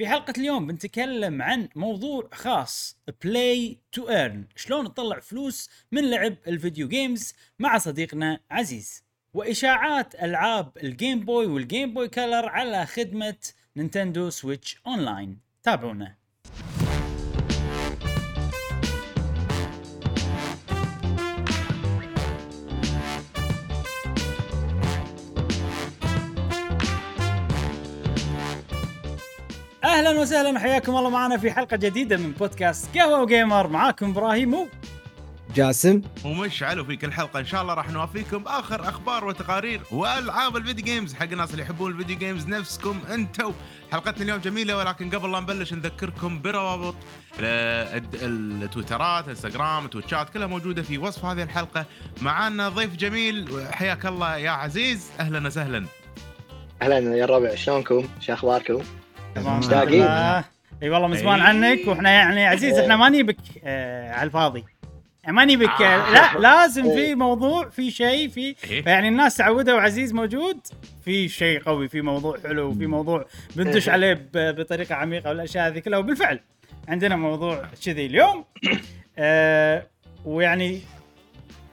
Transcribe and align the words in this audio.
في 0.00 0.08
حلقة 0.08 0.32
اليوم 0.38 0.66
بنتكلم 0.66 1.42
عن 1.42 1.68
موضوع 1.76 2.28
خاص 2.32 2.98
play 3.24 3.78
to 3.92 4.08
earn 4.08 4.44
شلون 4.56 4.94
تطلع 4.94 5.20
فلوس 5.20 5.70
من 5.92 6.10
لعب 6.10 6.36
ال 6.46 6.53
video 6.53 6.88
games 6.88 7.34
مع 7.58 7.78
صديقنا 7.78 8.40
عزيز. 8.50 9.04
وإشاعات 9.34 10.14
ألعاب 10.14 10.72
الجيم 10.82 11.20
بوي 11.20 11.46
والجيم 11.46 11.94
بوي 11.94 12.08
كلر 12.08 12.48
على 12.48 12.86
خدمة 12.86 13.36
نينتندو 13.76 14.30
سويتش 14.30 14.80
اونلاين 14.86 15.38
تابعونا. 15.62 16.19
أهلا 30.00 30.20
وسهلا 30.20 30.50
وحياكم 30.50 30.96
الله 30.96 31.10
معنا 31.10 31.36
في 31.36 31.50
حلقة 31.50 31.76
جديدة 31.76 32.16
من 32.16 32.32
بودكاست 32.32 32.98
قهوة 32.98 33.22
وجيمر. 33.22 33.68
معاكم 33.68 34.10
إبراهيم 34.10 34.54
و 34.54 34.66
جاسم. 35.54 36.02
ومشعل 36.24 36.80
وفي 36.80 36.96
كل 36.96 37.12
حلقة 37.12 37.40
إن 37.40 37.46
شاء 37.46 37.62
الله 37.62 37.74
راح 37.74 37.90
نوافيكم 37.90 38.38
باخر 38.38 38.88
أخبار 38.88 39.24
وتقارير 39.24 39.80
وألعاب 39.92 40.56
ال 40.56 40.61
video 40.61 40.84
games 40.84 41.14
حق 41.14 41.22
الناس 41.32 41.50
اللي 41.50 41.62
يحبون 41.62 41.92
ال 41.92 41.96
video 41.96 42.18
games 42.18 42.46
نفسكم 42.46 43.00
أنتم 43.14 43.52
حلقتنا 43.92 44.24
اليوم 44.24 44.38
جميلة 44.38 44.76
ولكن 44.76 45.10
قبل 45.10 45.32
لا 45.32 45.40
نبلش 45.40 45.72
نذكركم 45.72 46.42
بروابط 46.42 46.94
التويترات 47.40 49.28
انستغرام 49.28 49.86
تويتشات 49.86 50.30
كلها 50.30 50.46
موجودة 50.46 50.82
في 50.82 50.98
وصف 50.98 51.24
هذه 51.24 51.42
الحلقة. 51.42 51.84
معانا 52.22 52.68
ضيف 52.68 52.96
جميل 52.96 53.66
حياك 53.72 54.06
الله 54.06 54.36
يا 54.36 54.50
عزيز. 54.50 55.10
أهلا 55.20 55.46
وسهلا. 55.46 55.86
أهلا 56.82 57.16
يا 57.16 57.24
الربع 57.24 57.54
شلونكم؟ 57.54 58.08
شو 58.20 58.32
أخباركم؟ 58.32 58.82
تمام 59.34 59.58
مشتاقين. 59.58 60.02
إي 60.82 60.90
والله 60.90 61.08
من 61.08 61.16
زمان. 61.16 61.40
عنك 61.40 61.86
وإحنا 61.86 62.10
يعني 62.10 62.46
عزيز 62.46 62.78
إحنا 62.78 62.96
ما 62.96 63.08
نبك 63.08 63.36
آه 63.64 64.12
على 64.12 64.26
الفاضي 64.26 64.64
يعني 65.24 65.36
ما 65.36 65.44
نبك 65.44 65.82
آه. 65.82 66.10
لا 66.12 66.38
لازم 66.38 66.82
في 66.94 67.14
موضوع 67.14 67.68
في 67.68 67.90
شيء 67.90 68.28
في. 68.28 68.54
يعني 68.86 69.08
الناس 69.08 69.36
تعودوا 69.36 69.80
عزيز 69.80 70.12
موجود 70.14 70.58
في 71.04 71.28
شيء 71.28 71.62
قوي 71.62 71.88
في 71.88 72.00
موضوع 72.00 72.38
حلو 72.44 72.68
وفي 72.68 72.86
موضوع 72.86 73.24
بندش 73.56 73.88
عليه 73.88 74.28
بطريقة 74.34 74.94
عميقة 74.94 75.28
والأشياء 75.30 75.66
هذه 75.68 75.78
كلها 75.78 75.98
وبالفعل 75.98 76.40
عندنا 76.88 77.16
موضوع 77.16 77.64
كذي 77.84 78.06
اليوم 78.06 78.44
آه 79.18 79.86
ويعني 80.24 80.80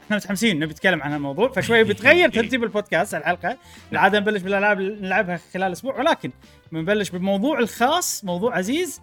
إحنا 0.07 0.17
متحمسين 0.17 0.59
نبي 0.59 0.73
نتكلم 0.73 1.01
عن 1.03 1.13
الموضوع. 1.13 1.51
فشوي 1.51 1.83
بتغير 1.83 2.29
ترتيب 2.35 2.63
البودكاست 2.63 3.15
الحلقة. 3.15 3.57
العاده 3.91 4.19
نبلش 4.19 4.41
بالألعاب 4.41 4.79
اللي 4.79 5.07
نلعبها 5.07 5.39
خلال 5.53 5.71
أسبوع 5.71 5.99
ولكن 5.99 6.31
بنبلش 6.71 7.09
بالموضوع 7.09 7.59
الخاص 7.59 8.23
موضوع 8.25 8.57
عزيز. 8.57 9.01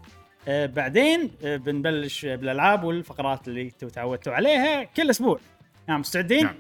آه 0.48 0.66
بعدين 0.66 1.30
آه 1.44 1.56
بنبلش 1.56 2.26
بالألعاب 2.26 2.84
والفقرات 2.84 3.48
اللي 3.48 3.62
أنتم 3.62 3.88
تعودتوا 3.88 4.32
عليها 4.32 4.84
كل 4.84 5.10
أسبوع. 5.10 5.40
نعم 5.88 6.00
مستعدين؟ 6.00 6.44
نعم. 6.44 6.54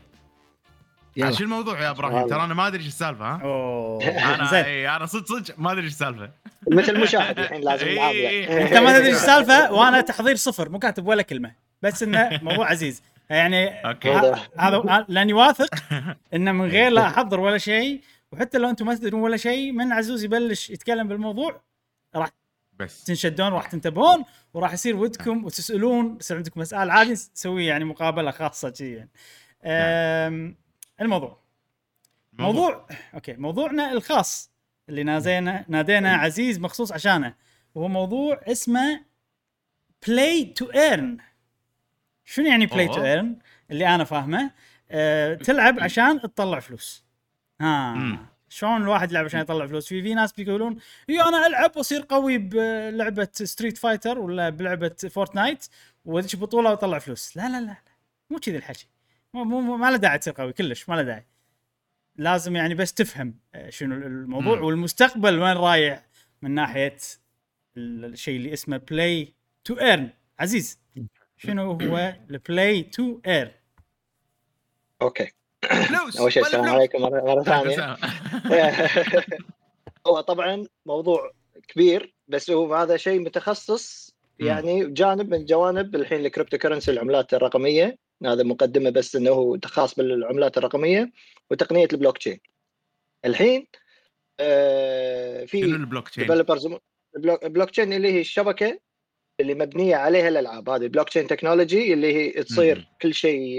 يلا. 1.16 1.30
شو 1.30 1.44
الموضوع 1.44 1.80
يا 1.82 1.90
إبراهيم؟ 1.90 2.28
ترى 2.28 2.44
أنا 2.44 2.54
ما 2.54 2.66
أدري 2.66 2.78
إيش 2.78 2.86
السالفة 2.86 3.24
ها؟ 3.24 3.40
أوه. 3.42 4.04
أنا 4.04 4.50
زين. 4.50 4.64
إي، 4.64 4.88
أنا 4.88 5.06
صدق 5.06 5.26
صدق 5.26 5.54
ما 5.58 5.72
أدري 5.72 5.84
إيش 5.84 5.92
السالفة. 5.92 6.30
مثل 6.70 7.00
مشاهد 7.00 7.38
الحين 7.38 7.60
لازم 7.68 7.86
إي، 7.86 7.94
نلعب 7.94 8.10
إي. 8.14 8.22
يعني. 8.22 8.62
أنت 8.62 8.74
ما 8.74 8.98
تدري 8.98 9.08
إيش 9.08 9.16
السالفة 9.16 9.72
وأنا 9.72 10.00
تحضير 10.00 10.36
صفر 10.36 10.68
مو 10.68 10.78
كاتب 10.78 11.06
ولا 11.06 11.22
كلمة. 11.22 11.52
بس 11.82 12.02
إنه 12.02 12.40
موضوع 12.42 12.70
عزيز. 12.70 13.02
يعني 13.30 13.68
okay. 13.88 14.12
هذا 14.58 15.04
لأني 15.08 15.32
واثق 15.32 15.74
إنه 16.34 16.52
من 16.52 16.68
غير 16.68 16.90
لا 16.92 17.06
أحضر 17.06 17.40
ولا 17.40 17.58
شيء 17.58 18.00
وحتى 18.32 18.58
لو 18.58 18.70
أنتم 18.70 18.86
ما 18.86 18.94
تدرون 18.94 19.20
ولا 19.22 19.36
شيء 19.36 19.72
من 19.72 19.92
عزوز 19.92 20.24
يبلش 20.24 20.70
يتكلم 20.70 21.08
بالموضوع 21.08 21.60
بس. 22.78 23.04
تنشدون 23.04 23.48
راح 23.48 23.66
تنتبهون 23.66 24.24
وراح 24.54 24.72
يصير 24.72 24.96
ودكم 24.96 25.44
وتسألون 25.44 26.16
يصير 26.20 26.36
عندكم 26.36 26.60
أسئلة 26.60 26.92
عادي 26.92 27.12
نسوي 27.12 27.66
يعني 27.66 27.84
مقابلة 27.84 28.30
خاصة 28.30 28.72
شي 28.72 28.92
يعني. 28.94 29.10
أم، 29.64 30.56
الموضوع. 31.00 31.38
موضوع 32.32 32.86
okay 33.14 33.32
موضوعنا 33.32 33.92
الخاص 33.92 34.50
اللي 34.88 35.02
نادينا 35.04 35.64
نادينا 35.68 36.14
عزيز 36.16 36.58
مخصوص 36.60 36.92
عشانه 36.92 37.34
وهو 37.74 37.88
موضوع 37.88 38.40
اسمه 38.46 39.04
play 40.08 40.44
to 40.44 40.64
earn 40.64 41.16
شنو 42.24 42.46
يعني 42.46 42.66
play 42.66 42.88
to. 42.88 43.04
earn 43.04 43.36
اللي 43.70 43.94
أنا 43.94 44.04
فاهمه 44.04 44.50
أه 44.90 45.34
تلعب 45.34 45.80
عشان 45.80 46.20
تطلع 46.20 46.60
فلوس. 46.60 47.04
ها. 47.60 47.94
مم. 47.94 48.18
شلون 48.48 48.82
الواحد 48.82 49.10
يلعب 49.10 49.24
عشان 49.24 49.40
يطلع 49.40 49.66
فلوس؟ 49.66 49.88
في 49.88 50.02
في 50.02 50.14
ناس 50.14 50.32
بيقولون 50.32 50.76
اي 51.10 51.20
أنا 51.22 51.46
ألعب 51.46 51.76
وأصير 51.76 52.04
قوي 52.08 52.38
بلعبة 52.38 53.28
Street 53.32 53.78
Fighter 53.78 54.18
ولا 54.18 54.50
بلعبة 54.50 54.94
Fortnite 55.10 55.66
وادش 56.04 56.36
بطولة 56.36 56.70
وأطلع 56.70 56.98
فلوس. 56.98 57.36
لا 57.36 57.48
لا 57.48 57.60
لا, 57.60 57.66
لا. 57.66 57.76
مو 58.30 58.38
كذي 58.38 58.56
الحكي. 58.56 58.86
مو 59.34 59.44
مو 59.44 59.76
ما 59.76 59.90
له 59.90 59.96
داعي 59.96 60.18
تصير 60.18 60.32
قوي 60.32 60.52
كلش 60.52 60.88
ما 60.88 60.94
له 60.94 61.02
داعي. 61.02 61.26
لازم 62.16 62.56
يعني 62.56 62.74
بس 62.74 62.94
تفهم 62.94 63.34
آه، 63.54 63.70
شنو 63.70 63.94
الموضوع 63.94 64.56
مم. 64.58 64.64
والمستقبل 64.64 65.38
وين 65.38 65.56
رايح 65.56 66.02
من 66.42 66.50
ناحية 66.50 66.96
ال- 67.76 68.04
الشيء 68.04 68.36
اللي 68.36 68.52
اسمه 68.52 68.76
play 68.76 69.34
to 69.64 69.74
earn 69.74 70.10
عزيز. 70.38 70.78
شنو 71.46 71.72
هو 71.72 72.14
ال 72.30 72.41
play 72.41 72.82
to 72.82 73.20
earn 73.26 73.50
okay 75.02 75.32
فلوس 75.62 76.16
أول 76.16 76.32
شيء 76.32 76.42
السلام. 76.42 76.68
عليكم 76.68 77.02
مره 77.02 77.42
ثانية. 77.42 77.96
هو 80.06 80.20
طبعا 80.20 80.66
موضوع 80.86 81.32
كبير 81.68 82.14
بس 82.28 82.50
هو 82.50 82.74
هذا 82.74 82.96
شيء 82.96 83.20
متخصص 83.20 84.14
يعني 84.40 84.86
جانب 84.86 85.34
من 85.34 85.44
جوانب 85.44 85.94
الحين 85.94 86.26
ال 86.26 86.58
cryptocurrency 86.58 86.90
العملات 86.90 87.34
الرقمية. 87.34 87.98
هذا 88.24 88.42
مقدمة 88.42 88.90
بس 88.90 89.16
إنه 89.16 89.30
هو 89.30 89.58
خاص 89.64 89.94
بالعملات 89.94 90.58
الرقمية 90.58 91.12
وتقنية 91.50 91.88
البلوك 91.92 92.18
تشين 92.18 92.40
الحين 93.24 93.66
آه 94.40 95.44
في 95.44 95.60
شنو 95.60 95.76
البلوك 95.76 96.08
تشين؟ 96.08 96.30
البلوك 97.16 97.70
تشين 97.70 97.92
اللي 97.92 98.12
هي 98.12 98.20
الشبكة 98.20 98.78
اللي 99.40 99.54
مبنية 99.54 99.96
عليها 99.96 100.28
الألعاب 100.28 100.68
هذه 100.68 100.82
ال 100.82 101.08
blockchain 101.08 101.26
technology 101.26 101.92
اللي 101.92 102.14
هي 102.14 102.42
تصير 102.42 102.78
مم. 102.78 102.84
كل 103.02 103.14
شيء 103.14 103.56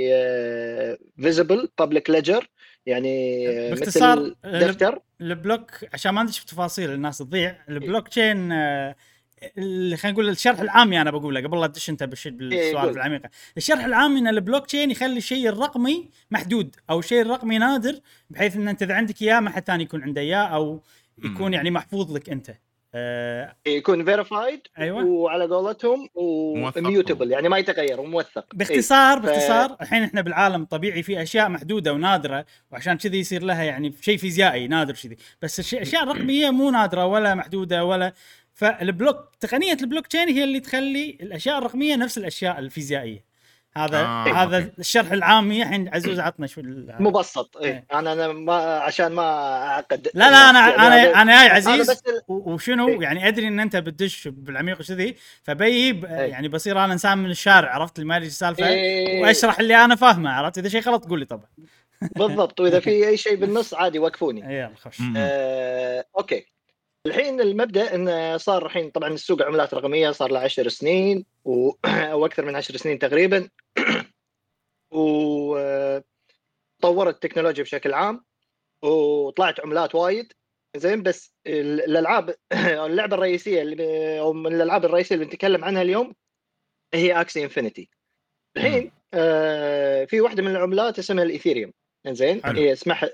visible 1.21 1.69
public 1.79 2.09
ledger 2.09 2.47
يعني 2.85 3.47
آه، 3.49 3.69
باختصار، 3.69 4.19
مثل 4.19 4.35
آه، 4.45 4.59
دفتر 4.67 4.99
ال 5.21 5.29
block 5.29 5.71
عشان 5.93 6.11
ما 6.13 6.23
ندش 6.23 6.39
في 6.39 6.45
تفاصيل 6.45 6.91
الناس 6.91 7.17
تضيع 7.17 7.55
البلوك 7.69 8.07
تشين 8.07 8.51
آه، 8.51 8.95
اللي 9.57 9.97
خلينا 9.97 10.13
نقول 10.13 10.29
الشرح 10.29 10.59
العامي 10.59 11.01
أنا 11.01 11.11
بقوله 11.11 11.41
قبل 11.41 11.61
لا 11.61 11.67
تدش 11.67 11.89
أنت 11.89 12.03
بالش- 12.03 12.27
بالسوالف. 12.27 12.95
العميقة 12.95 13.29
الشرح 13.57 13.85
العامي 13.85 14.19
إن 14.19 14.27
البلوك 14.27 14.65
تشين 14.65 14.91
يخلي 14.91 15.17
الشيء 15.17 15.49
الرقمي 15.49 16.09
محدود 16.31 16.75
أو 16.89 16.99
الشيء 16.99 17.21
الرقمي 17.21 17.57
نادر 17.57 17.99
بحيث 18.29 18.55
إن 18.55 18.67
أنت 18.67 18.83
إذا 18.83 18.93
عندك 18.93 19.21
إياه 19.21 19.39
ما 19.39 19.49
حد 19.49 19.63
ثاني 19.63 19.83
يكون 19.83 20.03
عنده 20.03 20.21
إياه 20.21 20.37
أو 20.45 20.83
يكون. 21.23 21.53
يعني 21.53 21.71
محفوظ 21.71 22.11
لك 22.15 22.29
أنت 22.29 22.51
آه 22.97 23.55
يكون 23.65 24.05
verified 24.05 24.61
أيوة. 24.79 25.05
وعلى 25.05 25.45
قولتهم 25.45 26.09
موثق. 26.55 26.77
و 26.77 26.83
immutable 26.83 27.31
يعني 27.31 27.49
ما 27.49 27.57
يتغير 27.57 28.01
وموثق 28.01 28.45
باختصار 28.55 29.19
ف- 29.19 29.25
باختصار 29.25 29.77
الحين 29.81 30.03
إحنا 30.03 30.21
بالعالم 30.21 30.61
الطبيعي 30.63 31.03
في 31.03 31.21
أشياء 31.21 31.49
محدودة 31.49 31.93
ونادرة 31.93 32.45
وعشان 32.71 32.97
كذي 32.97 33.19
يصير 33.19 33.43
لها 33.43 33.63
يعني 33.63 33.93
شيء 34.01 34.17
فيزيائي 34.17 34.67
نادر 34.67 34.93
كذي 35.03 35.17
بس 35.41 35.59
الش- 35.59 35.73
الاشياء 35.73 36.03
الرقميه 36.03 36.49
مو 36.49 36.69
نادرة 36.69 37.05
ولا 37.05 37.35
محدودة 37.35 37.85
ولا 37.85 38.13
فال 38.53 38.75
block 38.75 39.29
تقنية 39.39 39.77
البلوك 39.81 40.07
تشين 40.07 40.29
هي 40.29 40.43
اللي 40.43 40.59
تخلي 40.59 41.17
الأشياء 41.21 41.57
الرقمية 41.57 41.95
نفس 41.95 42.17
الأشياء 42.17 42.59
الفيزيائية 42.59 43.34
هذا 43.77 43.97
آه، 44.01 44.23
هذا 44.27 44.57
okay. 44.57 44.71
الشرح 44.79 45.11
العامي 45.11 45.63
الحين 45.63 45.89
عزوز 45.93 46.19
عطنا 46.19 46.47
شو 46.47 46.61
ال- 46.61 46.95
مبسط 46.99 47.57
إيه. 47.57 47.65
إيه. 47.71 47.85
أنا 47.99 48.13
أنا 48.13 48.27
ما 48.27 48.53
عشان 48.79 49.07
ما 49.07 49.23
أعقد 49.67 50.07
لا 50.13 50.31
لا 50.31 50.49
أنا 50.49 50.59
يعني 50.69 50.81
أنا 51.11 51.21
أنا 51.21 51.31
جاي 51.41 51.47
هذا 51.49 51.71
عزيز 51.71 51.91
بس 51.91 52.03
ال- 52.07 52.21
و- 52.27 52.53
وشنو 52.53 52.87
إيه. 52.87 52.99
يعني 53.01 53.27
أدري 53.27 53.47
إن 53.47 53.59
أنت 53.59 53.75
بتدش 53.75 54.27
بالعميق 54.27 54.79
وكذي 54.81 55.15
فبي 55.43 55.93
ب- 55.93 56.05
إيه. 56.05 56.11
يعني 56.31 56.47
بصير 56.47 56.83
أنا 56.85 56.93
إنسان 56.93 57.17
من 57.17 57.29
الشارع 57.29 57.73
عرفت 57.75 57.95
اللي 57.99 58.07
ما 58.09 58.15
ادري 58.17 58.27
السالفة 58.27 58.67
إيه. 58.67 59.21
وأشرح 59.21 59.59
اللي 59.59 59.75
أنا 59.85 59.95
فاهمه 59.95 60.29
عرفت 60.31 60.57
إذا 60.57 60.69
شيء 60.69 60.81
غلط 60.81 61.05
قول 61.09 61.19
لي 61.19 61.25
طبعا 61.25 61.47
بالضبط 62.01 62.59
وإذا 62.59 62.79
في 62.79 63.07
أي 63.07 63.17
شيء 63.17 63.35
بالنص 63.35 63.73
عادي 63.73 63.99
وقفوني 63.99 64.49
إيه، 64.49 64.59
يلا 64.65 64.75
خش. 64.75 64.97
آه، 65.17 66.05
okay 66.17 66.45
الحين 67.05 67.41
المبدأ 67.41 67.95
انه 67.95 68.37
صار 68.37 68.65
الحين 68.65 68.89
طبعا 68.89 69.09
السوق 69.09 69.41
عملات 69.41 69.73
رقمية 69.73 70.11
صار 70.11 70.31
له 70.31 70.39
10 70.39 70.69
سنين 70.69 71.25
و... 71.45 71.71
أو 72.11 72.25
أكثر 72.25 72.45
من 72.45 72.55
10 72.55 72.77
سنين 72.77 72.99
تقريبا. 72.99 73.49
وطورت 74.91 76.05
التكنولوجيا 77.15 77.63
بشكل 77.63 77.93
عام 77.93 78.25
وطلعت 78.83 79.59
عملات 79.59 79.95
وايد. 79.95 80.33
زين 80.77 81.03
بس 81.03 81.33
ال- 81.47 81.81
الألعاب 81.81 82.35
اللعبة 82.87 83.15
الرئيسية 83.15 83.61
اللي 83.61 84.19
أو 84.19 84.33
من 84.33 84.55
الألعاب 84.55 84.85
الرئيسية 84.85 85.15
اللي 85.15 85.25
بنتكلم 85.25 85.63
عنها 85.65 85.81
اليوم 85.81 86.15
هي 86.93 87.21
Axie 87.21 87.43
Infinity 87.43 87.89
الحين 88.57 88.91
آه 89.13 90.05
في 90.05 90.21
واحدة 90.21 90.43
من 90.43 90.51
العملات 90.51 90.99
اسمها 90.99 91.23
ال 91.23 91.28
Ethereum. 91.28 91.73
حلو. 92.43 92.59
هي 92.59 92.71
اسمح 92.73 93.03
آه، 93.03 93.09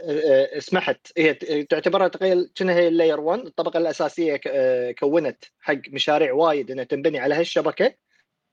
اسمحت. 0.58 1.08
هي 1.18 1.34
تعتبرها 1.64 2.08
تخيل 2.08 2.52
كأنها 2.56 2.76
هي 2.76 2.88
ال 2.88 2.93
layer 2.93 3.20
1 3.20 3.40
الطبقة 3.46 3.78
الأساسية 3.78 4.42
آه، 4.48 4.92
كونت 4.92 5.44
حق 5.60 5.78
مشاريع 5.90 6.34
وايد 6.34 6.72
إنها 6.72 6.84
تنبني 6.84 7.20
على 7.20 7.36
هالشبكة. 7.36 7.94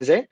زين. 0.00 0.26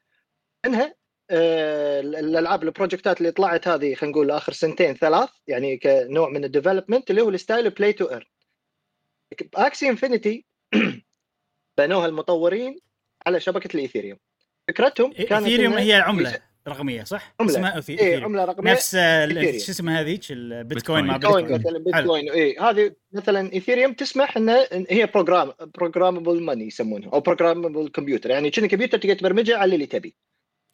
إنها 0.65 0.95
آه، 1.31 2.01
ال- 2.01 2.17
الألعاب 2.17 2.63
ال 2.63 2.69
project 2.69 3.13
ات 3.13 3.19
اللي 3.19 3.31
طلعت 3.33 3.69
هذه 3.69 3.95
خلينا 3.95 4.13
نقول 4.17 4.31
آخر 4.31 4.53
سنتين 4.53 4.95
ثلاث 4.95 5.31
يعني 5.47 5.77
كنوع 5.77 6.29
من 6.29 6.45
ال 6.45 6.50
development 6.50 7.11
اللي 7.11 7.23
هو 7.23 7.29
ال 7.29 7.36
style 7.36 7.71
play 7.71 7.93
to 7.93 8.05
earn 8.05 8.25
Axie 9.55 9.89
Infinity 9.89 10.45
بنوها 11.79 12.07
المطورين 12.07 12.79
على 13.27 13.41
شبكة 13.41 13.75
ال 13.75 13.79
Ethereum. 13.79 14.19
فكرتهم 14.69 15.13
كانت 15.13 15.33
Ethereum 15.33 15.73
هي 15.73 15.97
العملة. 15.97 16.39
الرقميه 16.67 17.05
صح؟ 17.05 17.35
عملة. 17.41 17.53
اسمها 17.53 17.71
إيه 17.71 17.77
Ethereum 17.77 18.25
عملة 18.25 18.45
رقمية 18.45 18.73
نفس. 18.73 18.91
شو 19.67 19.73
اسمها 19.73 20.01
هذيك 20.01 20.21
البيتكوين 20.31 21.05
مع 21.05 21.17
بيتكوين. 21.17 21.53
مثلا. 21.53 21.79
بيتكوين 21.79 22.31
اي 22.31 22.57
هذه 22.59 22.93
مثلا 23.13 23.53
Ethereum 23.53 23.93
تسمح 23.93 24.37
إن 24.37 24.67
هي 24.91 25.07
program 25.07 25.53
programmable 25.75 26.43
money 26.43 26.67
يسمونها 26.67 27.11
أو 27.13 27.21
programmable 27.21 27.89
computer 27.89 28.31
يعني 28.31 28.51
كأنه 28.51 28.67
كمبيوتر 28.67 28.99
تقدر 28.99 29.15
تبرمجه 29.15 29.57
على 29.57 29.75
اللي 29.75 29.87
تبي 29.87 30.17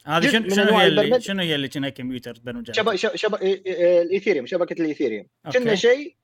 هذه 0.06 0.28
شنو 0.28 0.48
شنو 0.48 0.78
هي 0.78 0.86
اللي. 0.86 1.20
شنو 1.20 1.42
هي 1.42 1.54
اللي 1.54 1.68
كأنها 1.68 1.88
كمبيوتر 1.88 2.34
تبرمجها 2.34 2.72
شبك 2.72 2.96
شبك 2.96 3.42
ال 3.42 3.54
Ethereum 3.54 4.46
شبكة 4.46 4.82
ال 4.82 4.87
Ethereum. 4.87 5.26
كنا 5.52 5.74
شيء 5.74 6.16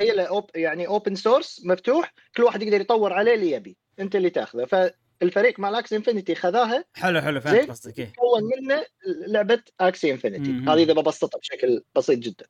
هي 0.00 0.28
يعني 0.54 0.86
open 0.86 1.14
source 1.14 1.62
مفتوح 1.64 2.14
كل 2.36 2.42
واحد 2.42 2.62
يقدر 2.62 2.80
يطور 2.80 3.12
عليه 3.12 3.34
اللي 3.34 3.50
يبي 3.50 3.76
أنت 4.00 4.16
اللي 4.16 4.30
تأخذه 4.30 4.92
فالفريق 5.20 5.60
مال 5.60 5.74
Axie 5.74 5.92
Infinity 5.92 6.34
خذاها 6.34 6.84
حلو 6.94 7.20
حلو. 7.20 7.40
فهمت 7.40 7.70
قصدك 7.70 7.98
إيه. 7.98 8.12
كون 8.16 8.42
منه 8.42 8.84
لعبة 9.26 9.62
Axie 9.80 10.12
Infinity. 10.12 10.50
هذه 10.50 10.82
إذا 10.82 10.92
ببسطها 10.92 11.38
بشكل 11.38 11.82
بسيط 11.94 12.18
جدا 12.18 12.46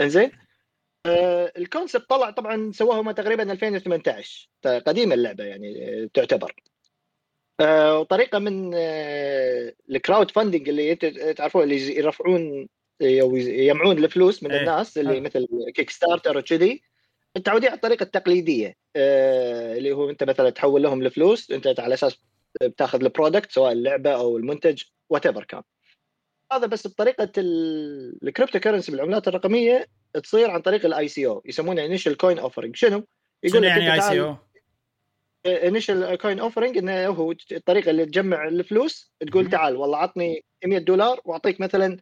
إنزين 0.00 0.30
آه 1.06 1.52
ال 1.58 1.65
concept 1.65 2.10
طلع 2.10 2.30
طبعا 2.30 2.72
سووه 2.72 3.00
هم 3.00 3.10
تقريبا 3.10 3.52
2018 3.52 4.48
قديمه 4.86 5.14
اللعبة 5.14 5.44
يعني 5.44 5.88
آه، 5.88 6.10
تعتبر 6.14 6.54
آه 7.60 7.98
وطريقة 7.98 8.38
من 8.38 8.70
آه 8.74 9.74
ال 9.90 10.30
crowdfunding 10.30 10.68
اللي 10.68 10.94
تعرفون 11.36 11.62
اللي 11.62 11.96
يرفعون 11.96 12.68
أو 13.02 13.36
يجمعون 13.36 14.04
الفلوس 14.04 14.42
من 14.42 14.52
إيه، 14.52 14.60
الناس 14.60 14.98
اللي. 14.98 15.20
مثل 15.20 15.48
Kickstarter 15.74 16.38
وكذي 16.38 16.82
متعودين 17.36 17.68
على 17.68 17.76
الطريقة 17.76 18.02
التقليدية 18.02 18.76
آه 18.96 19.76
اللي 19.76 19.92
هو 19.92 20.10
أنت 20.10 20.24
مثلا 20.24 20.50
تحول 20.50 20.82
لهم 20.82 21.02
الفلوس 21.02 21.50
أنت 21.50 21.80
على 21.80 21.94
أساس 21.94 22.18
بتأخذ 22.62 23.02
ال 23.02 23.08
product 23.08 23.52
سواء 23.52 23.72
اللعبة 23.72 24.10
أو 24.10 24.36
المنتج 24.36 24.82
what 25.10 25.28
كان 25.28 25.62
هذا 26.52 26.66
بس 26.66 26.86
بطريقة 26.86 27.32
ال 27.38 28.58
cryptocurrency 28.58 28.92
بالعملات 28.92 29.28
الرقمية 29.28 29.86
تصير 30.22 30.50
عن 30.50 30.60
طريق 30.60 30.86
ال 30.86 31.08
ICO 31.08 31.42
يسمونه 31.44 31.84
initial 31.84 32.16
coin 32.16 32.38
offering 32.38 32.76
شنو؟ 32.76 33.04
لك 33.44 33.54
يعني 33.64 33.94
اي 33.94 34.00
سي 34.00 34.20
أو؟ 34.20 34.36
initial 35.46 36.14
coin 36.14 36.40
offering 36.40 36.78
إنه 36.78 37.06
هو 37.06 37.34
الطريقة 37.52 37.90
اللي 37.90 38.06
تجمع 38.06 38.48
الفلوس 38.48 39.12
تقول. 39.20 39.50
تعال 39.50 39.76
والله 39.76 39.98
عطني 39.98 40.44
100 40.64 40.78
دولار 40.78 41.20
وأعطيك 41.24 41.60
مثلا 41.60 41.96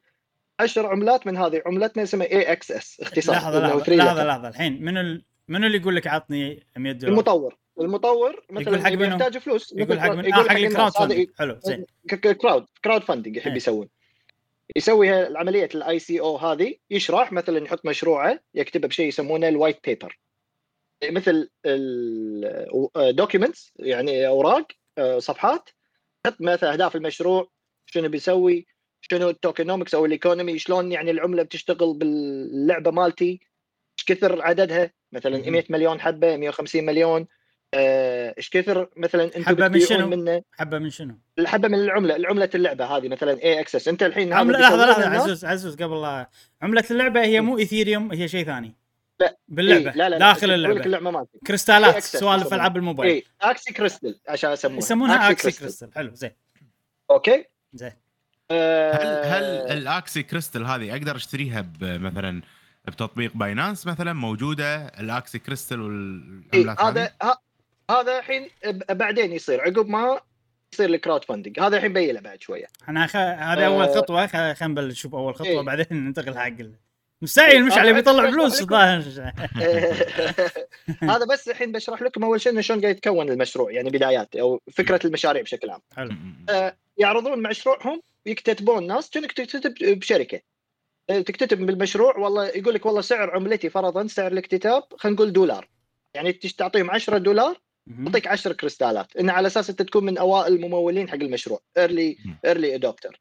10 0.61 0.89
عملات 0.89 1.27
من 1.27 1.37
هذه 1.37 1.63
عملتنا 1.67 2.03
اسمها 2.03 2.27
AXS 2.27 3.01
اختصار 3.01 3.37
لحظة 3.37 3.61
لحظة 3.61 3.95
لحظة. 3.95 4.25
لحظة 4.25 4.49
الحين 4.49 4.83
منو 4.83 5.01
ال... 5.01 5.25
منو 5.49 5.67
اللي 5.67 5.79
يقول 5.79 5.97
لك 5.97 6.07
عطني 6.07 6.67
100 6.77 6.93
دولار؟ 6.93 7.13
المطور 7.13 7.57
المطور 7.81 8.45
يقول 8.51 8.65
مثلا 8.65 8.85
حق 8.85 8.93
منو؟ 8.93 9.05
يحتاج 9.05 9.39
فلوس 9.39 9.75
يقول 9.77 10.01
حق 10.01 10.11
من 10.11 10.25
يقول 10.25 10.51
حق 10.51 10.57
الناس، 10.57 10.73
ال 10.73 10.93
crowdfunding 10.93 11.29
حلو 11.39 11.59
زين 11.65 11.87
crowd 12.35 12.67
crowdfunding 12.85 13.37
يحب. 13.37 13.57
يسوون 13.57 13.89
يسوي 14.77 15.37
عمليه 15.37 15.69
ال 15.75 15.99
ICO 15.99 16.37
هذه 16.37 16.75
يشرح 16.91 17.33
مثلا 17.33 17.65
يحط 17.65 17.87
مشروعه 17.87 18.41
يكتبه 18.55 18.89
بشيء 18.89 19.09
يسمونه 19.09 19.49
ال 19.49 19.54
white 19.54 19.79
paper 19.85 20.19
مثل 21.05 21.51
ال 22.97 23.04
documents 23.04 23.73
يعني 23.77 24.27
أوراق 24.27 24.67
آه، 24.99 25.19
صفحات 25.19 25.71
يحط 26.27 26.41
مثلا 26.41 26.73
أهداف 26.73 26.97
المشروع 26.97 27.51
شنو 27.87 28.09
بيسوي 28.09 28.67
شنو 29.01 29.29
ال 29.29 29.35
tokenomics 29.35 29.95
أو 29.95 30.07
ال 30.07 30.13
economy 30.13 30.59
شلون 30.59 30.93
يعني 30.93 31.11
العملة 31.11 31.43
بتشتغل 31.43 31.95
باللعبة 31.95 32.91
مالتي؟ 32.91 33.41
إيش 33.99 34.05
كثر 34.07 34.43
عددها؟ 34.43 34.91
مثلا 35.13 35.39
مهم. 35.39 35.53
100 35.53 35.65
مليون 35.71 36.01
حبة 36.01 36.37
150 36.37 36.85
مليون. 36.85 37.27
آه، 37.75 38.35
إيش 38.39 38.51
كثر 38.51 38.89
مثلا 38.97 39.25
أنتم 39.25 39.45
حبة 39.45 39.69
من 39.69 39.81
شنو؟ 39.81 40.07
منه؟ 40.07 40.43
حبة 40.53 40.79
من 40.79 40.91
شنو؟ 40.91 41.19
الحبة 41.39 41.69
من 41.69 41.79
العملة 41.79 42.17
العملة 42.17 42.51
اللعبة 42.55 42.85
هذه 42.85 43.09
مثلا 43.09 43.43
AXS 43.43 43.89
أنت 43.89 44.03
الحين 44.03 44.33
عملة 44.33 44.59
لحظة 44.59 44.91
لحظة 44.91 45.09
عزوز 45.09 45.45
عزوز 45.45 45.83
قبل 45.83 46.03
لا. 46.03 46.31
عملة 46.63 46.85
اللعبة 46.91 47.23
هي 47.23 47.41
مو 47.41 47.59
Ethereum 47.59 48.13
هي 48.13 48.29
شيء 48.29 48.45
ثاني. 48.45 48.77
لا. 49.21 49.37
باللعبة 49.49 49.91
إيه، 49.91 49.97
لا 49.97 50.09
لا 50.09 50.09
لا 50.09 50.19
داخل 50.19 50.49
لك 50.49 50.55
اللعبة. 50.55 50.85
اللعبة 50.85 51.11
مالتك 51.11 51.39
كريستالات 51.47 52.03
سوالف. 52.03 52.55
ألعاب 52.55 52.77
الموبايل. 52.77 53.13
اي 53.13 53.25
Axie 53.41 53.73
Crystal 53.73 54.21
عشان 54.29 54.53
يسمونها 54.53 54.79
يسمونها 54.79 55.31
Axie 55.31 55.43
Crystal. 55.43 55.61
Crystal 55.61 55.95
حلو 55.95 56.15
زين. 56.15 56.31
أوكي؟ 57.11 57.45
زين. 57.73 57.93
هل 58.53 59.25
هل 59.25 59.79
ال 59.79 59.88
Axie 59.88 60.23
Crystal 60.23 60.67
هذه 60.67 60.93
أقدر 60.93 61.17
أشتريها 61.17 61.71
مثلا 61.81 62.43
بتطبيق 62.85 63.33
Binance 63.35 63.87
مثلا 63.87 64.13
موجودة 64.13 64.77
ال 64.87 64.97
Axie 64.97 65.39
Crystal 65.39 65.81
إيه، 66.55 66.61
والعملات 66.61 66.81
هذا 66.81 67.03
هذه؟ 67.05 67.33
ه- 67.33 67.39
هذا 67.91 68.19
الحين 68.19 68.49
ب- 68.67 68.97
بعدين 68.99 69.33
يصير 69.33 69.61
عقب 69.61 69.89
ما 69.89 70.21
يصير 70.73 70.89
الكراود 70.89 71.25
فاندنج 71.25 71.61
هذا 71.61 71.77
الحين 71.77 71.93
بيله 71.93 72.21
بعد 72.21 72.43
شوية. 72.43 72.67
إحنا 72.85 73.07
خ... 73.07 73.17
هذه 73.17 73.67
أول 73.67 73.85
آه. 73.85 73.95
خطوة 73.97 74.27
خ... 74.27 74.31
خلينا 74.33 74.57
نبلش. 74.67 74.93
نشوف 74.93 75.15
أول 75.15 75.35
خطوة 75.35 75.47
إيه. 75.47 75.61
بعدين 75.61 75.87
ننتقل 75.91 76.39
حق 76.39 76.53
مستعجل 77.23 77.63
مش 77.65 77.73
هذا 77.73 77.81
عليه 77.81 77.93
بيطلع 77.93 78.31
فلوس. 78.31 78.61
الظاهر. 78.61 79.03
هذا 81.03 81.25
بس 81.25 81.49
الحين 81.49 81.73
بشرح 81.73 82.03
لكم 82.03 82.25
أول 82.25 82.41
شيء 82.41 82.53
انه 82.53 82.61
شلون 82.61 82.81
قاعد 82.81 82.97
يتكون 82.97 83.29
المشروع 83.29 83.73
يعني 83.73 83.91
بدايات 83.91 84.37
أو 84.37 84.61
فكرة 84.73 85.01
المشاريع 85.05 85.43
بشكل 85.43 85.71
عام. 85.71 85.81
حلو. 85.97 86.11
يعرضون 86.99 87.43
مشروعهم 87.43 88.03
يكتتبون 88.27 88.87
ناس 88.87 89.11
كأنك 89.11 89.33
تكتتب 89.33 89.75
بشركة. 89.99 90.41
تكتتب 91.09 91.67
بالمشروع 91.67 92.19
والله 92.19 92.47
يقول 92.49 92.75
لك 92.75 92.87
والله 92.87 93.01
سعر 93.01 93.31
عملتي 93.31 93.71
فرضا 93.71 94.07
سعر 94.07 94.33
الاكتتاب 94.33 94.83
خلينا 94.97 95.17
نقول 95.17 95.33
دولار. 95.33 95.69
يعني 96.15 96.33
تعطيهم 96.33 96.91
10 96.91 97.19
دولار. 97.19 97.61
يعطيك 97.87 98.27
10 98.27 98.53
كريستالات. 98.53 99.17
انه 99.17 99.33
على 99.33 99.47
أساس 99.47 99.71
أنت 99.71 99.83
تكون 99.83 100.05
من 100.05 100.19
أوائل 100.19 100.53
الممولين 100.53 101.09
حق 101.09 101.15
المشروع 101.15 101.61
early. 101.79 102.17
early 102.45 102.75
adopter 102.75 103.21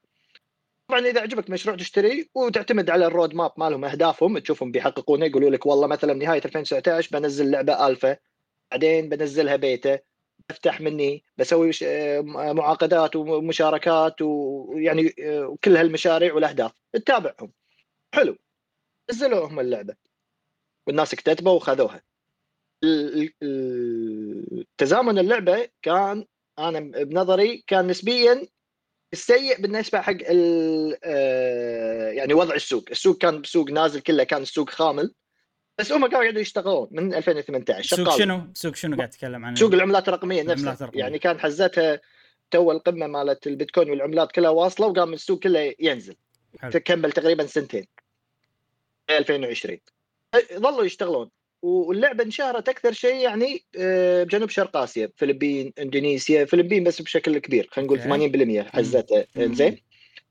طبعا 0.88 1.00
إذا 1.00 1.22
عجبك 1.22 1.50
مشروع 1.50 1.76
تشتري 1.76 2.30
وتعتمد 2.36 2.90
على 2.90 3.06
ال 3.06 3.12
road 3.12 3.36
map 3.36 3.52
مالهم 3.58 3.86
أهدافهم 3.86 4.38
تشوفهم 4.38 4.72
بيحققونه 4.72 5.26
يقولوا 5.26 5.50
لك 5.50 5.66
والله 5.66 5.88
مثلا 5.88 6.14
نهاية 6.14 6.42
2019 6.46 7.20
بنزل 7.20 7.52
لعبة 7.52 7.88
الفا 7.88 8.18
بعدين 8.72 9.10
بنزلها 9.10 9.56
بيتا 9.56 10.00
بفتح 10.50 10.82
مني 10.82 11.24
بسوي 11.38 11.72
معاقدات 12.54 13.16
ومشاركات 13.16 14.22
ويعني 14.22 15.14
وكل 15.30 15.78
هالمشاريع 15.78 16.34
والأهداف. 16.34 16.72
تتابعهم. 16.94 17.54
حلو. 18.16 18.38
نزلوهم 19.12 19.60
اللعبة. 19.60 19.96
والناس 20.88 21.14
اكتتبوا 21.14 21.52
وخذوها. 21.52 22.02
تزامن 24.78 25.20
اللعبة 25.20 25.70
كان 25.82 26.26
أنا 26.60 26.80
بنظري 26.80 27.64
كان 27.68 27.88
نسبيا 27.88 28.48
السيء 29.14 29.62
بالنسبة 29.62 30.02
حق 30.02 30.18
آه، 31.04 32.10
يعني 32.10 32.34
وضع 32.34 32.56
السوق، 32.56 32.86
السوق 32.92 33.18
كان 33.18 33.44
سوق 33.44 33.70
نازل 33.70 34.00
كله 34.00 34.24
كان 34.24 34.42
السوق 34.42 34.70
خامل. 34.70 35.14
بس 35.78 35.92
هم 35.92 36.08
كانوا 36.08 36.22
قاعدين 36.22 36.42
يشتغلون 36.42 36.88
من 36.92 37.14
2018 37.14 37.96
سوق. 37.96 38.18
شنو؟ 38.18 38.42
سوق 38.54 38.76
شنو 38.76 38.96
قاعد 38.98 39.10
تتكلم 39.10 39.46
عنه؟ 39.46 39.56
سوق 39.56 39.74
العملات 39.74 40.08
الرقمية 40.08 40.42
العملات 40.42 40.58
نفسها 40.68 40.86
الرقمية. 40.86 41.04
يعني 41.04 41.20
كان 41.20 41.40
حزتها 41.40 42.02
تو 42.52 42.72
القمة 42.72 43.08
مالت 43.08 43.48
البيتكوين 43.48 43.90
والعملات 43.90 44.32
كلها 44.32 44.50
واصلة 44.50 44.88
وقام 44.88 45.14
السوق 45.14 45.40
كله 45.40 45.74
ينزل 45.80 46.16
حلو. 46.60 46.72
تكمل 46.72 47.12
تقريبا 47.12 47.46
سنتين 47.46 47.86
2020 49.10 49.78
ظلوا 50.54 50.84
يشتغلون 50.84 51.30
واللعبة 51.62 52.24
انشهرت 52.24 52.70
أكثر 52.70 52.92
شيء 52.92 53.16
يعني 53.16 53.64
آه، 53.78 54.24
بجنوب 54.24 54.50
شرق 54.50 54.78
آسيا 54.78 55.10
فلبين 55.16 55.74
إندونيسيا 55.80 56.46
فلبين 56.46 56.84
بس 56.84 57.02
بشكل 57.02 57.38
كبير 57.38 57.68
خلينا 57.72 57.88
نقول 57.94 58.12
أوكي. 58.12 58.64
80% 58.64 58.70
حزتها. 58.76 59.26
زين 59.38 59.78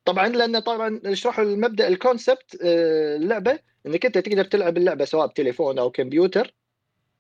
طبعا 0.07 0.29
لأن 0.29 0.59
طبعا 0.59 1.01
يشرحوا 1.05 1.45
المبدأ 1.45 1.89
ال 1.89 1.97
concept 1.97 2.59
آه، 2.63 3.17
اللعبة 3.17 3.59
إنك 3.87 4.07
أنت 4.07 4.19
تقدر 4.19 4.45
تلعب 4.45 4.77
اللعبة 4.77 5.05
سواء 5.05 5.27
بتليفون 5.27 5.79
أو 5.79 5.91
كمبيوتر 5.91 6.55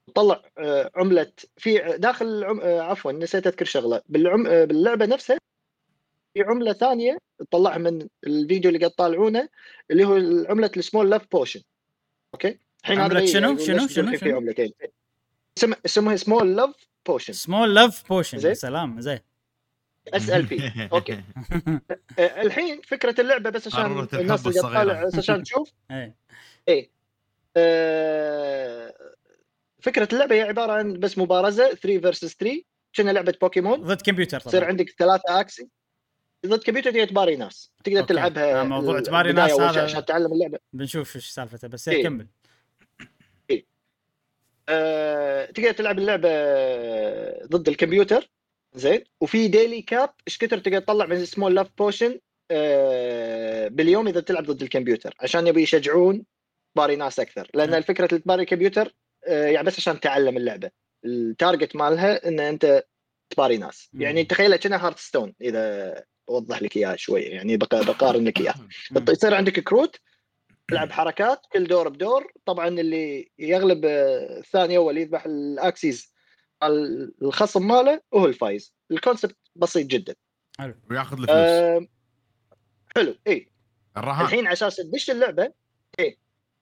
تطلع 0.06 0.42
آه، 0.58 0.90
عملة 0.96 1.32
في 1.56 1.96
داخل 1.98 2.26
العم... 2.26 2.60
آه، 2.60 2.80
عفوا 2.80 3.12
نسيت 3.12 3.46
أذكر 3.46 3.64
شغلة 3.64 4.02
بالعم... 4.08 4.42
باللعبة 4.42 5.06
نفسها 5.06 5.38
في 6.34 6.42
عملة 6.42 6.72
ثانية 6.72 7.18
تطلعها 7.38 7.78
من 7.78 8.08
الفيديو 8.26 8.68
اللي 8.68 8.78
قاعد 8.78 8.90
تطالعونه 8.90 9.48
اللي 9.90 10.04
هو 10.04 10.14
عملة 10.50 10.70
السمول 10.76 11.10
لاف 11.10 11.26
بوشن 11.32 11.60
أوكي 12.34 12.58
الحين 12.82 12.98
عملة 13.00 13.20
بي- 13.20 13.26
شنو؟ 13.26 13.48
يقول 13.48 13.60
شنو؟ 13.60 13.88
شنو؟ 13.88 14.16
في؟ 14.16 14.32
عملتين 14.32 14.72
اسم... 15.58 15.72
اسمها 15.86 16.16
سمول 16.16 16.56
لاف 16.56 16.74
بوشن 17.06 17.32
سمول 17.32 17.74
لاف 17.74 18.08
بوشن. 18.08 18.48
يا 18.48 18.54
سلام 18.54 19.00
زين 19.00 19.18
أسأل 20.14 20.46
فيه. 20.46 20.88
أوكي. 20.92 21.22
الحين 22.18 22.80
فكرة 22.82 23.20
اللعبة 23.20 23.50
بس 23.50 23.66
عشان 23.66 24.08
الناس 24.14 24.46
اللي. 24.46 24.58
تطالع 24.60 25.04
بس 25.04 25.14
عشان 25.18 25.42
تشوف. 25.42 25.72
إيه. 25.90 26.14
إيه. 26.68 26.90
آه، 27.56 28.94
فكرة 29.80 30.08
اللعبة 30.12 30.34
هي 30.34 30.42
عبارة 30.42 30.72
عن 30.72 30.92
بس 31.00 31.18
مبارزة 31.18 31.68
3 31.75 31.98
versus 32.00 32.34
3 32.36 32.62
كأنه 32.96 33.10
لعبة 33.10 33.34
بوكيمون 33.40 33.82
ضد 33.82 34.02
كمبيوتر 34.02 34.36
يصير 34.46 34.52
طبعا 34.60 34.64
عندك 34.64 34.90
ثلاثة 34.98 35.40
Axie 35.40 35.68
ضد 36.46 36.62
كمبيوتر 36.62 36.90
تقدر 36.90 37.04
تباري 37.08 37.36
ناس. 37.36 37.72
تقدر 37.84 37.98
أوكي. 38.00 38.12
تلعبها 38.14 38.60
آه، 38.60 38.64
موضوع 38.64 39.00
تباري 39.00 39.32
ناس 39.32 39.52
هذا- 39.60 39.82
عشان 39.82 40.04
تتعلم 40.04 40.32
اللعبة. 40.32 40.58
بنشوف 40.72 41.16
إيش 41.16 41.26
سالفته 41.28 41.68
بس 41.68 41.88
إيه. 41.88 42.02
كمل. 42.02 42.26
آه، 44.68 45.44
تقدر 45.50 45.72
تلعب 45.72 45.98
اللعبة 45.98 46.28
ضد 47.46 47.68
الكمبيوتر. 47.68 48.30
زين. 48.75 49.04
وفي 49.20 49.49
daily 49.48 49.82
cap 49.82 50.10
إيش 50.28 50.38
كثر 50.38 50.58
تقدر 50.58 50.78
تطلع 50.80 51.06
من 51.06 51.25
سمول 51.25 51.54
لاف 51.54 51.68
بوشن 51.78 52.18
باليوم 53.70 54.08
إذا 54.08 54.20
تلعب 54.20 54.44
ضد 54.44 54.62
الكمبيوتر 54.62 55.14
عشان 55.20 55.46
يبي 55.46 55.62
يشجعون 55.62 56.25
تباري 56.75 56.96
ناس 56.96 57.20
أكثر. 57.20 57.50
لأن. 57.54 57.75
الفكرة 57.75 58.06
اللي 58.06 58.18
تباري 58.20 58.42
الكمبيوتر 58.42 58.94
آه، 59.28 59.46
يعني 59.46 59.66
بس 59.66 59.78
عشان 59.78 60.00
تتعلم 60.00 60.37
اللعبة. 60.37 60.70
ال 61.04 61.15
target 61.15 61.76
مالها 61.76 62.28
إن 62.28 62.40
أنت 62.40 62.85
تباري 63.30 63.56
ناس. 63.56 63.90
يعني 63.94 64.25
تخيلها 64.25 64.56
كأنها 64.56 64.87
Hearthstone 64.86 65.34
إذا 65.40 65.94
اوضح 66.28 66.62
لك 66.62 66.76
إياها 66.76 66.96
شوي. 66.96 67.23
يعني 67.23 67.56
بق- 67.56 67.87
بقارن 67.87 68.25
لك 68.25 68.40
إياها. 68.40 68.68
يصير 69.08 69.35
عندك 69.35 69.61
كروت 69.61 69.96
تلعب 70.68 70.90
حركات 70.92 71.46
كل 71.52 71.64
دور 71.66 71.88
بدور. 71.88 72.32
طبعا 72.46 72.68
اللي 72.68 73.30
يغلب 73.38 73.85
آه، 73.85 74.38
الثاني 74.38 74.76
أول 74.76 74.99
يذبح 74.99 75.26
ال 75.26 75.39
Axies. 75.39 76.15
الخصم 76.62 77.66
ماله 77.66 78.00
هو 78.14 78.26
الفايز. 78.26 78.75
ال 78.90 78.96
concept 78.96 79.36
بسيط 79.56 79.86
جدا. 79.86 80.14
وياخذ 80.90 81.18
الفلوس. 81.18 81.38
آه 81.38 81.86
حلو. 82.96 83.16
اي 83.26 83.50
الرهان. 83.96 84.25
الحين 84.25 84.46
على 84.46 84.52
أساس 84.52 84.76
تدش 84.76 85.10
اللعبة 85.10 85.52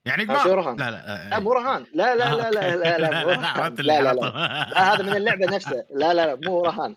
يعني 0.05 0.23
آه، 0.23 0.43
شو 0.43 0.49
قمار 0.49 0.57
رهان؟ 0.57 0.75
لا 0.75 0.91
لا 0.91 1.29
لا 1.29 1.39
مو 1.39 1.53
رهان. 1.53 1.85
لا 1.93 2.15
لا 2.15 2.35
لا 2.35 2.51
لا 2.51 2.75
لا 2.75 2.97
لا 2.97 3.69
لا 3.81 4.01
لا 4.01 4.13
لا. 4.13 4.93
هذا 4.93 5.03
من 5.03 5.15
اللعبة 5.15 5.45
نفسها. 5.45 5.85
لا 5.89 6.13
لا 6.13 6.25
لا 6.25 6.39
مو 6.49 6.61
رهان. 6.61 6.95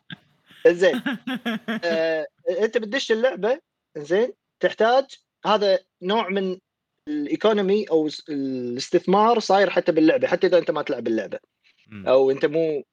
زين 0.67 1.03
آه، 1.85 2.27
أنت 2.61 2.79
بتدش 2.79 3.13
اللعبة 3.13 3.61
زين 3.97 4.33
تحتاج 4.61 5.05
هذا 5.47 5.79
نوع 6.03 6.29
من 6.29 6.59
ال 7.09 7.18
economy 7.18 7.85
أو 7.85 8.09
الاستثمار 8.29 9.39
صاير 9.39 9.71
حتى 9.71 9.93
باللعبة 9.93 10.29
حتى 10.29 10.47
إذا 10.47 10.59
أنت 10.59 10.71
ما 10.71 10.83
تلعب 10.83 11.07
اللعبة. 11.07 11.39
أو 11.93 12.31
أنت 12.31 12.47
مو 12.47 12.85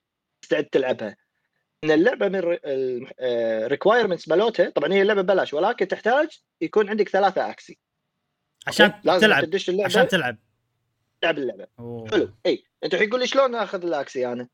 مستعد 0.44 0.66
تلعبها. 0.66 1.18
إن 1.84 1.92
اللعبة 1.92 2.28
من 2.28 2.58
ال 3.20 3.28
requirements 3.28 4.28
مالتها 4.28 4.70
طبعا 4.70 4.94
هي 4.94 5.02
اللعبة 5.02 5.22
ببلاش 5.22 5.54
ولكن 5.54 5.88
تحتاج 5.88 6.40
يكون 6.62 6.90
عندك 6.90 7.10
ثلاثة 7.10 7.50
Axie. 7.50 7.78
عشان 8.68 8.94
لازم 9.04 9.28
تلعب. 9.28 9.46
تدش 9.46 9.70
اللعبة. 9.70 9.86
عشان 9.86 10.08
تلعب. 10.08 10.38
تلعب 11.22 11.38
اللعبة. 11.38 11.68
أوه. 11.80 12.10
حلو. 12.10 12.30
إي 12.46 12.64
أنت 12.84 12.94
الحين 12.94 13.10
تقول 13.10 13.22
لي 13.22 13.28
شلون 13.28 13.56
آخذ 13.56 13.86
ال 13.86 13.94
Axie 13.94 14.28
أنا؟ 14.28 14.48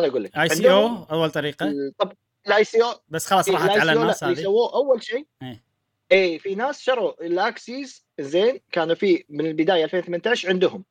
أنا 0.00 0.08
أقول 0.08 0.24
لك. 0.24 0.36
ICO 0.36 1.04
أول 1.04 1.30
طريقة. 1.30 1.72
طب 1.98 2.12
ال 2.46 2.64
ICO. 2.64 3.00
بس 3.08 3.26
خلاص 3.26 3.48
راحت 3.48 3.70
على 3.70 3.92
الناس 3.92 4.22
اللي 4.22 4.34
هذه 4.34 4.42
سووه 4.42 4.74
أول 4.74 5.02
شيء. 5.02 5.26
إيه. 5.42 5.64
إي 6.12 6.38
في 6.38 6.54
ناس 6.54 6.80
شروا 6.80 7.26
ال 7.26 7.39
Axies 7.39 8.06
زين 8.20 8.60
كانوا 8.72 8.94
في 8.94 9.24
من 9.28 9.46
البداية 9.46 9.84
2018 9.84 10.48
عندهم 10.48 10.84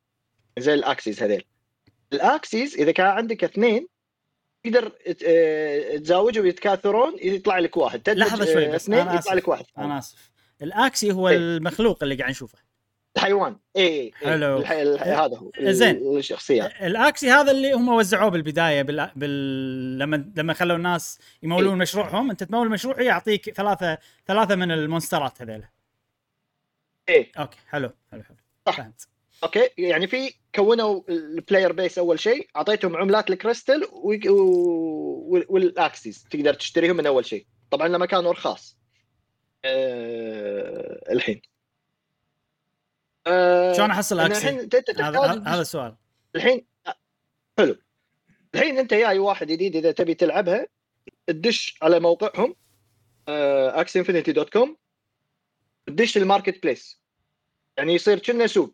زي 0.58 0.74
ال 0.74 0.82
Axies 0.82 1.22
هذيل. 1.22 1.44
ال 2.14 2.24
Axies 2.24 2.76
إذا 2.76 2.92
كان 2.92 3.06
عندك 3.06 3.44
اثنين 3.44 3.88
تقدر 4.64 4.92
آه، 5.26 5.96
تزاوجهم 5.96 6.46
يتكاثرون 6.46 7.16
يطلع 7.22 7.58
لك 7.58 7.76
واحد 7.76 8.00
تدمج 8.00 8.18
لحظة 8.18 8.44
شوي 8.44 8.66
آه، 8.66 8.74
بس، 8.74 8.82
اثنين 8.82 8.98
أنا 8.98 9.14
يطلع. 9.14 9.34
لك 9.34 9.48
واحد 9.48 9.64
أنا 9.78 9.98
آسف 9.98 10.30
ال 10.62 10.72
Axie 10.72 11.12
هو 11.12 11.28
إيه. 11.28 11.36
المخلوق 11.36 12.02
اللي 12.02 12.14
قاعد 12.14 12.30
نشوفه 12.30 12.58
الحيوان 13.16 13.56
اي 13.76 14.12
حلو. 14.14 14.58
الح... 14.58 14.70
الح... 14.70 15.02
هذا 15.02 15.36
هو 15.36 15.50
زين. 15.60 16.16
الشخصيه 16.16 16.66
ال 16.66 16.79
Axie 16.79 17.30
هذا 17.30 17.50
اللي 17.50 17.72
هم 17.72 17.88
وزعوه 17.88 18.30
بالبداية 18.30 18.82
بال... 18.82 19.10
بال... 19.16 19.98
لما 19.98 20.32
لما 20.36 20.52
خلوا 20.52 20.76
الناس 20.76 21.18
يمولون 21.42 21.72
إيه. 21.72 21.78
مشروعهم 21.78 22.30
أنت 22.30 22.44
تمول 22.44 22.70
مشروع 22.70 23.02
يعطيك 23.02 23.50
ثلاثة 23.50 23.98
ثلاثة 24.26 24.54
من 24.54 24.72
المونسترات 24.72 25.42
هذيلا 25.42 25.68
إيه 27.08 27.32
أوكي 27.38 27.58
حلو 27.68 27.90
حلو 28.12 28.22
حلو 28.22 28.36
صح. 28.66 28.76
فهمت 28.76 29.08
أوكي؟ 29.44 29.70
يعني 29.78 30.06
في 30.06 30.34
كونوا 30.54 31.02
ال 31.08 31.17
player 31.17 31.72
base 31.72 31.98
أول 31.98 32.20
شيء 32.20 32.48
أعطيتهم 32.56 32.96
عملات 32.96 33.30
الكريستل 33.30 33.84
و- 33.92 34.30
و- 34.30 35.44
وال 35.48 35.70
Axies 35.70 36.24
تقدر 36.30 36.54
تشتريهم 36.54 36.96
من 36.96 37.06
أول 37.06 37.26
شيء. 37.26 37.46
طبعا 37.70 37.88
لما 37.88 38.06
كانوا 38.06 38.32
رخاص 38.32 38.78
أه 39.64 41.12
الحين. 41.12 41.42
أه 43.26 43.72
شلون 43.72 43.90
أحصل 43.90 44.20
Axie؟ 44.20 44.48
أنت 44.48 44.90
هذا 45.00 45.60
السؤال. 45.60 45.96
الحين 46.36 46.66
حلو. 47.58 47.76
الحين 48.54 48.78
أنت 48.78 48.94
جاي 48.94 49.18
واحد 49.18 49.46
جديد 49.46 49.76
إذا 49.76 49.92
تبي 49.92 50.14
تلعبها 50.14 50.66
تدش 51.26 51.78
على 51.82 52.00
موقعهم 52.00 52.56
axieinfinity 53.28 54.32
dot 54.32 54.50
com 54.52 54.76
تدش 55.86 56.16
ال 56.16 56.62
marketplace. 56.62 57.00
يعني 57.76 57.94
يصير 57.94 58.18
كأنه 58.18 58.46
سوق. 58.46 58.72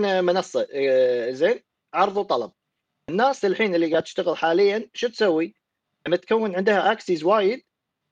منصة 0.00 0.68
آه، 0.72 1.30
زين 1.30 1.60
عرض 1.94 2.16
وطلب 2.16 2.52
الناس 3.10 3.44
الحين 3.44 3.74
اللي 3.74 3.90
قاعد 3.90 4.02
تشتغل 4.02 4.36
حاليا 4.36 4.90
شو 4.94 5.08
تسوي؟ 5.08 5.54
لما 6.06 6.16
تكون 6.16 6.56
عندها 6.56 6.92
Axies 6.92 7.24
وايد 7.24 7.62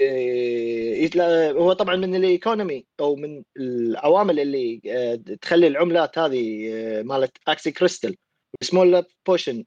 آه،. 0.01 1.53
هو 1.53 1.73
طبعا 1.73 1.97
من 1.97 2.15
ال 2.15 2.24
economy 2.24 2.87
أو 3.01 3.17
من 3.17 3.43
العوامل 3.57 4.41
اللي 4.41 4.81
آه، 4.87 5.15
تخلي 5.41 5.67
العملات 5.67 6.19
هذه 6.19 6.71
مالت 7.03 7.37
Axie 7.49 7.71
Crystal 7.71 8.17
Smooth 8.63 9.05
Potion 9.27 9.65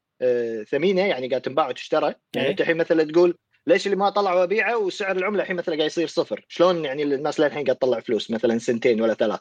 ثمينة 0.70 1.02
يعني 1.02 1.28
قاعد 1.28 1.42
تنباع 1.42 1.70
وتشترى 1.70 2.06
يعني 2.36 2.46
إيه. 2.48 2.52
أنت 2.52 2.62
الحين 2.62 2.78
مثلا 2.78 3.04
تقول 3.04 3.38
ليش 3.68 3.86
اللي 3.86 3.98
ما 3.98 4.10
طلع 4.10 4.34
وابيعه 4.34 4.78
وسعر 4.78 5.18
العملة 5.18 5.42
الحين 5.42 5.56
مثلا 5.56 5.76
قاعد 5.76 5.88
يصير 5.88 6.08
صفر 6.08 6.46
شلون 6.48 6.86
يعني 6.86 7.04
الناس 7.04 7.40
للحين 7.40 7.64
قاعد 7.64 7.78
تطلع 7.78 8.00
فلوس 8.00 8.32
مثلا 8.32 8.58
سنتين 8.58 9.02
ولا 9.02 9.14
ثلاث 9.14 9.40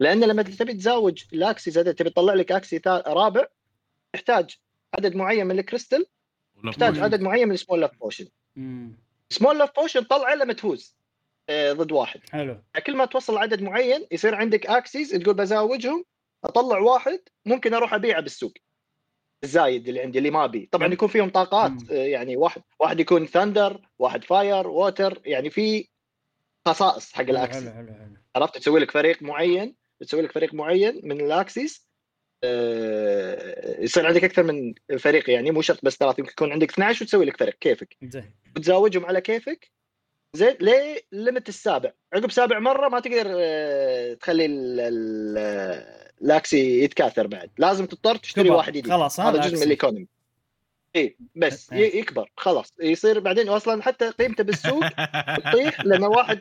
لأن 0.00 0.24
لما 0.24 0.42
تبي 0.42 0.74
تزاوج 0.74 1.24
ال 1.32 1.40
Axies 1.40 1.78
هذا 1.78 1.92
تبي 1.92 2.10
تطلع 2.10 2.34
لك 2.34 2.52
Axie 2.52 2.80
رابع 2.86 3.46
تحتاج 4.12 4.58
عدد 4.98 5.16
معين 5.16 5.46
من 5.46 5.58
الكريستال 5.58 6.06
تحتاج. 6.64 6.98
عدد 6.98 7.20
معين 7.20 7.48
من 7.48 7.54
السمول 7.54 7.80
لاف 7.80 7.98
بوشن. 8.00 8.28
سمول 9.30 9.58
لاف 9.58 9.70
بوشن 9.76 10.02
طلعه 10.02 10.34
لما 10.34 10.52
تفوز 10.52 10.96
آه، 11.48 11.72
ضد 11.72 11.92
واحد. 11.92 12.20
حلو. 12.30 12.62
كل 12.86 12.96
ما 12.96 13.04
توصل 13.04 13.38
عدد 13.38 13.62
معين 13.62 14.06
يصير 14.10 14.34
عندك 14.34 14.66
Axies 14.66 15.10
تقول 15.10 15.34
بزاوجهم 15.34 16.04
أطلع 16.44 16.78
واحد 16.78 17.20
ممكن 17.46 17.74
أروح 17.74 17.94
أبيعه 17.94 18.20
بالسوق. 18.20 18.52
الزايد 19.44 19.88
اللي 19.88 20.00
عندي 20.00 20.18
اللي 20.18 20.30
ما 20.30 20.44
ابي 20.44 20.68
طبعا 20.72 20.92
يكون 20.92 21.08
فيهم 21.08 21.30
طاقات 21.30 21.70
مم. 21.70 21.86
آه، 21.90 21.94
يعني 21.94 22.36
واحد 22.36 22.62
واحد 22.80 23.00
يكون 23.00 23.26
thunder 23.26 23.88
واحد 23.98 24.24
fire 24.24 24.66
water 24.68 25.20
يعني 25.24 25.50
في 25.50 25.88
خصائص 26.66 27.12
حق 27.12 27.24
حلو. 27.24 27.72
عرفت؟ 28.36 28.58
تسوي 28.58 28.80
لك 28.80 28.90
فريق 28.90 29.22
معين 29.22 29.74
تسوي 30.04 30.22
لك 30.22 30.32
فريق 30.32 30.54
معين 30.54 31.00
من 31.04 31.20
ال 31.20 31.31
Axies 31.31 31.86
آه، 32.44 33.80
يصير 33.82 34.06
عندك 34.06 34.24
أكثر 34.24 34.42
من 34.42 34.74
فريق 34.98 35.30
يعني 35.30 35.50
مو 35.50 35.62
شرط 35.62 35.78
بس 35.84 35.96
ثلاث 35.96 36.18
يمكن 36.18 36.30
يكون 36.32 36.52
عندك 36.52 36.70
12 36.72 37.02
وتسوي 37.04 37.24
لك 37.24 37.36
فريق 37.36 37.54
كيفك. 37.60 37.96
زين. 38.02 38.30
وتزاوجهم 38.56 39.06
على 39.06 39.20
كيفك. 39.20 39.70
زين 40.34 40.56
ليه 40.60 41.00
limit 41.12 41.48
السابع. 41.48 41.92
عقب 42.12 42.30
سابع 42.30 42.58
مرة 42.58 42.88
ما 42.88 43.00
تقدر 43.00 43.24
آه، 43.38 44.14
تخلي 44.14 44.46
ال- 44.46 44.80
ال- 44.80 46.04
ال 46.22 46.34
Axie 46.34 46.80
يتكاثر 46.84 47.26
بعد. 47.26 47.50
لازم 47.58 47.86
تضطر 47.86 48.16
تشتري 48.16 48.44
كبر. 48.48 48.56
واحد 48.56 48.72
جديد. 48.72 48.88
خلاص 48.92 49.20
هذا 49.20 49.40
جزء. 49.40 49.56
من 49.56 49.62
ال 49.62 49.67
economy. 49.67 50.06
إي 50.96 51.16
بس 51.34 51.72
إيه. 51.72 51.98
يكبر. 52.00 52.30
خلاص. 52.36 52.72
يصير 52.80 53.20
بعدين 53.20 53.48
أصلا 53.48 53.82
حتى 53.82 54.10
قيمته 54.10 54.44
بالسوق 54.44 54.88
تطيح 55.36 55.80
لأن 55.84 56.04
واحد 56.04 56.40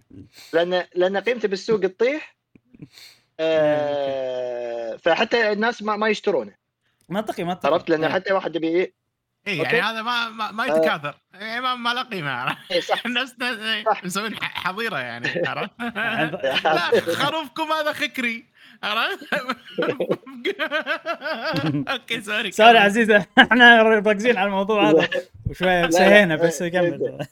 لأن 0.54 0.84
لأن 0.94 1.16
قيمته 1.16 1.48
بالسوق 1.48 1.80
تطيح 1.80 2.35
آه 3.40 4.96
فحتى 4.96 5.52
الناس 5.52 5.82
ما, 5.82 5.96
ما 5.96 6.08
يشترونه 6.08 6.52
منطقي 7.08 7.44
منطقي 7.44 7.72
عرفت 7.72 7.90
لأن 7.90 8.04
إيه. 8.04 8.12
حتى 8.12 8.32
واحد 8.32 8.56
يبي 8.56 8.68
اي 8.68 8.92
يعني 9.46 9.60
okay. 9.60 9.80
هذا 9.80 10.02
ما 10.02 10.28
ما, 10.28 10.50
ما 10.50 10.62
آه. 10.64 10.66
يتكاثر 10.66 11.14
يعني 11.34 11.60
ما, 11.60 11.74
ما 11.74 11.94
له 11.94 12.02
قيمة 12.02 12.30
عرفت؟ 12.30 12.72
إيه 12.72 12.80
صح 12.80 13.02
إيه، 13.42 13.84
صح. 13.84 14.04
مسوين 14.04 14.34
ح- 14.34 14.66
حظيرة 14.66 14.98
يعني 14.98 15.28
عرفت؟ 15.48 15.70
لا 16.64 17.00
خروفكم 17.00 17.72
هذا 17.72 17.92
خكري 17.92 18.44
عرفت؟ 18.82 19.34
okay 21.88 22.20
sorry 22.20 22.52
sorry 22.52 22.78
عزيزه 22.78 23.26
إحنا 23.38 23.82
مركزين 23.82 24.36
على 24.36 24.46
الموضوع 24.46 24.90
هذا 24.90 25.08
وشويه 25.50 25.90
سهينا 25.90 26.36
بس 26.36 26.62
إيه، 26.62 26.70
كمل 26.70 27.26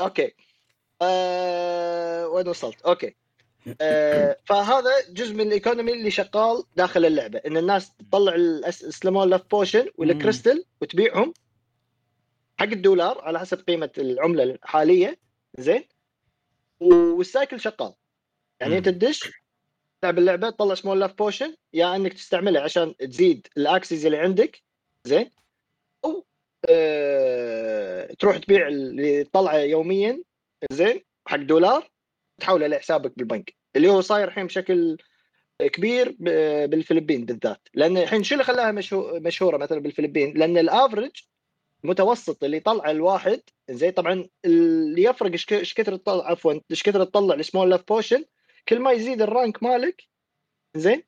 okay 0.00 0.34
آه 1.02 2.26
وين 2.28 2.48
وصلت؟ 2.48 2.82
okay 2.82 3.06
آه 3.06 3.25
فهذا 4.44 4.90
جزء 5.10 5.34
من 5.34 5.40
ال 5.46 5.52
economy 5.52 5.92
اللي 5.92 6.10
شغال 6.10 6.64
داخل 6.76 7.04
اللعبة 7.04 7.38
إن 7.46 7.56
الناس 7.56 7.92
تطلع 7.96 8.34
ال 8.34 8.47
smooth 8.47 9.28
love 9.30 9.42
potion 9.50 9.88
وال 9.98 10.13
crystal 10.13 10.64
وتبيعهم 10.80 11.34
حق 12.60 12.66
الدولار 12.66 13.20
على 13.20 13.38
حسب 13.40 13.66
قيمة 13.66 13.90
العملة 13.98 14.42
الحالية 14.42 15.18
زين؟ 15.58 15.84
وال 16.80 17.03
cycle 17.03 17.60
شغال. 17.60 17.92
يعني. 18.60 18.78
أنت 18.78 18.88
تدش 18.88 19.32
تلعب 20.00 20.18
اللعبة 20.18 20.50
تطلع 20.50 20.74
سمول 20.74 21.00
لاف 21.00 21.12
بوشن 21.14 21.54
يا 21.72 21.96
إنك 21.96 22.12
تستعملها 22.12 22.62
عشان 22.62 22.96
تزيد 22.96 23.46
ال 23.56 23.64
Axies 23.64 24.06
اللي 24.06 24.18
عندك 24.18 24.62
زين؟ 25.04 25.30
أو 26.04 26.24
آه 26.68 28.14
تروح 28.18 28.36
تبيع 28.36 28.68
اللي 28.68 29.24
تطلعه 29.24 29.56
يوميا 29.56 30.22
زين؟ 30.72 31.00
حق 31.26 31.36
دولار. 31.36 31.90
تحوله 32.40 32.66
لحسابك 32.66 33.12
بالبنك. 33.18 33.54
اللي 33.76 33.88
هو 33.88 34.00
صاير 34.00 34.28
الحين 34.28 34.46
بشكل 34.46 34.98
كبير 35.62 36.16
بالفلبين 36.66 37.24
بالذات. 37.24 37.68
لأن 37.74 37.96
الحين 37.96 38.22
شو 38.22 38.34
اللي 38.34 38.44
خلاها 38.44 38.72
مشهو- 38.72 39.20
مشهورة 39.20 39.56
مثلا 39.56 39.80
بالفلبين؟ 39.80 40.38
لأن 40.38 40.58
ال 40.58 40.64
average 40.64 41.10
المتوسط 41.84 42.44
اللي 42.44 42.56
يطلع 42.56 42.90
الواحد 42.90 43.40
زين 43.70 43.90
طبعا 43.90 44.28
اللي 44.44 45.02
يفرق 45.02 45.32
إيش 45.52 45.74
كثر 45.74 45.96
تطلع 45.96 46.30
عفوا 46.30 46.60
إيش 46.70 46.82
كثر 46.82 47.04
تطلع 47.04 47.34
السمول 47.34 47.70
لاف 47.70 47.84
بوشن 47.88 48.24
كل 48.68 48.78
ما 48.80 48.92
يزيد 48.92 49.22
ال 49.22 49.30
rank 49.30 49.62
مالك 49.62 50.02
زين 50.76 51.02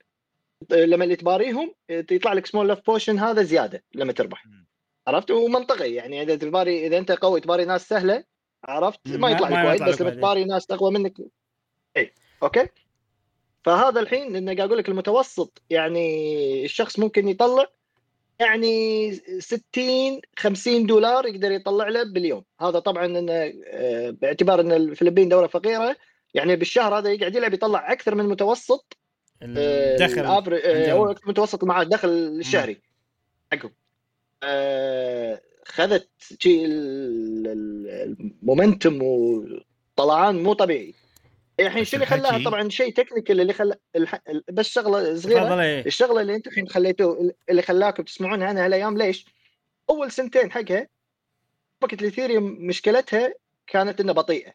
لما 0.71 1.05
اللي 1.05 1.17
تباريهم 1.17 1.75
يطلع 1.89 2.33
لك 2.33 2.47
سمول 2.47 2.69
لاف 2.69 2.87
بوشن 2.87 3.19
هذا 3.19 3.43
زيادة 3.43 3.85
لما 3.95 4.13
تربح. 4.13 4.45
عرفت؟ 5.07 5.31
ومنطقي 5.31 5.93
يعني 5.93 6.23
إذا 6.23 6.37
تباري 6.37 6.87
إذا 6.87 6.99
أنت 6.99 7.13
قوي 7.13 7.41
تباري 7.41 7.65
ناس 7.65 7.89
سهلة 7.89 8.25
عرفت؟ 8.65 9.09
ما- 9.09 9.31
يطلع 9.31 9.49
لك 9.63 9.67
وايد 9.69 9.83
بس 9.83 10.01
لما 10.01 10.11
وايد. 10.11 10.19
تباري 10.21 10.45
ناس 10.45 10.71
أقوى 10.71 10.91
منك. 10.91 11.15
اي 11.97 12.13
okay. 12.43 12.69
فهذا 13.65 14.01
الحين 14.01 14.37
انه 14.37 14.55
قاعد 14.57 14.69
أقول 14.69 14.79
لك 14.79 14.89
المتوسط 14.89 15.63
يعني 15.71 16.65
الشخص 16.65 16.99
ممكن 16.99 17.29
يطلع 17.29 17.67
يعني 18.41 19.13
60 19.39 20.21
50 20.39 20.87
دولار 20.87 21.27
يقدر 21.27 21.53
يطلع 21.53 21.89
له 21.89 22.03
باليوم 22.03 22.45
هذا 22.61 22.79
طبعا 22.79 23.07
إنه 23.07 23.53
آه، 23.67 24.11
باعتبار 24.11 24.61
إن 24.61 24.73
الفلبين 24.73 25.29
دولة 25.29 25.47
فقيرة 25.47 25.97
يعني 26.35 26.57
بالشهر 26.57 26.99
هذا 26.99 27.11
يقعد 27.13 27.35
يلعب 27.35 27.55
يطلع 27.55 27.93
أكثر 27.93 28.15
من 28.15 28.25
متوسط 28.25 28.97
الدخل 29.43 30.21
ال 30.21 30.25
average 30.25 30.55
عندهم. 30.55 30.97
هو 30.99 31.15
متوسط 31.27 31.65
مع 31.65 31.83
الدخل 31.83 32.09
الشهري. 32.09 32.81
حقهم 33.53 33.73
آه، 34.43 35.41
خذت 35.69 36.09
شي 36.39 36.65
ال- 36.65 37.47
ال- 37.47 38.17
ال 38.43 38.49
momentum 38.49 38.99
وطلعان 39.03 40.43
مو 40.43 40.53
طبيعي 40.53 40.95
الحين 41.61 41.83
بس 41.83 41.89
شو 41.89 41.97
اللي 41.97 42.07
خلاها 42.07 42.45
طبعا 42.45 42.69
شيء 42.69 42.93
technical 42.95 43.41
اللي 43.41 43.53
خلى. 43.53 43.79
بس 44.53 44.69
شغلة 44.69 45.15
صغيرة 45.15 45.61
إيه. 45.63 45.87
الشغلة 45.87 46.21
اللي 46.21 46.35
أنتم 46.35 46.51
الحين 46.51 46.69
خليتوه 46.69 47.33
اللي 47.51 47.63
خلاكم 47.63 48.03
تسمعون 48.03 48.43
عنها 48.43 48.65
هالايام 48.65 48.99
ليش؟ 48.99 49.27
أول 49.91 50.11
سنتين 50.13 50.53
حقها 50.53 50.89
شبكه 51.83 52.03
ال 52.03 52.07
Ethereum 52.07 52.45
مشكلتها 52.61 53.35
كانت 53.67 54.01
انها 54.01 54.15
بطيئة 54.15 54.53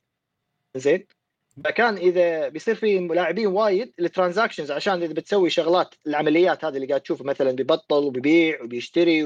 زين 0.76 1.06
فكان 1.66 1.98
إذا 1.98 2.48
بيصير 2.50 2.76
في 2.76 3.00
لاعبين 3.00 3.48
وايد 3.48 3.94
ال 4.00 4.05
transactions 4.05 4.72
عشان 4.72 5.04
إذا 5.04 5.14
بتسوي 5.14 5.50
شغلات 5.50 5.96
العمليات 6.08 6.66
هذه 6.66 6.76
اللي 6.76 6.88
قاعد 6.88 7.02
تشوفها 7.02 7.26
مثلا 7.28 7.52
بيبطل 7.52 8.04
وبيبيع 8.04 8.62
وبيشتري 8.64 9.24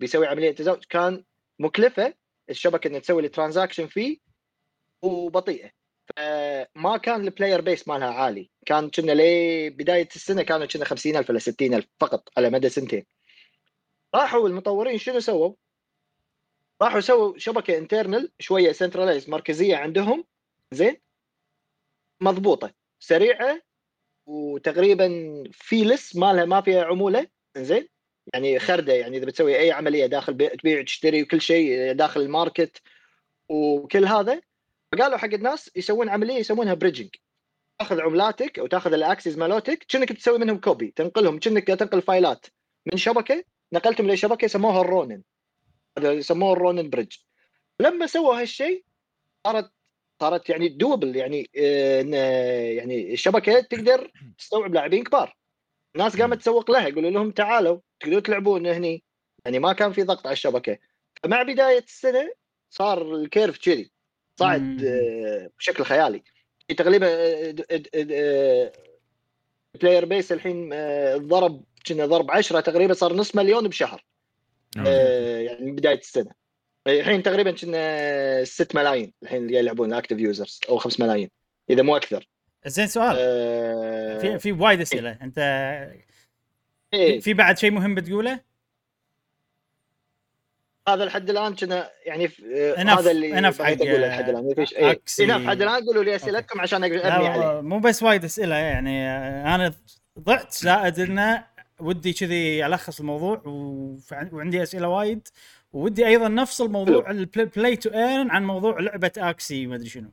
وبيسوي 0.00 0.26
عملية 0.26 0.50
تزاوج 0.50 0.84
كان 0.88 1.24
مكلفة 1.60 2.14
الشبكة 2.50 2.88
إنها 2.88 2.98
تسوي 3.00 3.22
ال 3.22 3.27
transaction 3.27 3.86
فيه 3.86 4.18
وبطيئة. 5.02 5.70
فما 6.16 6.96
كان 6.96 7.20
ال 7.24 7.29
player 7.29 7.60
base 7.60 7.88
مالها 7.88 8.08
عالي. 8.08 8.50
كان 8.66 8.90
كنا 8.90 9.12
لبدايه 9.12 10.08
السنة 10.16 10.42
كانوا 10.42 10.66
كنا 10.66 10.84
50000 10.84 11.30
ولا 11.30 11.38
60000 11.38 11.86
فقط 12.00 12.28
على 12.36 12.50
مدى 12.50 12.68
سنتين. 12.68 13.06
راحوا 14.14 14.48
المطورين 14.48 14.98
شنو 14.98 15.20
سووا؟ 15.20 15.54
راحوا 16.82 17.00
سووا 17.00 17.38
شبكة 17.38 17.78
internal 17.78 18.32
شوية 18.38 18.72
centralized 18.72 19.30
مركزية 19.30 19.76
عندهم. 19.76 20.24
زين؟ 20.72 20.96
مضبوطة. 22.20 22.74
سريعة 23.00 23.62
وتقريبا 24.26 25.08
feeless 25.52 26.16
مالها 26.16 26.44
ما 26.44 26.60
فيها 26.60 26.84
عمولة. 26.84 27.26
زين؟ 27.56 27.88
يعني 28.34 28.58
خرده 28.58 28.92
يعني 28.92 29.16
إذا 29.16 29.26
بتسوي 29.26 29.58
أي 29.58 29.72
عملية 29.72 30.06
داخل 30.06 30.34
بي- 30.34 30.48
تبيع 30.48 30.82
تشتري 30.82 31.22
وكل 31.22 31.40
شيء 31.40 31.92
داخل 31.92 32.20
ال 32.20 32.29
market 32.29 32.82
وكل 33.48 34.04
هذا 34.04 34.40
فقالوا 34.92 35.16
حق 35.18 35.28
الناس 35.34 35.70
يسوون 35.76 36.08
عملية 36.08 36.34
يسمونها 36.34 36.74
bridging 36.74 37.08
تأخذ 37.78 38.00
عملاتك 38.00 38.58
أو 38.58 38.66
تأخذ 38.66 38.92
ال 38.92 38.99
Axies 38.99 39.36
مالوتك 39.36 39.78
كأنك 39.88 40.12
تسوي 40.12 40.38
منهم 40.38 40.60
copy 40.60 40.92
تنقلهم 40.96 41.38
كأنك 41.38 41.66
تنقل 41.66 42.02
فايلات 42.02 42.46
من 42.86 42.96
شبكة 42.98 43.44
نقلتهم 43.72 44.10
لشبكه 44.10 44.46
سموها 44.46 44.80
ال 44.80 44.87
Ronin 44.87 45.22
هذا 45.98 46.12
يسموه 46.12 46.52
ال 46.52 46.58
Ronin 46.58 46.90
bridge 46.90 47.16
لما 47.80 48.06
سووا 48.06 48.40
هالشيء 48.40 48.84
صارت 49.46 49.70
صارت 50.20 50.50
يعني 50.50 50.68
double 50.68 51.16
يعني 51.16 51.50
آه، 51.56 52.02
يعني 52.70 53.12
الشبكة 53.12 53.60
تقدر 53.60 54.10
تستوعب 54.38 54.74
لاعبين 54.74 55.04
كبار. 55.04 55.36
الناس 55.96 56.20
قامت 56.20 56.38
تسوق 56.38 56.70
لها 56.70 56.88
يقولوا 56.88 57.10
لهم 57.10 57.30
تعالوا 57.30 57.78
تقدروا 58.00 58.20
تلعبون 58.20 58.66
هني. 58.66 59.04
يعني 59.44 59.58
ما 59.58 59.72
كان 59.72 59.92
في 59.92 60.02
ضغط 60.02 60.26
على 60.26 60.32
الشبكة. 60.32 60.78
فمع 61.22 61.42
بداية 61.42 61.84
السنة 61.84 62.32
صار 62.70 63.14
ال 63.14 63.21
curve 63.21 63.58
كذي 63.58 63.90
صعد. 64.36 64.84
آه، 64.84 65.50
بشكل 65.58 65.84
خيالي. 65.84 66.22
تقريبا 66.76 67.06
player 69.74 70.04
base 70.04 70.32
الحين 70.32 70.70
آه، 70.72 71.16
ضرب 71.16 71.64
كنا 71.86 72.06
ضرب 72.06 72.30
10 72.30 72.60
تقريبا 72.60 72.94
صار 72.94 73.12
نص 73.12 73.36
مليون 73.36 73.68
بشهر. 73.68 74.04
آه، 74.86 75.38
يعني 75.38 75.66
من 75.66 75.74
بداية 75.74 75.98
السنة. 75.98 76.30
الحين 76.86 77.22
تقريبا 77.22 77.50
كنا 77.50 78.44
6 78.44 78.76
ملايين 78.76 79.12
الحين 79.22 79.46
اللي 79.46 79.58
يلعبون 79.58 79.92
active 79.92 80.18
users 80.18 80.60
أو 80.68 80.78
5 80.78 81.00
ملايين 81.00 81.30
إذا 81.70 81.82
مو 81.82 81.96
أكثر. 81.96 82.28
زين 82.66 82.86
سؤال. 82.86 83.16
آه، 83.18 83.89
في 84.20 84.38
في 84.38 84.52
وايد 84.52 84.80
أسئلة. 84.80 85.18
أنت 85.22 85.38
إيه، 86.94 87.20
في 87.20 87.34
بعد 87.34 87.58
شيء 87.58 87.70
مهم 87.70 87.94
بتقوله؟ 87.94 88.40
هذا 90.88 91.04
لحد 91.04 91.30
الآن 91.30 91.54
كنا 91.54 91.90
يعني 92.06 92.28
في- 92.28 92.74
آه، 92.78 92.82
هذا 92.82 93.10
اللي 93.10 93.30
بغيت 93.30 93.62
حق، 93.62 93.86
أقوله 93.88 94.08
لحد 94.08 94.28
الآن. 94.28 94.44
ما 94.48 94.54
فيش. 94.54 94.74
Axie. 94.74 95.26
enough. 95.26 95.30
لحد 95.30 95.62
الآن 95.62 95.84
قولوا 95.86 96.04
لي 96.04 96.16
أسئلتكم 96.16 96.60
عشان 96.60 96.84
أقدر 96.84 96.96
أبني 96.96 97.28
عليه 97.28 97.60
مو 97.60 97.78
بس 97.78 98.02
وايد 98.02 98.24
أسئلة 98.24 98.54
يعني 98.54 99.08
أنا 99.54 99.74
ضعت 100.18 100.52
زائد 100.54 100.98
إنه 101.00 101.44
ودي 101.80 102.12
كذي 102.12 102.66
ألخص 102.66 103.00
الموضوع 103.00 103.42
وعندي 104.32 104.62
أسئلة 104.62 104.88
وايد. 104.88 105.28
ودي 105.72 106.06
أيضا 106.06 106.28
نفصل 106.28 106.70
موضوع 106.70 107.10
ال 107.10 107.23
play 107.23 107.76
to 107.76 107.90
earn 107.90 108.30
عن 108.30 108.44
موضوع 108.44 108.80
لعبة 108.80 109.12
Axie 109.18 109.66
ما 109.66 109.74
أدري 109.74 109.88
شنو. 109.88 110.10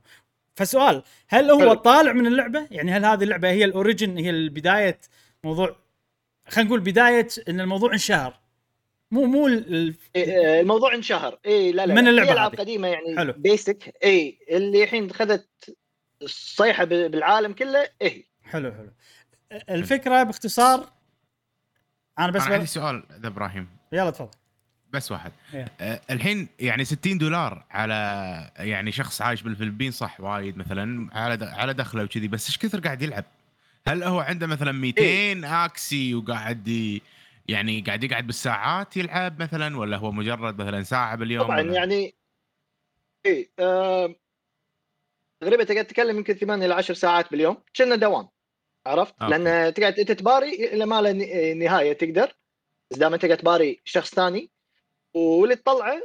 فسؤال 0.58 1.02
هل 1.28 1.50
هو 1.50 1.58
حلو. 1.60 1.74
طالع 1.74 2.12
من 2.12 2.26
اللعبة 2.26 2.66
يعني 2.70 2.92
هل 2.92 3.04
هذه 3.04 3.22
اللعبة 3.24 3.50
هي 3.50 3.64
ال 3.64 3.72
origin 3.72 4.18
هي 4.18 4.30
البداية 4.30 5.00
موضوع 5.44 5.76
خلينا 6.48 6.68
نقول 6.68 6.80
بداية 6.80 7.28
إن 7.48 7.60
الموضوع 7.60 7.92
انشهر 7.92 8.34
مو 9.10 9.24
مو 9.24 9.46
ال- 9.46 9.94
إيه، 10.16 10.56
آه، 10.56 10.60
الموضوع 10.60 10.94
انشهر 10.94 11.38
اي 11.46 11.72
لا 11.72 11.86
لا 11.86 11.94
من 11.94 12.04
في 12.24 12.32
العاب. 12.32 12.54
قديمة 12.54 12.88
يعني 12.88 13.16
حلو. 13.18 13.32
basic 13.36 13.94
اي 14.04 14.38
اللي 14.50 14.82
الحين 14.84 15.12
خذت 15.12 15.48
الصيحه 16.22 16.84
بالعالم 16.84 17.52
كله 17.52 17.88
إيه 18.02 18.24
حلو 18.42 18.72
حلو 18.72 18.92
الفكرة 19.70 20.22
باختصار 20.22 20.92
أنا 22.18 22.30
بس 22.32 22.42
أنا 22.42 22.54
عندي. 22.54 22.66
سؤال 22.66 23.02
ذا 23.20 23.26
إبراهيم 23.28 23.68
يلا 23.92 24.10
تفضل 24.10 24.38
بس 24.92 25.12
واحد 25.12 25.32
إيه. 25.54 25.72
آه 25.80 26.00
الحين 26.10 26.48
يعني 26.60 26.84
60 26.84 27.18
دولار 27.18 27.64
على 27.70 27.94
يعني 28.56 28.92
شخص 28.92 29.22
عايش 29.22 29.42
بالفلبين 29.42 29.90
صح 29.90 30.20
وايد 30.20 30.56
مثلا 30.56 31.08
على 31.18 31.44
على 31.44 31.74
دخله 31.74 32.04
وكذي 32.04 32.28
بس 32.28 32.46
إيش 32.48 32.58
كثر 32.58 32.80
قاعد 32.80 33.02
يلعب؟ 33.02 33.24
هل 33.88 34.02
هو 34.02 34.20
عنده 34.20 34.46
مثلا 34.46 34.72
200 34.72 35.02
إيه. 35.02 35.64
أكسي 35.64 36.14
وقاعد 36.14 36.68
ي... 36.68 37.02
يعني 37.48 37.80
قاعد 37.80 38.04
يقعد 38.04 38.26
بالساعات 38.26 38.96
يلعب 38.96 39.42
مثلا 39.42 39.78
ولا 39.78 39.96
هو 39.96 40.12
مجرد 40.12 40.60
مثلا 40.62 40.82
ساعة 40.82 41.16
باليوم 41.16 41.44
طبعا 41.44 41.60
ولا؟ 41.60 41.74
يعني 41.74 42.14
إيه 43.26 43.50
آه، 43.58 44.14
تقريبا 45.40 45.64
تقعد 45.64 45.84
تتكلم 45.84 46.16
يمكن 46.16 46.34
8 46.34 46.66
إلى 46.66 46.74
10 46.74 46.94
ساعات 46.94 47.30
باليوم 47.30 47.56
كنا 47.76 47.96
دوام 47.96 48.28
عرفت؟ 48.86 49.14
okay. 49.22 49.38
لأن 49.38 49.74
تقعد 49.74 49.98
أنت 49.98 50.12
تباري 50.12 50.48
إلى 50.74 50.86
ما 50.86 51.00
له 51.00 51.12
ن- 51.12 51.58
نهاية 51.58 51.92
تقدر 51.92 52.32
بس 52.90 52.98
دائما 52.98 53.16
تقعد 53.16 53.36
تباري 53.36 53.80
شخص 53.84 54.14
ثاني 54.14 54.50
واللي 55.14 55.56
تطلعه 55.56 56.02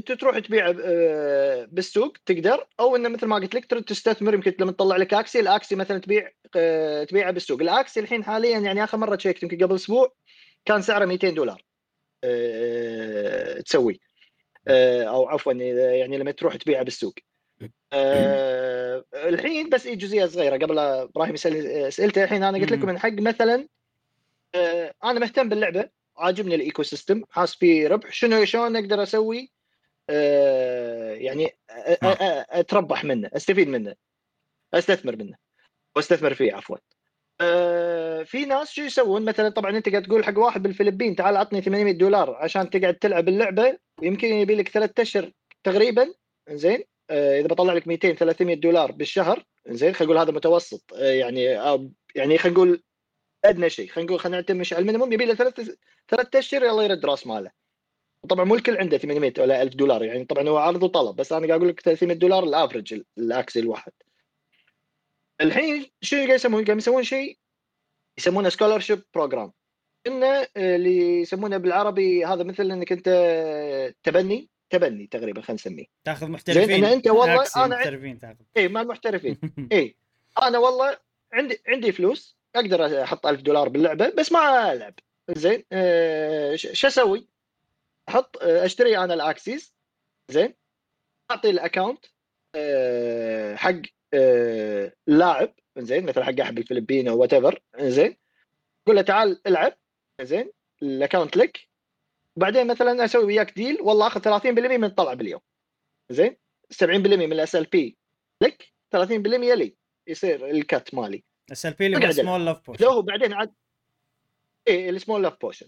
انت 0.00 0.12
تروح 0.12 0.38
تبيعه 0.38 0.76
آه، 0.84 1.68
بالسوق 1.70 2.16
تقدر 2.26 2.66
أو 2.80 2.96
انه 2.96 3.08
مثل 3.08 3.26
ما 3.26 3.36
قلت 3.36 3.54
لك 3.54 3.66
ترد 3.66 3.84
تستثمر 3.84 4.34
يمكن 4.34 4.54
لما 4.60 4.72
تطلع 4.72 4.96
لك 4.96 5.14
أكسي 5.14 5.40
الأكسي 5.40 5.74
مثلا 5.74 5.98
تبيع 5.98 6.30
آه، 6.56 7.04
تبيعه 7.04 7.30
بالسوق. 7.30 7.60
ال 7.60 7.68
Axie 7.68 8.00
الحين 8.00 8.24
حاليا 8.24 8.58
يعني 8.58 8.84
آخر 8.84 8.98
مرة 8.98 9.16
تشيكت 9.16 9.42
يمكن 9.42 9.58
قبل 9.64 9.74
أسبوع 9.74 10.12
كان 10.64 10.82
سعره 10.82 11.04
200 11.04 11.30
دولار 11.30 11.64
آه، 12.24 13.60
تسوي 13.60 14.00
أو 14.68 15.28
عفوا 15.28 15.52
يعني 15.52 16.18
لما 16.18 16.30
تروح 16.30 16.56
تبيعه 16.56 16.82
بالسوق. 16.82 17.14
الحين 19.14 19.68
بس 19.68 19.86
إيه 19.86 19.94
جزئية 19.94 20.26
صغيرة 20.26 20.56
قبل 20.56 20.78
إبراهيم 20.78 21.34
يسال 21.34 21.66
اسئلته 21.66 22.24
الحين 22.24 22.42
أنا 22.42 22.58
قلت 22.58 22.72
لكم 22.72 22.86
من 22.86 22.98
حق 22.98 23.12
مثلا 23.12 23.68
أنا 25.04 25.20
مهتم 25.20 25.48
باللعبة 25.48 25.88
عاجبني 26.16 26.54
ال 26.54 26.82
ecosystem 26.82 27.22
حاس 27.30 27.54
فيه 27.54 27.88
ربح. 27.88 28.12
شنو 28.12 28.44
شلون 28.44 28.76
أقدر 28.76 29.02
أسوي؟ 29.02 29.52
آه، 30.10 31.12
يعني 31.14 31.46
أ- 31.46 31.52
أ- 31.94 32.44
أتربح 32.50 33.04
منه 33.04 33.30
أستفيد 33.36 33.68
منه 33.68 33.94
أستثمر 34.74 35.16
منه 35.16 35.36
وأستثمر 35.96 36.34
فيه 36.34 36.54
عفوا. 36.54 36.76
آه، 37.40 38.22
في 38.22 38.44
ناس 38.44 38.72
شو 38.72 38.82
يسوون؟ 38.82 39.24
مثلا 39.24 39.48
طبعا 39.48 39.76
أنت 39.76 39.88
قاعد 39.88 40.02
تقول 40.02 40.24
حق 40.24 40.38
واحد 40.38 40.62
بالفلبين 40.62 41.16
تعال 41.16 41.36
عطني 41.36 41.60
800 41.62 41.92
دولار 41.92 42.34
عشان 42.34 42.70
تقعد 42.70 42.94
تلعب 42.94 43.28
اللعبة 43.28 43.78
يمكن 44.02 44.28
يبي 44.28 44.54
لك 44.54 44.68
ثلاثة 44.68 45.02
أشهر 45.02 45.32
تقريبا. 45.64 46.14
زين 46.50 46.84
آه، 47.10 47.40
إذا 47.40 47.46
بطلع 47.48 47.72
لك 47.72 47.88
200 47.88 48.12
300 48.14 48.54
دولار 48.54 48.92
بالشهر 48.92 49.44
زين 49.68 49.92
خلينا 49.94 50.12
نقول 50.12 50.18
هذا 50.22 50.32
متوسط. 50.36 50.92
آه، 50.94 51.12
يعني 51.12 51.42
يعني 52.14 52.38
خلينا 52.38 52.56
نقول 52.56 52.82
ادنى 53.44 53.70
شيء. 53.70 53.88
خلينا 53.88 54.06
نقول 54.06 54.20
خلينا 54.20 54.36
نعتمد 54.36 54.66
على 54.72 54.80
ال 54.80 54.84
minimum 54.84 55.12
يبي 55.12 55.24
له 55.24 55.34
ثلاث 55.34 55.70
ثلاث 56.08 56.36
اشهر 56.36 56.62
يلا 56.62 56.82
يرد 56.82 57.06
راس 57.06 57.26
ماله. 57.26 57.50
طبعا 58.28 58.44
مو 58.44 58.54
الكل 58.54 58.76
عنده 58.76 58.98
800 58.98 59.32
ولا 59.38 59.62
1000 59.62 59.74
دولار. 59.74 60.04
يعني 60.04 60.24
طبعا 60.24 60.48
هو 60.48 60.58
عرض 60.58 60.82
وطلب 60.82 61.16
بس 61.16 61.32
أنا 61.32 61.46
قاعد 61.46 61.58
أقول 61.58 61.68
لك 61.68 61.80
300 61.80 62.16
دولار 62.16 62.44
ال 62.44 62.51
average 62.51 63.02
ال 63.18 63.26
Axie 63.26 63.60
الواحد. 63.60 63.92
الحين 65.40 65.90
شو 66.00 66.16
قاعد 66.16 66.30
يسوون؟ 66.30 66.64
قاعد 66.64 66.78
يسوون 66.78 67.02
شيء 67.02 67.38
يسمونه 68.18 68.48
scholarship 68.48 69.02
program 69.14 69.52
إنه 70.06 70.26
آه، 70.26 70.76
اللي 70.76 71.20
يسمونه 71.20 71.56
بالعربي 71.56 72.26
هذا 72.26 72.42
مثل 72.42 72.70
إنك 72.70 72.92
أنت 72.92 73.08
تبني 74.02 74.48
تبني 74.70 75.06
تقريبا 75.06 75.40
خلينا 75.40 75.54
نسميه. 75.54 75.84
تاخذ 76.04 76.20
زين 76.20 76.30
محترفين. 76.30 76.84
ان 76.84 76.92
أنت 76.92 77.08
والله 77.08 77.44
أنا 77.56 77.76
محترفين 77.76 78.18
تاخذ. 78.18 78.44
اي 78.56 78.68
مع 78.68 78.80
المحترفين. 78.80 79.38
اي 79.72 79.96
أنا 80.42 80.58
والله 80.58 80.96
عندي 81.32 81.62
عندي 81.68 81.92
فلوس. 81.92 82.36
أقدر 82.56 83.02
أحط 83.02 83.26
1000 83.26 83.40
دولار 83.40 83.68
باللعبة 83.68 84.08
بس 84.18 84.32
ما 84.32 84.72
ألعب. 84.72 84.94
زين 85.30 85.58
ش- 86.56 86.68
شو 86.80 86.86
أسوي؟ 86.86 87.28
أحط 88.08 88.36
آه، 88.42 88.64
أشتري 88.64 88.98
أنا 88.98 89.14
ال 89.14 89.24
Axies 89.24 89.74
زين 90.30 90.54
أعطي 91.30 91.50
ال 91.50 91.57
account 91.57 92.06
آه، 92.54 93.54
حق 93.56 93.74
آه، 94.14 94.92
لاعب. 95.06 95.54
زين 95.78 96.06
مثلا 96.06 96.24
حق 96.24 96.40
أحد 96.40 96.54
بالفلبين 96.54 97.08
أو 97.08 97.18
whatever 97.20 97.60
زين 97.78 98.16
أقول 98.86 98.96
له 98.96 99.02
تعال 99.02 99.40
العب. 99.46 99.72
زين 100.22 100.52
ال 100.82 100.89
account 100.89 101.36
لك. 101.36 101.68
وبعدين 102.36 102.66
مثلا 102.66 103.04
أسوي 103.04 103.24
وياك 103.24 103.54
deal 103.54 103.78
والله 103.82 104.06
آخذ 104.06 104.20
30% 104.20 104.76
من 104.78 104.84
الطلعة 104.84 105.14
باليوم. 105.14 105.40
زين 106.10 106.36
70% 106.70 107.26
من 107.26 107.32
ال 107.32 107.64
SLP 107.64 107.96
لك 108.42 108.72
30% 108.90 109.54
لي. 109.54 109.76
يصير 110.06 110.50
ال 110.50 110.61
cut 110.61 110.94
مالي. 110.94 111.24
SLP 111.52 111.86
اللي 111.86 112.12
سمول 112.12 112.46
لاف 112.46 112.56
لو 112.56 112.74
بوشن 112.74 112.84
هو 112.84 113.02
بعدين 113.02 113.32
عاد 113.32 113.52
إيه 114.68 114.90
السمول 114.90 115.22
لاف 115.22 115.36
بوشن 115.40 115.66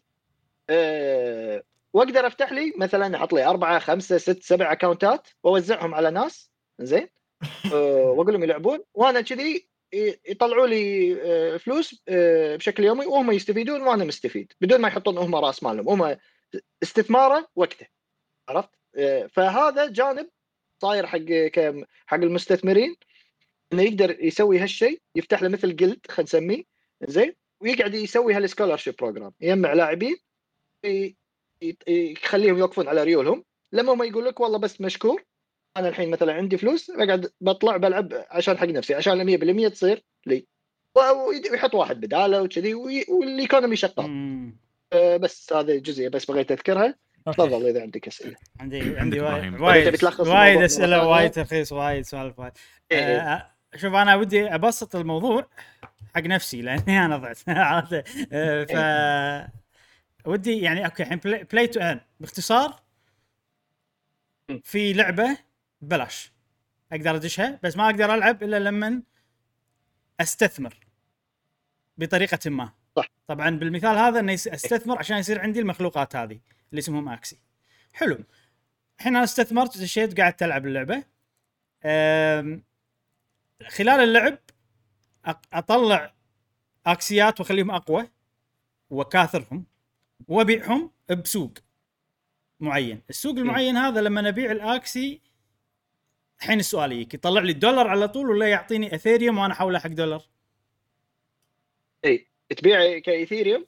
أه 0.70 1.62
واقدر 1.92 2.26
افتح 2.26 2.52
لي 2.52 2.72
مثلا 2.78 3.16
أحط 3.16 3.32
لي 3.32 3.44
أربعة 3.44 3.78
خمسة 3.78 4.18
ست 4.18 4.42
سبع 4.42 4.72
اكونتات 4.72 5.28
واوزعهم 5.42 5.94
على 5.94 6.10
ناس 6.10 6.50
زين؟ 6.78 7.08
أه 7.72 8.02
واقول 8.16 8.32
لهم 8.32 8.42
يلعبون 8.42 8.84
وأنا 8.94 9.20
كذي 9.20 9.68
يطلعوا 10.28 10.66
لي 10.66 11.16
أه 11.22 11.56
فلوس 11.56 12.02
أه 12.08 12.56
بشكل 12.56 12.84
يومي 12.84 13.06
وهم 13.06 13.30
يستفيدون 13.30 13.82
وأنا 13.82 14.04
مستفيد 14.04 14.52
بدون 14.60 14.80
ما 14.80 14.88
يحطون 14.88 15.18
هم 15.18 15.34
راس 15.34 15.62
مالهم 15.62 15.88
هم 15.88 16.16
استثماره 16.82 17.48
وقته. 17.56 17.86
عرفت؟ 18.48 18.70
فهذا 19.32 19.90
جانب 19.90 20.30
صاير 20.82 21.06
حق 21.06 21.18
حق 22.06 22.18
المستثمرين. 22.18 22.96
إنه 23.74 23.82
يقدر 23.82 24.24
يسوي 24.24 24.58
هالشيء 24.58 25.00
يفتح 25.16 25.42
له 25.42 25.48
مثل 25.48 25.76
جلد 25.76 25.98
خلينا 26.08 26.22
نسميه 26.22 26.62
زين 27.08 27.34
ويقعد 27.60 27.94
يسوي 27.94 28.34
هال 28.34 28.44
scholarship 28.44 28.94
program 28.96 29.32
يجمع 29.40 29.72
لاعبين 29.72 30.16
يخليهم 31.88 32.58
يوقفون 32.58 32.88
على 32.88 33.02
ريولهم 33.02 33.44
لما 33.72 33.92
هم 33.92 34.02
يقول 34.02 34.24
لك 34.24 34.40
والله 34.40 34.58
بس 34.58 34.80
مشكور 34.80 35.24
أنا 35.76 35.88
الحين 35.88 36.10
مثلا 36.10 36.32
عندي 36.32 36.58
فلوس 36.58 36.90
بقعد 36.90 37.30
بطلع 37.40 37.76
بلعب 37.76 38.24
عشان 38.30 38.58
حق 38.58 38.66
نفسي 38.66 38.94
عشان 38.94 39.20
ال 39.20 39.68
100% 39.68 39.72
تصير 39.72 40.04
لي 40.26 40.46
ويحط 40.96 41.74
واحد 41.74 42.00
بدالة 42.00 42.42
وكذي 42.42 42.74
وال 42.74 42.97
economy 42.97 43.76
شغال. 43.76 44.52
أه 44.92 45.16
بس 45.16 45.52
هذه 45.52 45.78
جزئية 45.78 46.08
بس 46.08 46.24
بغيت 46.24 46.52
أذكرها. 46.52 46.94
تفضل 47.26 47.66
إذا 47.66 47.82
عندك 47.82 48.06
أسئلة 48.06 48.36
عندي 48.60 48.98
عندي. 48.98 49.20
وايد 49.20 49.60
وايد 50.20 50.62
أسئلة 50.62 51.08
وايد؟ 51.08 51.30
تلخيص 51.30 51.72
وايد 51.72 52.04
سوالف 52.04 52.38
وايد 52.38 52.52
إيه. 52.92 52.98
آه، 52.98 53.53
شوف 53.76 53.94
أنا 53.94 54.14
ودي 54.14 54.54
أبسط 54.54 54.96
الموضوع 54.96 55.48
حق 56.14 56.22
نفسي 56.22 56.62
لأني 56.62 57.04
أنا 57.04 57.16
ضعت 57.16 57.38
عرفت؟ 57.48 58.04
آه، 58.32 58.64
ف 58.64 59.50
ودي 60.28 60.58
يعني 60.60 60.84
okay 60.86 61.02
الحين 61.02 61.18
play 61.52 61.66
to 61.66 61.80
earn 61.80 62.00
باختصار 62.20 62.80
في 64.62 64.92
لعبة 64.92 65.36
ببلاش. 65.80 66.32
أقدر 66.92 67.16
أدشها 67.16 67.60
بس 67.62 67.76
ما 67.76 67.86
أقدر 67.86 68.14
ألعب 68.14 68.42
إلا 68.42 68.58
لما 68.58 69.02
أستثمر 70.20 70.74
بطريقة 71.98 72.50
ما. 72.50 72.72
صح. 72.96 73.06
طبعا 73.26 73.50
بالمثال 73.50 73.98
هذا 73.98 74.20
اني 74.20 74.34
أستثمر 74.34 74.98
عشان 74.98 75.16
يصير 75.18 75.40
عندي 75.40 75.60
المخلوقات 75.60 76.16
هذه 76.16 76.40
اللي 76.70 76.78
اسمهم 76.78 77.08
Axie. 77.08 77.38
حلو. 77.92 78.18
الحين 78.98 79.16
أنا 79.16 79.24
استثمرت 79.24 79.78
دشيت 79.78 80.20
قاعد 80.20 80.42
ألعب 80.42 80.66
اللعبة. 80.66 81.04
أم، 81.84 82.64
خلال 83.62 84.00
اللعب 84.00 84.38
أطلع 85.52 86.14
Axie 86.86 87.30
ات 87.30 87.40
وأخليهم 87.40 87.70
أقوى 87.70 88.10
وأكاثرهم 88.90 89.66
وأبيعهم 90.28 90.90
بسوق 91.10 91.52
معين، 92.60 93.02
السوق 93.10 93.36
المعين 93.36 93.76
هذا 93.76 94.00
لما 94.00 94.20
نبيع 94.20 94.52
ال 94.52 94.66
Axie 94.66 95.20
الحين 96.40 96.60
السؤال 96.60 96.92
يجيك 96.92 97.14
يطلع 97.14 97.40
لي 97.40 97.52
الدولار 97.52 97.86
على 97.88 98.08
طول 98.08 98.30
ولا 98.30 98.46
يعطيني 98.46 98.94
Ethereum 98.94 99.38
وأنا 99.38 99.52
أحوله 99.52 99.78
حق 99.78 99.88
دولار؟ 99.90 100.22
اي 102.04 102.26
تبيع 102.56 102.98
ك 102.98 103.06
Ethereum 103.06 103.66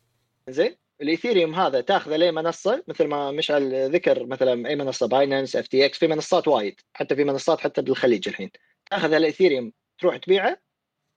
زين. 0.48 0.76
ال 1.02 1.08
Ethereum 1.08 1.54
هذا 1.54 1.80
تاخذه 1.80 2.16
لي 2.16 2.32
منصة 2.32 2.84
مثل 2.88 3.06
ما 3.06 3.30
مشعل 3.30 3.90
ذكر 3.90 4.26
مثلا 4.26 4.68
أي 4.68 4.76
منصة 4.76 5.08
Binance 5.08 5.56
FTX 5.56 5.98
في 5.98 6.06
منصات 6.06 6.48
وايد 6.48 6.80
حتى 6.94 7.16
في 7.16 7.24
منصات 7.24 7.60
حتى 7.60 7.82
بالخليج 7.82 8.28
الحين. 8.28 8.50
تاخذ 8.90 9.12
ال 9.12 9.19
Ethereum 9.19 9.72
تروح 9.98 10.16
تبيعه 10.16 10.58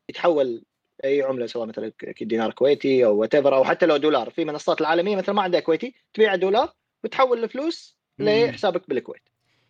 يتحول 0.10 0.64
اي 1.04 1.22
عملة 1.22 1.46
سواء 1.46 1.68
مثلا 1.68 1.92
دينار 2.22 2.52
كويتي 2.52 3.06
أو 3.06 3.18
what 3.18 3.36
أو 3.36 3.64
حتى 3.64 3.86
لو 3.86 3.98
دولار 3.98 4.30
في 4.30 4.46
منصات 4.46 4.82
العالمية 4.82 5.16
مثلا 5.16 5.36
ما 5.36 5.42
عندها 5.42 5.60
كويتي 5.60 5.94
تبيع 6.14 6.36
دولار 6.36 6.74
وتحول 7.04 7.44
الفلوس. 7.44 8.00
لحسابك 8.20 8.90
بالكويت 8.90 9.22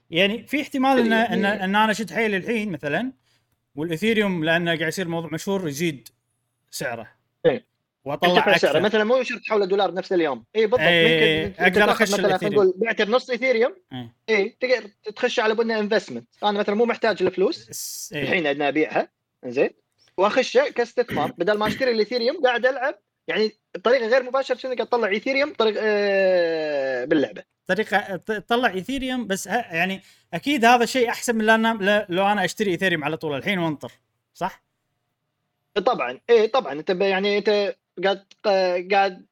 يعني 0.09 0.47
في 0.47 0.61
احتمال 0.61 0.99
ان 0.99 1.13
ان, 1.13 1.45
إن 1.45 1.75
أنا 1.75 1.91
اشد 1.91 2.11
حيلي 2.11 2.37
الحين 2.37 2.71
مثلا 2.71 3.13
وال 3.75 3.89
Ethereum 3.89 4.43
لأنه 4.43 4.75
قاعد 4.75 4.87
يصير 4.87 5.07
موضوع 5.07 5.29
مشهور 5.33 5.67
يزيد 5.67 6.09
سعره 6.71 7.11
إيه. 7.45 7.68
وأطلع 8.09 8.39
أكثر. 8.39 8.57
سعره. 8.57 8.79
مثلا 8.79 9.03
مو 9.03 9.23
شرط 9.23 9.41
تحوله 9.41 9.65
دولار 9.65 9.93
نفس 9.93 10.13
اليوم. 10.13 10.45
اي 10.55 10.61
بالضبط. 10.61 10.79
إيه، 10.79 11.47
ممكن 11.47 11.63
أقدر 11.63 11.85
تاخذ 11.85 11.89
أخش 11.89 12.13
مثلا 12.13 12.37
خلينا. 12.37 12.55
نقول 12.55 12.73
بعته 12.77 13.03
بنص 13.03 13.29
ايثيريوم 13.29 13.75
إيه. 13.93 14.13
اي 14.29 14.57
تقدر 14.59 14.89
تخش 15.15 15.39
على 15.39 15.55
بنا 15.55 15.79
انفستمنت 15.79 16.27
أنا 16.43 16.59
مثلا 16.59 16.75
مو 16.75 16.85
محتاج 16.85 17.23
الفلوس. 17.23 18.09
إيه. 18.13 18.23
الحين 18.23 18.47
عندنا 18.47 18.67
أبيعها. 18.67 19.09
زين 19.45 19.69
واخشه 20.17 20.69
كاستثمار. 20.69 21.31
بدل 21.37 21.57
ما 21.57 21.67
أشتري 21.67 21.91
الايثيريوم 21.91 22.41
قاعد 22.43 22.65
ألعب. 22.65 22.95
يعني 23.27 23.51
بطريقة 23.75 24.07
غير 24.07 24.23
مباشرة 24.23 24.57
شنو 24.57 24.73
قاعد 24.73 24.87
اطلع 24.87 25.07
ايثيريوم 25.07 25.53
طريقه 25.53 25.81
آه 25.83 27.05
باللعبة. 27.05 27.43
طريقة 27.67 28.15
تطلع 28.15 28.69
ايثيريوم 28.69 29.27
بس 29.27 29.47
يعني 29.47 30.01
أكيد 30.33 30.65
هذا 30.65 30.85
شيء 30.85 31.09
أحسن 31.09 31.35
من 31.35 31.45
لأن 31.45 32.05
لو 32.09 32.27
أنا 32.27 32.45
أشتري 32.45 32.71
ايثيريوم 32.71 33.03
على 33.03 33.17
طول. 33.17 33.37
الحين 33.37 33.59
وانطر 33.59 33.91
صح؟ 34.33 34.63
طبعا. 35.85 36.19
اي 36.29 36.47
طبعا. 36.47 36.73
أنت 36.73 36.89
يعني 36.89 37.37
أنت 37.37 37.75
قاعد 38.03 38.25
قاعد 38.91 39.25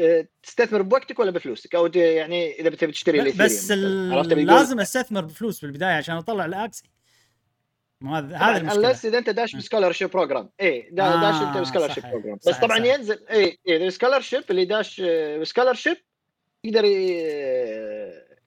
آه، 0.00 0.28
تستثمر 0.42 0.82
بوقتك 0.82 1.18
ولا 1.18 1.30
بفلوسك؟ 1.30 1.74
أو 1.74 1.86
يعني 1.86 2.60
إذا 2.60 2.68
بتبي 2.68 2.92
تشتري 2.92 3.20
ال 3.20 3.23
Ethereum 3.23 3.48
بس. 3.48 3.70
ال- 3.70 4.28
بيقول 4.28 4.46
لازم 4.46 4.80
أستثمر 4.80 5.20
بفلوس 5.20 5.60
بالبداية 5.60 5.94
عشان 5.94 6.16
أطلع 6.16 6.44
ال 6.44 6.52
Axie. 6.52 6.90
مو 8.00 8.14
هذا 8.14 8.36
هذا 8.36 8.56
المشكلة. 8.56 8.90
إذا 9.10 9.18
أنت 9.18 9.30
داش 9.30 9.56
ب 9.56 9.61
scholarship 9.61 10.10
program. 10.10 10.50
اي 10.60 10.88
دا 10.92 11.02
آه، 11.04 11.20
داش 11.20 11.42
أنت 11.42 11.56
ب 11.58 11.62
scholarship. 11.62 12.04
program. 12.04 12.36
بس 12.36 12.44
صحيح، 12.44 12.60
طبعا 12.60 12.78
صحيح. 12.78 12.94
ينزل 12.94 13.26
اي 13.30 13.58
اي 13.68 13.86
ال 13.86 13.91
scholarship 13.91 14.44
اللي 14.50 14.64
داش 14.64 15.00
ب 15.40 15.45
scholarship 15.45 15.96
يقدر 16.64 16.84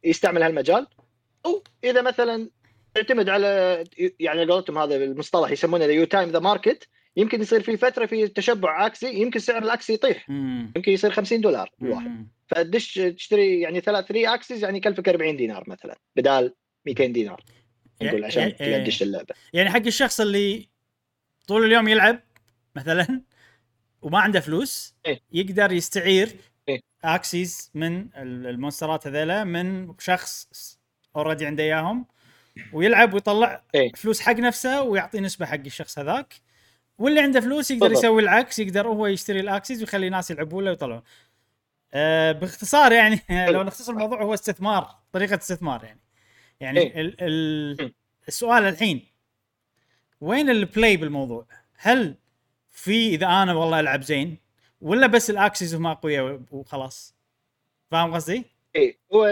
يستعمل 0.03 0.43
هالمجال. 0.43 0.87
أو 1.45 1.63
إذا 1.83 2.01
مثلا 2.01 2.49
يعتمد 2.95 3.29
على 3.29 3.83
يعني 4.19 4.45
قولتهم 4.45 4.77
هذا 4.77 4.95
المصطلح 4.95 5.51
يسمونه 5.51 5.85
you 5.85 6.05
time 6.05 6.29
the 6.29 6.39
market 6.39 6.87
يمكن 7.17 7.41
يصير 7.41 7.61
في 7.63 7.77
فترة 7.77 8.05
في 8.05 8.27
تشبع 8.27 8.83
عكسي 8.83 9.13
يمكن 9.13 9.39
سعر 9.39 9.63
ال 9.63 9.69
Axie 9.69 9.93
يطيح 9.93 10.29
مم. 10.29 10.71
يمكن 10.75 10.91
يصير 10.91 11.11
50 11.11 11.41
دولار 11.41 11.69
الواحد 11.81 12.07
مم. 12.07 12.27
فتدش 12.47 12.93
تشتري 12.93 13.61
يعني 13.61 13.81
ثلاث 13.81 14.05
3 14.05 14.33
Axies 14.33 14.63
يعني 14.63 14.77
يكلفك 14.77 15.09
40 15.09 15.37
دينار 15.37 15.63
مثلا 15.67 15.95
بدال 16.15 16.53
200 16.85 17.05
دينار 17.05 17.43
نقول 18.01 18.23
عشان 18.23 18.41
يعني- 18.41 18.53
تقدر 18.53 18.83
تدش 18.83 19.03
اللعبة 19.03 19.35
يعني 19.53 19.69
حق 19.69 19.85
الشخص 19.85 20.21
اللي 20.21 20.69
طول 21.47 21.65
اليوم 21.65 21.87
يلعب 21.87 22.19
مثلا 22.75 23.21
وما 24.01 24.19
عنده 24.19 24.39
فلوس 24.39 24.95
إيه. 25.05 25.19
يقدر 25.31 25.71
يستعير 25.71 26.29
إيه. 26.69 26.79
Axies 27.03 27.71
من 27.73 27.99
ال- 27.99 28.47
ال 28.47 28.54
monster 28.54 29.00
ات 29.00 29.07
هذيلا 29.07 29.43
من 29.43 29.93
شخص 29.99 30.47
already 31.15 31.45
عنده 31.45 31.63
إياهم 31.63 32.05
ويلعب 32.73 33.13
ويطلع 33.13 33.63
إيه. 33.75 33.91
فلوس 33.91 34.19
حق 34.21 34.35
نفسه 34.35 34.81
ويعطي 34.81 35.19
نسبة 35.19 35.45
حق 35.45 35.59
الشخص 35.65 35.99
هذاك 35.99 36.33
واللي 36.97 37.19
عنده 37.19 37.41
فلوس 37.41 37.71
يقدر 37.71 37.87
بالضبط. 37.87 38.03
يسوي 38.03 38.21
العكس 38.21 38.59
يقدر 38.59 38.87
هو 38.87 39.07
يشتري 39.07 39.39
ال 39.39 39.46
Axies 39.46 39.79
ويخلي 39.79 40.09
ناس 40.09 40.31
يلعبون 40.31 40.63
له 40.63 40.69
ويطلعون 40.69 41.01
أه 41.93 42.31
باختصار 42.31 42.91
يعني 42.91 43.19
لو 43.53 43.63
نختصر 43.63 43.93
الموضوع 43.93 44.23
هو 44.23 44.33
استثمار 44.33 44.95
طريقة 45.11 45.35
استثمار 45.37 45.83
يعني 45.83 45.99
يعني 46.59 46.79
إيه. 46.79 47.01
ال 47.01 47.15
ال. 47.21 47.93
السؤال 48.27 48.63
الحين 48.63 49.07
وين 50.21 50.49
ال 50.49 50.59
play 50.59 50.97
بالموضوع؟ 50.97 51.47
هل 51.77 52.15
في 52.69 53.09
إذا 53.15 53.27
أنا 53.27 53.53
والله 53.53 53.79
ألعب 53.79 54.01
زين 54.01 54.37
ولا 54.81 55.07
بس 55.07 55.29
ال 55.29 55.37
Axies 55.37 55.75
هم 55.75 55.87
اقوياء 55.87 56.41
وخلاص؟ 56.51 57.15
فاهم 57.91 58.13
قصدي؟ 58.13 58.45
إيه 58.75 58.99
هو 59.13 59.25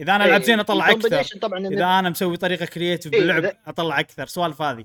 إذا 0.00 0.16
أنا 0.16 0.24
ألعب 0.24 0.42
زين 0.42 0.60
أطلع 0.60 0.90
أكثر 0.90 1.38
طبعا 1.38 1.66
إذا 1.66 1.84
أنا 1.84 2.10
مسوي 2.10 2.36
طريقة 2.36 2.66
creative 2.66 3.14
إيه، 3.14 3.20
باللعب 3.20 3.56
أطلع 3.66 4.00
أكثر 4.00 4.26
سوالف 4.26 4.62
هذه 4.62 4.84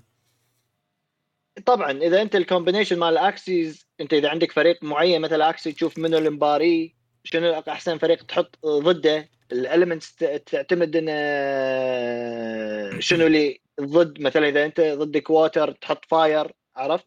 طبعا 1.66 1.92
إذا 1.92 2.22
أنت 2.22 2.36
ال 2.36 2.41
combination 2.41 3.00
مال 3.00 3.18
ال 3.18 3.29
Axies 3.29 3.88
أنت 4.02 4.14
إذا 4.14 4.30
عندك 4.30 4.52
فريق 4.52 4.84
معين 4.84 5.22
مثل 5.22 5.42
Axie 5.42 5.72
تشوف 5.72 5.98
منو 5.98 6.18
المباري 6.18 6.96
شنو 7.24 7.64
أحسن 7.68 7.98
فريق 7.98 8.24
تحط 8.24 8.66
ضده 8.66 9.30
ال 9.52 9.59
elements 9.59 10.16
تعتمد 10.46 10.96
إن 10.96 11.08
شنو 13.02 13.28
اللي 13.28 13.62
ضد. 13.82 14.22
مثلا 14.22 14.48
إذا 14.50 14.66
أنت 14.66 14.82
ضدك 14.82 15.30
water 15.30 15.72
تحط 15.72 16.06
fire 16.06 16.52
عرفت؟ 16.76 17.06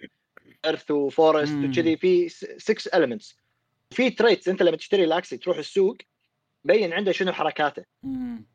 earth 0.64 0.90
و 0.90 0.98
forest. 0.98 1.53
وكذي 1.65 1.97
في 1.97 2.29
6 2.29 2.99
elements 2.99 3.37
في 3.91 4.11
traits 4.11 4.49
أنت 4.49 4.63
لما 4.63 4.77
تشتري 4.77 5.05
ال 5.05 5.11
Axie 5.11 5.37
تروح 5.37 5.59
السوق 5.59 5.97
بين 6.65 6.93
عنده 6.93 7.13
شنو 7.13 7.33
حركاته؟ 7.33 7.85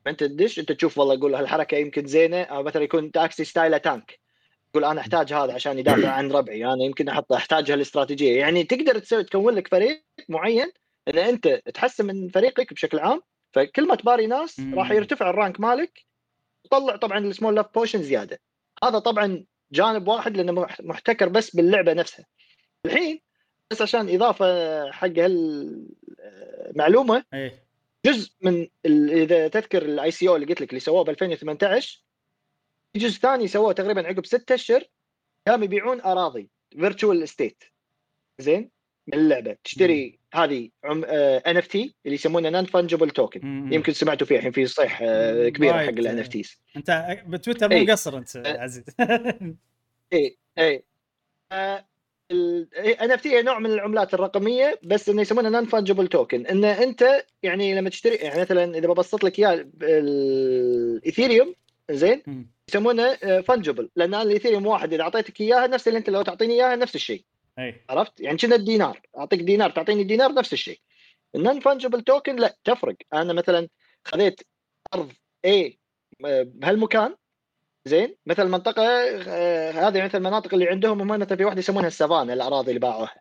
أنت 0.08 0.24
تدش 0.24 0.60
أنت 0.60 0.72
تشوف 0.72 0.98
والله 0.98 1.14
يقول 1.14 1.36
هالحركة 1.36 1.78
يمكن 1.78 2.06
زينة 2.06 2.42
أو 2.42 2.64
مثلا 2.64 2.84
يكون 2.84 3.12
Axie 3.12 3.44
style 3.44 3.78
ه 3.78 3.87
tank 3.87 4.23
يقول 4.76 4.86
أنا 4.86 5.02
أحتاج 5.02 5.34
هذا 5.34 5.54
عشان 5.54 5.80
يدافع 5.80 6.10
عن 6.10 6.32
ربعي 6.32 6.66
أنا 6.66 6.84
يمكن 6.84 7.10
أحط 7.10 7.34
احتاج 7.34 7.72
هالاستراتيجيه 7.72 8.40
يعني 8.40 8.64
تقدر 8.64 9.00
تسوي 9.00 9.24
تكون 9.24 9.54
لك 9.56 9.68
فريق 9.68 10.04
معين 10.30 10.72
إن 11.08 11.18
أنت 11.18 11.48
تحسن 11.48 12.06
من 12.06 12.30
فريقك 12.30 12.74
بشكل 12.74 13.00
عام 13.00 13.22
فكل 13.54 13.88
ما 13.88 13.96
تباري 13.96 14.28
ناس. 14.28 14.60
راح 14.74 14.92
يرتفع 14.92 15.30
ال 15.30 15.36
rank 15.36 15.60
مالك 15.60 16.06
وتطلع 16.66 16.96
طبعا 16.96 17.20
السمول 17.20 17.56
لاف 17.56 17.66
بوشن 17.76 18.04
زيادة. 18.04 18.40
هذا 18.84 19.00
طبعا 19.00 19.46
جانب 19.72 20.08
واحد 20.08 20.38
لأنه 20.38 20.52
مح- 20.52 20.82
محتكر 20.82 21.30
بس 21.30 21.56
باللعبة 21.56 21.94
نفسها. 21.94 22.26
الحين 22.86 23.22
بس 23.72 23.82
عشان 23.82 24.10
إضافة 24.16 24.92
حق 24.92 25.08
هالمعلومه 26.68 27.24
إيه. 27.34 27.64
جزء 28.06 28.32
من 28.42 28.68
إذا 29.10 29.48
تذكر 29.48 29.82
ال 29.82 30.12
ICO 30.12 30.36
اللي 30.36 30.48
قلت 30.48 30.62
لك 30.62 30.70
اللي 30.70 30.80
سووه 30.80 31.04
ب 31.04 31.10
2018 31.10 32.04
في 32.94 33.00
جزء 33.00 33.20
ثاني 33.20 33.48
سووه 33.48 33.74
تقريبا 33.74 34.08
عقب 34.08 34.26
ستة 34.26 34.56
أشهر 34.56 34.84
قاموا 35.48 35.66
يبيعون 35.66 36.02
أراضي 36.02 36.50
virtual 36.80 37.24
estate 37.24 37.64
زين؟ 38.40 38.70
من 39.08 39.14
اللعبة. 39.14 39.58
تشتري 39.64 40.20
هذه 40.34 40.70
NFT 40.86 41.96
اللي 42.06 42.16
يسمونه 42.16 42.50
non-fungible 42.50 43.10
token. 43.10 43.74
يمكن 43.74 43.94
سمعتوا 43.94 44.28
فيه 44.28 44.36
الحين 44.38 44.52
في 44.52 44.66
صيحة 44.66 45.00
آه، 45.04 45.50
كبيره 45.50 45.78
حق. 45.78 45.90
ال 45.90 46.20
NFTs 46.20 46.58
أنت 46.78 47.20
بتويتر 47.28 47.70
مو 47.70 47.76
إيه. 47.76 47.84
مقصر 47.84 48.18
أنت 48.18 48.38
عزيز. 48.46 48.84
اي 50.14 50.38
اي 50.58 50.86
ال 52.32 53.12
NFT 53.12 53.42
نوع 53.42 53.60
من 53.60 53.72
العملات 53.72 54.14
الرقمية 54.14 54.80
بس 54.84 55.10
إنه 55.10 55.22
يسمونه 55.22 55.50
non-fungible 55.50 56.08
token 56.08 56.46
ان 56.48 56.66
أنت 56.66 57.26
يعني 57.44 57.76
لما 57.76 57.90
تشتري 57.90 58.16
يعني 58.16 58.42
مثلا 58.42 58.78
إذا 58.78 58.88
ببسط 58.88 59.24
لك 59.24 59.40
إياه 59.40 59.68
ال 59.82 60.01
Ethereum 60.01 61.56
زين. 61.92 62.48
يسمونه 62.70 63.16
fungible 63.42 63.90
لأن 63.96 64.14
أنا 64.14 64.24
ال 64.24 64.29
Ethereum 64.29 64.66
واحد 64.66 64.94
إذا 64.94 65.04
أعطيتك 65.04 65.42
إياها 65.42 65.68
نفس 65.68 65.88
اللي 65.88 66.00
أنت 66.00 66.10
لو 66.10 66.22
تعطيني 66.22 66.54
إياها 66.54 66.76
نفس 66.76 66.96
الشيء. 66.96 67.26
إيه 67.60 67.86
عرفت؟ 67.90 68.22
يعني 68.22 68.38
كنا 68.38 68.56
الدينار. 68.56 69.02
أعطيك 69.18 69.40
دينار 69.40 69.70
تعطيني 69.70 70.04
دينار 70.04 70.34
نفس 70.34 70.54
الشيء. 70.54 70.80
ال 71.36 71.60
non-fungible 71.60 72.02
token 72.02 72.36
لا 72.36 72.58
تفرق. 72.64 72.96
أنا 73.14 73.34
مثلا 73.34 73.70
خذيت 74.06 74.42
أرض 74.94 75.12
A 75.48 75.74
بهالمكان 76.46 77.16
زين؟ 77.86 78.16
مثل 78.26 78.48
منطقة 78.48 78.84
آه، 79.28 79.72
هذه 79.72 80.04
مثل 80.04 80.18
المناطق 80.18 80.54
اللي 80.54 80.68
عندهم 80.70 81.02
هم 81.02 81.20
مثلا 81.20 81.38
في 81.38 81.46
واحدة 81.46 81.60
يسمونها 81.60 81.88
السافانا 81.88 82.34
الأراضي 82.34 82.70
اللي 82.70 82.80
باعوها. 82.80 83.16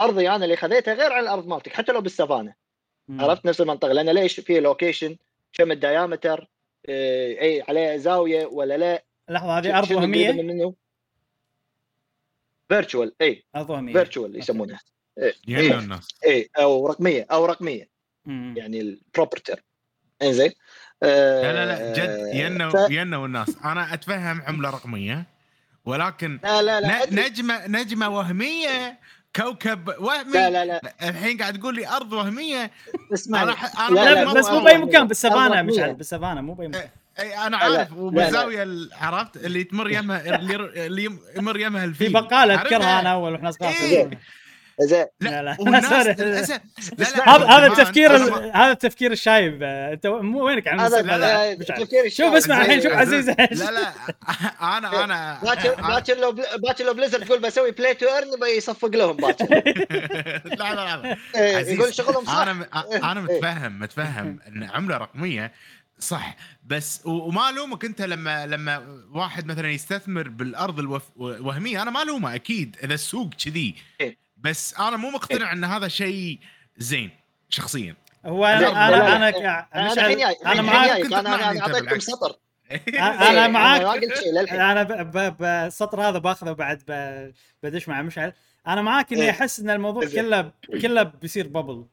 أرضي 0.00 0.30
أنا 0.30 0.44
اللي 0.44 0.56
خذيتها 0.56 0.94
غير 0.94 1.12
عن 1.12 1.22
الأرض 1.22 1.46
مالتك 1.46 1.72
حتى 1.72 1.92
لو 1.92 2.00
بالسافانا. 2.00 2.54
عرفت؟ 3.10 3.46
نفس 3.46 3.60
المنطقة. 3.60 3.92
لأن 3.92 4.10
ليش؟ 4.10 4.40
في 4.40 4.60
location 4.60 5.16
كم 5.52 5.72
ال 5.72 5.80
diameter 5.80 6.48
اي 6.88 7.64
عليه 7.68 7.96
زاوية 7.96 8.46
ولا 8.46 8.76
لا؟ 8.76 9.04
لحظة 9.28 9.58
هذه 9.58 9.78
أرض 9.78 9.86
شنو 9.88 9.98
قريبة 9.98 10.28
وهميه 10.30 10.74
virtual 12.68 13.12
اي 13.20 13.44
أرض 13.56 13.70
وهمية. 13.70 13.92
virtual 13.92 14.36
يسمونها. 14.38 14.80
يهنوا 15.48 15.78
الناس 15.80 16.08
اي 16.26 16.48
أو 16.58 16.86
رقمية 16.86 17.26
أو 17.30 17.46
رقمية. 17.46 17.88
مم. 18.24 18.54
يعني 18.56 18.80
ال 18.80 18.89
property 18.89 19.62
زين. 20.22 20.52
لا 21.02 21.52
لا 21.52 21.66
لا 21.66 21.92
جد 21.92 22.08
آه، 22.08 22.34
ينوا 22.34 22.70
ف- 22.70 22.90
ينوا 22.90 23.26
الناس. 23.26 23.56
أنا 23.64 23.94
أتفهم 23.94 24.42
عملة 24.42 24.70
رقمية 24.70 25.24
ولكن 25.84 26.40
لا 26.42 26.62
لا 26.62 26.80
لا. 26.80 27.06
نجمة 27.28 27.66
نجمة 27.66 28.08
وهمية 28.08 28.98
كوكب 29.36 29.88
وهمي. 29.98 30.32
لا 30.32 30.50
لا 30.50 30.64
لا. 30.64 30.80
الحين 31.08 31.38
قاعد 31.38 31.58
تقول 31.58 31.74
لي 31.74 31.88
أرض 31.88 32.12
وهمية. 32.12 32.70
اسمعي 33.14 33.42
أنا 33.42 33.52
ح- 33.52 33.80
أنا 33.88 33.94
لا، 34.00 34.14
لا, 34.14 34.24
ما- 34.24 34.32
بس 34.32 34.50
مو 34.50 34.60
بأي. 34.60 34.78
مكان 34.78 35.06
بالسافانا 35.08 35.58
أرض 35.60 35.66
مش 35.68 35.74
وهمية. 35.76 35.92
بالسافانا 35.92 36.40
مو 36.40 36.54
بأي 36.54 36.68
مكان. 36.68 36.88
اي 37.18 37.36
أنا 37.38 37.56
لا، 37.56 37.62
عارف 37.62 37.92
لا، 37.92 37.98
وبالزاويه 37.98 38.62
ال- 38.62 38.90
عرفت؟ 39.00 39.36
اللي 39.36 39.64
تمر 39.64 39.90
يمها 39.90 40.36
اللي 40.86 41.18
يمر 41.36 41.60
يمها 41.60 41.80
في 41.80 41.86
الفيل 41.86 42.12
بقالة 42.12 42.52
عرفتها؟ 42.52 42.76
اذكرها 42.76 43.00
أنا 43.00 43.12
أول 43.12 43.32
وإحنا 43.32 43.50
صغار. 43.50 43.70
إيه. 43.70 44.10
زين 44.80 45.06
لا 45.20 45.42
لا 45.42 45.56
والناس 45.60 45.84
هذا 47.28 47.66
التفكير 47.66 48.16
هذا 48.56 48.72
التفكير 48.72 49.12
الشايب 49.12 49.62
آه، 49.62 49.92
انت 49.92 50.06
مو 50.06 50.44
وينك 50.46 50.68
عن 50.68 50.80
هذا 50.80 51.00
شوف. 52.08 52.34
اسمع 52.34 52.62
الحين 52.62 52.82
شوف. 52.82 52.92
عزيز 52.92 53.28
لا 53.30 53.70
لا 53.70 53.92
أنا 54.60 55.04
أنا 55.04 55.40
باكر 55.42 55.74
باكر 55.74 56.16
لو 56.16 56.32
باكر 56.58 56.84
لو 56.84 56.94
Blizzard 56.94 57.24
تقول 57.24 57.38
بسوي 57.40 57.70
play 57.70 57.94
to 57.94 58.06
earn 58.06 58.40
بيصفق 58.40 58.88
لهم 58.88 59.16
باكر 59.16 59.46
لا 60.44 60.74
لا 60.74 60.96
لا 60.96 61.16
إيه، 61.36 61.56
يقول 61.58 61.94
شغلهم 61.94 62.24
صح 62.24 62.32
أنا 62.38 62.66
أنا 63.12 63.20
متفهم 63.20 63.78
متفهم 63.78 64.38
ان 64.48 64.64
عمله 64.64 64.96
رقميه 64.96 65.52
صح 65.98 66.36
بس 66.66 67.00
و- 67.04 67.10
وما 67.10 67.50
الومك 67.50 67.84
انت 67.84 68.02
لما 68.02 68.46
لما 68.46 69.02
واحد 69.14 69.46
مثلا 69.46 69.70
يستثمر 69.70 70.28
بالارض 70.28 70.78
الوهميه 71.18 71.82
أنا 71.82 71.90
ما 71.90 72.02
الومه 72.02 72.34
أكيد 72.34 72.76
اذا 72.84 72.94
السوق 72.94 73.30
كذي 73.44 73.74
إيه. 74.00 74.25
بس 74.36 74.74
أنا 74.74 74.96
مو 74.96 75.10
مقتنع 75.10 75.52
إن 75.52 75.64
هذا 75.64 75.88
شيء 75.88 76.38
زين 76.76 77.10
شخصيا 77.48 77.96
هو 78.26 78.44
أنا 78.46 78.68
أنا. 78.68 79.16
أنا 79.16 79.28
أنا 79.74 79.92
مشعل- 79.92 79.98
الحين 80.04 80.18
جاي 80.18 80.36
أنا 80.44 80.52
الحين 80.52 80.64
معاك 80.64 81.12
أنا 81.14 81.60
اعطيتكم. 81.62 81.98
سطر 81.98 82.36
أنا 82.88 83.42
إيه، 83.44 83.48
معاك 83.48 83.80
أنا 84.52 84.82
ب- 84.82 85.10
ب- 85.16 85.36
بالسطر 85.36 86.00
هذا 86.08 86.18
باخذه 86.18 86.52
بعد 86.52 86.82
ب- 86.88 87.32
بدش 87.62 87.88
مع 87.88 88.02
مشعل 88.02 88.32
أنا 88.66 88.82
معاك 88.82 89.12
إني 89.12 89.22
إيه. 89.22 89.30
أحس 89.30 89.60
إن 89.60 89.70
الموضوع. 89.70 90.04
كله 90.04 90.50
كله 90.82 91.02
بيصير 91.02 91.46
ببل 91.48 91.86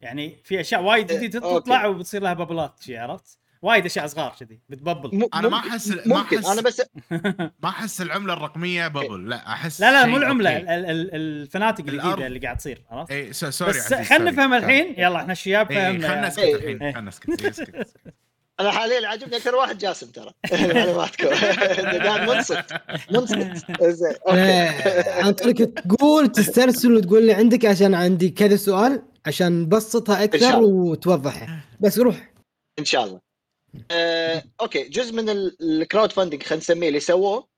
يعني 0.00 0.40
في 0.44 0.60
أشياء 0.60 0.82
وايد 0.82 1.10
إيه، 1.10 1.18
جديدة. 1.18 1.58
تطلع 1.58 1.86
وبتصير 1.86 2.22
لها 2.22 2.32
ببلات 2.34 2.84
عرفت؟ 2.90 3.38
وايد 3.62 3.84
أشياء 3.84 4.06
صغار 4.06 4.34
كذي 4.40 4.60
بتببل 4.68 5.18
م- 5.18 5.28
أنا 5.34 5.48
ما 5.48 5.60
أحس- 5.62 6.06
ما 6.06 6.24
أحس- 6.24 6.46
أنا 6.50 6.60
بس 6.62 6.82
ما 7.62 7.68
أحس 7.68 8.00
العملة 8.00 8.32
الرقمية 8.32 8.88
ببل 8.88 9.28
لا 9.28 9.52
أحس 9.52 9.80
لا 9.80 9.92
لا 9.92 10.06
مو 10.06 10.16
العملة 10.16 10.50
أوكي. 10.50 10.62
ال- 10.74 10.86
ال- 10.90 11.14
الفناتق. 11.14 11.80
الجديده 11.80 12.26
اللي 12.26 12.38
قاعد 12.38 12.56
تصير 12.56 12.82
عرفت؟ 12.90 13.10
اي 13.12 13.32
سوري 13.32 13.70
بس 13.70 13.94
خلينا. 13.94 14.30
نفهم 14.30 14.54
الحين 14.54 14.94
يلا 14.98 15.16
إحنا 15.16 15.32
الشياب 15.32 15.68
خلينا 15.68 16.08
فهمنا 16.08 16.28
نسكت 16.28 16.38
إيه. 16.38 16.54
الحين 16.54 16.82
إيه. 16.82 16.92
خلينا 16.92 17.08
نسكت. 17.08 17.86
أنا 18.60 18.70
حاليا 18.70 19.08
عاجبني 19.08 19.36
أكثر 19.36 19.54
واحد 19.54 19.78
جاسم 19.78 20.06
ترى 20.10 20.30
معلوماتكم 20.74 21.28
قاعد 22.06 22.28
منصت 22.30 22.64
منصت 23.10 23.36
زين 23.82 24.12
أوكي 24.28 24.40
آه، 24.40 25.24
عن 25.24 25.32
طريق 25.32 25.56
تقول 25.74 26.28
تسترسل 26.32 26.94
وتقول 26.94 27.26
لي 27.26 27.32
عندك 27.32 27.64
عشان 27.64 27.94
عندي 27.94 28.28
كذا 28.30 28.56
سؤال 28.56 29.02
عشان 29.26 29.60
نبسطها 29.62 30.24
أكثر. 30.24 30.56
وتوضحها 30.62 31.60
بس 31.80 31.98
روح 31.98 32.30
إن 32.78 32.84
شاء 32.84 33.04
الله 33.04 33.20
آه، 33.90 34.44
okay 34.60 34.82
جزء 34.82 35.12
من 35.12 35.28
ال 35.60 36.12
crowdfunding 36.12 36.42
خلينا 36.42 36.62
نسميه 36.62 36.88
اللي 36.88 37.00
سووه 37.00 37.48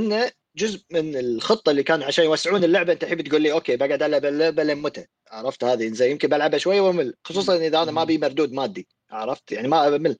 إنه 0.00 0.30
جزء 0.56 0.82
من 0.90 1.16
الخطة 1.16 1.70
اللي 1.70 1.82
كان 1.82 2.02
عشان 2.02 2.24
يوسعون 2.24 2.64
اللعبة 2.64 2.92
أنت 2.92 3.02
الحين 3.02 3.18
بتقول 3.18 3.42
لي 3.42 3.52
okay 3.52 3.76
بقعد 3.76 4.02
ألعب 4.02 4.24
اللعبة 4.24 4.62
لين 4.62 4.78
متى؟ 4.82 5.06
عرفت 5.30 5.64
هذه؟ 5.64 5.88
زين 5.88 6.10
يمكن 6.10 6.28
بلعبها 6.28 6.58
شوية 6.58 6.80
وأمل 6.80 7.14
خصوصا 7.24 7.56
إذا 7.56 7.82
أنا 7.82 7.90
ما 7.92 8.02
أبي 8.02 8.18
مردود 8.18 8.52
مادي 8.52 8.88
عرفت؟ 9.10 9.52
يعني 9.52 9.68
ما 9.68 9.88
امل 9.88 10.16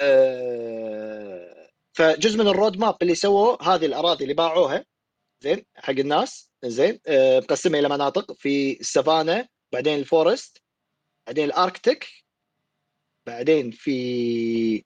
آه، 0.00 1.68
فجزء 1.92 2.38
من 2.38 2.48
ال 2.48 2.78
roadmap 2.78 2.96
اللي 3.02 3.14
سووه 3.14 3.58
هذه 3.62 3.86
الأراضي 3.86 4.24
اللي 4.24 4.34
باعوها 4.34 4.84
زين 5.40 5.64
حق 5.76 5.90
الناس 5.90 6.50
زين 6.64 7.00
آه، 7.06 7.38
مقسمة 7.38 7.78
إلى 7.78 7.88
مناطق 7.88 8.32
في 8.32 8.80
السافانا 8.80 9.48
بعدين 9.72 9.98
ال 9.98 10.07
forest 10.07 10.62
بعدين 11.26 11.44
ال 11.44 11.56
Arctic 11.56 12.25
بعدين 13.26 13.70
في 13.70 14.84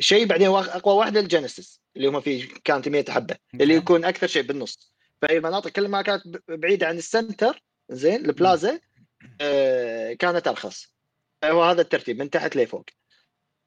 شيء 0.00 0.26
بعدين 0.26 0.48
أقوى 0.48 0.94
واحدة 0.94 1.20
ال 1.20 1.27
Genesis 1.27 1.80
اللي 1.96 2.08
هم 2.08 2.20
فيه 2.20 2.48
كانت 2.64 2.88
100 2.88 3.04
حبة 3.08 3.36
اللي. 3.54 3.74
يكون 3.74 4.04
أكثر 4.04 4.26
شيء 4.26 4.42
بالنص. 4.42 4.92
فاي 5.22 5.40
مناطق 5.40 5.70
كل 5.70 5.88
ما 5.88 6.02
كانت 6.02 6.22
بعيدة 6.48 6.86
عن 6.86 6.98
ال 6.98 7.07
center 7.07 7.62
زين 7.90 8.24
البلازا 8.24 8.80
آه 9.40 10.12
كانت 10.12 10.48
أرخص. 10.48 10.94
هو 11.44 11.62
هذا 11.62 11.82
الترتيب 11.82 12.18
من 12.18 12.30
تحت 12.30 12.56
لفوق. 12.56 12.84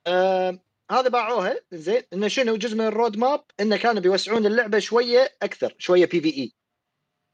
آه 0.08 0.60
هذا 0.91 1.10
باعوها 1.10 1.62
زين 1.71 2.03
إنه 2.13 2.27
شنو 2.27 2.55
جزء 2.55 2.75
من 2.75 2.86
ال 2.86 3.17
roadmap 3.17 3.43
إنه 3.60 3.77
كانوا 3.77 4.01
بيوسعون 4.01 4.45
اللعبة 4.45 4.79
شوية 4.79 5.36
أكثر 5.41 5.75
شوية 5.77 6.05
PvE 6.06 6.54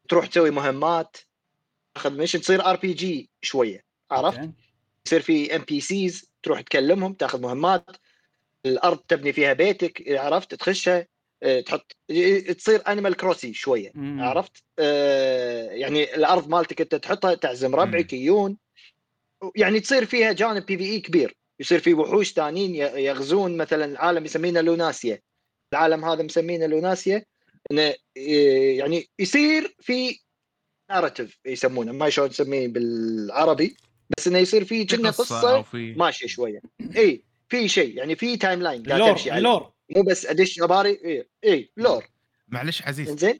تروح 0.09 0.25
تسوي 0.25 0.51
مهمات 0.51 1.17
تاخذ 1.93 2.17
mission 2.17 2.41
تصير 2.41 2.65
RPG 2.65 3.29
شوية 3.41 3.85
عرفت؟ 4.11 4.49
يصير 5.07 5.21
في 5.21 5.55
NPCs 5.55 6.29
تروح 6.43 6.61
تكلمهم 6.61 7.13
تاخذ 7.13 7.41
مهمات 7.41 7.85
الأرض 8.65 8.97
تبني 8.97 9.33
فيها 9.33 9.53
بيتك 9.53 10.03
عرفت؟ 10.09 10.55
تخشها 10.55 11.07
آه، 11.43 11.59
تحط 11.59 11.91
تصير 12.57 12.81
Animal 12.87 13.15
Crossing 13.15 13.53
شوية 13.53 13.91
مم. 13.95 14.21
عرفت؟ 14.21 14.63
آه، 14.79 15.69
يعني 15.71 16.15
الأرض 16.15 16.49
مالتك 16.49 16.81
أنت 16.81 16.95
تحطها 16.95 17.35
تعزم 17.35 17.75
ربعك 17.75 18.13
يجون. 18.13 18.57
يعني 19.55 19.79
تصير 19.79 20.05
فيها 20.05 20.31
جانب 20.31 20.65
PvE 20.65 20.99
كبير. 20.99 21.35
يصير 21.59 21.79
في 21.79 21.93
وحوش 21.93 22.33
ثانيين 22.33 22.75
يغزون 22.75 23.57
مثلا 23.57 24.01
عالم 24.01 24.25
يسمينه 24.25 24.61
Lunacia. 24.61 25.19
العالم 25.73 26.05
هذا 26.05 26.23
مسمينه 26.23 26.65
Lunacia. 26.65 27.25
آه، 27.71 27.95
يعني 28.77 29.09
يصير 29.19 29.75
في 29.79 30.19
narrative 30.89 31.39
يسمونه 31.45 31.91
ما 31.91 32.09
شلون 32.09 32.29
تسميه 32.29 32.67
بالعربي. 32.67 33.77
بس 34.17 34.27
إنه 34.27 34.37
يصير 34.37 34.65
في 34.65 34.85
كنا 34.85 35.09
قصة 35.09 35.55
أو 35.55 35.63
في 35.63 35.93
ماشيه 35.93 36.27
شوية. 36.27 36.61
اي 36.95 37.21
في 37.49 37.67
شيء 37.67 37.97
يعني 37.97 38.15
في 38.15 38.37
timeline 38.37 38.83
قاعد 38.83 39.01
ال 39.01 39.04
lore 39.04 39.17
تمشي 39.17 39.37
ال 39.37 39.44
lore 39.44 39.71
مو 39.95 40.01
بس 40.03 40.25
أدش 40.25 40.59
أباري 40.61 40.89
اي 41.05 41.25
اي 41.43 41.69
lore. 41.77 42.03
معلش 42.47 42.81
عزيز. 42.81 43.09
زين 43.09 43.39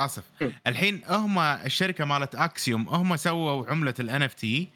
آسف. 0.00 0.24
الحين 0.66 1.00
هم 1.08 1.38
الشركة 1.38 2.04
مالت 2.04 2.34
اكسيوم 2.34 2.88
هم 2.88 3.16
سووا 3.16 3.66
عملة 3.66 3.94
ال 4.00 4.22
NFT 4.22 4.68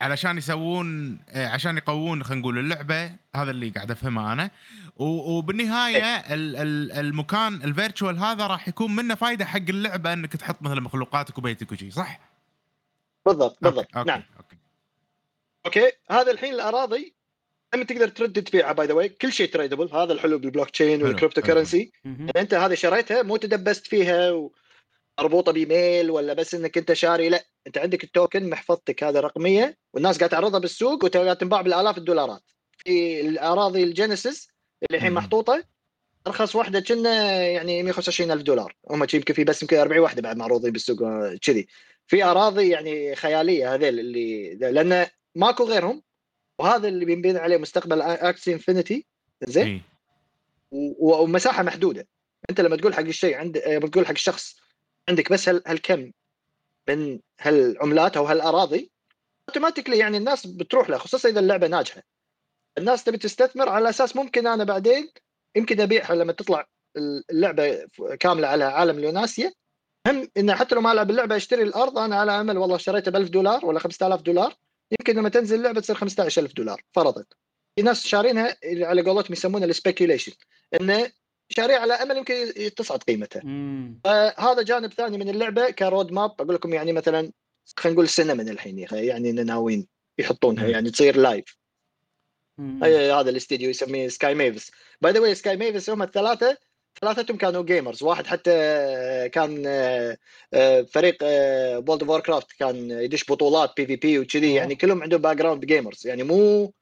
علشان 0.00 0.38
يسوون 0.38 1.18
آه، 1.28 1.48
عشان 1.48 1.76
يقوون 1.76 2.24
خلينا 2.24 2.40
نقول 2.40 2.58
اللعبة. 2.58 3.04
هذا 3.36 3.50
اللي 3.50 3.68
قاعد 3.70 3.90
أفهمه 3.90 4.32
أنا. 4.32 4.50
وبالنهاية 4.96 6.04
ال- 6.04 6.56
ال- 6.56 6.92
المكان 6.92 7.54
ال 7.54 7.62
virtual 7.62 8.18
هذا 8.18 8.46
راح 8.46 8.68
يكون 8.68 8.96
منه 8.96 9.14
فايدة 9.14 9.44
حق 9.44 9.56
اللعبة 9.68 10.12
إنك 10.12 10.32
تحط 10.36 10.62
مثلا 10.62 10.80
مخلوقاتك 10.80 11.38
وبيتك 11.38 11.72
وشي 11.72 11.90
صح؟ 11.90 12.20
بالضبط 13.26 13.58
بالضبط 13.60 13.86
okay. 13.96 13.98
okay. 13.98 14.08
نعم 14.10 14.22
okay 14.36 14.56
okay 15.66 15.92
هذا 16.10 16.30
الحين 16.30 16.54
الأراضي 16.54 17.16
لما 17.74 17.84
تقدر 17.84 18.08
ترد 18.08 18.42
تبيعها 18.42 18.72
by 18.72 18.86
the 18.86 18.94
way 18.94 19.08
كل 19.08 19.32
شيء 19.32 19.48
tradable 19.52 19.88
هذا 19.92 20.12
الحلو 20.12 20.38
بال 20.38 20.70
blockchain 20.70 21.02
وال 21.02 21.11
crypto. 21.11 21.42
currency 21.42 21.92
مهم. 22.04 22.28
أنت 22.36 22.54
هذه 22.54 22.74
شريتها 22.74 23.22
مو 23.22 23.36
تدبست 23.36 23.86
فيها 23.86 24.50
مربوطه 25.20 25.52
بإيميل 25.52 26.10
ولا 26.10 26.32
بس 26.32 26.54
إنك 26.54 26.78
أنت 26.78 26.92
شاري 26.92 27.28
لا 27.28 27.44
أنت 27.66 27.78
عندك 27.78 28.04
ال 28.04 28.12
token 28.12 28.50
محفظتك 28.50 29.04
هذا 29.04 29.20
رقمية 29.20 29.78
والناس 29.92 30.18
قاعد 30.18 30.30
تعرضها 30.30 30.60
بالسوق 30.60 31.04
وقاعد 31.04 31.36
تنباع 31.36 31.62
بالآلاف 31.62 31.98
الدولارات 31.98 32.42
في 32.78 33.20
الأراضي 33.20 33.82
ال 33.84 33.92
Genesis 33.92 34.48
اللي 34.82 34.96
الحين. 34.98 35.12
محطوطة 35.12 35.64
أرخص 36.26 36.56
واحدة 36.56 36.80
كنا 36.80 37.42
يعني 37.42 37.82
125 37.82 38.30
ألف 38.30 38.42
دولار 38.42 38.76
هم 38.90 39.06
يمكن 39.14 39.34
في 39.34 39.44
بس 39.44 39.62
يمكن 39.62 39.76
40 39.76 40.00
واحدة 40.00 40.22
بعد 40.22 40.36
معروضين 40.36 40.72
بالسوق 40.72 41.02
آه، 41.02 41.38
كذي 41.42 41.66
في 42.06 42.24
أراضي 42.24 42.68
يعني 42.68 43.14
خيالية 43.16 43.74
هذيل 43.74 44.00
اللي 44.00 44.54
لأن 44.54 45.06
ماكو 45.34 45.64
غيرهم 45.64 46.02
وهذا 46.58 46.88
اللي 46.88 47.04
بينبني 47.04 47.38
عليه 47.38 47.56
مستقبل 47.56 48.02
Axie 48.02 48.52
Infinity 48.52 49.06
زين؟ 49.42 49.66
إي. 49.66 49.80
و- 50.70 51.22
ومساحة 51.22 51.62
محدودة. 51.62 52.08
أنت 52.50 52.60
لما 52.60 52.76
تقول 52.76 52.94
حق 52.94 53.00
الشيء 53.00 53.34
عند 53.36 53.58
لما 53.58 53.88
تقول 53.88 54.06
حق 54.06 54.12
الشخص 54.12 54.56
عندك 55.08 55.32
بس 55.32 55.48
هال... 55.48 55.62
هالكم 55.66 56.12
من 56.88 57.20
هالعملات 57.40 58.16
أو 58.16 58.24
هالأراضي 58.24 58.90
automatically 59.48 59.98
يعني 59.98 60.16
الناس 60.16 60.46
بتروح 60.46 60.90
له 60.90 60.98
خصوصا 60.98 61.28
إذا 61.28 61.40
اللعبة 61.40 61.66
ناجحة. 61.66 62.02
الناس 62.78 63.04
تبي 63.04 63.18
تستثمر 63.18 63.68
على 63.68 63.88
أساس 63.88 64.16
ممكن 64.16 64.46
أنا 64.46 64.64
بعدين 64.64 65.10
يمكن 65.56 65.80
أبيعها 65.80 66.14
لما 66.14 66.32
تطلع 66.32 66.66
اللعبة 67.30 67.86
كاملة 68.20 68.48
على 68.48 68.64
عالم 68.64 69.00
Lunacia 69.00 69.52
هم 70.06 70.28
انه 70.36 70.54
حتى 70.54 70.74
لو 70.74 70.80
ما 70.80 70.92
العب 70.92 71.10
اللعبة 71.10 71.36
اشتري 71.36 71.62
الأرض 71.62 71.98
أنا 71.98 72.16
على 72.16 72.40
أمل 72.40 72.58
والله 72.58 72.76
اشتريتها 72.76 73.10
ب 73.10 73.16
1000 73.16 73.28
دولار 73.28 73.66
ولا 73.66 73.78
5000 73.78 74.20
دولار. 74.20 74.54
يمكن 75.00 75.16
لما 75.16 75.28
تنزل 75.28 75.56
اللعبة 75.56 75.80
تصير 75.80 75.96
15000 75.96 76.52
دولار 76.52 76.82
فرضا. 76.92 77.24
في 77.76 77.82
ناس 77.82 78.06
شارينها 78.06 78.56
على 78.64 79.02
قولتهم 79.02 79.32
يسمونها 79.32 79.66
ال 79.66 79.71
speculation. 79.71 80.32
إنه 80.80 81.10
شاريها 81.48 81.78
على 81.78 81.94
أمل 81.94 82.16
يمكن 82.16 82.52
تصعد 82.76 83.02
قيمتها. 83.02 83.42
فهذا 84.04 84.62
جانب 84.62 84.92
ثاني 84.92 85.18
من 85.18 85.28
اللعبة 85.28 85.70
ك 85.70 86.12
roadmap. 86.12 86.30
أقول 86.40 86.54
لكم 86.54 86.74
يعني 86.74 86.92
مثلا 86.92 87.32
خلينا 87.76 87.94
نقول 87.94 88.08
سنه 88.08 88.34
من 88.34 88.48
الحين 88.48 88.86
يعني 88.92 89.32
ناويين 89.32 89.86
يحطونها. 90.18 90.66
يعني 90.66 90.90
تصير 90.90 91.16
live 91.16 91.56
هذا 92.82 93.30
الاستديو 93.30 93.70
يسميه 93.70 94.08
Sky 94.08 94.34
Mavis. 94.34 94.70
by 95.00 95.12
the 95.12 95.20
way 95.20 95.34
Sky 95.34 95.56
Mavis 95.56 95.90
هم 95.90 96.02
الثلاثة 96.02 96.58
ثلاثتهم 97.00 97.36
كانوا 97.36 97.62
gamers 97.62 98.02
واحد 98.02 98.26
حتى 98.26 98.50
كان 99.28 99.62
آه، 99.66 100.16
آه، 100.54 100.82
فريق 100.82 101.16
World 101.78 102.02
of 102.02 102.20
Warcraft 102.20 102.52
كان 102.52 102.90
يدش 102.90 103.24
بطولات 103.30 103.72
PvP 103.76 104.18
وكذي. 104.18 104.54
يعني 104.54 104.74
كلهم 104.74 105.02
عندهم 105.02 105.20
background 105.20 105.64
gamers 105.64 106.06
يعني 106.06 106.22
مو 106.22 106.72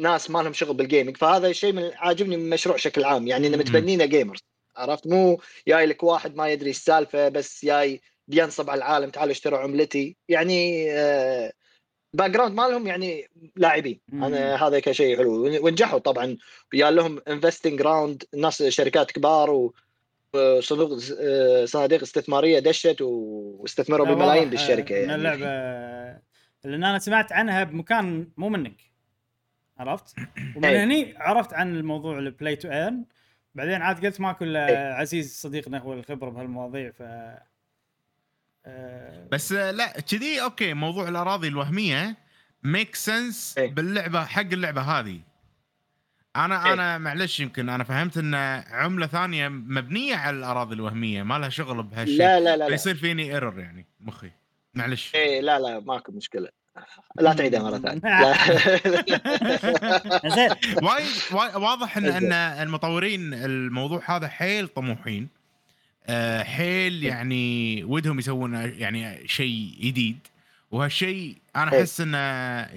ناس 0.00 0.30
ما 0.30 0.38
لهم 0.42 0.52
شغل 0.52 0.74
بال 0.74 0.85
gaming 0.85 1.16
فهذا 1.16 1.48
الشيء 1.48 1.72
من 1.72 1.90
عاجبني 1.94 2.36
من 2.36 2.44
المشروع 2.44 2.76
بشكل 2.76 3.04
عام. 3.04 3.26
يعني 3.26 3.46
ان 3.46 3.52
مم. 3.52 3.58
متبنينا 3.58 4.06
gamers 4.06 4.40
عرفت؟ 4.76 5.06
مو 5.06 5.40
جاي 5.68 5.86
لك 5.86 6.02
واحد 6.02 6.36
ما 6.36 6.48
يدري 6.48 6.70
السالفة 6.70 7.28
بس 7.28 7.64
جاي 7.64 8.00
بينصب 8.28 8.70
على 8.70 8.78
العالم 8.78 9.10
تعالوا 9.10 9.32
اشتروا 9.32 9.58
عملتي. 9.58 10.16
يعني 10.28 10.86
آه، 10.92 11.52
background 12.14 12.54
مالهم 12.54 12.86
يعني 12.86 13.28
لاعبين. 13.56 14.00
أنا 14.12 14.66
هذا 14.66 14.80
كشيء 14.80 15.16
حلو 15.16 15.46
ونجحوا 15.66 15.98
طبعا 15.98 16.36
يا 16.74 16.90
لهم 16.90 17.20
investing 17.28 17.82
round 17.82 18.24
ناس 18.36 18.62
شركات 18.62 19.12
كبار 19.12 19.50
و 19.50 19.74
وصندوق 20.34 20.98
آه، 21.20 21.64
صناديق 21.64 22.02
استثمارية 22.02 22.58
دشت 22.58 22.96
واستثمروا 23.00 24.06
لا، 24.06 24.12
بالملايين 24.12 24.50
بالشركة 24.50 24.94
يعني 24.94 25.14
اللعبة 25.14 25.46
لأن 26.64 26.84
أنا 26.84 26.98
سمعت 26.98 27.32
عنها 27.32 27.64
بمكان 27.64 28.28
مو 28.36 28.48
منك 28.48 28.80
عرفت؟ 29.78 30.16
ومن 30.56 30.64
إيه. 30.64 30.84
هني 30.84 31.14
عرفت 31.16 31.54
عن 31.54 31.76
الموضوع 31.76 32.18
ال 32.18 32.26
play 32.26 32.56
to 32.56 32.68
earn 32.68 33.04
بعدين 33.54 33.82
عاد 33.82 34.06
قلت 34.06 34.20
ماكو 34.20 34.44
إلا 34.44 34.68
إيه. 34.68 34.92
عزيز 34.94 35.40
صديقنا 35.40 35.78
هو 35.78 35.92
الخبرة 35.92 36.30
بهالمواضيع 36.30 36.90
ف 36.90 37.02
آه، 38.66 39.28
بس 39.32 39.52
لا 39.52 40.00
كذي 40.00 40.42
okay 40.42 40.74
موضوع 40.74 41.08
الأراضي 41.08 41.48
الوهمية 41.48 42.16
make 42.62 42.94
sense 42.94 43.54
إيه. 43.58 43.70
باللعبة 43.70 44.24
حق 44.24 44.40
اللعبة 44.40 44.80
هذه 44.80 45.20
أنا 46.36 46.66
إيه. 46.66 46.72
أنا 46.72 46.98
معلش 46.98 47.40
يمكن 47.40 47.68
أنا 47.68 47.84
فهمت 47.84 48.16
إن 48.16 48.34
عملة 48.70 49.06
ثانية 49.06 49.48
مبنية 49.48 50.16
على 50.16 50.36
الأراضي 50.36 50.74
الوهمية 50.74 51.22
ما 51.22 51.38
لها 51.38 51.48
شغل 51.48 51.82
بهالشيء 51.82 52.18
لا 52.18 52.40
لا 52.40 52.56
لا, 52.56 52.58
لا. 52.64 52.68
فيصير 52.68 52.94
فيني 52.94 53.32
error 53.32 53.60
يعني 53.60 53.86
مخي 54.00 54.30
معلش 54.74 55.14
إيه 55.14 55.40
لا 55.40 55.58
لا 55.58 55.80
ماكو 55.80 56.12
مشكلة 56.12 56.48
لا 57.20 57.32
تعيدها 57.32 57.62
مرة 57.62 57.78
ثانية. 57.78 58.00
زين 60.34 60.50
وايد 60.82 61.06
واضح 61.56 61.96
إن 61.96 62.06
أوكي. 62.06 62.18
إن 62.18 62.32
المطورين 62.32 63.34
الموضوع 63.34 64.02
هذا 64.06 64.28
حيل 64.28 64.68
طموحين 64.68 65.28
حيل 66.42 67.02
يعني 67.04 67.84
ودهم 67.84 68.18
يسوون 68.18 68.54
يعني 68.54 69.28
شيء 69.28 69.76
جديد. 69.80 70.18
وهالشيء 70.70 71.36
أنا 71.56 71.72
إيه. 71.72 71.80
أحس 71.80 72.00
إنه 72.00 72.18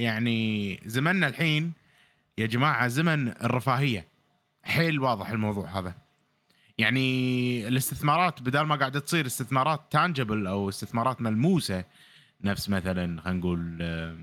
يعني 0.03 0.79
زمننا 0.85 1.27
الحين 1.27 1.73
يا 2.37 2.45
جماعة 2.45 2.87
زمن 2.87 3.27
الرفاهية. 3.27 4.07
حيل 4.63 4.99
واضح 4.99 5.29
الموضوع 5.29 5.79
هذا. 5.79 5.95
يعني 6.77 7.67
الاستثمارات 7.67 8.41
بدال 8.41 8.67
ما 8.67 8.75
قاعدة 8.75 8.99
تصير 8.99 9.25
استثمارات 9.25 9.81
تانجبل 9.91 10.47
أو 10.47 10.69
استثمارات 10.69 11.21
ملموسة 11.21 11.83
نفس 12.43 12.69
مثلا 12.69 13.21
خلينا 13.21 13.39
نقول 13.39 13.77
آه، 13.81 14.17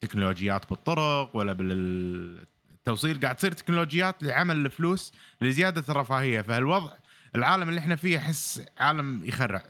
تكنولوجيات 0.00 0.70
بالطرق 0.70 1.36
ولا 1.36 1.52
بالتوصيل 1.52 3.20
قاعد 3.20 3.36
تصير 3.36 3.52
تكنولوجيات 3.52 4.22
لعمل 4.22 4.56
الفلوس 4.56 5.12
لزيادة 5.40 5.84
الرفاهية. 5.88 6.40
فالوضع 6.40 6.92
العالم 7.36 7.68
اللي 7.68 7.80
إحنا 7.80 7.96
فيه 7.96 8.18
احس 8.18 8.62
عالم 8.78 9.24
يخرع 9.24 9.62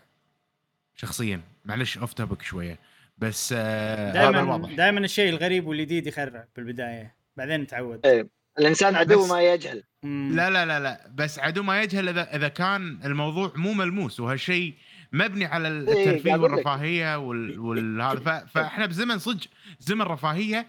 شخصيا. 0.95 1.41
معلش 1.65 1.99
اوف 1.99 2.13
توبك 2.13 2.43
شوية. 2.43 2.79
بس 3.19 3.55
آه 3.57 4.13
دائما 4.13 4.41
الواضح. 4.41 4.73
دائما 4.73 5.01
الشيء 5.01 5.29
الغريب 5.31 5.67
والجديد 5.67 6.07
يخرع 6.07 6.45
بالبداية. 6.57 7.15
بعدين 7.37 7.61
نتعود. 7.61 8.07
إيه. 8.07 8.29
الإنسان 8.59 8.95
عدو 8.97 9.27
ما 9.27 9.43
يجهل. 9.43 9.83
لا 10.05 10.51
لا 10.51 10.67
لا 10.67 10.81
لا. 10.81 11.11
بس 11.15 11.39
عدو 11.39 11.63
ما 11.63 11.83
يجهل 11.83 12.09
إذا 12.09 12.37
إذا 12.37 12.49
كان 12.49 13.01
الموضوع 13.05 13.53
مو 13.57 13.73
ملموس 13.73 14.21
وهالشيء 14.21 14.75
مبني 15.13 15.45
على 15.45 15.69
الترفيه 15.69 16.35
أقول 16.35 16.45
لك. 16.45 16.51
والرفاهية 16.53 17.19
وال- 17.19 18.49
فإحنا 18.49 18.87
بزمن 18.87 19.19
صدق 19.19 19.47
زمن 19.81 20.03
رفاهية 20.03 20.67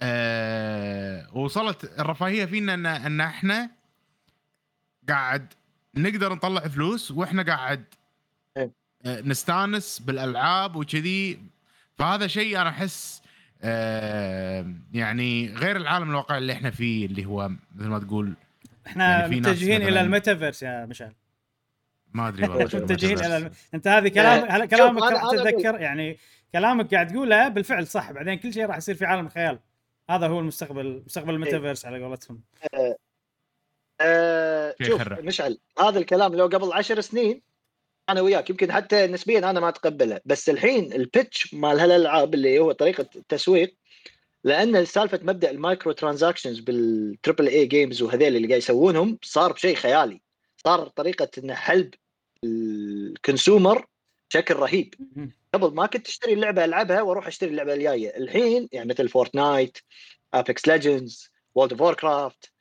آه 0.00 1.36
وصلت 1.36 1.84
الرفاهية 2.00 2.44
فينا 2.44 2.74
إن 2.74 2.86
إن 2.86 3.20
إحنا 3.20 3.70
قاعد 5.08 5.52
نقدر 5.94 6.34
نطلع 6.34 6.60
فلوس 6.60 7.10
وإحنا 7.10 7.42
قاعد. 7.42 7.84
إيه. 8.56 8.70
آه، 9.04 9.20
نستانس 9.20 9.98
بالألعاب 9.98 10.76
وكذي. 10.76 11.38
فهذا 11.98 12.26
شيء 12.26 12.60
أنا 12.60 12.68
أحس 12.68 13.22
آه 13.62 14.74
يعني 14.92 15.54
غير 15.54 15.76
العالم 15.76 16.10
الواقعي 16.10 16.38
اللي 16.38 16.52
إحنا 16.52 16.70
فيه 16.70 17.06
اللي 17.06 17.24
هو 17.24 17.50
مثل 17.76 17.88
ما 17.88 17.98
تقول 17.98 18.34
إحنا 18.86 19.20
يعني 19.20 19.40
متجهين 19.40 19.82
إلى 19.82 20.00
الميتافيرس 20.00 20.62
يا 20.62 20.86
مشعل. 20.86 21.12
ما 22.14 22.28
أدري 22.28 22.48
والله 22.48 22.64
متجهين 22.82 23.18
إلى 23.18 23.36
الم... 23.36 23.50
أنت 23.74 23.88
هذه 23.88 24.08
كلام 24.08 24.44
آه، 24.44 24.50
هلا 24.50 24.66
كلامك 24.66 25.02
راح 25.02 25.22
تتذكر 25.30 25.80
يعني 25.80 26.18
كلامك 26.52 26.94
قاعد 26.94 27.06
تقوله 27.06 27.48
بالفعل 27.48 27.86
صح. 27.86 28.12
بعدين 28.12 28.34
كل 28.34 28.52
شيء 28.52 28.66
راح 28.66 28.76
يصير 28.76 28.94
في 28.94 29.04
عالم 29.04 29.26
الخيال 29.26 29.58
هذا 30.10 30.26
هو 30.26 30.40
المستقبل 30.40 31.02
مستقبل 31.06 31.34
الميتافيرس 31.34 31.86
على 31.86 32.02
قولتهم. 32.04 32.40
آه 34.00 34.74
شوف. 34.82 35.08
مشعل 35.08 35.58
هذا 35.78 35.98
الكلام 35.98 36.34
لو 36.34 36.46
قبل 36.46 36.72
عشر 36.72 37.00
سنين 37.00 37.42
أنا 38.08 38.20
وياك 38.20 38.50
يمكن 38.50 38.72
حتى 38.72 39.06
نسبيا 39.06 39.38
أنا 39.38 39.60
ما 39.60 39.68
أتقبله. 39.68 40.20
بس 40.24 40.48
الحين 40.50 40.92
ال 40.92 41.02
pitch 41.02 41.54
مال 41.54 41.80
هالألعاب 41.80 42.34
اللي 42.34 42.58
هو 42.58 42.72
طريقة 42.72 43.06
التسويق 43.16 43.74
لأن 44.44 44.84
سالفة 44.84 45.20
مبدأ 45.22 45.50
ال 45.50 45.92
microtransactions 45.92 46.58
بال 46.58 46.80
triple 46.80 47.48
A 47.48 47.66
games 47.66 48.02
وهذيل 48.02 48.36
اللي 48.36 48.48
قاعد 48.48 48.58
يسوونهم 48.58 49.18
صار 49.22 49.52
بشيء 49.52 49.76
خيالي. 49.76 50.20
صار 50.56 50.88
طريقة 50.88 51.28
انه 51.38 51.54
حلب 51.54 51.94
ال 52.44 52.60
consumer 52.60 53.86
بشكل 54.30 54.56
رهيب. 54.56 54.94
قبل 55.54 55.74
ما 55.74 55.86
كنت 55.86 56.08
أشتري 56.08 56.32
اللعبة 56.32 56.64
ألعبها 56.64 57.02
وأروح 57.02 57.26
أشتري 57.26 57.50
اللعبة 57.50 57.74
الجاية. 57.74 58.16
الحين 58.16 58.68
يعني 58.72 58.88
مثل 58.88 59.08
Fortnite 59.08 59.78
Apex 60.34 60.68
Legends 60.68 61.30
World 61.54 61.82
of 61.82 61.94
Warcraft 61.94 62.52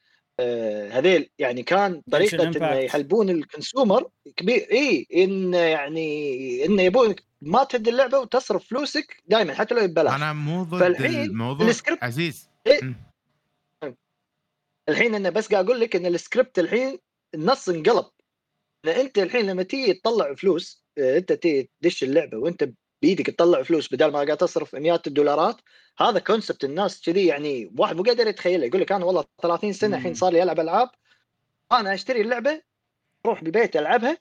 هذيل 0.91 1.29
يعني 1.39 1.63
كان 1.63 2.01
طريقة 2.11 2.43
إنه. 2.43 2.73
يحلبون 2.73 3.29
ال 3.29 3.38
consumer 3.38 4.09
كبير. 4.35 4.67
إي 4.71 5.07
انه 5.13 5.57
يعني 5.57 6.65
انه 6.65 6.81
يبونك 6.83 7.23
ما 7.41 7.63
تهد 7.63 7.87
اللعبة 7.87 8.19
وتصرف 8.19 8.67
فلوسك 8.67 9.23
دائما 9.27 9.53
حتى 9.53 9.75
لو 9.75 9.87
ببلاش. 9.87 10.15
أنا 10.15 10.33
مو 10.33 10.63
ضد 10.63 10.81
الموضوع. 10.83 11.67
ال 11.69 11.73
script- 11.73 12.03
عزيز. 12.03 12.49
إيه. 12.67 12.79
الحين 14.89 15.15
أنا 15.15 15.29
بس 15.29 15.47
قاعد 15.51 15.65
أقول 15.65 15.79
لك 15.79 15.95
إن 15.95 16.05
السكريبت 16.05 16.59
الحين 16.59 16.99
النص 17.35 17.69
انقلب. 17.69 18.05
أنت 18.85 19.19
الحين 19.19 19.45
لما 19.45 19.63
تيجي 19.63 19.93
تطلع 19.93 20.33
فلوس 20.33 20.85
آه، 20.97 21.17
أنت 21.17 21.33
تيجي 21.33 21.69
تدش 21.81 22.03
اللعبة 22.03 22.37
وأنت 22.37 22.69
بإيدك 23.01 23.25
تطلع 23.25 23.63
فلوس 23.63 23.93
بدل 23.93 24.11
ما 24.11 24.19
قاعد 24.23 24.37
تصرف 24.37 24.75
مئات 24.75 25.07
الدولارات 25.07 25.55
هذا 25.99 26.19
concept 26.19 26.63
الناس 26.63 27.01
كذي 27.01 27.25
يعني 27.25 27.71
واحد 27.77 27.95
مو 27.95 28.03
قادر 28.03 28.27
يتخيله 28.27 28.65
يقول 28.65 28.81
لك 28.81 28.91
أنا 28.91 29.05
والله 29.05 29.23
30 29.41 29.73
سنة 29.73 29.97
الحين. 29.97 30.13
صار 30.13 30.33
لي 30.33 30.43
ألعب 30.43 30.59
ألعاب 30.59 30.89
أنا 31.71 31.93
أشتري 31.93 32.21
اللعبة 32.21 32.61
أروح 33.25 33.41
البيت 33.41 33.75
ألعبها 33.77 34.17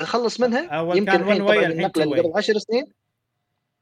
أخلص 0.00 0.40
منها 0.40 0.68
أول 0.68 0.96
يمكن 0.98 1.12
كان 1.12 1.20
الحين 1.22 1.42
طبعا 1.46 1.66
النقلة. 1.66 2.22
قبل 2.22 2.32
10 2.36 2.58
سنين 2.58 2.84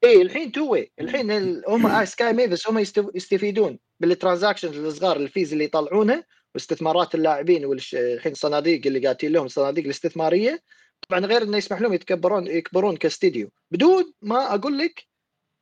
اي 0.04 0.22
الحين 0.22 0.52
two 0.52 0.72
way 0.72 0.90
الحين 1.00 1.30
ال- 1.30 1.62
هم 1.68 1.86
آه، 1.86 2.04
Sky 2.04 2.32
Mavis 2.32 2.68
هم 2.68 2.78
يستف- 2.78 3.10
يستفيدون 3.14 3.78
بال 4.00 4.11
transactions 4.11 4.76
الصغار 4.78 5.16
ال 5.16 5.24
fees 5.24 5.52
اللي 5.52 5.64
يطلعونها 5.64 6.24
واستثمارات 6.54 7.14
اللاعبين 7.14 7.64
والحين 7.64 8.32
الصناديق 8.32 8.86
اللي 8.86 8.98
قاعدين 8.98 9.32
لهم 9.32 9.46
الصناديق 9.46 9.84
الاستثمارية 9.84 10.62
طبعا 11.08 11.20
غير 11.20 11.42
إنه 11.42 11.56
يسمح 11.56 11.80
لهم 11.80 11.92
يتكبرون 11.92 12.46
يكبرون 12.46 12.96
كاستديو. 12.96 13.50
بدون 13.70 14.14
ما 14.22 14.54
أقول 14.54 14.78
لك 14.78 15.06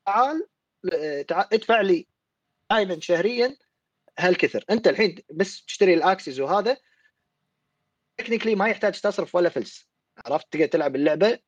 تعال 0.06 0.46
تعال 1.28 1.54
ادفع 1.54 1.80
لي 1.80 2.06
دائما 2.70 3.00
شهريا 3.00 3.56
هالكثر. 4.18 4.64
أنت 4.70 4.88
الحين 4.88 5.22
بس 5.34 5.64
تشتري 5.64 5.94
ال 5.94 6.01
Axies 6.01 6.38
وهذا 6.38 6.76
technically 8.16 8.54
ما 8.54 8.68
يحتاج 8.68 9.00
تصرف 9.00 9.34
ولا 9.34 9.48
فلس. 9.48 9.88
عرفت؟ 10.26 10.52
تقدر 10.52 10.66
تلعب 10.66 10.96
اللعبة 10.96 11.38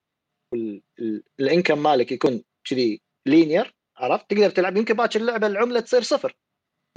وال 0.53 0.85
income 0.85 1.83
مالك 1.82 2.12
يكون 2.12 2.45
كذي 2.64 3.01
linear 3.27 3.75
عرفت؟ 3.97 4.30
تقدر 4.30 4.51
تلعب 4.51 4.76
يمكن 4.76 4.95
باكر 4.95 5.20
اللعبة 5.20 5.47
العملة 5.47 5.80
تصير 5.80 6.03
صفر. 6.03 6.36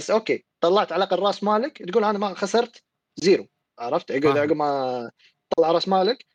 بس 0.00 0.10
okay 0.10 0.44
طلعت 0.60 0.92
على 0.92 1.04
الأقل 1.04 1.22
راس 1.22 1.42
مالك 1.42 1.82
تقول 1.82 2.04
أنا 2.04 2.18
ما 2.18 2.34
خسرت 2.34 2.82
zero. 3.16 3.48
عرفت؟ 3.78 4.12
عقب. 4.12 4.26
عقب 4.26 4.52
ما 4.52 5.10
طلع 5.56 5.72
راس 5.72 5.88
مالك. 5.88 6.26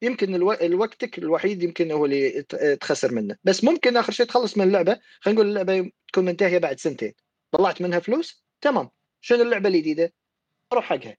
فيمكن 0.00 0.34
ألو... 0.34 0.52
الوقتك 0.52 1.18
الوحيد 1.18 1.62
يمكن 1.62 1.90
هو 1.90 2.04
اللي 2.04 2.42
تخسر 2.80 3.12
منه. 3.12 3.36
بس 3.44 3.64
ممكن 3.64 3.96
آخر 3.96 4.12
شيء 4.12 4.26
تخلص 4.26 4.58
من 4.58 4.64
اللعبة 4.64 5.00
خلينا 5.20 5.40
نقول 5.40 5.48
اللعبة 5.48 5.90
تكون 6.12 6.24
منتهية 6.24 6.58
بعد 6.58 6.80
سنتين. 6.80 7.14
طلعت 7.50 7.82
منها 7.82 7.98
فلوس 7.98 8.44
تمام. 8.60 8.90
شنو 9.20 9.42
اللعبة 9.42 9.68
الجديدة؟ 9.68 10.12
أروح 10.72 10.84
حقها. 10.84 11.16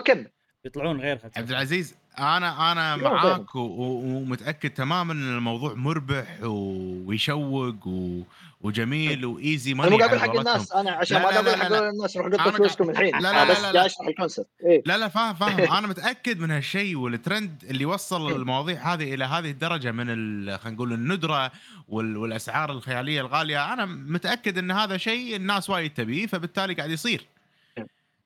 وكمل 0.00 0.30
يطلعون 0.64 1.00
غيرها 1.00 1.30
عبد 1.36 1.50
العزيز 1.50 1.94
أنا 2.18 2.72
أنا 2.72 2.96
لا، 2.96 3.08
معاك 3.10 3.54
ومتأكد 3.54 4.70
تماما 4.70 5.12
إن 5.12 5.36
الموضوع 5.36 5.74
مربح 5.74 6.38
ويشوق 6.42 7.86
و- 7.86 8.22
وجميل 8.60 9.24
و 9.24 9.34
easy 9.34 9.72
أنا 9.72 9.82
ماني 9.82 9.90
مو 9.90 9.96
قاعد 9.98 10.10
علىحق 10.10 10.26
قولتهم. 10.26 10.46
الناس 10.54 10.72
أنا 10.72 10.90
عشان 10.90 11.16
لا، 11.16 11.22
ما 11.24 11.30
لا، 11.30 11.36
أقول 11.36 11.46
لا، 11.46 11.56
حق 11.64 11.68
لا. 11.68 11.88
الناس 11.90 12.16
روح 12.16 12.26
أنا 12.26 12.36
قطوا 12.36 12.52
فلوسكم 12.52 12.90
الحين 12.90 13.18
لا، 13.18 13.30
أنا 13.30 13.44
لا، 13.44 13.50
بس 13.50 13.60
لا، 13.62 13.72
لا. 13.72 13.86
أشرح 13.86 14.06
ال 14.08 14.13
concept 14.13 14.46
إيه. 14.64 14.82
لا 14.86 14.98
لا 14.98 15.08
فاهم 15.08 15.34
فاهم 15.34 15.60
أنا 15.78 15.86
متأكد 15.86 16.38
من 16.40 16.50
هالشيء 16.50 16.96
والترند 16.96 17.64
اللي 17.70 17.84
وصل 17.84 18.32
المواضيع 18.32 18.94
هذه 18.94 19.14
إلى 19.14 19.24
هذه 19.24 19.50
الدرجة 19.50 19.92
من 19.92 20.06
ال- 20.08 20.58
خلينا 20.60 20.76
نقول 20.76 20.92
الندرة 20.92 21.52
وال- 21.88 22.16
والأسعار 22.16 22.72
الخيالية 22.72 23.20
الغالية 23.20 23.72
أنا 23.72 23.84
متأكد 23.86 24.58
إن 24.58 24.70
هذا 24.70 24.96
شيء 24.96 25.36
الناس 25.36 25.70
وايد 25.70 25.94
تبيه 25.94 26.26
فبالتالي 26.26 26.74
قاعد 26.74 26.90
يصير 26.90 27.26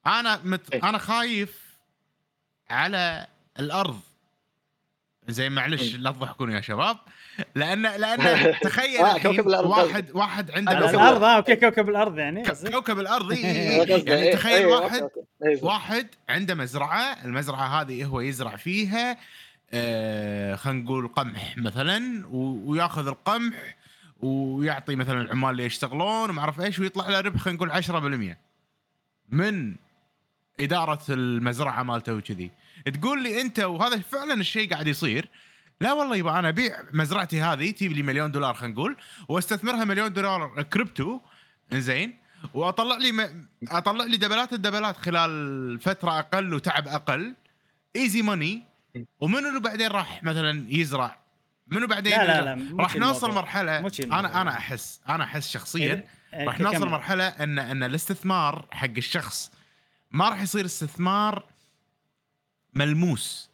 أنا 0.07 0.41
مت... 0.45 0.75
إيه. 0.75 0.89
أنا 0.89 0.99
خايف 0.99 1.68
على 2.71 3.27
الأرض 3.61 4.01
زي 5.29 5.49
معلش 5.49 5.83
إيه. 5.95 5.97
لا 5.97 6.11
تضحكون 6.11 6.53
يا 6.53 6.61
شباب 6.61 6.97
لأن 7.55 7.83
لأن 7.83 8.55
تخيل 8.63 9.01
الحين 9.07 9.23
كوكب 9.23 9.49
الأرض 9.49 9.67
واحد 9.71 10.11
واحد 10.15 10.51
عنده 10.51 10.71
على 10.71 10.91
الأرض 10.91 11.23
آه 11.23 11.37
okay 11.37 11.57
كوكب 11.57 11.89
الأرض 11.89 12.19
يعني؟ 12.19 12.43
كوكب 12.73 12.99
الأرض 12.99 13.35
إي- 13.35 13.37
إي- 13.37 13.45
أنا 13.45 13.83
إي. 13.83 13.93
قصدي 13.93 14.11
يعني 14.11 14.23
إيه، 14.23 14.35
تخيل 14.35 14.53
إيه، 14.53 14.67
واحد. 14.67 15.11
إيه. 15.47 15.63
واحد 15.65 16.07
عنده 16.29 16.55
مزرعة 16.55 17.25
المزرعة 17.25 17.81
هذه 17.81 18.05
هو 18.05 18.21
يزرع 18.21 18.57
فيها 18.57 19.17
آه 19.71 20.55
خلينا 20.57 20.83
نقول 20.83 21.09
قمح 21.09 21.59
مثلا 21.59 22.27
وياخذ 22.31 23.07
القمح 23.07 23.77
ويعطي 24.21 24.97
مثلا 24.97 25.21
العمال 25.23 25.51
اللي 25.51 25.65
يشتغلون 25.65 26.31
وما 26.31 26.41
أعرف 26.41 26.61
إيش 26.61 26.79
ويطلع 26.79 27.09
له 27.09 27.21
ربح 27.21 27.41
خلينا 27.41 27.57
نقول 27.57 27.71
10% 28.33 28.37
من 29.29 29.75
إدارة 30.61 31.01
المزرعة 31.11 31.83
مالته 31.83 32.15
وكذي 32.15 32.51
تقول 32.85 33.23
لي 33.23 33.41
أنت 33.41 33.61
وهذا 33.61 33.99
فعلا 33.99 34.35
الشيء 34.35 34.71
قاعد 34.71 34.87
يصير. 34.87 35.29
لا 35.81 35.93
والله 35.93 36.17
يبا 36.17 36.39
أنا 36.39 36.49
أبيع 36.49 36.83
مزرعتي 36.93 37.43
هذه 37.43 37.71
تجيب 37.71 37.93
لي 37.93 38.03
مليون 38.03 38.31
دولار 38.31 38.55
خلينا 38.55 38.75
نقول 38.75 38.97
وأستثمرها 39.29 39.85
مليون 39.85 40.13
دولار 40.13 40.63
كريبتو. 40.63 41.21
إنزين. 41.73 42.19
وأطلع 42.55 42.97
لي 42.97 43.13
م... 43.13 43.49
أطلع 43.69 44.05
لي 44.05 44.17
دبلات 44.17 44.53
الدبلات 44.53 44.97
خلال 44.97 45.81
فترة 45.81 46.19
أقل 46.19 46.55
وتعب 46.55 46.89
أقل. 46.89 47.35
easy 47.97 48.23
money 48.23 48.63
ومنو 49.21 49.49
اللي 49.49 49.61
بعدين 49.61 49.89
راح 49.89 50.23
مثلا 50.23 50.67
يزرع؟ 50.69 51.19
منو 51.71 51.87
بعدين 51.87 52.13
لا 52.13 52.27
لا 52.27 52.55
لا 52.55 52.83
راح 52.83 52.97
نوصل. 52.97 53.35
مرحلة. 53.35 53.79
أنا 54.05 54.43
أنا 54.43 54.51
أحس 54.51 55.01
أنا 55.09 55.25
أحس 55.25 55.51
شخصيا 55.51 56.05
إيه، 56.35 56.45
راح 56.47 56.55
إيه، 56.55 56.63
نوصل 56.63 56.79
كمل. 56.79 56.89
مرحلة 56.89 57.29
إن 57.29 57.59
إن 57.59 57.83
الاستثمار 57.83 58.67
حق 58.73 58.91
الشخص 58.97 59.53
ما 60.11 60.29
راح 60.29 60.43
يصير 60.43 60.65
استثمار 60.65 61.45
ملموس. 62.79 63.51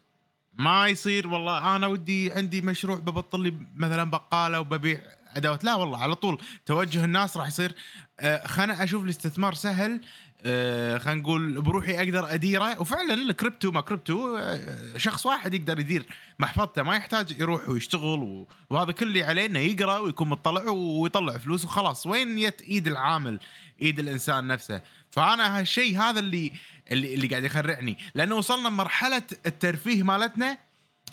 ما 0.58 0.88
يصير 0.88 1.28
والله. 1.28 1.76
أنا 1.76 1.86
ودي 1.86 2.32
عندي 2.32 2.60
مشروع 2.60 2.96
ببطل 2.96 3.40
لي 3.42 3.54
مثلا 3.76 4.10
بقالة 4.10 4.60
وببيع 4.60 5.00
أدوات. 5.36 5.64
لا 5.64 5.74
والله 5.74 5.98
على 5.98 6.14
طول. 6.14 6.42
توجه 6.66 7.04
الناس 7.04 7.36
راح 7.36 7.46
يصير. 7.46 7.74
آه 8.20 8.46
خلنا 8.46 8.84
أشوف 8.84 9.04
الاستثمار 9.04 9.54
سهل. 9.54 10.00
آه 10.46 10.98
خلينا 10.98 11.20
نقول 11.20 11.60
بروحي 11.60 11.98
أقدر 11.98 12.34
أديره. 12.34 12.80
وفعلا 12.80 13.14
الكريبتو 13.14 13.70
ما 13.70 13.80
كريبتو 13.80 14.36
آه 14.36 14.96
شخص 14.96 15.26
واحد 15.26 15.54
يقدر 15.54 15.80
يدير 15.80 16.06
محفظته. 16.38 16.82
ما 16.82 16.96
يحتاج 16.96 17.40
يروح 17.40 17.68
ويشتغل 17.68 18.46
وهذا 18.70 18.92
كل 18.92 19.06
اللي 19.06 19.22
عليه 19.22 19.46
إنه 19.46 19.58
يقرأ 19.58 19.98
ويكون 19.98 20.28
مطلع 20.28 20.70
ويطلع 20.70 21.38
فلوس 21.38 21.64
وخلاص. 21.64 22.06
وين 22.06 22.38
يت 22.38 22.62
إيد 22.62 22.86
العامل 22.86 23.40
إيد 23.82 23.98
الإنسان 23.98 24.46
نفسه؟ 24.46 24.82
فأنا 25.10 25.58
هالشيء 25.58 25.98
هذا 25.98 26.20
اللي 26.20 26.52
اللي, 26.90 27.14
اللي 27.14 27.26
قاعد 27.26 27.44
يخرعني. 27.44 27.98
لأنه 28.14 28.34
وصلنا 28.34 28.68
مرحلة 28.68 29.22
الترفيه 29.46 30.02
مالتنا 30.02 30.58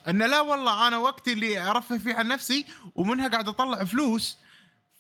انه 0.08 0.26
لا 0.26 0.42
والله 0.42 0.88
أنا 0.88 0.98
وقتي 0.98 1.34
اللي 1.34 1.60
أرفه 1.60 1.98
فيه 1.98 2.16
عن 2.16 2.28
نفسي 2.28 2.66
ومنها 2.96 3.28
قاعد 3.28 3.48
أطلع 3.48 3.84
فلوس. 3.84 4.38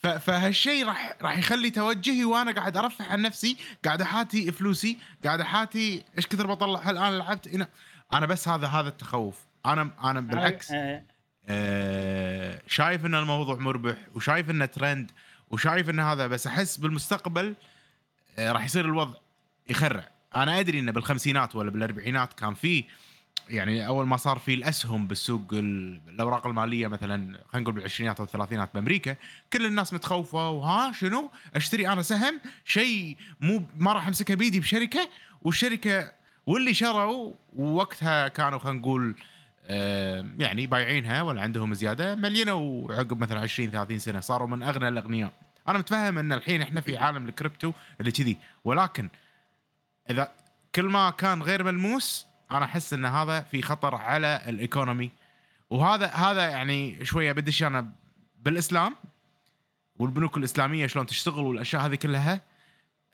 فهالشيء 0.01 0.85
راح 0.85 1.13
راح 1.21 1.37
يخلي 1.37 1.69
توجهي 1.69 2.25
وأنا 2.25 2.51
قاعد 2.51 2.77
أرفه 2.77 3.05
عن 3.05 3.21
نفسي 3.21 3.57
قاعد 3.85 4.01
أحاتي 4.01 4.51
فلوسي 4.51 4.97
قاعد 5.25 5.41
أحاتي 5.41 6.03
إيش 6.17 6.27
كثر 6.27 6.47
بطلع 6.47 6.79
هل 6.79 6.97
أنا 6.97 7.17
لعبت؟ 7.17 7.47
هنا 7.47 7.67
أنا 8.13 8.25
بس 8.25 8.47
هذا 8.47 8.67
هذا 8.67 8.89
التخوف. 8.89 9.35
أنا 9.65 9.91
أنا 10.03 10.21
بالعكس. 10.21 10.71
آه، 11.47 12.61
شايف 12.67 13.05
إن 13.05 13.15
الموضوع 13.15 13.55
مربح 13.55 13.97
وشايف 14.15 14.49
انه 14.49 14.65
ترند 14.65 15.11
وشايف 15.49 15.89
إن 15.89 15.99
هذا 15.99 16.27
بس 16.27 16.47
أحس 16.47 16.77
بالمستقبل 16.77 17.55
آه، 18.39 18.51
راح 18.51 18.65
يصير 18.65 18.85
الوضع 18.85 19.17
يخرع. 19.69 20.11
أنا 20.35 20.59
أدري 20.59 20.79
انه 20.79 20.91
بالخمسينات 20.91 21.55
ولا 21.55 21.71
بالأربعينات 21.71 22.33
كان 22.33 22.53
في 22.53 22.83
يعني 23.49 23.87
أول 23.87 24.07
ما 24.07 24.17
صار 24.17 24.39
في 24.39 24.53
الأسهم 24.53 25.07
بالسوق 25.07 25.41
ال- 25.53 26.01
الاوراق 26.09 26.47
المالية 26.47 26.87
مثلا 26.87 27.17
خلينا 27.47 27.63
نقول 27.63 27.73
بالعشرينات 27.75 28.19
أو 28.19 28.25
الثلاثينات 28.25 28.69
بأمريكا 28.73 29.15
كل 29.53 29.65
الناس 29.65 29.93
متخوفة 29.93 30.49
وها 30.49 30.91
شنو؟ 30.91 31.31
أشتري 31.55 31.87
أنا 31.87 32.01
سهم 32.01 32.41
شيء 32.65 33.17
مو 33.41 33.65
ما 33.77 33.93
راح 33.93 34.07
أمسكه 34.07 34.35
بيدي 34.35 34.59
بشركة 34.59 35.09
والشركة 35.41 36.11
واللي 36.45 36.73
شروا 36.73 37.33
وقتها 37.55 38.27
كانوا 38.27 38.59
خلينا 38.59 38.79
نقول 38.79 39.15
يعني 40.39 40.67
بايعينها 40.67 41.21
ولا 41.21 41.41
عندهم 41.41 41.73
زيادة 41.73 42.15
مليونوا 42.15 42.93
عقب 42.93 43.19
مثلا 43.21 43.39
20 43.39 43.71
30 43.71 43.99
سنة 43.99 44.19
صاروا 44.19 44.47
من 44.47 44.63
أغنى 44.63 44.87
الأغنياء. 44.87 45.31
أنا 45.67 45.79
متفهم 45.79 46.17
إن 46.17 46.33
الحين 46.33 46.61
إحنا 46.61 46.81
في 46.81 46.97
عالم 46.97 47.29
الكريبتو 47.29 47.71
اللي 47.99 48.11
كذي 48.11 48.37
ولكن 48.65 49.09
إذا 50.11 50.31
كل 50.75 50.85
ما 50.85 51.09
كان 51.09 51.41
غير 51.41 51.63
ملموس 51.63 52.27
أنا 52.51 52.65
أحس 52.65 52.93
إن 52.93 53.05
هذا 53.05 53.41
في 53.41 53.61
خطر 53.61 53.95
على 53.95 54.41
ال 54.47 54.54
economy. 54.54 55.11
وهذا 55.69 56.07
هذا 56.07 56.49
يعني 56.49 57.05
شوية 57.05 57.31
بدش 57.31 57.63
أنا 57.63 57.91
بالإسلام 58.39 58.95
والبنوك 59.99 60.37
الإسلامية 60.37 60.87
شلون 60.87 61.05
تشتغل 61.05 61.39
والأشياء 61.39 61.85
هذه 61.85 61.95
كلها 61.95 62.41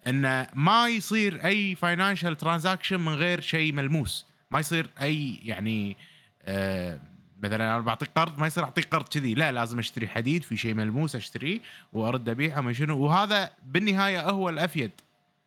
إن 0.08 0.48
ما 0.54 0.88
يصير 0.88 1.46
أي 1.46 1.76
financial 1.76 2.38
transaction 2.38 3.00
من 3.00 3.14
غير 3.14 3.42
شيء 3.42 3.74
ملموس. 3.74 4.26
ما 4.52 4.60
يصير 4.60 4.90
أي 5.02 5.40
يعني 5.44 5.98
آه 6.44 7.00
مثلا 7.44 7.56
أنا 7.56 7.80
بعطيك 7.80 8.10
قرض 8.16 8.40
ما 8.40 8.48
يصير 8.48 8.64
أعطيك 8.64 8.86
قرض 8.86 9.08
كذي. 9.08 9.34
لا 9.34 9.52
لازم 9.52 9.80
أشتري 9.80 10.08
حديد 10.08 10.44
في 10.44 10.58
شيء 10.58 10.74
ملموس 10.74 11.16
أشتريه 11.16 11.60
وأرد 11.94 12.30
أبيعه 12.30 12.62
ما 12.62 12.74
شنو. 12.74 12.98
وهذا 12.98 13.52
بالنهاية 13.64 14.30
هو 14.30 14.50
الأفيد 14.50 14.92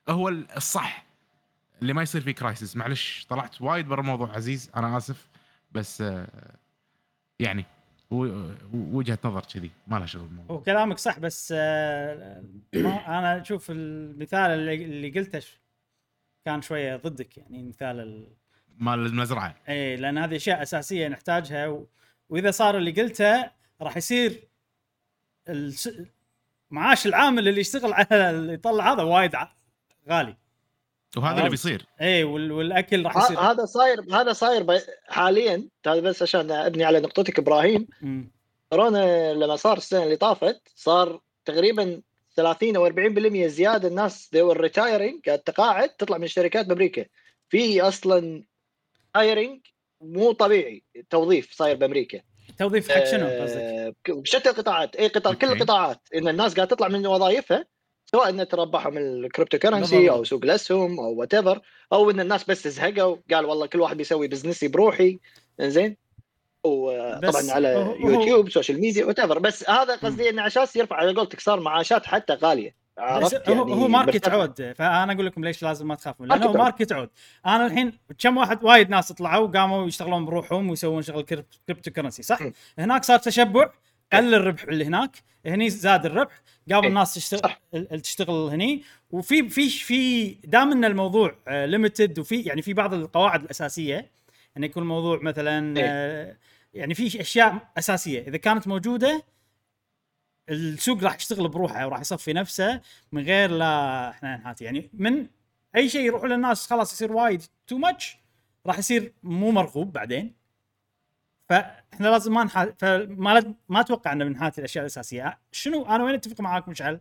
هو 0.08 0.28
الصح. 0.28 1.09
اللي 1.82 1.92
ما 1.92 2.02
يصير 2.02 2.20
فيه 2.20 2.32
كرايسيس 2.32 2.76
معلش 2.76 3.26
طلعت 3.28 3.62
وايد 3.62 3.88
برا 3.88 4.00
الموضوع 4.00 4.36
عزيز 4.36 4.70
أنا 4.76 4.96
آسف 4.96 5.28
بس 5.72 6.00
آه، 6.00 6.28
يعني 7.38 7.64
وجهة 8.72 9.18
نظر 9.24 9.40
كذي 9.40 9.70
ما 9.86 9.96
لها 9.96 10.06
شغل 10.06 10.24
بالموضوع. 10.24 10.56
هو 10.56 10.62
كلامك 10.62 10.98
صح 10.98 11.18
بس 11.18 11.54
آه، 11.56 12.44
أنا 13.18 13.40
أشوف 13.40 13.70
المثال 13.70 14.50
اللي, 14.50 15.10
قلته 15.10 15.42
كان 16.44 16.62
شوية 16.62 16.96
ضدك 16.96 17.38
يعني 17.38 17.62
مثال 17.62 18.00
ال... 18.00 18.28
مال 18.78 19.06
المزرعة. 19.06 19.56
إيه 19.68 19.96
لأن 19.96 20.18
هذه 20.18 20.36
أشياء 20.36 20.62
أساسية 20.62 21.08
نحتاجها 21.08 21.66
و... 21.66 21.86
وإذا 22.28 22.50
صار 22.50 22.78
اللي 22.78 22.90
قلته 22.90 23.50
راح 23.80 23.96
يصير 23.96 24.48
الس... 25.48 25.90
معاش 26.70 27.06
العامل 27.06 27.48
اللي 27.48 27.60
يشتغل 27.60 27.92
على 27.92 28.30
اللي 28.30 28.54
يطلع 28.54 28.92
هذا 28.92 29.02
وايد 29.02 29.36
غالي. 30.08 30.36
وهذا 31.16 31.38
اللي. 31.38 31.50
بيصير 31.50 31.86
وال... 32.02 32.52
والأكل 32.52 33.04
راح 33.04 33.16
يصير 33.16 33.38
هذا 33.40 33.64
صاير 33.64 34.00
هذا 34.14 34.32
صاير 34.32 34.62
ب- 34.62 34.80
حاليا 35.08 35.68
هذا 35.86 36.00
بس 36.00 36.22
عشان 36.22 36.50
أبني 36.50 36.84
على 36.84 37.00
نقطتك 37.00 37.38
إبراهيم. 37.38 37.86
كورونا 38.70 39.32
لما 39.34 39.56
صار 39.56 39.76
السنة 39.76 40.02
اللي 40.02 40.16
طافت 40.16 40.60
صار 40.74 41.20
تقريبا 41.44 42.00
30 42.36 42.76
أو 42.76 42.88
40% 42.90 42.92
زيادة 43.46 43.88
الناس 43.88 44.30
they 44.36 44.38
were 44.54 44.58
retiring 44.58 45.20
قاعد 45.26 45.38
تقاعد 45.38 45.88
تطلع 45.88 46.18
من 46.18 46.24
الشركات 46.24 46.66
بأمريكا 46.66 47.04
في 47.48 47.80
أصلا 47.80 48.44
hiring 49.16 49.60
مو 50.00 50.32
طبيعي 50.32 50.82
توظيف 51.10 51.52
صاير 51.52 51.76
بأمريكا 51.76 52.20
توظيف 52.58 52.90
حق 52.92 53.04
شنو 53.04 53.26
قصدك؟ 53.26 53.56
آه، 53.56 53.94
ك- 54.04 54.10
بشتى 54.10 54.50
القطاعات 54.50 54.96
اي 54.96 55.08
قطاع 55.08 55.32
كل. 55.34 55.46
القطاعات 55.46 56.00
إن 56.14 56.28
الناس 56.28 56.54
قاعدة 56.54 56.74
تطلع 56.74 56.88
من 56.88 57.06
وظائفها 57.06 57.64
سواء 58.12 58.28
انها 58.28 58.44
تربحوا 58.44 58.90
من 58.92 58.98
ال 59.24 59.58
cryptocurrency. 59.58 60.10
أو 60.10 60.24
سوق 60.24 60.44
الاسهم 60.44 61.00
أو 61.00 61.14
what 61.14 61.34
أو 61.92 62.10
إن 62.10 62.20
الناس 62.20 62.44
بس 62.44 62.68
زهقوا 62.68 63.16
قال 63.32 63.44
والله 63.44 63.66
كل 63.66 63.80
واحد 63.80 63.96
بيسوي 63.96 64.28
business 64.28 64.64
ي 64.64 64.68
بروحي 64.68 65.18
زين 65.60 65.96
وطبعا 66.64 67.50
على 67.50 67.68
هو- 67.68 67.82
هو- 67.82 68.10
يوتيوب 68.10 68.50
social 68.50 68.80
media 68.80 69.04
what 69.04 69.20
بس 69.20 69.70
هذا 69.70 69.96
قصدي 69.96 70.30
إنه 70.30 70.42
عشان 70.42 70.66
يرفع 70.76 70.96
على 70.96 71.14
قولتك 71.14 71.40
صار 71.40 71.60
معاشات 71.60 72.06
حتى 72.06 72.34
غالية 72.34 72.80
عرفت 72.98 73.48
هو, 73.48 73.54
يعني 73.54 73.72
هو 73.74 73.88
market. 73.88 74.28
عود 74.28 74.72
فأنا 74.72 75.12
أقول 75.12 75.26
لكم 75.26 75.44
ليش 75.44 75.62
لازم 75.62 75.88
ما 75.88 75.94
تخافون 75.94 76.28
لأنه 76.28 76.44
market. 76.44 76.56
market 76.58 76.92
عود 76.92 77.10
أنا 77.46 77.66
الحين 77.66 77.92
كم 78.18 78.36
واحد 78.36 78.64
وايد 78.64 78.90
ناس 78.90 79.12
طلعوا 79.12 79.46
قاموا 79.46 79.86
يشتغلون 79.86 80.24
بروحهم 80.24 80.70
ويسوون 80.70 81.02
شغل 81.02 81.22
crypt- 81.22 81.58
cryptocurrency 81.66 82.22
صح؟ 82.22 82.42
م. 82.42 82.52
هناك 82.78 83.04
صار 83.04 83.18
تشبع 83.18 83.70
قل 84.12 84.34
الربح 84.34 84.62
اللي 84.62 84.84
هناك. 84.84 85.16
هني 85.46 85.70
زاد 85.70 86.06
الربح 86.06 86.40
إيه، 86.70 86.86
الناس 86.88 87.14
تشتغل. 87.14 87.52
ال- 87.74 87.92
ال- 87.92 88.00
تشتغل 88.00 88.48
هني. 88.50 88.82
وفي 89.10 89.48
في 89.48 89.68
في 89.70 90.28
دام 90.44 90.72
إن 90.72 90.84
الموضوع 90.84 91.34
ليمتد 91.48 92.18
وفي 92.18 92.40
يعني 92.42 92.62
في 92.62 92.72
بعض 92.74 92.94
القواعد 92.94 93.42
الأساسية 93.42 94.10
ان 94.56 94.64
يكون 94.64 94.82
الموضوع 94.82 95.22
مثلا 95.22 95.76
إيه. 95.78 95.84
آه، 95.86 96.36
يعني 96.74 96.94
في 96.94 97.20
أشياء 97.20 97.70
أساسية. 97.78 98.20
إذا 98.28 98.36
كانت 98.36 98.68
موجودة 98.68 99.22
السوق 100.50 101.02
راح 101.04 101.16
يشتغل 101.16 101.48
بروحه 101.48 101.86
وراح 101.86 102.00
يصفي 102.00 102.32
نفسه 102.32 102.80
من 103.12 103.22
غير 103.24 103.50
لا 103.50 104.10
إحنا 104.10 104.36
نحاتي 104.36 104.64
يعني 104.64 104.90
من 104.94 105.26
أي 105.76 105.88
شيء 105.88 106.00
يروح 106.00 106.24
للناس 106.24 106.66
خلاص 106.66 106.92
يصير 106.92 107.12
وايد 107.12 107.42
تو 107.66 107.78
ماتش 107.78 108.16
راح 108.66 108.78
يصير 108.78 109.12
مو 109.22 109.50
مرغوب 109.50 109.92
بعدين. 109.92 110.39
فإحنا 111.50 112.08
لازم 112.08 112.34
ما 112.34 112.44
نحا... 112.44 112.74
فما 112.78 113.38
لد... 113.38 113.54
ما 113.68 113.80
أتوقع 113.80 114.12
ان 114.12 114.24
بنحاتي 114.24 114.58
الأشياء 114.58 114.82
الأساسية. 114.82 115.38
شنو؟ 115.52 115.86
أنا 115.86 116.04
وين 116.04 116.14
أتفق 116.14 116.40
معاك 116.40 116.68
مشعل؟ 116.68 117.00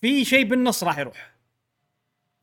في 0.00 0.24
شيء 0.24 0.44
بالنص 0.44 0.84
راح 0.84 0.98
يروح. 0.98 1.32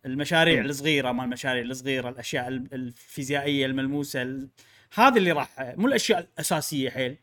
المشاريع. 0.06 0.62
الصغيرة 0.62 1.12
ما 1.12 1.24
المشاريع 1.24 1.64
الصغيرة 1.64 2.10
الأشياء 2.10 2.48
ال- 2.48 2.74
الفيزيائية 2.74 3.66
الملموسة 3.66 4.22
ال... 4.22 4.50
هذه 4.94 5.18
اللي 5.18 5.32
راح 5.32 5.50
مو 5.60 5.88
الأشياء 5.88 6.20
الأساسية 6.20 6.90
حيل. 6.90 7.18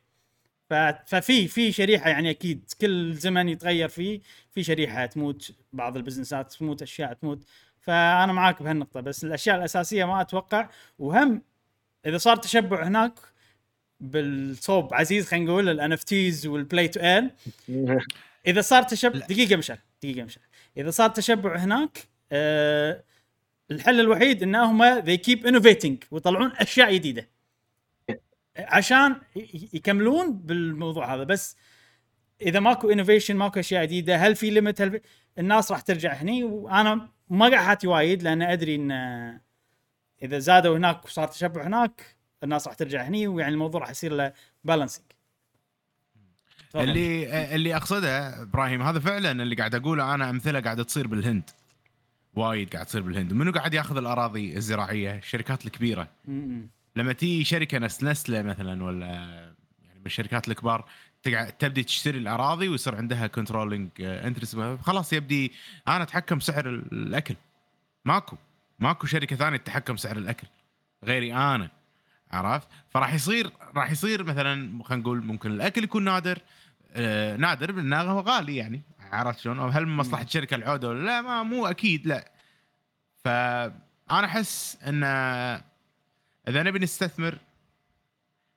ف... 0.71 0.75
ففي 1.07 1.49
في 1.49 1.73
شريحة 1.73 2.11
يعني 2.11 2.31
أكيد 2.31 2.73
كل 2.81 3.15
زمن 3.15 3.49
يتغير 3.49 3.89
فيه. 3.89 4.21
في 4.51 4.63
شريحة 4.63 5.07
تموت 5.07 5.55
بعض 5.73 5.97
البزنسات 5.97 6.53
تموت 6.53 6.83
أشياء 6.83 7.13
تموت. 7.13 7.45
فأنا 7.81 8.33
معاك 8.33 8.63
بهالنقطة. 8.63 9.01
بس 9.01 9.25
الأشياء 9.25 9.57
الأساسية 9.57 10.05
ما 10.05 10.21
أتوقع. 10.21 10.69
وهم 10.99 11.43
إذا 12.07 12.19
صار 12.19 12.37
تشبع 12.37 12.87
هناك 12.87 13.13
بالصوب 14.01 14.95
عزيز 14.95 15.27
خلينا 15.29 15.47
نقول 15.47 15.69
ال 15.69 15.93
NFTs 15.93 16.05
وال 16.05 16.47
play 16.47 16.89
to 16.89 17.01
earn 17.01 17.31
إذا 18.47 18.61
صار 18.61 18.83
تشبع. 18.83 19.19
دقيقة 19.19 19.57
مشعل 19.57 19.79
دقيقة 20.03 20.25
مشعل. 20.25 20.45
إذا 20.77 20.91
صار 20.91 21.11
تشبع 21.11 21.57
هناك 21.57 22.09
آه 22.33 23.05
الحل 23.71 24.01
الوحيد 24.01 24.43
انهم 24.43 25.01
they 25.01 25.19
keep 25.19 25.41
innovating 25.41 25.95
ويطلعون 26.11 26.53
أشياء 26.53 26.95
جديدة. 26.95 27.29
عشان 28.59 29.17
يكملون 29.73 30.33
بالموضوع 30.33 31.15
هذا. 31.15 31.25
بس 31.25 31.57
إذا 32.43 32.61
ماكو 32.61 32.91
innovation 32.91 33.37
ماكو 33.37 33.61
أشياء 33.61 33.85
جديدة 33.85 34.17
هل 34.17 34.37
في 34.37 34.51
limit 34.51 34.81
هل 34.81 34.91
في... 34.91 35.01
الناس 35.39 35.73
راح 35.73 35.81
ترجع 35.81 36.13
هني؟ 36.13 36.45
وأنا 36.45 37.09
ما 37.29 37.49
قاعد 37.49 37.65
حاتي 37.65 37.87
وايد 37.87 38.23
لأن 38.23 38.43
أدري 38.43 38.75
إن 38.75 38.93
إذا 40.23 40.39
زادوا 40.39 40.77
هناك 40.77 41.05
وصار 41.05 41.29
تشبع 41.29 41.67
هناك 41.67 42.16
الناس 42.43 42.67
راح 42.67 42.77
ترجع 42.77 43.03
هني 43.03 43.27
ويعني 43.27 43.55
الموضوع 43.55 43.81
راح 43.81 43.91
يصير 43.91 44.13
له 44.13 44.33
balancing 44.65 45.05
اللي 46.75 47.55
اللي 47.55 47.77
أقصده 47.77 48.43
إبراهيم 48.43 48.83
هذا 48.83 49.01
فعلا 49.01 49.43
اللي 49.43 49.55
قاعد 49.55 49.75
أقوله 49.75 50.15
أنا 50.15 50.31
أمثلة 50.31 50.61
قاعدة 50.61 50.83
تصير 50.83 51.07
بالهند. 51.07 51.51
وايد 52.35 52.73
قاعد 52.73 52.87
تصير 52.87 53.03
بالهند. 53.03 53.33
منو 53.33 53.53
قاعد 53.53 53.75
يأخذ 53.75 53.97
الأراضي 53.97 54.57
الزراعية؟ 54.57 55.15
الشركات 55.19 55.67
الكبيرة. 55.67 56.09
لما 56.97 57.13
تيجي 57.13 57.45
شركة 57.45 57.79
نسلة 57.79 58.43
مثلا 58.43 58.85
ولا 58.85 59.07
يعني 59.07 60.01
من 60.01 60.07
الشركات 60.07 60.49
الكبار 60.49 60.85
تقعد 61.23 61.53
تبدي 61.53 61.83
تشتري 61.83 62.19
الأراضي 62.19 62.69
ويصير 62.69 62.97
عندها 62.97 63.27
controlling 63.27 63.91
interest 64.01 64.57
خلاص 64.83 65.13
يبدي 65.13 65.53
أنا 65.89 66.03
أتحكم 66.03 66.41
سعر 66.41 66.69
الأكل. 66.69 67.37
ماكو. 68.05 68.37
ماكو 68.79 69.07
شركة 69.07 69.37
ثانية 69.37 69.57
تتحكم 69.57 69.97
سعر 69.97 70.17
الأكل. 70.17 70.47
غيري 71.05 71.35
أنا. 71.35 71.71
عرفت؟ 72.37 72.69
فراح 72.89 73.15
يصير 73.15 73.51
راح 73.77 73.91
يصير 73.91 74.25
مثلا 74.25 74.85
خلينا 74.85 75.03
نقول 75.03 75.25
ممكن 75.25 75.51
الأكل 75.51 75.85
يكون 75.85 76.05
نادر 76.05 76.39
آه 76.93 77.37
نادر 77.37 77.73
لأنه 77.73 78.13
هو 78.13 78.21
غالي 78.21 78.57
يعني. 78.57 78.83
عرفت 79.13 79.39
شلون؟ 79.39 79.59
هل 79.59 79.87
من 79.87 79.97
مصلحه 79.97 80.23
الشركة 80.23 80.55
العودة 80.55 80.89
ولا 80.89 81.05
لا؟ 81.05 81.21
ما 81.21 81.43
مو 81.43 81.67
أكيد 81.67 82.07
لا. 82.07 82.33
فانا 83.25 84.27
أحس 84.27 84.79
إن 84.87 85.05
إذا 86.49 86.63
نبي 86.63 86.79
نستثمر 86.79 87.39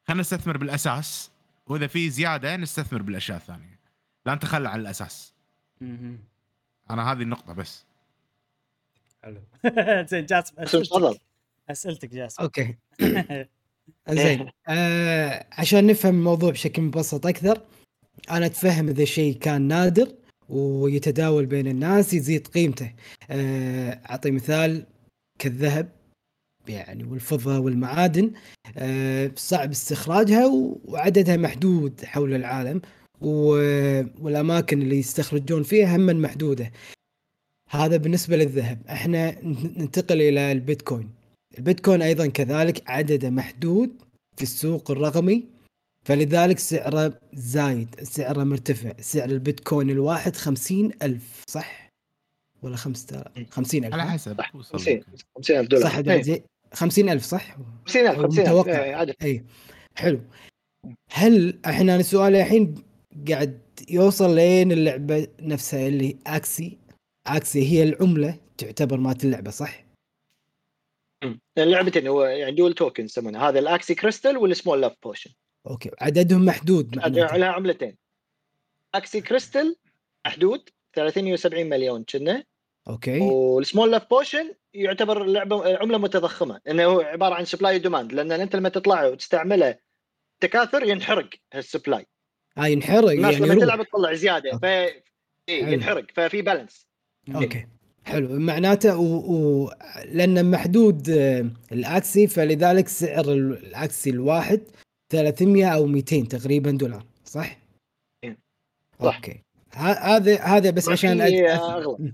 خلينا 0.08 0.22
نستثمر 0.22 0.58
بالأساس 0.58 1.32
وإذا 1.68 1.88
في 1.88 2.10
زيادة 2.10 2.56
نستثمر 2.56 3.02
بالأشياء 3.02 3.38
الثانية. 3.38 3.80
لا 4.26 4.36
نتخلى 4.36 4.70
عن 4.70 4.80
الأساس. 4.80 5.34
أنا 6.90 7.12
هذه 7.12 7.22
النقطة 7.22 7.54
بس. 7.54 7.86
حلو. 9.24 9.42
زين 10.10 10.26
جاسم 10.26 10.56
أسئلتك 11.70 12.10
جاسم. 12.10 12.44
أوكي. 12.44 12.78
زين. 14.10 14.50
آه 14.68 15.46
عشان 15.52 15.88
نفهم 15.88 16.16
الموضوع 16.16 16.52
بشكل 16.52 16.82
مبسط 16.82 17.26
أكثر 17.26 17.62
أنا 18.32 18.46
أتفهم 18.46 18.90
إذا 18.90 19.06
شيء 19.06 19.38
كان 19.38 19.62
نادر 19.62 20.08
ويتداول 20.50 21.46
بين 21.46 21.68
الناس 21.68 22.14
يزيد 22.14 22.48
قيمته. 22.48 22.94
آه، 23.30 24.02
أعطي 24.10 24.32
مثال 24.32 24.86
كالذهب 25.40 25.90
يعني 26.68 27.04
والفضة 27.04 27.60
والمعادن. 27.60 28.32
آه، 28.78 29.32
صعب 29.36 29.72
استخراجها 29.72 30.46
وعددها 30.86 31.38
محدود 31.38 32.06
حول 32.06 32.34
العالم 32.34 32.82
والأماكن 33.22 34.82
اللي 34.82 35.00
يستخرجون 35.00 35.64
فيها 35.64 35.96
هم 35.96 36.22
محدودة. 36.22 36.72
هذا 37.70 37.98
بالنسبة 37.98 38.38
للذهب. 38.38 38.82
إحنا 38.90 39.36
ننتقل 39.78 40.22
إلى 40.22 40.52
البيتكوين. 40.52 41.19
البيتكوين 41.58 42.02
أيضا 42.02 42.28
كذلك 42.28 42.90
عدده 42.90 43.30
محدود 43.30 43.90
في 44.38 44.44
السوق 44.44 44.92
الرقمي 44.92 45.44
فلذلك 46.06 46.60
سعره 46.60 47.20
زايد 47.34 47.96
سعره 48.04 48.44
مرتفع 48.44 48.92
سعر 49.00 49.30
البيتكوين 49.30 49.90
الواحد 49.90 50.36
خمسين 50.36 50.92
ألف 51.04 51.44
صح؟ 51.50 51.90
ولا 52.62 52.76
خمسة 52.76 53.26
خمسين 53.50 53.86
ألف 53.86 53.94
على؟ 53.94 54.12
حسب. 54.12 54.38
صح 54.38 54.56
وصل 54.56 54.78
50 54.78 54.94
لك. 54.94 55.06
50000 55.36 55.68
دولار. 55.68 55.90
صح 55.90 55.98
إيه. 55.98 56.22
زي 56.22 56.44
خمسين 56.74 57.10
ألف 57.10 57.24
صح؟ 57.24 57.58
50000 57.86 58.16
أو 58.16 58.22
50000 58.24 58.50
متوقع. 58.50 58.84
إيه، 58.84 58.96
عدد 58.96 59.16
اي 59.22 59.44
حلو. 59.96 60.20
هل 61.12 61.60
إحنا 61.66 61.96
السؤال 61.96 62.36
الحين 62.36 62.76
قاعد 63.30 63.60
يوصل 63.90 64.36
لين 64.36 64.72
اللعبة 64.72 65.28
نفسها 65.42 65.88
اللي 65.88 66.18
أكسي؟ 66.28 66.78
أكسي 67.28 67.72
هي 67.72 67.84
العملة 67.84 68.38
تعتبر 68.58 68.98
مالت 68.98 69.26
اللعبة 69.26 69.52
صح؟ 69.52 69.89
اللعبتين 71.58 72.08
هو 72.08 72.24
يعني 72.24 72.52
dual 72.52 72.74
token 72.74 73.06
يسمونها. 73.06 73.50
هذا 73.50 73.60
ال 73.60 73.67
Axie 73.67 73.96
crystal 73.96 74.38
وال 74.38 74.49
Smooth 74.49 74.82
Love 74.82 74.96
Potion 75.04 75.32
okay. 75.68 75.92
عددهم 76.02 76.46
محدود 76.46 76.98
معناته 76.98 77.38
لها 77.38 77.48
عملتين. 77.48 77.98
Axie 78.96 79.22
crystal 79.22 79.76
محدود 80.28 80.70
370 80.94 81.70
مليون 81.70 82.04
كنا. 82.04 82.44
أوكي. 82.88 83.20
والسمول 83.20 83.92
لاف 83.92 84.10
بوشن 84.10 84.54
يعتبر 84.74 85.24
لعبة 85.24 85.78
عملة 85.78 85.98
متضخمة. 85.98 86.62
لأنه 86.66 86.86
هو 86.86 87.02
عبارة 87.02 87.36
عن 87.36 87.46
supply 87.46 87.76
و 87.76 87.81
demand 87.81 88.14
لأن 88.14 88.32
أنت 88.32 88.56
لما 88.56 88.70
تطلعه 88.70 89.10
وتستعمله 89.10 89.76
تكاثر 90.40 90.84
ينحرق 90.84 91.30
هال 91.54 91.67
supply 91.67 92.06
آه 92.58 92.68
ينحرق 92.68 93.10
الناس 93.10 93.34
يعني 93.34 93.46
لما. 93.46 93.56
تلعب 93.56 93.84
تطلع 93.84 94.14
زيادة 94.14 94.58
ف 94.58 94.66
إيه،. 95.50 95.66
ينحرق 95.66 96.06
ففي 96.14 96.42
balance 96.42 96.88
okay. 97.36 97.68
حلو. 98.10 98.40
معناته 98.40 98.98
و... 98.98 99.16
و... 99.16 99.72
لأن 100.06 100.52
محدود 100.52 101.10
آه، 101.10 101.46
ال 101.72 101.83
Axie 101.83 102.28
فلذلك 102.28 102.88
سعر 102.88 103.26
ال- 103.32 103.66
ال 103.66 103.75
Axie 103.75 104.10
الواحد 104.10 104.62
300 105.12 105.66
أو 105.66 105.86
200 105.86 106.22
تقريبا 106.28 106.72
دولار 106.72 107.06
صح؟ 107.26 107.58
صح. 109.00 109.16
okay. 109.16 109.44
هذا 109.74 110.42
هذا 110.42 110.70
بس 110.70 110.90
عشان 110.90 111.18
في 111.28 111.48
أد- 111.48 111.60
أغلى. 111.60 112.14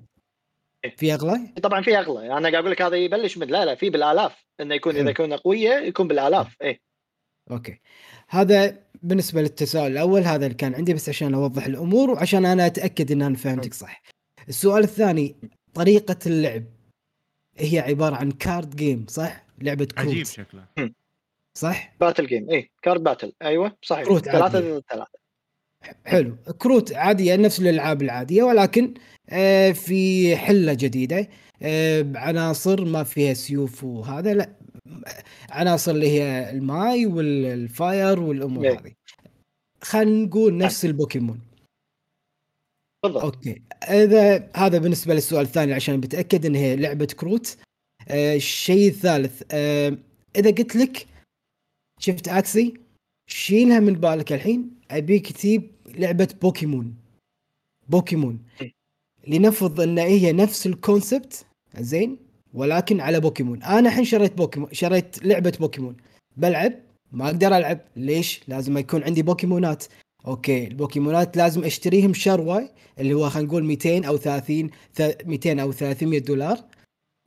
في 0.97 1.13
أغلى؟ 1.13 1.39
طبعا 1.63 1.81
في 1.81 1.97
أغلى. 1.97 2.25
أنا 2.37 2.39
قاعد 2.49 2.55
أقول 2.55 2.71
لك 2.71 2.81
هذا 2.81 2.95
يبلش 2.95 3.37
من 3.37 3.47
لا 3.47 3.65
لا 3.65 3.75
في 3.75 3.89
بالآلاف. 3.89 4.45
إنه 4.61 4.75
يكون. 4.75 4.95
إذا 4.95 5.09
يكون 5.09 5.33
قوية 5.33 5.73
يكون 5.73 6.07
بالآلاف. 6.07 6.55
إيه. 6.61 6.79
okay. 7.51 7.79
هذا 8.29 8.77
بالنسبة 9.03 9.41
للتساؤل 9.41 9.91
الأول 9.91 10.21
هذا 10.21 10.45
اللي 10.45 10.57
كان 10.57 10.75
عندي 10.75 10.93
بس 10.93 11.09
عشان 11.09 11.33
أوضح 11.33 11.65
الأمور 11.65 12.09
وعشان 12.09 12.45
أنا 12.45 12.65
أتأكد 12.65 13.11
إن 13.11 13.21
أنا 13.21 13.35
فهمتك 13.35 13.73
صح. 13.73 14.01
السؤال 14.49 14.83
الثاني 14.83 15.35
طريقة 15.75 16.17
اللعب. 16.25 16.63
هي 17.57 17.79
عبارة 17.79 18.15
عن 18.15 18.31
card 18.31 18.75
game 18.75 19.05
صح؟ 19.09 19.45
لعبة 19.61 19.87
عجيب 19.97 20.13
كروت. 20.13 20.27
شكله. 20.27 20.65
صح؟ 21.57 21.95
battle 21.99 22.27
game 22.27 22.49
إيه 22.49 22.69
card 22.81 23.03
battle 23.03 23.33
أيوه 23.41 23.77
صحيح. 23.81 24.03
كروت 24.05 24.25
ثلاثة 24.25 24.43
عادية. 24.43 24.73
ضد 24.73 24.83
ثلاثة. 24.91 25.11
حلو. 26.05 26.35
كروت 26.57 26.93
عادية 26.93 27.35
نفس 27.35 27.59
الألعاب 27.59 28.01
العادية 28.01 28.43
ولكن 28.43 28.93
آه، 29.29 29.71
في 29.71 30.35
حلة 30.37 30.73
جديدة. 30.73 31.29
آه، 31.61 32.01
بعناصر 32.01 32.85
ما 32.85 33.03
فيها 33.03 33.33
سيوف 33.33 33.83
وهذا 33.83 34.33
لا. 34.33 34.49
عناصر 35.49 35.91
اللي 35.91 36.09
هي 36.09 36.49
الماي 36.49 37.05
وال 37.05 37.43
fire 37.43 38.19
والأمور 38.19 38.65
إيه. 38.65 38.79
هذه. 38.79 38.91
خلينا 39.81 40.25
نقول 40.25 40.57
نفس 40.57 40.85
البوكيمون. 40.85 41.39
بالضبط 43.07 43.23
okay. 43.23 43.61
إذا 43.83 44.49
هذا 44.55 44.77
بالنسبة 44.77 45.13
للسؤال 45.13 45.41
الثاني 45.41 45.73
عشان 45.73 45.99
بتأكد 45.99 46.45
إن 46.45 46.55
هي 46.55 46.75
لعبة 46.75 47.05
كروت. 47.05 47.57
آه 48.07 48.35
الشيء 48.35 48.89
الثالث 48.89 49.43
آه 49.51 49.97
إذا 50.35 50.51
قلت 50.51 50.75
لك 50.75 51.07
شفت 51.99 52.27
Axie 52.27 52.73
شيلها 53.27 53.79
من 53.79 53.93
بالك 53.93 54.33
الحين 54.33 54.69
أبيك 54.91 55.31
تجيب 55.31 55.71
لعبة 55.87 56.27
بوكيمون. 56.41 56.95
بوكيمون. 57.89 58.39
إيه. 58.61 58.71
لنفرض 59.27 59.81
إن 59.81 59.97
هي 59.97 60.31
نفس 60.31 60.67
ال 60.67 60.77
concept 60.77 61.45
زين 61.79 62.17
ولكن 62.53 62.99
على 62.99 63.19
بوكيمون. 63.19 63.63
أنا 63.63 63.89
الحين 63.89 64.05
شريت 64.05 64.33
بوكيمون 64.33 64.69
شريت 64.73 65.25
لعبة 65.25 65.53
بوكيمون. 65.59 65.97
بلعب 66.37 66.73
ما 67.11 67.25
أقدر 67.25 67.57
ألعب. 67.57 67.79
ليش؟ 67.95 68.41
لازم 68.47 68.77
يكون 68.77 69.03
عندي 69.03 69.21
بوكيمونات. 69.21 69.85
أوكي 70.27 70.67
البوكيمونات 70.67 71.37
لازم 71.37 71.63
أشتريهم 71.63 72.13
شروة 72.13 72.69
اللي 72.99 73.13
هو 73.13 73.29
خلينا 73.29 73.47
نقول 73.49 73.63
200 73.63 74.07
أو 74.07 74.17
30 74.17 74.69
ث- 74.93 75.25
200 75.27 75.59
أو 75.61 75.71
300 75.71 76.19
دولار. 76.19 76.57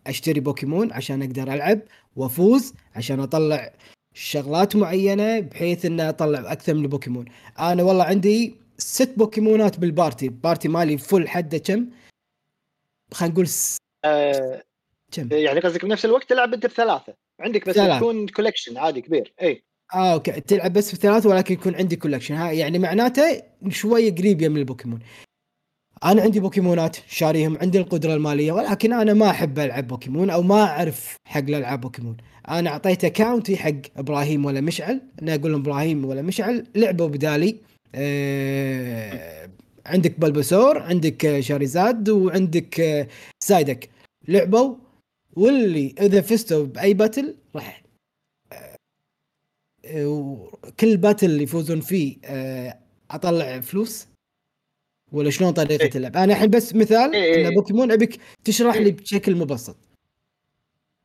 أشتري 0.07 0.40
بوكيمون 0.40 0.92
عشان 0.92 1.22
أقدر 1.22 1.53
ألعب 1.55 1.80
وأفوز 2.16 2.72
عشان 2.96 3.20
أطلع 3.20 3.72
شغلات 4.14 4.76
معينة 4.76 5.40
بحيث 5.40 5.84
ان 5.84 6.01
أطلع 6.01 6.53
أكثر 6.53 6.74
من 6.74 6.86
بوكيمون 6.86 7.24
أنا 7.59 7.82
والله 7.82 8.05
عندي 8.05 8.55
ست 8.78 9.14
بوكيمونات 9.16 9.78
بال 9.78 9.91
party، 9.91 10.28
party 10.28 10.68
مالي 10.68 10.99
full 10.98 11.28
حده 11.28 11.59
كم؟ 11.59 11.86
خلينا 13.14 13.32
نقول 13.34 13.49
س- 13.49 13.76
آه 14.05 14.62
كم؟ 15.12 15.28
يعني 15.32 15.61
قصدك 15.61 15.84
بنفس 15.84 16.05
الوقت 16.05 16.28
تلعب 16.30 16.55
أنت 16.55 16.66
بثلاثة. 16.66 17.14
عندك 17.40 17.68
بس. 17.68 17.74
تكون 17.76 18.28
collection 18.28 18.76
عادي 18.78 19.01
كبير. 19.01 19.32
اي 19.42 19.62
آه 19.95 20.12
أوكي. 20.12 20.41
تلعب 20.41 20.72
بس 20.72 20.91
في 20.91 20.97
ثلاثة 20.97 21.28
ولكن 21.28 21.55
يكون 21.55 21.74
عندي 21.74 21.97
collection 21.96 22.34
ها 22.34 22.53
يعني 22.53 22.78
معناته 22.78 23.43
شوية 23.68 24.14
قريب 24.14 24.45
من 24.45 24.57
البوكيمون. 24.57 24.99
أنا 26.05 26.22
عندي 26.22 26.41
بوكيمونات 26.41 26.97
شاريهم 27.09 27.59
عندي 27.59 27.78
القدرة 27.78 28.14
المالية 28.14 28.53
ولكن 28.53 28.93
أنا 28.93 29.14
ما 29.14 29.30
أحب 29.30 29.59
ألعب 29.59 29.89
بوكيمون 29.89 30.30
أو 30.30 30.43
ما 30.43 30.62
أعرف 30.62 31.16
حق 31.24 31.41
الألعاب 31.41 31.80
بوكيمون. 31.80 32.16
أنا 32.49 32.70
أعطيت 32.70 33.05
account 33.04 33.50
ي 33.50 33.56
حق 33.57 33.72
إبراهيم 33.97 34.45
ولا 34.45 34.61
مشعل. 34.61 35.01
أنا 35.22 35.34
أقول 35.34 35.53
لهم 35.53 35.61
إبراهيم 35.61 36.05
ولا 36.05 36.22
مشعل 36.22 36.66
لعبوا 36.74 37.09
بدالي. 37.09 37.57
آه 37.95 39.49
عندك 39.86 40.20
Bulbasaur 40.20 40.78
عندك 40.78 41.41
Charizard 41.40 42.09
وعندك 42.09 42.80
آه، 42.80 43.09
Psyduck. 43.44 43.88
لعبوا 44.28 44.74
واللي 45.36 45.95
إذا 46.01 46.20
فزتوا 46.20 46.64
بأي 46.66 46.95
battle 46.94 47.34
راح 47.57 47.82
وكل 49.97 50.97
battle 50.96 51.26
اللي 51.26 51.43
يفوزون 51.43 51.80
فيه 51.80 52.16
آه، 52.24 52.78
أطلع 53.11 53.61
فلوس؟ 53.61 54.07
ولا 55.12 55.30
شلون 55.30 55.53
طريقة 55.53 55.84
إيه. 55.84 55.97
اللعب؟ 55.97 56.16
أنا 56.16 56.32
الحين 56.32 56.51
بس 56.51 56.74
مثال 56.74 57.14
إيه 57.14 57.34
إيه. 57.34 57.49
ان. 57.49 57.55
بوكيمون 57.55 57.93
أبيك 57.93 58.20
تشرح 58.45 58.74
إيه. 58.74 58.84
لي 58.84 58.91
بشكل 58.91 59.36
مبسط. 59.36 59.76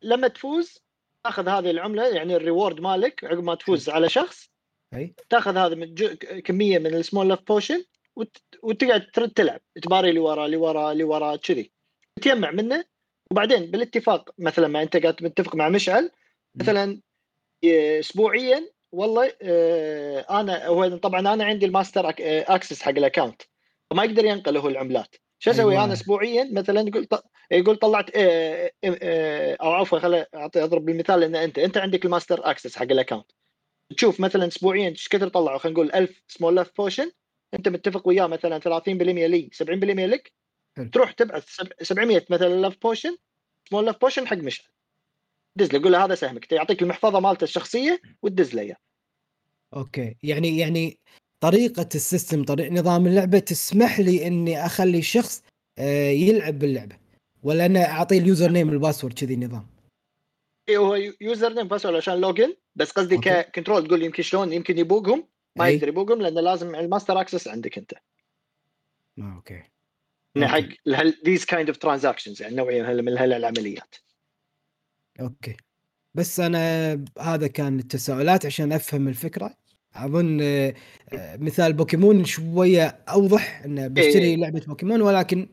لما 0.02 0.28
تفوز 0.28 0.84
تاخذ 1.24 1.48
هذه 1.48 1.72
العملة 1.72 2.08
يعني 2.08 2.36
ال 2.36 2.42
reward 2.42 2.80
مالك 2.80 3.24
عقب 3.24 3.44
ما 3.44 3.56
تفوز 3.56 3.90
على 3.90 4.10
شخص 4.10 4.50
أي. 4.94 5.16
تاخذ 5.30 5.58
هذا 5.58 5.76
من 5.76 5.94
جو... 5.94 6.10
كمية 6.46 6.80
من 6.80 6.94
ال 6.96 7.01
small 7.01 7.30
love 7.30 7.40
potion 7.48 7.84
وت... 8.16 8.38
وتقعد 8.64 9.08
ترد 9.14 9.30
تلعب. 9.30 9.62
تباري 9.82 10.10
اللي 10.10 10.20
ورا 10.20 10.46
اللي 10.46 10.58
ورا 10.58 10.92
اللي 10.92 11.04
ورا 11.04 11.36
كذي. 11.36 11.72
تجمع 12.22 12.52
منه 12.52 12.86
وبعدين 13.32 13.72
بالاتفاق 13.72 14.30
مثلا 14.38 14.68
ما 14.68 14.82
أنت 14.82 14.98
قاعد 14.98 15.24
متفق 15.24 15.56
مع 15.56 15.70
مشعل 15.70 16.12
مثلا 16.56 17.02
اسبوعيا 17.66 18.70
والله 18.92 19.34
آه، 19.42 20.26
أنا 20.40 20.68
هو 20.68 20.98
طبعا 20.98 21.20
أنا 21.20 21.44
عندي 21.46 21.66
الماستر 21.66 22.08
آه، 22.08 22.14
access 22.22 22.82
حق 22.82 22.90
ال 22.90 22.96
account 22.96 23.42
فما 23.90 24.04
يقدر 24.04 24.26
ينقل 24.26 24.58
هو 24.58 24.68
العملات 24.70 25.16
شو 25.40 25.52
أسوي 25.52 25.72
أيوة. 25.74 25.84
أنا 25.84 25.94
اسبوعيا 25.94 26.50
مثلا 26.52 26.82
يقول 26.82 27.08
يقول 27.52 27.76
طلعت 27.76 28.16
آه، 28.16 28.72
آه، 28.84 28.98
آه، 29.04 29.58
أو 29.62 29.72
عفوا 29.72 30.00
خل 30.00 30.26
أعطي 30.36 30.64
أضرب 30.64 30.86
بالمثال 30.86 31.24
إن 31.24 31.36
أنت 31.36 31.60
أنت 31.60 31.78
عندك 31.78 32.06
ال 32.06 32.12
master 32.12 32.50
access 32.50 32.76
حق 32.76 32.84
ال 32.92 32.96
account 32.96 33.26
تشوف 33.98 34.20
مثلا 34.20 34.48
اسبوعيا 34.48 34.90
إيش 34.90 35.08
كثر 35.08 35.28
طلعوا 35.28 35.58
خلينا 35.58 35.76
نقول 35.80 35.92
1000 35.96 36.22
small 36.28 36.56
love 36.56 36.72
potion 36.78 37.12
أنت 37.54 37.68
متفق 37.70 38.08
وياه 38.08 38.28
مثلا 38.28 38.60
30% 38.60 38.88
لي 38.90 39.50
70% 39.54 39.64
لك. 40.06 40.34
تروح 40.92 41.12
تبعث 41.12 41.48
سب- 41.48 41.74
700 41.82 42.26
مثلا 42.30 42.54
لاف 42.62 42.78
بوشن 42.82 43.18
سمول 43.70 43.86
لاف 43.86 44.02
بوشن 44.02 44.28
حق 44.28 44.38
مشعل 44.38 44.68
دز 45.56 45.74
له 45.74 45.82
قول 45.84 45.92
له 45.92 46.06
هذا 46.06 46.16
سهمك 46.16 46.52
يعطيك 46.52 46.82
المحفظة 46.82 47.20
مالته 47.20 47.44
الشخصية 47.44 48.02
وتدز 48.22 48.56
له 48.56 48.62
إياه 48.62 48.78
أوكي 49.76 50.16
يعني 50.24 50.58
يعني 50.58 51.00
طريقة 51.40 51.90
ال 51.96 52.03
system 52.03 52.44
طريق 52.44 52.72
نظام 52.72 53.08
اللعبة 53.08 53.40
تسمح 53.40 54.00
لي 54.00 54.28
إني 54.28 54.66
أخلي 54.66 54.98
الشخص 54.98 55.44
آه، 55.80 56.10
يلعب 56.10 56.60
باللعبة 56.60 56.98
ولا 57.44 57.66
أنا 57.66 57.86
أعطيه 57.86 58.18
ال 58.18 58.52
username 58.52 58.70
وال 58.70 58.80
password 58.80 59.20
كذي 59.20 59.36
نظام 59.36 59.68
إيه 60.70 60.78
هو 60.78 60.96
username 61.22 61.68
password 61.68 61.96
عشان 61.96 62.22
login 62.22 62.56
بس 62.76 62.92
قصدي. 62.92 63.18
ك 63.18 63.26
control 63.27 63.88
تقول 63.88 64.04
يمكن 64.04 64.24
شلون 64.24 64.54
يمكن 64.54 64.78
يبوقهم 64.78 65.28
ما. 65.56 65.70
يقدر 65.70 65.88
يبوقهم 65.88 66.22
لأنه 66.22 66.42
لازم 66.42 66.76
ال 66.76 66.82
master 66.82 67.22
access 67.22 67.48
عندك 67.48 67.78
أنت 67.78 67.94
أوكي 69.20 69.64
حق. 70.42 70.64
these 71.26 71.46
kind 71.46 71.70
of 71.70 71.78
transactions 71.78 72.42
يعني 72.42 72.56
نوعية 72.56 72.82
من 72.82 73.18
هالعمليات 73.18 73.96
أوكي. 75.20 75.58
بس 76.14 76.40
أنا 76.40 76.94
هذا 77.20 77.48
كان 77.48 77.80
التساؤلات 77.80 78.46
عشان 78.46 78.72
أفهم 78.72 79.08
الفكرة. 79.08 79.56
أظن 79.96 80.40
آه، 80.42 80.74
مثال 81.14 81.74
بوكيمون 81.74 82.26
شوية 82.26 82.88
أوضح 83.10 83.62
إنه 83.66 83.88
بشتري 83.88 84.24
إيه. 84.24 84.36
لعبة 84.36 84.60
بوكيمون 84.68 85.02
ولكن 85.02 85.50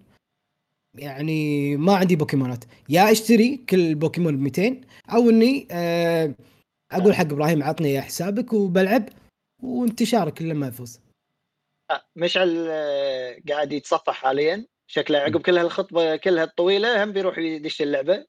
يعني 0.94 1.76
ما 1.76 1.96
عندي 1.96 2.16
بوكيمونات. 2.16 2.64
يا 2.88 3.12
أشتري 3.12 3.56
كل 3.56 3.94
بوكيمون 3.94 4.36
ب 4.36 4.40
200 4.40 4.80
أو 5.12 5.30
إني 5.30 5.68
آه، 5.70 6.34
أقول 6.92 7.14
حق 7.14 7.24
إبراهيم 7.24 7.62
عطني 7.62 8.00
حسابك 8.02 8.52
وبلعب 8.52 9.08
وانت 9.62 10.02
شارك 10.02 10.42
لما 10.42 10.68
افوز 10.68 11.00
آه، 11.90 12.04
مشعل 12.16 12.68
قاعد 13.48 13.72
يتصفح 13.72 14.14
حاليا. 14.14 14.66
شكله 14.86 15.18
عقب 15.18 15.42
كل 15.42 15.58
هالخطبة 15.58 16.16
كلها 16.16 16.44
الطويله 16.44 17.04
هم 17.04 17.12
بيروح 17.12 17.38
يدش 17.38 17.82
اللعبة. 17.82 18.26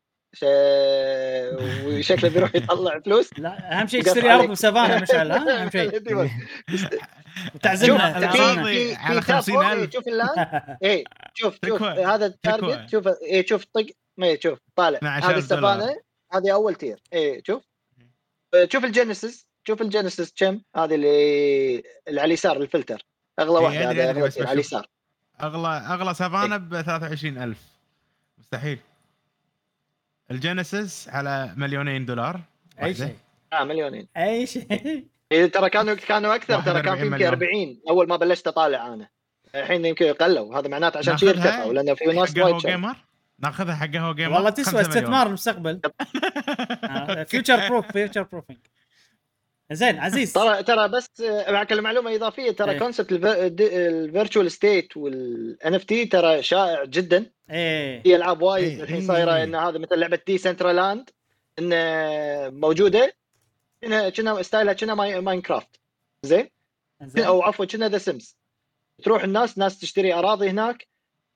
وشكله 1.86 2.30
بيروح 2.30 2.56
يطلع 2.56 3.00
فلوس 3.00 3.30
لا 3.40 3.80
أهم 3.82 3.88
شيء 3.88 4.10
عليك. 4.10 4.26
أرض 4.26 4.50
وسافانا 4.50 5.02
مشعل 5.02 5.32
ها 5.32 5.62
أهم 5.64 5.70
شيء 5.76 5.90
تعزمنا. 7.62 8.14
في 8.14 8.16
على 8.16 8.32
في 8.32 8.96
tab 8.96 9.20
50,000. 9.20 9.80
فوق، 9.80 9.94
شوف 9.94 10.08
ال 10.08 10.16
land 10.16 10.50
إيه 10.84 11.04
شوف 11.34 11.58
شوف. 11.66 11.84
هذا. 11.84 12.26
ال 12.26 12.35
target 12.35 12.90
شوف 12.92 13.08
إيه 13.08 13.46
شوف 13.46 13.66
طق 13.74 13.86
ما 14.18 14.38
شوف 14.44 14.60
طالع 14.76 14.98
12 14.98 15.30
هذه 15.32 15.38
السفانه 15.38 15.98
هذه 16.34 16.54
أول 16.54 16.76
tier 16.76 17.02
إيه 17.14 17.42
شوف 17.48 17.64
شوف 18.72 18.86
ال 18.86 18.93
Genesis 18.93 19.48
شوف 19.68 19.82
ال 19.82 19.88
Genesis 19.88 20.34
كم 20.36 20.62
هذه 20.76 20.96
اللي 20.96 21.78
اللي 22.08 22.22
على 22.22 22.28
اليسار 22.28 22.58
الفلتر 22.58 23.06
أغلى 23.40 23.58
إيه، 23.60 23.64
واحدة 23.66 24.10
هذا 24.12 24.28
tier 24.30 24.44
على. 24.48 24.54
اليسار 24.54 24.88
أغلى 25.44 25.68
أغلى 25.68 26.14
سافانا 26.14 26.56
إيه. 26.56 26.62
ب 26.62 26.82
23000 26.82 27.58
مستحيل 28.38 28.80
ال 30.32 30.41
Genesis 30.41 31.10
على 31.10 31.54
مليونين 31.58 32.06
دولار. 32.06 32.42
أي. 32.84 32.94
شيء. 32.94 33.16
آه 33.54 33.64
مليونين. 33.64 34.08
أي 34.18 34.46
شيء. 34.48 34.68
إيه 35.32 35.46
ترى 35.46 35.70
كانوا 35.70 35.94
كانوا 35.94 36.36
أكثر 36.36 36.62
ترى 36.62 36.82
كان 36.82 36.94
41 36.94 36.98
في 36.98 37.06
يمكن 37.06 37.16
مليون. 37.16 37.34
40 37.34 37.82
أول 37.90 38.08
ما 38.08 38.16
بلشت 38.16 38.48
أطالع 38.48 38.94
أنا. 38.94 39.10
الحين 39.56 39.86
يمكن 39.86 40.14
قلوا 40.14 40.60
هذا 40.60 40.68
معناته 40.68 40.98
عشان 40.98 41.18
شي 41.18 41.26
ناخذها؟ 41.26 41.46
ارتفعوا 41.46 41.74
لأنه 41.74 41.94
في 41.94 42.06
ناس 42.06 42.38
وايد. 42.38 42.58
gamer 42.58 42.96
ناخذها 43.40 43.76
حق 43.76 43.88
قهوه 43.88 44.14
gamer 44.14 44.34
والله 44.34 44.50
تسوى 44.50 44.84
5 44.84 44.90
مليون. 44.90 44.98
استثمار 44.98 45.28
المستقبل. 45.28 45.82
future 47.26 47.70
proof 47.70 47.92
future 47.92 48.24
proofing 48.24 48.60
زين 49.72 50.00
عزيز. 50.00 50.34
ترى 50.34 50.64
ترى 50.64 50.88
بس 50.88 51.22
آه، 51.22 51.52
معك 51.52 51.72
المعلومة 51.72 52.16
إضافية 52.16 52.52
ترى 52.52 52.72
إيه. 52.72 52.80
concept 52.80 53.12
ال 53.12 54.52
virtual 54.52 54.98
estate 54.98 55.74
وال 55.74 55.84
NFT 55.84 56.06
ترى 56.06 56.44
شائع 56.44 56.84
جدا. 56.84 57.26
إيه. 57.52 58.02
في 58.04 58.16
ألعاب 58.16 58.42
وايد 58.42 58.64
إيه. 58.74 58.84
الحين 58.84 59.02
صايرة 59.08 59.44
إن 59.44 59.56
هذا 59.56 59.78
مثل 59.78 60.00
لعبة 60.00 60.20
Decentraland 60.28 61.10
ان 61.60 61.74
موجودة 62.60 63.14
كنا 63.84 64.10
كنا 64.10 64.42
style 64.42 64.68
ها 64.68 64.74
كنا 64.74 64.96
ماي- 64.96 65.22
Minecraft 65.22 65.80
زين؟ 66.24 66.50
زين. 67.04 67.24
أو 67.24 67.42
عفوا 67.42 67.66
كنا 67.66 67.90
The 67.90 67.98
Sims 67.98 68.38
تروح 69.04 69.24
الناس 69.24 69.58
ناس 69.58 69.80
تشتري 69.80 70.14
أراضي 70.14 70.50
هناك. 70.50 70.88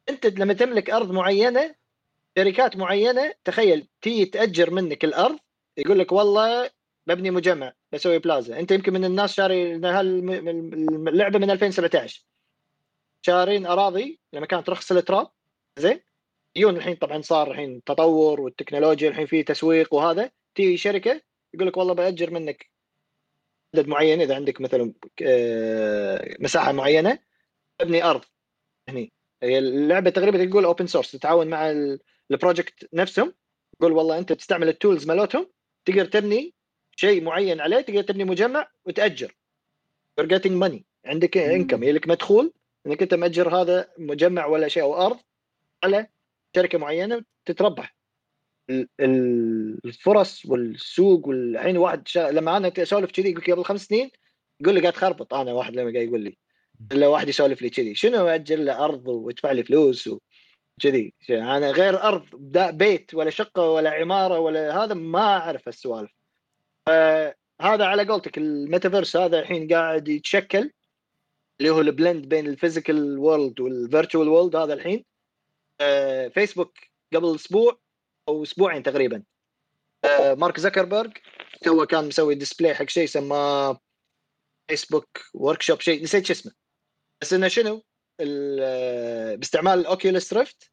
أنت 0.10 0.26
لما 0.26 0.54
تملك 0.54 0.90
أرض 0.90 1.12
معينة 1.12 1.76
شركات 2.38 2.78
معينة 2.78 3.34
تخيل 3.44 3.88
تيجي 4.02 4.26
تأجر 4.26 4.70
منك 4.72 5.04
الأرض 5.04 5.38
يقول 5.78 6.00
لك 6.00 6.12
والله 6.12 6.70
ببني 7.08 7.32
مجمع 7.32 7.74
بسوي 7.92 8.20
بلازا 8.20 8.60
أنت 8.60 8.72
يمكن 8.72 8.94
من 8.94 9.06
الناس 9.06 9.34
شاري 9.34 9.76
اللعبة 9.76 11.40
من 11.40 11.52
2017 11.52 12.24
شارين 13.22 13.66
أراضي 13.66 14.20
لما 14.34 14.46
كانت 14.46 14.70
رخص 14.70 14.92
التراب 14.92 15.28
زين؟ 15.80 16.00
يجون 16.56 16.78
الحين 16.78 16.96
طبعا 16.96 17.22
صار 17.22 17.52
الحين 17.52 17.84
تطور 17.84 18.42
والتكنولوجيا 18.42 19.10
الحين 19.10 19.26
في 19.26 19.44
تسويق 19.44 19.94
وهذا. 19.94 20.32
تيجي 20.56 20.78
شركة 20.78 21.22
يقول 21.54 21.68
لك 21.68 21.78
والله 21.78 21.94
بأجر 21.94 22.32
منك 22.32 22.70
عدد 23.76 23.88
معين 23.88 24.22
إذا 24.22 24.36
عندك 24.36 24.62
مثلا 24.62 24.94
آه، 25.24 26.36
مساحة 26.40 26.72
معينة 26.72 27.20
ابني 27.82 28.04
أرض 28.04 28.22
هني. 28.90 29.12
اللعبة 29.44 30.10
تقريبا 30.10 30.46
تقول 30.46 30.66
open 30.66 30.88
source 30.88 31.12
تتعاون 31.12 31.48
مع 31.48 31.72
ال- 31.72 32.00
ال 32.32 32.39
project 32.39 32.90
نفسهم. 32.94 33.34
يقول 33.80 33.92
والله 33.92 34.18
أنت 34.18 34.34
تستعمل 34.34 34.68
ال 34.70 34.76
tools 34.76 35.06
مالتهم 35.08 35.50
تقدر 35.86 36.06
تبني 36.06 36.54
شيء 36.96 37.24
معين 37.24 37.62
عليه 37.62 37.82
تقدر 37.82 38.02
تبني 38.02 38.24
مجمع 38.24 38.68
وتأجر. 38.86 39.36
You're 40.22 40.28
getting 40.28 40.64
money. 40.64 40.82
عندك 41.06 41.38
income 41.38 41.84
لك 41.84 42.08
مدخول 42.08 42.54
إنك 42.88 43.02
أنت 43.02 43.14
مأجر 43.14 43.62
هذا 43.62 43.88
مجمع 43.98 44.46
ولا 44.46 44.68
شيء 44.68 44.84
أو 44.84 45.06
أرض 45.06 45.18
على 45.84 46.08
شركة 46.56 46.78
معينة 46.78 47.24
تتربح. 47.46 47.96
ال- 48.70 48.88
ال- 49.00 49.80
الفرص 49.86 50.46
والسوق 50.46 51.28
والحين 51.28 51.78
واحد 51.78 52.08
شا... 52.08 52.32
لما 52.32 52.58
أنا 52.58 52.72
أسولف 52.78 53.12
كذي 53.12 53.30
يقول 53.32 53.44
قبل 53.44 53.64
خمس 53.64 53.86
سنين 53.86 54.12
يقول 54.62 54.76
لي 54.76 54.82
قاعد 54.82 54.96
خربط 54.96 55.34
أنا 55.34 55.54
واحد 55.54 55.76
لما 55.76 55.94
قاعد 55.94 56.08
يقول 56.08 56.22
لي. 56.22 56.38
إلا 56.92 57.08
واحد 57.08 57.30
يسولف 57.30 57.62
لي 57.62 57.70
كذي. 57.70 57.96
شنو 57.96 58.28
أجل 58.28 58.66
له 58.66 58.86
أرض 58.86 59.08
وأدفع 59.08 59.52
لي 59.52 59.64
فلوس 59.64 60.08
وكذي 60.08 61.14
أنا 61.30 61.72
غير 61.72 62.04
أرض 62.04 62.26
بيت 62.78 63.14
ولا 63.14 63.30
شقة 63.30 63.70
ولا 63.70 63.90
عمارة 63.90 64.40
ولا 64.40 64.84
هذا 64.84 64.94
ما 64.94 65.38
أعرف 65.38 65.68
السوالف. 65.68 66.12
هذا 67.62 67.86
على 67.86 68.04
قولتك 68.08 68.38
الميتافيرس 68.38 69.16
هذا 69.16 69.40
الحين 69.40 69.74
قاعد 69.74 70.08
يتشكل 70.08 70.72
اللي 71.60 71.70
هو 71.70 71.82
ال 71.82 71.89
blend 71.89 72.26
بين 72.26 72.48
ال 72.48 72.56
physical 72.56 73.18
world 73.18 73.60
وال 73.60 73.75
virtual 73.75 74.28
world 74.28 74.56
هذا 74.56 74.74
الحين. 74.74 75.06
آه، 75.82 76.28
فيسبوك 76.28 76.78
قبل 77.14 77.36
أسبوع 77.36 77.80
أو 78.28 78.44
أسبوعين 78.44 78.84
تقريبا. 78.84 79.24
آه، 80.06 80.34
مارك 80.34 80.60
زكربرج 80.60 81.18
تو 81.62 81.86
كان 81.86 82.08
مسوي 82.08 82.36
display 82.36 82.76
حق 82.76 82.90
شيء 82.90 83.08
سماه 83.08 83.80
فيسبوك 84.68 85.20
workshop 85.34 85.82
شيء 85.82 86.04
نسيت 86.04 86.26
شو 86.26 86.34
اسمه. 86.34 86.52
بس 87.22 87.34
إنه 87.34 87.48
شنو؟ 87.48 87.84
آه، 88.22 89.36
باستعمال 89.36 89.80
ال 89.80 89.88
Oculus 89.88 90.34
Rift 90.34 90.72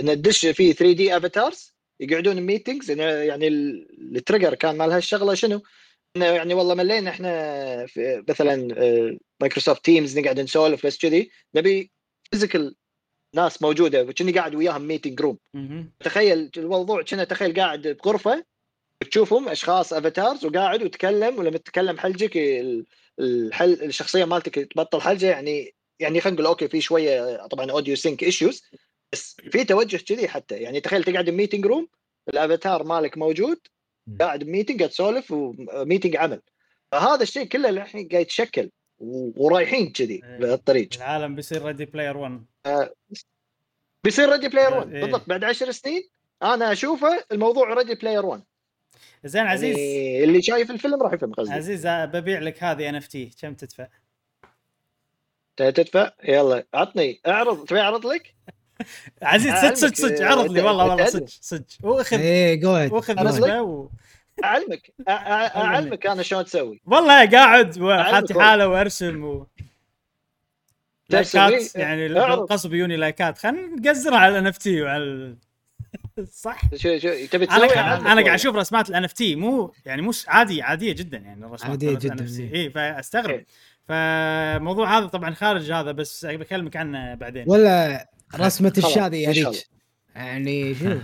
إنه 0.00 0.14
تدش 0.14 0.46
في 0.46 0.72
3D 0.72 1.16
avatars 1.16 1.77
يقعدون 2.00 2.40
meetings 2.40 2.90
يعني 3.00 3.48
ال- 3.48 4.16
ال 4.16 4.21
trigger 4.21 4.54
كان 4.54 4.76
مال 4.78 4.92
هالشغلة 4.92 5.34
شنو؟ 5.34 5.62
إنه 6.16 6.24
يعني 6.26 6.54
والله 6.54 6.74
ملينا 6.74 7.10
إحنا 7.10 7.86
في 7.86 8.24
مثلا 8.28 8.74
آه، 8.78 9.16
Microsoft 9.40 9.84
Teams 9.84 10.18
نقعد 10.18 10.40
نسولف 10.40 10.86
بس 10.86 10.98
كذي 10.98 11.30
نبي 11.54 11.90
physical 12.30 12.74
ناس 13.34 13.62
موجودة 13.62 14.02
وكني 14.02 14.32
قاعد 14.32 14.54
وياهم 14.54 14.82
meeting 14.82 15.20
room. 15.20 15.38
تخيل 16.00 16.50
الموضوع 16.56 17.02
كنا 17.02 17.24
تخيل 17.24 17.54
قاعد 17.60 17.88
بغرفة 18.04 18.44
تشوفهم 19.10 19.48
أشخاص 19.48 19.92
avatars 19.92 20.44
وقاعد 20.44 20.82
وتكلم 20.82 21.38
ولما 21.38 21.58
تتكلم 21.58 21.98
حلجك 21.98 22.36
ال- 22.36 22.86
الحلج 23.20 23.72
الشخصية 23.72 24.24
مالتك 24.24 24.54
تبطل 24.54 25.00
حلجة 25.00 25.26
يعني 25.30 25.74
يعني 26.00 26.20
خلينا 26.20 26.34
نقول 26.34 26.46
okay 26.46 26.68
في 26.68 26.80
شوية 26.80 27.46
طبعا 27.46 27.70
audio 27.70 27.96
sync 27.96 28.22
issues 28.22 28.62
بس 29.12 29.36
في 29.50 29.64
توجه 29.64 29.96
كذي 29.96 30.28
حتى. 30.28 30.56
يعني 30.56 30.80
تخيل 30.80 31.04
تقعد 31.04 31.30
ب 31.30 31.34
meeting 31.34 31.66
room 31.66 31.88
الافاتار 32.28 32.84
مالك 32.84 33.18
موجود 33.18 33.58
قاعد 34.20 34.44
ب 34.44 34.48
meeting 34.48 34.78
قاعد 34.78 34.90
تسولف 34.90 35.30
و 35.30 35.41
meeting 35.41 36.16
عمل. 36.16 36.42
فهذا 36.92 37.22
الشيء 37.22 37.44
كله 37.44 37.68
الحين 37.68 38.08
قاعد 38.08 38.22
يتشكل 38.22 38.70
ورايحين 39.00 39.92
كذي 39.92 40.20
إيه. 40.24 40.38
بهالطريق 40.38 40.88
العالم 40.96 41.34
بيصير 41.34 41.64
Ready 41.64 41.84
Player 41.84 42.16
1 42.16 42.44
بيصير 44.04 44.32
ريدي 44.32 44.48
بلاير 44.48 44.74
1 44.74 44.92
إيه. 44.92 45.00
بالضبط 45.02 45.28
بعد 45.28 45.44
10 45.44 45.70
سنين 45.70 46.08
أنا 46.42 46.72
أشوفه 46.72 47.24
الموضوع 47.32 47.74
ريدي 47.74 47.94
بلاير 47.94 48.26
1 48.26 48.42
زين 49.24 49.46
عزيز. 49.46 49.78
يعني 49.78 50.24
اللي 50.24 50.42
شايف 50.42 50.70
الفيلم 50.70 51.02
راح 51.02 51.12
يفهم 51.12 51.34
قصدي. 51.34 51.54
عزيز 51.54 51.86
ببيع 51.86 52.38
لك 52.38 52.62
هذه 52.62 52.88
NFT 52.88 53.30
كم 53.40 53.54
تدفع؟ 53.54 53.88
تدفع؟ 55.56 56.12
يلا 56.24 56.66
عطني. 56.74 57.20
أعرض 57.26 57.64
تبي 57.64 57.80
أعرض 57.80 58.06
لك؟ 58.06 58.34
عزيز 59.22 59.54
صدق 59.54 59.74
صدق 59.74 59.94
صدق. 59.94 60.22
آه، 60.22 60.26
عرض 60.28 60.52
لي 60.52 60.62
والله 60.62 60.84
والله 60.86 61.06
صدق 61.06 61.26
صدق. 61.28 61.64
واخذ 61.82 62.18
إيه 62.18 62.60
جو 62.60 62.96
واخذ 62.96 63.18
أنا 63.18 63.30
نسبة 63.30 63.62
و... 63.62 63.88
أعلمك 64.44 64.92
أعلمك. 65.08 66.06
أنا 66.06 66.22
شلون 66.22 66.44
تسوي 66.44 66.80
والله 66.86 67.30
قاعد 67.30 67.78
وحاطي 67.80 68.14
أعلمك. 68.34 68.38
حاله 68.38 68.68
وأرسم 68.68 69.24
و... 69.24 69.46
لايكات؟ 71.10 71.76
يعني 71.76 72.20
اعرض. 72.20 72.38
بالقصب 72.38 72.74
يوني 72.74 72.96
لايكات. 72.96 73.38
خلينا 73.38 73.66
نقزرها 73.76 74.18
على 74.18 74.32
الإن 74.32 74.46
إف 74.46 74.58
تي 74.58 74.82
وعلى 74.82 75.34
صح؟ 76.32 76.60
شو 76.74 76.98
شو 76.98 77.08
تبي 77.30 77.44
أنا 77.44 77.66
تسوي 77.66 77.68
قاعد 77.68 77.98
أنا 77.98 78.04
قاعد 78.04 78.16
والله. 78.16 78.34
أشوف 78.34 78.56
رسمات 78.56 78.90
الان 78.90 79.04
إف 79.04 79.12
تي 79.12 79.36
مو 79.36 79.72
يعني 79.86 80.02
مو 80.02 80.12
عادي 80.28 80.62
عادية 80.62 80.92
جدا 80.92 81.18
يعني 81.18 81.46
الرسمات 81.46 81.70
عادية 81.70 81.88
مالت 81.90 82.02
جداً، 82.06 82.26
NFT. 82.26 82.40
إيه. 82.40 82.54
اي 82.64 82.70
فأستغرب. 82.70 83.30
إيه. 83.30 83.46
فالموضوع 83.88 84.98
هذا 84.98 85.06
طبعا 85.06 85.34
خارج 85.34 85.72
هذا 85.72 85.92
بس 85.92 86.26
بكلمك 86.26 86.76
عنه 86.76 87.14
بعدين. 87.14 87.44
ولا 87.46 88.08
رسمة 88.34 88.70
خلاص، 88.70 88.84
الشاذي 88.84 89.26
هذيك 89.26 89.68
يعني 90.14 90.74
شنو 90.74 91.00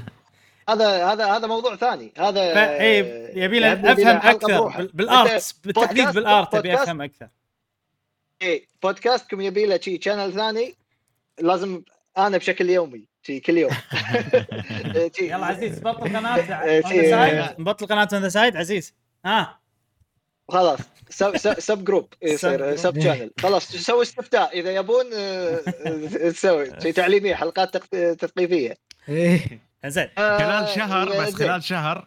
هذا 0.68 1.06
هذا 1.06 1.26
هذا 1.26 1.46
موضوع 1.46 1.76
ثاني. 1.76 2.12
هذا 2.18 2.40
إيه 2.80 3.30
يبي 3.44 3.60
لنا 3.60 3.92
أفهم 3.92 4.16
أكثر 4.16 4.88
بالآرت 4.94 5.54
بالتحديد 5.64 6.04
بودكاست- 6.04 6.14
بالآرت 6.14 6.54
ابي 6.54 6.74
أفهم 6.74 7.02
أكثر. 7.02 7.28
إيه 8.42 8.66
بودكاستكم 8.82 9.40
يبي 9.40 9.66
له 9.66 9.78
شي 9.80 10.00
شانل 10.02 10.32
ثاني 10.32 10.74
لازم 11.40 11.82
أنا 12.18 12.38
بشكل 12.38 12.70
يومي 12.70 13.04
شي 13.22 13.40
كل 13.40 13.58
يوم. 13.58 13.70
شي- 15.16 15.24
يلا 15.24 15.46
عزيز 15.46 15.78
بطل 15.78 16.16
قناة. 16.16 16.36
side. 16.82 17.60
نبطل 17.60 17.86
قناة. 17.86 18.08
ذا 18.12 18.28
سايد؟ 18.28 18.56
عزيز. 18.56 18.94
ها؟ 19.24 19.60
خلاص 20.48 20.78
سب 21.10 21.36
سب, 21.58 21.84
جروب 21.84 22.08
سب 22.22 22.26
يصير. 22.28 22.76
سب 22.76 23.00
شانل 23.00 23.30
خلاص 23.40 23.68
تسوي 23.68 24.02
استفتاء 24.02 24.60
إذا 24.60 24.70
يبون 24.74 25.04
آه، 25.14 25.60
آه، 25.86 26.30
تسوي 26.30 26.70
شيء 26.82 26.92
تعليمية 26.92 27.34
حلقات 27.34 27.76
تث- 27.76 28.16
تثقيفية 28.18 28.74
إيه 29.08 29.60
زين 29.86 30.08
آه، 30.18 30.38
خلال 30.38 30.68
شهر 30.74 31.08
بس 31.08 31.28
زين. 31.28 31.48
خلال 31.48 31.62
شهر 31.64 32.06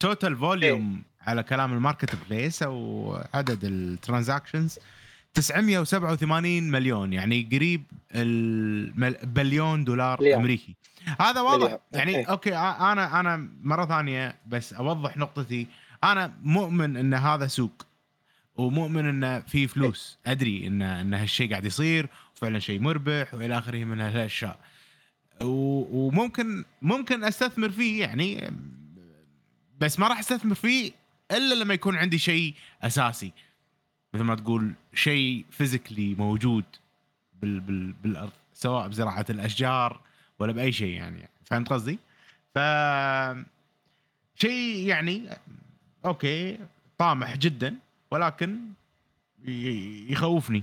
total 0.00 0.32
إيه. 0.32 0.38
volume 0.38 1.02
على 1.26 1.42
كلام 1.42 1.72
ال 1.72 2.10
marketplace 2.30 2.62
أو 2.62 3.12
عدد 3.34 3.64
ال 3.64 3.73
transactions 3.73 4.78
987 5.34 6.62
مليون 6.70 7.12
يعني 7.12 7.48
قريب 7.52 7.82
البليون 8.14 9.84
دولار 9.84 10.20
مليار. 10.20 10.38
أمريكي 10.40 10.76
هذا 11.20 11.40
واضح. 11.40 11.78
يعني 11.92 12.16
إيه. 12.16 12.26
okay 12.26 12.56
أنا 12.56 13.20
أنا 13.20 13.48
مرة 13.62 13.86
ثانية 13.86 14.34
بس 14.46 14.72
أوضح 14.72 15.16
نقطتي 15.16 15.66
أنا 16.04 16.34
مؤمن 16.42 16.96
إن 16.96 17.14
هذا 17.14 17.46
سوق 17.46 17.86
ومؤمن 18.56 19.06
انه 19.08 19.40
في 19.40 19.66
فلوس. 19.66 20.18
أدري 20.26 20.66
ان 20.66 20.82
إن 20.82 21.14
هالشيء 21.14 21.50
قاعد 21.50 21.64
يصير 21.64 22.08
وفعلا 22.36 22.58
شيء 22.58 22.80
مربح 22.80 23.34
وإلى 23.34 23.58
آخره 23.58 23.84
من 23.84 24.00
هالأشياء. 24.00 24.58
وممكن 25.40 26.64
ممكن 26.82 27.24
أستثمر 27.24 27.70
فيه 27.70 28.00
يعني 28.00 28.52
بس 29.80 29.98
ما 29.98 30.08
راح 30.08 30.18
أستثمر 30.18 30.54
فيه 30.54 30.92
إلا 31.30 31.54
لما 31.54 31.74
يكون 31.74 31.96
عندي 31.96 32.18
شيء 32.18 32.54
أساسي. 32.82 33.32
مثل 34.14 34.24
ما 34.24 34.34
تقول 34.34 34.74
شيء 34.94 35.44
فيزيكلي 35.50 36.14
موجود 36.14 36.64
بال 37.42 37.60
بال 37.60 37.92
بالأرض 37.92 38.32
سواء 38.54 38.88
بزراعة 38.88 39.26
الأشجار 39.30 40.00
ولا 40.38 40.52
بأي 40.52 40.72
شيء 40.72 40.94
يعني. 40.94 41.28
فهمت 41.44 41.68
قصدي؟ 41.68 41.98
ف 42.54 42.58
شيء 44.34 44.86
يعني 44.86 45.28
okay 46.06 46.58
طامح 46.98 47.36
جدا 47.36 47.74
ولكن 48.10 48.58
يخوفني. 50.08 50.62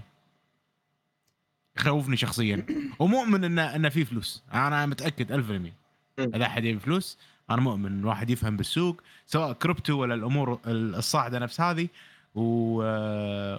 يخوفني 1.78 2.18
شخصيا. 2.18 2.66
ومؤمن 3.00 3.44
انه 3.44 3.76
انه 3.76 3.90
في 3.90 4.06
فلوس. 4.06 4.44
أنا 4.54 4.86
متأكد 4.86 5.32
1000% 5.32 5.74
مم. 6.20 6.32
إذا 6.36 6.46
أحد 6.46 6.64
يبي 6.64 6.80
فلوس 6.80 7.18
أنا 7.50 7.62
مؤمن 7.62 8.06
واحد 8.06 8.30
يفهم 8.30 8.58
بالسوق 8.58 9.02
سواء 9.26 9.54
كريبتو 9.54 10.02
ولا 10.02 10.16
الأمور 10.16 10.60
الصاعدة 10.68 11.40
نفس 11.40 11.62
هذه 11.62 11.88
و... 12.36 12.42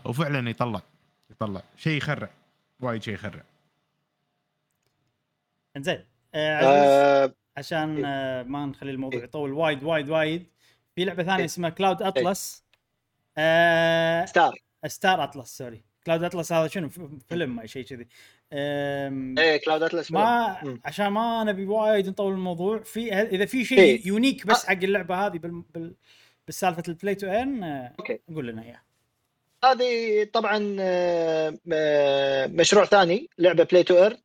وفعلا 0.09 0.51
يطلع 0.51 0.83
يطلع. 1.31 1.63
شيء 1.77 1.97
يخرع 1.97 2.31
وايد 2.81 3.03
شيء 3.03 3.15
يخرع. 3.15 3.43
زين 5.79 6.05
آه، 6.35 6.61
آه، 6.61 7.35
عشان 7.57 8.05
آه، 8.05 8.43
ما 8.43 8.67
نخلي 8.67 8.91
الموضوع 8.91 9.19
إيه. 9.19 9.25
يطول 9.25 9.53
وايد 9.53 9.83
وايد 9.83 10.11
وايد. 10.11 10.47
في 10.97 11.05
لعبة 11.05 11.23
ثانية 11.23 11.39
إيه. 11.39 11.45
اسمها 11.45 11.71
Cloud 11.71 12.03
Atlas 12.03 12.65
آه 13.39 14.25
Star 14.25 14.55
Star 14.87 15.25
Atlas 15.25 15.59
sorry 15.59 15.85
Cloud 16.07 16.23
Atlas 16.23 16.53
هذا 16.53 16.69
شنو 16.69 16.89
فيلم 17.29 17.61
أو 17.61 17.67
شيء 17.67 17.85
كذي 17.85 18.07
إيه 18.53 19.57
Cloud 19.57 19.83
Atlas 19.83 20.13
ما 20.13 20.59
مم. 20.65 20.81
عشان 20.85 21.07
ما 21.07 21.45
نبي 21.45 21.67
وايد 21.67 22.09
نطول 22.09 22.33
الموضوع 22.33 22.79
في 22.79 23.13
إذا 23.13 23.45
في 23.45 23.65
شيء 23.65 23.79
إيه. 23.79 24.07
unique 24.07 24.47
بس 24.47 24.65
آه. 24.65 24.69
حق 24.69 24.83
اللعبة 24.83 25.27
هذه 25.27 25.39
بال, 25.39 25.63
بال 25.75 25.95
بالسالفة 26.47 26.83
ال 26.89 26.94
play 26.94 27.15
to 27.15 27.27
earn 27.27 27.65
okay. 27.99 28.21
قول 28.35 28.47
لنا 28.47 28.63
اياه 28.63 28.83
هذه 29.65 30.25
طبعا 30.33 30.77
آه، 30.81 31.59
آه، 31.73 32.47
مشروع 32.47 32.85
ثاني 32.85 33.31
لعبة 33.39 33.65
play 33.65 33.83
to 33.83 34.03
earn 34.03 34.19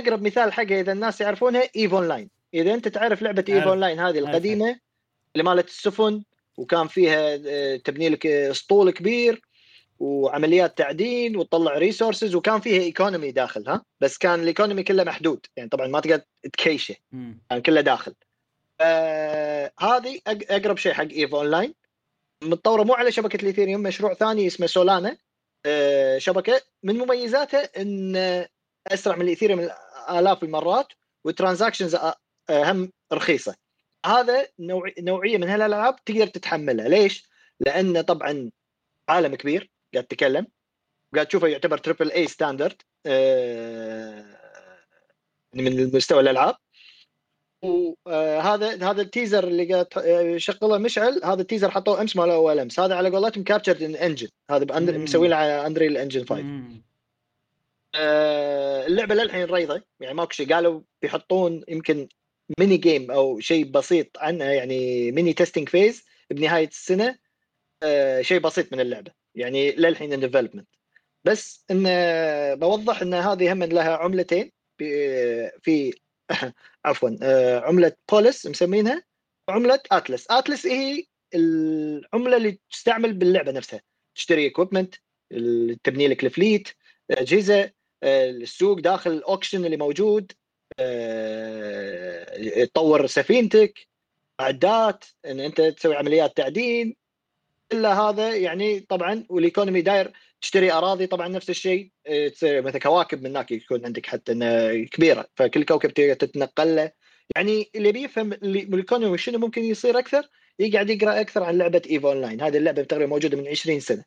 أقرب 0.00 0.22
مثال 0.22 0.52
حقها 0.52 0.80
إذا 0.80 0.92
الناس 0.92 1.20
يعرفونها 1.20 1.62
EVE 1.76 1.94
Online 1.94 2.30
إذا 2.54 2.74
أنت 2.74 2.88
تعرف 2.88 3.22
لعبة 3.22 3.44
EVE. 3.48 3.66
Online 3.66 4.00
هذه 4.00 4.18
القديمة 4.18 4.78
اللي 5.36 5.44
مالت 5.44 5.68
السفن 5.68 6.22
وكان 6.56 6.88
فيها 6.88 7.40
آه، 7.46 7.76
تبني 7.76 8.08
لك 8.08 8.26
اسطول 8.26 8.90
كبير 8.90 9.42
وعمليات 9.98 10.78
تعدين 10.78 11.36
وتطلع 11.36 11.78
resources 11.78 12.34
وكان 12.34 12.60
فيها 12.60 12.82
economy 12.82 13.30
داخل 13.32 13.68
ها؟ 13.68 13.84
بس 14.00 14.18
كان 14.18 14.40
ال 14.40 14.45
economy 14.45 14.82
كله 14.82 15.04
محدود. 15.04 15.46
يعني 15.56 15.68
طبعا 15.68 15.86
ما 15.86 16.00
تقدر 16.00 16.22
تكيشه. 16.52 16.94
كان 17.50 17.62
كله 17.62 17.80
داخل. 17.80 18.14
آه 18.80 19.72
هذه 19.80 20.20
أقرب 20.26 20.76
شيء 20.76 20.92
حق 20.92 21.08
EVE 21.10 21.34
Online 21.34 21.74
متطورة 22.42 22.82
مو 22.82 22.94
على 22.94 23.12
شبكة 23.12 23.42
ال 23.42 23.46
Ethereum 23.46 23.82
مشروع 23.82 24.14
ثاني 24.14 24.46
اسمه 24.46 24.66
Solana. 24.66 25.16
آه 25.66 26.18
شبكة 26.18 26.60
من 26.82 26.98
مميزاتها 26.98 27.82
إن 27.82 28.16
أسرع 28.88 29.16
من 29.16 29.22
ال 29.22 29.27
Ethereum 29.27 29.68
آلاف 30.10 30.42
المرات 30.42 30.86
وال 31.24 31.34
transactions 31.34 31.96
هم 32.50 32.92
رخيصة. 33.12 33.61
هذا 34.06 34.48
نوع 34.58 34.92
نوعية 34.98 35.38
من 35.38 35.48
هالألعاب 35.48 36.04
تقدر 36.04 36.26
تتحملها 36.26 36.88
ليش؟ 36.88 37.24
لأنه 37.60 38.00
طبعا 38.00 38.50
عالم 39.08 39.34
كبير 39.34 39.70
قاعد 39.94 40.06
تتكلم 40.06 40.46
قاعد 41.14 41.26
تشوفه 41.26 41.48
يعتبر 41.48 41.78
triple 41.78 42.10
A 42.10 42.26
standard 42.26 42.82
من 45.54 45.66
المستوى 45.66 46.20
الألعاب 46.20 46.54
وهذا 47.62 48.90
هذا 48.90 49.02
ال 49.02 49.08
teaser 49.08 49.44
اللي 49.44 49.72
قاعد 49.72 49.86
آه، 49.98 50.36
شغله 50.36 50.78
مشعل 50.78 51.20
هذا 51.24 51.40
ال 51.40 51.44
teaser 51.44 51.70
حطوه 51.70 52.00
أمس 52.00 52.16
مال 52.16 52.30
اول 52.30 52.58
امس 52.58 52.80
هذا 52.80 52.94
على 52.94 53.10
قولتهم 53.10 53.44
captured 53.44 53.82
in 53.82 53.94
engine 53.94 54.28
هذا 54.50 54.80
مم. 54.80 55.04
مسوينه 55.04 55.36
على 55.36 55.66
Unreal 55.66 55.96
Engine 55.96 56.24
5 56.24 56.42
مم. 56.42 56.82
آه، 57.94 58.86
اللعبة 58.86 59.14
للحين 59.14 59.44
already 59.44 59.82
يعني 60.00 60.14
ماكو 60.14 60.30
شيء 60.30 60.54
قالوا 60.54 60.80
بيحطون 61.02 61.64
يمكن 61.68 62.08
mini 62.58 62.76
game 62.76 63.10
أو 63.10 63.40
شيء 63.40 63.64
بسيط 63.64 64.18
عنها 64.18 64.52
يعني 64.52 65.12
mini 65.12 65.32
testing 65.32 65.68
phase 65.68 66.04
بنهاية 66.30 66.68
السنة 66.68 67.18
آه، 67.82 68.22
شيء 68.22 68.40
بسيط 68.40 68.72
من 68.72 68.80
اللعبة 68.80 69.12
يعني 69.34 69.72
للحين 69.72 70.20
development 70.20 70.68
بس 71.24 71.64
إن 71.70 71.84
بوضح 72.58 73.02
إن 73.02 73.14
هذه 73.14 73.52
هم 73.52 73.62
لها 73.64 73.96
عملتين 73.96 74.52
ب- 74.80 75.48
في 75.62 75.94
عفوا 76.84 77.10
آه، 77.22 77.60
عملة 77.60 77.92
بوليس 78.12 78.46
مسمينها 78.46 79.02
وعمله 79.48 79.80
Atlas 79.92 80.26
Atlas 80.30 80.66
هي 80.66 81.04
العملة 81.34 82.36
اللي 82.36 82.58
تستعمل 82.70 83.12
باللعبة 83.14 83.52
نفسها. 83.52 83.80
تشتري 84.14 84.46
equipment 84.46 84.94
تبني 85.84 86.08
لك 86.08 86.24
ال 86.24 86.31
fleet 86.31 86.68
اجهزه 87.10 87.72
آه، 88.02 88.30
السوق 88.30 88.78
داخل 88.80 89.10
ال 89.12 89.18
auction 89.18 89.64
اللي 89.64 89.76
موجود 89.76 90.32
آه، 90.32 90.36
تطور 92.64 93.06
سفينتك 93.06 93.88
عدات 94.40 95.04
إن 95.26 95.40
أنت 95.40 95.60
تسوي 95.60 95.96
عمليات 95.96 96.36
تعدين 96.36 96.96
إلا 97.72 98.00
هذا 98.00 98.36
يعني 98.36 98.80
طبعا 98.80 99.24
وال 99.28 99.40
economy 99.40 99.82
داير 99.82 100.12
تشتري 100.40 100.72
أراضي 100.72 101.06
طبعا 101.06 101.28
نفس 101.28 101.50
الشيء 101.50 101.90
آه، 102.06 102.28
تصير 102.28 102.62
مثل 102.62 102.78
كواكب 102.78 103.22
من 103.22 103.30
هناك 103.30 103.52
يكون 103.52 103.84
عندك 103.86 104.06
حتى 104.06 104.34
كبيرة 104.92 105.26
فكل 105.36 105.64
كوكب 105.64 105.90
تتنقل 105.92 106.76
له 106.76 106.92
يعني 107.36 107.70
اللي 107.74 107.92
بيفهم 107.92 108.32
ال 108.32 108.43
economy 108.43 109.18
شنو 109.18 109.38
ممكن 109.38 109.62
يصير 109.62 109.98
أكثر 109.98 110.28
يقعد 110.58 110.90
يقرأ 110.90 111.20
أكثر 111.20 111.42
عن 111.42 111.58
لعبة 111.58 111.82
EVE 111.90 112.06
Online 112.06 112.40
هذه 112.40 112.56
اللعبة 112.56 112.82
تقريبا 112.82 113.10
موجودة 113.10 113.36
من 113.36 113.48
20 113.48 113.80
سنة. 113.80 114.04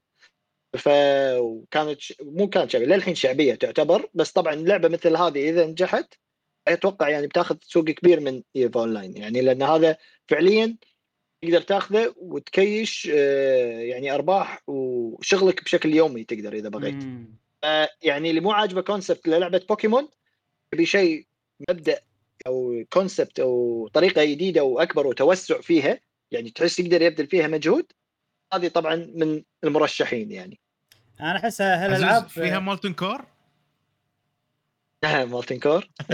ف 0.78 0.90
وكانت 1.38 2.02
ش... 2.02 2.14
مو 2.22 2.50
كانت 2.50 2.72
شعبية 2.72 2.86
للحين 2.86 3.16
شعبية 3.16 3.56
تعتبر 3.56 4.10
بس 4.14 4.32
طبعا 4.32 4.56
لعبة 4.56 4.88
مثل 4.88 5.16
هذه 5.16 5.50
إذا 5.50 5.66
نجحت 5.66 6.14
أتوقع 6.68 7.10
يعني 7.10 7.28
بتاخذ 7.28 7.58
سوق 7.62 7.86
كبير 7.86 8.20
من 8.20 8.42
EVE 8.56 8.78
Online 8.78 9.18
يعني 9.18 9.42
لأن 9.42 9.64
هذا 9.64 9.98
فعليا 10.28 10.76
تقدر 11.42 11.62
تاخذه 11.62 12.14
وتكيش 12.18 13.10
آه، 13.14 13.80
يعني 13.80 14.12
أرباح 14.14 14.62
وشغلك 14.68 15.64
بشكل 15.64 15.96
يومي 15.96 16.24
تقدر 16.24 16.54
إذا 16.54 16.70
بغيت. 16.70 17.04
آه، 17.64 17.90
يعني 18.04 18.30
اللي 18.30 18.42
مو 18.42 18.52
عاجبه 18.52 18.82
concept 18.82 19.28
للعبة 19.28 19.62
بوكيمون 19.70 20.08
يبي 20.74 20.86
شيء 20.86 21.26
مبدأ 21.70 22.00
أو 22.48 22.84
concept 22.94 23.40
أو 23.40 23.88
طريقة 23.94 24.26
جديدة 24.26 24.64
واكبر 24.64 25.08
وتوسع 25.08 25.62
فيها 25.62 26.00
يعني 26.32 26.50
تحس 26.50 26.80
يقدر 26.80 27.02
يبذل 27.02 27.28
فيها 27.28 27.48
مجهود. 27.48 27.86
هذه 28.54 28.68
طبعا 28.68 28.96
من 28.96 29.44
المرشحين 29.64 30.32
يعني. 30.32 30.60
أنا 31.20 31.38
أحسها 31.38 31.86
هالألعاب 31.86 32.30
فيها 32.30 32.60
Molten 32.60 32.94
Core 32.94 33.35
Molten 35.32 35.60
Core. 35.60 35.88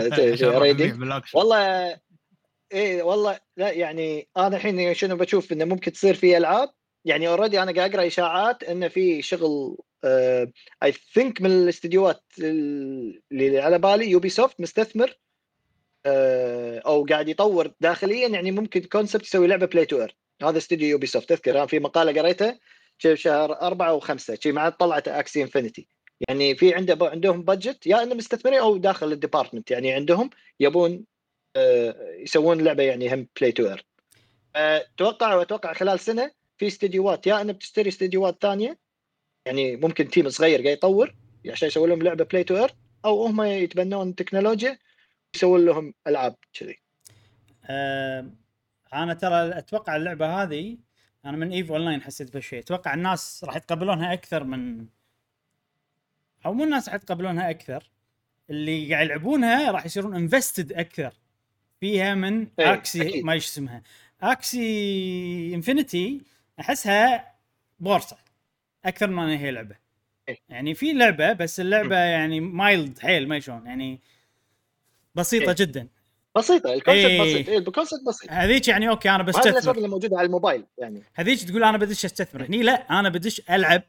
أبيع 0.72 0.96
بال 0.95 1.04
auction. 1.04 1.38
والله 1.38 2.00
إيه 2.72 3.04
والله 3.04 3.40
لا 3.58 3.72
يعني 3.72 4.28
أنا 4.38 4.56
الحين 4.58 4.94
شنو 4.94 5.16
بشوف 5.16 5.52
إنه 5.52 5.66
ممكن 5.66 5.92
تصير 5.92 6.14
في 6.14 6.38
ألعاب 6.38 6.70
يعني 7.06 7.28
already 7.28 7.62
أنا 7.64 7.72
قاعد 7.72 7.96
أقرأ 7.96 8.08
إشاعات 8.08 8.64
إنه 8.64 8.88
في 8.88 9.22
شغل 9.22 9.78
I 10.84 10.91
think 11.14 11.41
من 11.42 11.52
الاستديوهات 11.52 12.24
اللي 12.40 13.60
على 13.60 13.80
بالي 13.80 14.10
Ubisoft 14.10 14.62
مستثمر 14.62 15.18
آه، 16.06 16.80
أو 16.86 17.06
قاعد 17.06 17.30
يطور 17.30 17.72
داخليا 17.80 18.28
يعني 18.28 18.52
ممكن 18.52 18.82
concept 18.82 19.24
يسوي 19.24 19.48
لعبة 19.48 19.66
play 19.66 19.86
to 19.86 20.02
earn 20.02 20.16
هذا 20.44 20.58
استوديو 20.58 20.90
Ubisoft 20.89 21.30
تذكر 21.30 21.58
أنا 21.58 21.66
في 21.66 21.80
مقالة 21.80 22.22
قريتها 22.22 22.60
شهر 23.14 23.62
أربعة 23.62 23.94
وخمسة 23.94 24.38
شي 24.42 24.52
مع 24.52 24.70
طلعت 24.70 25.08
Axie 25.08 25.41
Infinity 25.43 25.88
يعني 26.30 26.55
في 26.55 26.76
عنده 26.76 26.97
عندهم 27.01 27.43
budget 27.43 27.88
يا 27.88 28.03
إنهم 28.03 28.17
مستثمرين 28.17 28.59
أو 28.59 28.78
داخل 28.78 29.11
ال 29.12 29.17
department 29.17 29.72
يعني 29.72 29.93
عندهم 29.93 30.30
يبون 30.59 31.05
آه، 31.55 31.95
يسوون 32.19 32.61
لعبة 32.61 32.84
يعني 32.84 33.13
هم 33.13 33.28
play 33.39 33.52
to 33.52 33.64
earn 33.64 33.82
أتوقع 34.55 35.36
وأتوقع 35.36 35.74
خلال 35.74 35.99
سنة 35.99 36.32
في 36.57 36.67
استديوهات 36.67 37.28
يا 37.28 37.41
انها 37.41 37.53
بتشتري 37.53 37.89
استديوهات 37.89 38.38
ثانية 38.41 38.80
يعني 39.45 39.76
ممكن 39.76 40.09
team 40.10 40.30
صغير 40.30 40.61
قاعد 40.61 40.78
يطور 40.78 41.15
عشان 41.49 41.67
يسوي 41.67 41.88
لهم 41.88 42.01
لعبة 42.01 42.24
play 42.26 42.43
to 42.43 42.56
earn 42.58 42.74
أو 43.05 43.26
هم 43.26 43.41
يتبنون 43.41 44.09
التكنولوجيا 44.09 44.80
يسوون 45.36 45.65
لهم 45.65 45.93
ألعاب 46.07 46.36
كذي. 46.53 46.80
أنا 48.93 49.13
ترى 49.13 49.57
أتوقع 49.57 49.95
اللعبة 49.95 50.43
هذه 50.43 50.78
أنا 51.26 51.38
من 51.38 51.51
EVE 51.52 51.72
Online 51.72 52.02
حسيت 52.01 52.32
بهالشيء 52.32 52.59
أتوقع 52.59 52.93
الناس 52.93 53.43
راح 53.43 53.55
يتقبلونها 53.55 54.13
أكثر 54.13 54.43
من 54.43 54.86
أو 56.46 56.54
مو 56.54 56.64
الناس 56.64 56.88
راح 56.88 56.96
يتقبلونها 56.96 57.50
أكثر. 57.50 57.89
اللي 58.50 58.94
قاعد 58.94 59.06
يلعبونها 59.06 59.72
راح 59.72 59.86
يصيرون 59.86 60.16
invested 60.16 60.74
أكثر. 60.74 61.14
فيها 61.80 62.16
من 62.16 62.48
إيه، 62.60 62.74
Axie 62.74 63.02
أكيد. 63.02 63.26
ما 63.26 63.34
إيش 63.34 63.46
اسمها. 63.46 63.82
Axie 64.22 65.56
Infinity 65.56 66.22
أحسها 66.60 67.36
بورصة. 67.80 68.18
أكثر 68.86 69.08
من 69.08 69.24
أنها 69.24 69.38
هي 69.38 69.52
لعبة. 69.52 69.76
إيه. 70.30 70.38
يعني 70.50 70.74
في 70.74 70.94
لعبة 70.94 71.34
بس 71.34 71.60
اللعبة 71.60 71.96
يعني 71.96 72.39
mild 72.39 72.99
حيل 73.00 73.28
ما 73.28 73.39
شلون. 73.39 73.66
يعني 73.66 74.00
بسيطة 75.16 75.50
إيه. 75.50 75.56
جدا. 75.56 75.88
بسيطة 76.38 76.74
ال 76.74 76.78
concept 76.78 77.12
إيه. 77.12 77.22
بسيط. 77.22 77.50
إيه 77.50 77.58
ال 77.58 77.63
concept 77.63 78.02
بسيط. 78.08 78.32
هذيك 78.32 78.68
يعني 78.68 78.89
أوكي 78.89 79.10
أنا 79.10 79.24
بستثمر 79.24 79.78
اللي 79.78 79.88
موجودة 79.88 80.18
على 80.18 80.26
الموبايل 80.26 80.66
يعني. 80.78 81.04
هذيك 81.14 81.44
تقول 81.44 81.64
أنا 81.64 81.78
بدش 81.78 82.06
أستثمر. 82.06 82.46
هني 82.46 82.64
لا 82.64 83.00
أنا 83.00 83.10
بدش 83.10 83.42
ألعب 83.50 83.84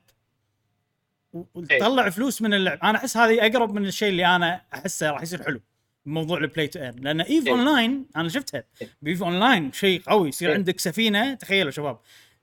وتطلع 1.32 2.10
فلوس 2.10 2.42
من 2.42 2.54
اللعب. 2.54 2.78
أنا 2.82 2.98
أحس 2.98 3.16
هذه 3.16 3.46
أقرب 3.46 3.74
من 3.74 3.86
الشيء 3.86 4.08
اللي 4.08 4.36
أنا 4.36 4.62
أحسه 4.74 5.10
راح 5.10 5.22
يصير 5.22 5.42
حلو 5.42 5.60
بموضوع 6.06 6.38
ال 6.38 6.44
play 6.44 6.66
to 6.66 6.80
earn 6.80 6.98
لأن 7.00 7.20
EVE 7.20 7.46
إيه. 7.46 7.52
اونلاين 7.52 8.06
أنا 8.16 8.28
شفتها. 8.28 8.64
إيه. 8.82 8.88
ب 9.02 9.07
EVE 9.07 9.22
Online 9.22 9.72
شيء 9.72 10.02
قوي. 10.06 10.28
يصير 10.28 10.48
إيه. 10.48 10.54
عندك 10.54 10.80
سفينة 10.80 11.34
تخيلوا 11.34 11.70
شباب. 11.70 11.98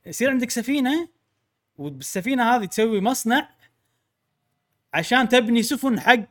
يصير 0.06 0.30
عندك 0.30 0.50
سفينة 0.50 1.10
وبالسفينه 1.78 2.56
هذه 2.56 2.66
تسوي 2.66 3.02
مصنع 3.02 3.50
عشان 4.94 5.30
تبني 5.30 5.64
سفن 5.64 6.00
حق 6.00 6.26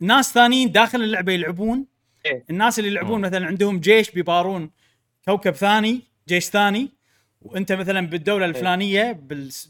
ناس 0.00 0.32
ثانيين 0.32 0.72
داخل 0.72 1.02
اللعبة 1.02 1.32
يلعبون. 1.32 1.86
إيه. 2.26 2.44
الناس 2.50 2.78
اللي 2.78 2.90
يلعبون 2.90 3.20
مثلا 3.20 3.46
عندهم 3.46 3.80
جيش 3.80 4.10
بيحاربون 4.10 4.70
كوكب 5.24 5.54
ثاني 5.54 6.02
جيش 6.28 6.44
ثاني. 6.44 6.90
وأنت 7.40 7.72
مثلا 7.72 8.06
بالدولة 8.06 8.44
الفلانية 8.46 9.12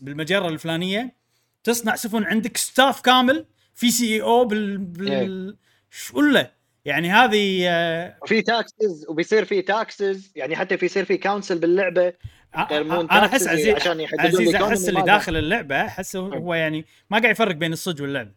بالمجرة 0.00 0.48
الفلانية 0.48 1.21
تصنع 1.64 1.96
سفن 1.96 2.24
عندك 2.24 2.56
ستاف 2.56 3.00
كامل 3.00 3.46
في 3.74 3.90
سي 3.90 4.14
اي 4.14 4.22
أو 4.22 4.44
بال, 4.44 4.78
بال... 4.78 5.56
شله 5.90 6.50
يعني 6.84 7.10
هذه 7.10 7.64
آه، 7.68 8.16
وفي 8.22 8.42
تاكسز 8.42 9.06
وبيصير 9.08 9.44
في 9.44 9.62
تاكسز 9.62 10.32
يعني 10.36 10.56
حتى 10.56 10.76
في 10.78 10.86
يصير 10.86 11.04
في 11.04 11.16
كونسل 11.16 11.58
باللعبه 11.58 12.12
يقرمون 12.58 13.10
أنا 13.10 13.26
أحس 13.26 13.46
عزيز 13.48 13.68
عشان 13.74 14.06
عزيز 14.18 14.54
أحس 14.54 14.88
اللي. 14.88 15.02
داخل 15.02 15.36
اللعبة 15.36 15.80
أحس 15.86 16.16
هو- 16.16 16.32
هو 16.32 16.54
يعني 16.54 16.84
ما 17.10 17.18
قاعد 17.18 17.30
يفرق 17.32 17.54
بين 17.54 17.72
الصج 17.72 18.02
واللعب. 18.02 18.32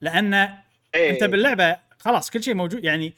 لأن 0.00 0.34
إيه. 0.34 1.10
أنت 1.10 1.24
باللعبة 1.24 1.76
خلاص 1.98 2.30
كل 2.30 2.42
شيء 2.42 2.54
موجود. 2.54 2.84
يعني 2.84 3.14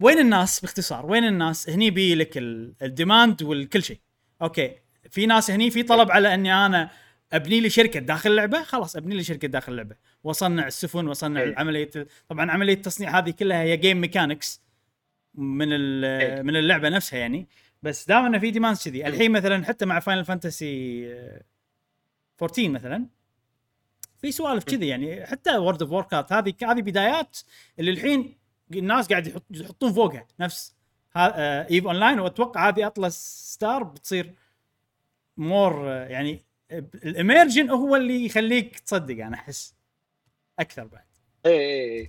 وين 0.00 0.18
الناس 0.18 0.60
باختصار؟ 0.60 1.06
وين 1.06 1.24
الناس؟ 1.24 1.70
هني 1.70 1.90
بي 1.90 2.14
لك 2.14 2.38
ال- 2.38 2.72
الديماند 2.82 3.42
والكل 3.42 3.82
شيء. 3.82 3.98
أوكي. 4.42 4.72
في 5.10 5.26
ناس 5.26 5.50
هني 5.50 5.70
في 5.70 5.82
طلب 5.82 6.10
على 6.10 6.34
إني 6.34 6.66
أنا 6.66 6.90
أبني 7.32 7.60
لي 7.60 7.70
شركة 7.70 8.00
داخل 8.00 8.30
اللعبة 8.30 8.62
خلاص 8.62 8.96
أبني 8.96 9.14
لي 9.14 9.24
شركة 9.24 9.48
داخل 9.48 9.72
اللعبة. 9.72 9.96
وأصنع 10.24 10.66
السفن 10.66 11.08
وأصنع 11.08 11.40
إيه. 11.40 11.54
عملية 11.58 11.90
طبعا 12.28 12.50
عملية 12.50 12.74
التصنيع 12.74 13.18
هذه 13.18 13.30
كلها 13.30 13.62
هي 13.62 13.76
game 13.76 14.00
mechanics 14.00 14.62
من 15.34 15.72
إيه. 16.04 16.42
من 16.42 16.56
اللعبة 16.56 16.88
نفسها 16.88 17.18
يعني. 17.18 17.48
بس 17.82 18.08
دام 18.08 18.24
أنه 18.24 18.38
في 18.38 18.50
demand 18.50 18.76
كذي 18.76 19.06
الحين 19.06 19.32
مثلا 19.32 19.64
حتى 19.64 19.86
مع 19.86 20.00
Final 20.00 20.24
Fantasy 20.24 21.06
14 22.42 22.68
مثلا 22.68 23.06
في 24.18 24.32
سوالف 24.32 24.64
كذي 24.64 24.88
يعني. 24.88 25.26
حتى 25.26 25.56
World 25.56 25.82
of 25.82 25.92
Warcraft 25.92 26.32
هذه 26.32 26.54
هذه 26.62 26.82
بدايات 26.82 27.38
اللي 27.78 27.90
الحين 27.90 28.38
الناس 28.74 29.08
قاعد 29.08 29.26
يحط 29.26 29.44
يحطون 29.50 29.92
فوقها 29.92 30.26
نفس. 30.40 30.74
EVE 31.16 31.86
Online 31.86 32.20
وأتوقع 32.20 32.68
هذه 32.68 32.86
Atlas 32.86 33.16
Star 33.54 33.82
بتصير 33.82 34.34
more 35.36 35.86
يعني 35.88 36.44
ال 37.04 37.11
immersion 37.11 37.70
هو 37.70 37.96
اللي 37.96 38.24
يخليك 38.24 38.78
تصدق 38.78 39.24
أنا 39.24 39.34
أحس 39.34 39.74
أكثر 40.58 40.84
بعد 40.84 41.04
إيه 41.46 41.58
إيه. 41.60 42.08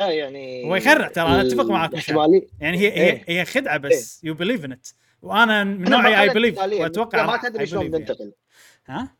لا 0.00 0.10
يعني 0.10 0.64
هو 0.64 0.76
يخرع 0.76 1.08
ترى، 1.08 1.64
معاك 1.64 1.94
مشعل. 1.94 2.18
احتمالي 2.18 2.46
يعني 2.60 2.78
هي 2.78 2.92
هي 2.92 3.10
إيه. 3.10 3.24
هي 3.26 3.44
خدعة 3.44 3.76
بس 3.78 4.24
you 4.24 4.34
believe 4.34 4.64
in 4.64 4.72
it 4.72 4.88
وأنا 5.22 5.64
من 5.64 5.90
نوعي 5.90 6.22
I 6.22 6.28
believe. 6.28 6.58
وأتوقع 6.58 7.26
ما 7.26 7.36
تدري 7.36 7.66
شلون 7.66 7.90
believe 7.90 8.20
يعني. 8.20 8.32
ها 8.86 9.16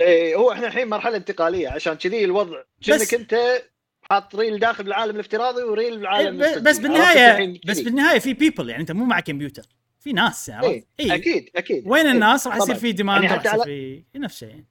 إيه 0.00 0.36
هو 0.36 0.52
إحنا 0.52 0.66
الحين 0.66 0.88
مرحلة 0.88 1.16
انتقالية 1.16 1.68
عشان 1.68 1.94
كذي 1.94 2.24
الوضع 2.24 2.62
كأنك 2.86 3.14
أنت 3.14 3.62
حاط 4.02 4.36
real 4.36 4.58
داخل 4.58 4.86
العالم 4.86 5.14
الافتراضي 5.14 5.62
و 5.62 5.69
real 5.69 5.98
بالعالم 5.98 6.42
إيه، 6.42 6.58
بس 6.58 6.78
بالنهاية 6.78 7.60
بس. 7.66 7.80
بالنهاية 7.80 8.18
في 8.18 8.34
people 8.34 8.70
يعني 8.70 8.80
أنت 8.80 8.92
مو 8.92 9.04
مع 9.04 9.20
كمبيوتر 9.20 9.66
في 10.06 10.12
ناس 10.12 10.50
عرفت؟ 10.50 10.68
إيه 10.68 10.84
إيه. 11.00 11.14
أكيد 11.14 11.50
أكيد 11.56 11.82
وين 11.86 12.06
إيه، 12.06 12.12
الناس 12.12 12.46
راح 12.46 12.56
يصير. 12.56 12.74
في 12.74 12.92
demand 12.92 13.24
يعني 13.24 13.38
حتى 13.38 13.48
على 13.48 13.64
في 13.64 14.18
نفس 14.18 14.42
الشيء 14.42 14.64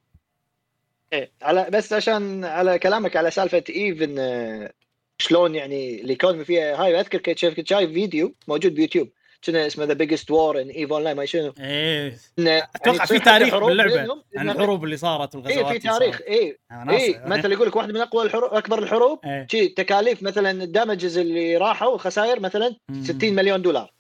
إيه 1.14 1.32
على 1.42 1.68
بس 1.72 1.94
عشان 1.94 2.46
على 2.46 2.80
كلامك 2.80 3.16
على 3.16 3.32
سالفة 3.32 3.64
EVE 3.70 4.02
ان 4.02 4.16
آه، 4.20 4.74
شلون 5.18 5.56
يعني 5.56 6.02
ال 6.02 6.07
economy 6.07 6.46
فيها 6.46 6.84
هاي 6.84 7.00
أذكر 7.00 7.18
كنت 7.18 7.38
شايف 7.38 7.60
شايف 7.66 7.92
فيديو 7.92 8.34
موجود 8.48 8.76
بيوتيوب 8.76 9.10
كنا 9.46 9.68
اسمه 9.68 9.86
the 9.86 9.94
biggest 9.94 10.32
war 10.32 10.62
in 10.62 10.70
EVE 10.70 10.92
Online 10.92 11.18
ما 11.18 11.26
شنو 11.26 11.54
إيه 11.60 12.18
إنه 12.40 12.58
أتوقع 12.76 12.96
يعني 12.98 13.08
في 13.08 13.20
تاريخ 13.20 13.58
باللعبة 13.58 14.24
عن 14.38 14.50
الحروب 14.50 14.84
اللي 14.84 14.98
صارت 14.98 15.36
والغزوات 15.36 15.58
إيه 15.58 15.64
في 15.64 15.78
اللي 15.78 15.90
صارت. 15.90 16.00
تاريخ 16.00 16.22
إيه 16.22 16.60
أنا 16.72 16.84
ناصح. 16.84 17.04
إيه 17.04 17.24
مثلا 17.26 17.54
يقول 17.54 17.68
لك 17.68 17.76
واحدة 17.76 17.94
من 17.94 18.02
أقوى 18.02 18.26
الحروب 18.26 18.54
أكبر 18.54 18.80
الحروب 18.80 19.20
إيه. 19.26 19.48
شي 19.52 19.68
تكاليف 19.68 20.24
مثلا 20.24 20.52
ال 20.64 20.70
damages 20.71 21.18
اللي 21.18 21.58
راحوا 21.58 21.98
خسائر 21.98 22.40
مثلا 22.40 22.76
مم. 22.90 23.04
60 23.04 23.34
مليون 23.34 23.62
دولار 23.62 23.84
إيه 23.84 23.95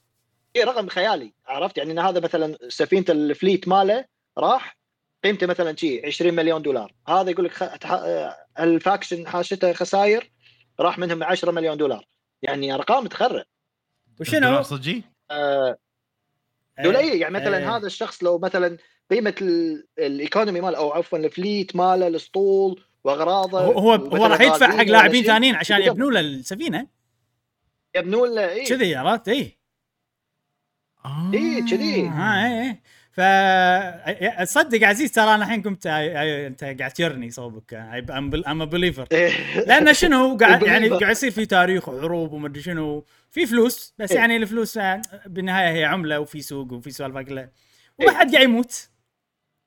رقم 0.63 0.87
خيالي 0.87 1.33
عرفت 1.45 1.77
يعني 1.77 1.91
إن 1.91 1.99
هذا 1.99 2.19
مثلا 2.19 2.57
سفينة 2.69 3.05
ال 3.09 3.19
fleet 3.19 3.67
ماله 3.67 4.05
راح 4.37 4.77
قيمته 5.23 5.47
مثلا 5.47 5.75
شي 5.75 6.05
20 6.05 6.33
مليون 6.33 6.61
دولار 6.61 6.93
هذا 7.07 7.29
يقول 7.31 7.45
لك 7.45 7.51
خ... 7.51 7.63
تح- 7.77 7.91
آه، 7.91 8.35
ال 8.59 8.68
faction 8.68 9.27
حاشته 9.27 9.73
خسائر 9.73 10.31
راح 10.79 10.97
منهم 10.99 11.23
10 11.23 11.51
مليون 11.51 11.77
دولار 11.77 12.05
يعني 12.41 12.73
أرقام 12.73 13.07
تخرع 13.07 13.43
وشنو؟ 14.19 14.39
دولار 14.39 14.63
صجي؟ 14.63 15.03
آه 15.31 15.77
إيه. 16.79 17.21
يعني 17.21 17.33
مثلا 17.33 17.57
إيه. 17.57 17.75
هذا 17.77 17.87
الشخص 17.87 18.23
لو 18.23 18.37
مثلا 18.37 18.77
قيمة 19.11 19.35
ال- 19.41 19.87
ال 19.99 20.07
economy 20.07 20.61
ماله 20.61 20.77
أو 20.77 20.91
عفوا 20.91 21.17
ال 21.17 21.27
fleet 21.27 21.75
ماله 21.75 22.07
الاسطول 22.07 22.83
وأغراضه 23.03 23.59
هو 23.61 23.91
هو, 23.91 24.25
راح 24.25 24.41
يدفع 24.41 24.67
حق 24.67 24.73
ولا 24.75 24.83
لاعبين 24.91 25.21
شيء، 25.23 25.31
ثانيين 25.31 25.55
عشان. 25.55 25.81
يبنوا 25.81 26.11
له 26.11 26.19
السفينة 26.19 26.87
يبنون 27.95 28.35
له 28.35 28.49
إيه 28.49 28.65
كذي 28.65 28.95
عرفت 28.95 29.27
اي 29.27 29.57
آه. 31.05 31.31
إيه، 31.33 31.61
كذي. 31.65 32.07
ها 32.07 32.45
اي 32.47 32.69
اي 32.69 32.77
ف 33.11 33.21
صدق 34.49 34.87
عزيز 34.87 35.11
ترى 35.11 35.35
أنا 35.35 35.45
الحين 35.45 35.61
قمت 35.61 35.83
أي- 35.83 35.87
أي- 35.87 36.47
أنت 36.47 36.63
قاعد 36.63 36.91
تجرني 36.91 37.31
صوبك 37.31 37.73
I'm 38.47 38.65
believer 38.65 39.07
إيه. 39.11 39.59
لأن 39.67 39.93
شنو 39.93 40.37
قاعد 40.41 40.63
يعني. 40.63 40.89
قاعد 40.89 41.11
يصير 41.11 41.31
في 41.31 41.45
تاريخ 41.45 41.89
وحروب 41.89 42.31
ومدري 42.33 42.61
شنو 42.61 43.05
في 43.31 43.45
فلوس 43.45 43.93
بس 43.99 44.11
إيه. 44.11 44.17
يعني 44.17 44.37
الفلوس 44.37 44.77
آه، 44.77 45.01
بالنهاية 45.25 45.73
هي 45.73 45.85
عملة 45.85 46.19
وفي 46.19 46.41
سوق 46.41 46.73
وفي 46.73 46.91
سوالف 46.91 47.17
كلها 47.17 47.49
إيه. 48.01 48.07
وما 48.07 48.17
حد 48.17 48.31
قاعد 48.35 48.43
يموت 48.43 48.89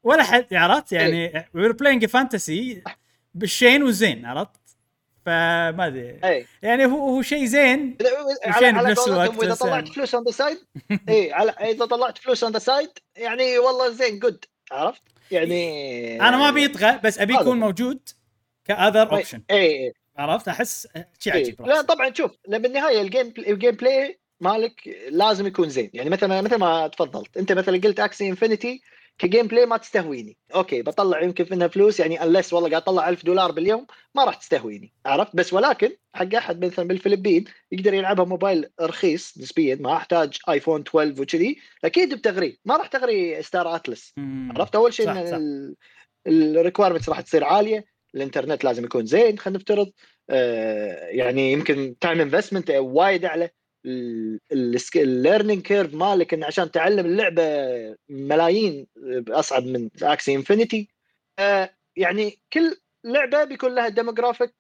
ولا 0.03 0.23
حد 0.23 0.55
عرفت 0.55 0.93
يعني 0.93 1.45
we're 1.55 1.73
playing 1.73 2.07
fantasy 2.07 2.83
بالشين 3.35 3.83
والزين 3.83 4.27
عرفت 4.27 4.58
فما 5.29 5.87
أدري 5.87 6.45
يعني 6.63 6.87
هو 6.87 7.09
هو 7.09 7.23
شيء 7.23 7.45
زين 7.45 7.97
وشين 8.49 8.77
على 8.77 8.89
بنفس 8.89 9.09
الوقت 9.09 9.39
وإذا 9.39 9.51
بس 9.51 9.59
طلعت 9.59 9.83
يعني. 9.83 9.95
فلوس 9.95 10.15
on 10.15 10.25
the 10.25 10.31
side 10.31 10.59
إي 11.09 11.33
على 11.39 11.51
إذا 11.51 11.85
طلعت 11.85 12.19
فلوس 12.19 12.45
on 12.45 12.53
the 12.53 12.59
side 12.59 12.91
يعني 13.17 13.59
والله 13.59 13.91
زين 13.91 14.19
good 14.19 14.45
عرفت؟ 14.73 15.03
يعني 15.31 16.21
أنا 16.21 16.37
ما 16.37 16.49
أبي 16.49 16.65
يطغى 16.65 17.01
بس 17.05 17.19
أبي 17.19 17.35
يكون. 17.35 17.61
موجود 17.61 18.09
كـ 18.65 18.73
other 18.73 19.13
option 19.13 19.43
إي 19.51 19.93
عرفت 20.17 20.49
أحس 20.49 20.89
شيء. 21.19 21.33
عجيب 21.33 21.67
لا. 21.67 21.83
طبعا 21.83 22.13
شوف 22.15 22.31
بالنهاية 22.49 23.01
ال 23.01 23.06
game 23.06 23.27
ال 23.27 23.33
gameplay 23.39 24.19
مالك 24.41 24.99
لازم 25.11 25.47
يكون 25.47 25.69
زين 25.69 25.91
يعني 25.95 26.11
مثلا 26.11 26.41
مثل 26.41 26.57
ما 26.57 26.89
تفضلت 26.89 27.37
أنت 27.37 27.53
مثلا 27.53 27.81
قلت 27.81 28.01
Axie 28.01 28.29
Infinity 28.29 28.83
ك 29.19 29.47
gameplay 29.47 29.67
ما 29.67 29.77
تستهويني. 29.77 30.37
أوكي 30.55 30.83
بطلع 30.83 31.23
يمكن 31.23 31.47
منها 31.51 31.69
فلوس 31.69 32.01
يعني 32.01 32.23
unless 32.23 32.53
والله 32.53 32.71
قاعد 32.71 32.83
أطلع 32.83 33.09
1000 33.09 33.25
دولار 33.25 33.53
باليوم 33.53 33.87
ما 34.15 34.25
راح 34.25 34.35
تستهويني. 34.35 34.93
عرفت؟ 35.07 35.37
بس 35.37 35.53
ولكن 35.53 35.91
حق 36.15 36.35
أحد 36.35 36.65
مثلا 36.65 36.89
بالفلبين 36.89 37.45
يقدر 37.73 37.95
يلعبها 37.95 38.25
موبايل 38.25 38.71
رخيص 38.81 39.39
نسبيا 39.39 39.75
ما 39.75 39.97
أحتاج 39.97 40.39
iPhone 40.49 40.81
12 40.81 41.23
وكذي 41.23 41.59
أكيد 41.85 42.15
بتغري. 42.15 42.59
ما 42.65 42.77
راح 42.77 42.87
تغري 42.87 43.43
Star 43.43 43.77
Atlas. 43.77 44.15
عرفت؟ 44.51 44.77
أول 44.77 44.95
شيء 44.95 45.11
إن 45.11 45.75
ال 46.27 46.33
requirements 46.33 47.09
راح 47.09 47.21
تصير 47.21 47.45
عالية 47.45 47.85
الإنترنت 48.15 48.65
لازم 48.65 48.85
يكون 48.85 49.07
زين 49.07 49.39
خلينا 49.39 49.59
نفترض 49.59 49.93
آه، 50.31 51.07
يعني 51.09 51.53
يمكن 51.53 51.95
time 52.01 52.21
investment 52.21 52.71
وايد 52.71 53.25
أعلى. 53.25 53.51
ال 54.97 55.04
learning 55.04 55.63
curve 55.63 55.95
مالك 55.95 56.35
إن 56.35 56.45
عشان 56.45 56.71
تعلم 56.71 57.07
اللعبة 57.07 57.43
ملايين 58.09 58.87
اصعب 59.29 59.65
من 59.65 59.89
Axie 60.03 60.35
Infinity 60.35 60.89
يعني 61.97 62.39
كل 62.53 62.77
لعبة 63.05 63.45
بيكون 63.45 63.75
لها 63.75 63.89
demographic 63.89 64.55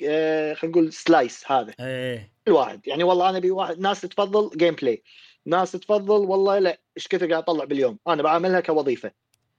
خلينا 0.00 0.56
نقول 0.64 0.92
slice 0.92 1.50
هذا. 1.50 1.74
إيه 1.80 2.32
كل 2.46 2.52
واحد. 2.52 2.88
يعني 2.88 3.04
والله 3.04 3.28
أنا 3.28 3.38
أبي 3.38 3.50
واحد 3.50 3.78
ناس 3.78 4.00
تفضل 4.00 4.58
gameplay 4.58 5.02
ناس 5.46 5.72
تفضل 5.72 6.20
والله 6.20 6.58
لا 6.58 6.80
إيش 6.96 7.08
كثر 7.08 7.30
قاعد 7.30 7.42
أطلع 7.42 7.64
باليوم؟ 7.64 7.98
أنا 8.08 8.22
بعملها 8.22 8.60
كوظيفة. 8.60 9.10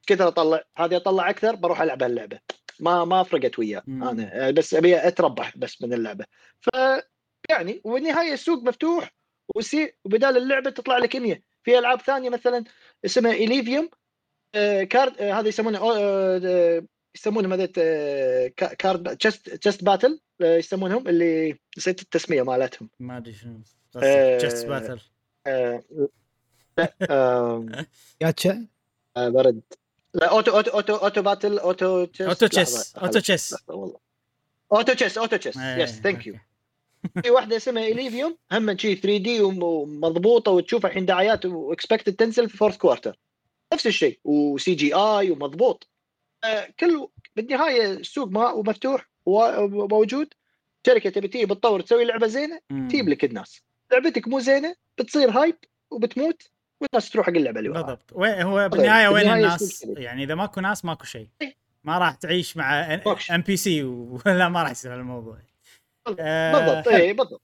كثر 0.08 0.28
أطلع؟ 0.28 0.64
هذه 0.78 0.96
أطلع 0.96 1.30
أكثر 1.30 1.56
بروح 1.56 1.82
ألعب 1.82 2.04
هاللعبة. 2.04 2.40
ما 2.80 3.06
ما 3.06 3.24
فرقت 3.24 3.60
وياه. 3.60 3.84
أنا. 3.88 4.52
بس 4.52 4.74
أبي 4.74 5.08
أتربح 5.08 5.58
بس 5.58 5.82
من 5.82 5.94
اللعبة. 5.94 6.26
ف 6.62 6.70
يعني 7.50 7.82
والنهايه 7.84 8.34
السوق 8.34 8.64
مفتوح 8.64 9.12
وسي 9.56 9.94
وبدال 10.06 10.38
اللعبة 10.38 10.70
تطلع 10.70 10.98
لك 10.98 11.16
100 11.16 11.42
في 11.64 11.80
ألعاب 11.80 12.02
ثانية 12.02 12.30
مثلا 12.30 12.64
اسمها 13.06 13.32
اليفيوم 13.32 13.90
آه 14.56 14.84
كارد 14.84 15.18
آه 15.22 15.34
هذا 15.34 15.48
يسمونه 15.48 15.80
آه 15.82 16.84
يسمونهم 17.16 17.54
هذا 17.54 17.66
كا- 18.48 18.74
كارد 18.74 19.18
تشست 19.18 19.50
تشست 19.50 19.84
باتل 19.84 20.20
يسمونهم 20.42 21.08
اللي 21.08 21.60
نسيت 21.78 22.02
التسمية 22.02 22.42
مالتهم. 22.42 22.90
ما 23.00 23.18
أدري 23.18 23.34
شنو. 23.34 23.62
جست 24.42 24.66
باتل 24.66 25.00
آه 25.48 25.84
برد 29.18 29.62
لا 30.14 30.30
اوتو 30.32 30.52
اوتو 30.52 30.72
اوتو 30.72 30.96
اوتو 30.96 31.22
باتل 31.22 31.60
اوتو 31.60 32.06
تشيس 32.06 32.28
اوتو 32.28 32.48
تشيس 32.48 32.96
اوتو 32.98 33.20
تشيس 33.20 33.56
والله. 33.68 34.00
auto 34.74 34.94
chess 34.94 35.18
auto 35.18 35.36
chess 35.38 35.58
yes 35.58 36.00
thank 36.00 36.28
you. 36.28 36.36
في 37.24 37.30
واحدة 37.30 37.58
اسمها 37.58 37.88
Illuvium 37.88 38.38
هم 38.52 38.78
شي 38.78 38.96
3D 38.96 39.42
ومضبوطة 39.42 40.52
وتشوف 40.52 40.86
الحين 40.86 41.06
دعايات 41.06 41.46
و 41.46 41.53
expected 41.53 42.14
تنزل 42.14 42.50
في 42.50 42.58
fourth 42.58 42.78
quarter 42.78 43.20
نفس 43.74 43.88
الشيء 43.88 44.20
و 44.24 44.74
CGI 44.74 45.32
ومضبوط. 45.32 45.90
آه، 46.44 46.68
كل 46.80 47.08
بالنهاية 47.36 47.92
السوق 47.92 48.28
ما 48.28 48.52
ومفتوح 48.52 49.10
وموجود. 49.26 50.34
شركة 50.86 51.10
تبي 51.10 51.28
تيجي 51.28 51.46
بتطور 51.46 51.82
تسوي 51.82 52.06
لعبة 52.06 52.28
زينة. 52.28 52.60
تجيب 52.70 53.10
لك 53.10 53.24
الناس. 53.24 53.62
لعبتك 53.92 54.28
مو 54.28 54.40
زينة 54.40 54.76
بتصير 54.98 55.32
hype 55.32 55.58
وبتموت 55.92 56.44
والناس 56.82 57.10
تروح 57.10 57.26
حق 57.26 57.34
اللعبه 57.34 57.60
اللي 57.60 57.70
وراها. 57.70 57.82
بالضبط. 57.82 58.12
وين 58.14 58.42
هو 58.42 58.70
بالنهاية 58.70 59.08
وين 59.08 59.24
بالنهاية 59.24 59.46
الناس. 59.46 59.86
يعني 59.98 60.24
إذا 60.24 60.36
ماكو 60.36 60.62
ناس 60.62 60.86
ماكو 60.86 61.06
شيء. 61.06 61.30
ما 61.84 61.98
راح 61.98 62.16
تعيش 62.16 62.58
مع 62.58 63.00
شيء. 63.18 63.36
ام 63.36 63.42
بي 63.42 63.58
سي 63.58 63.84
ولا 63.84 64.50
ما 64.50 64.64
راح 64.64 64.72
يصير 64.72 64.96
الموضوع 64.96 65.38
بالضبط. 66.16 66.88
اي 66.88 67.14
بالضبط. 67.14 67.42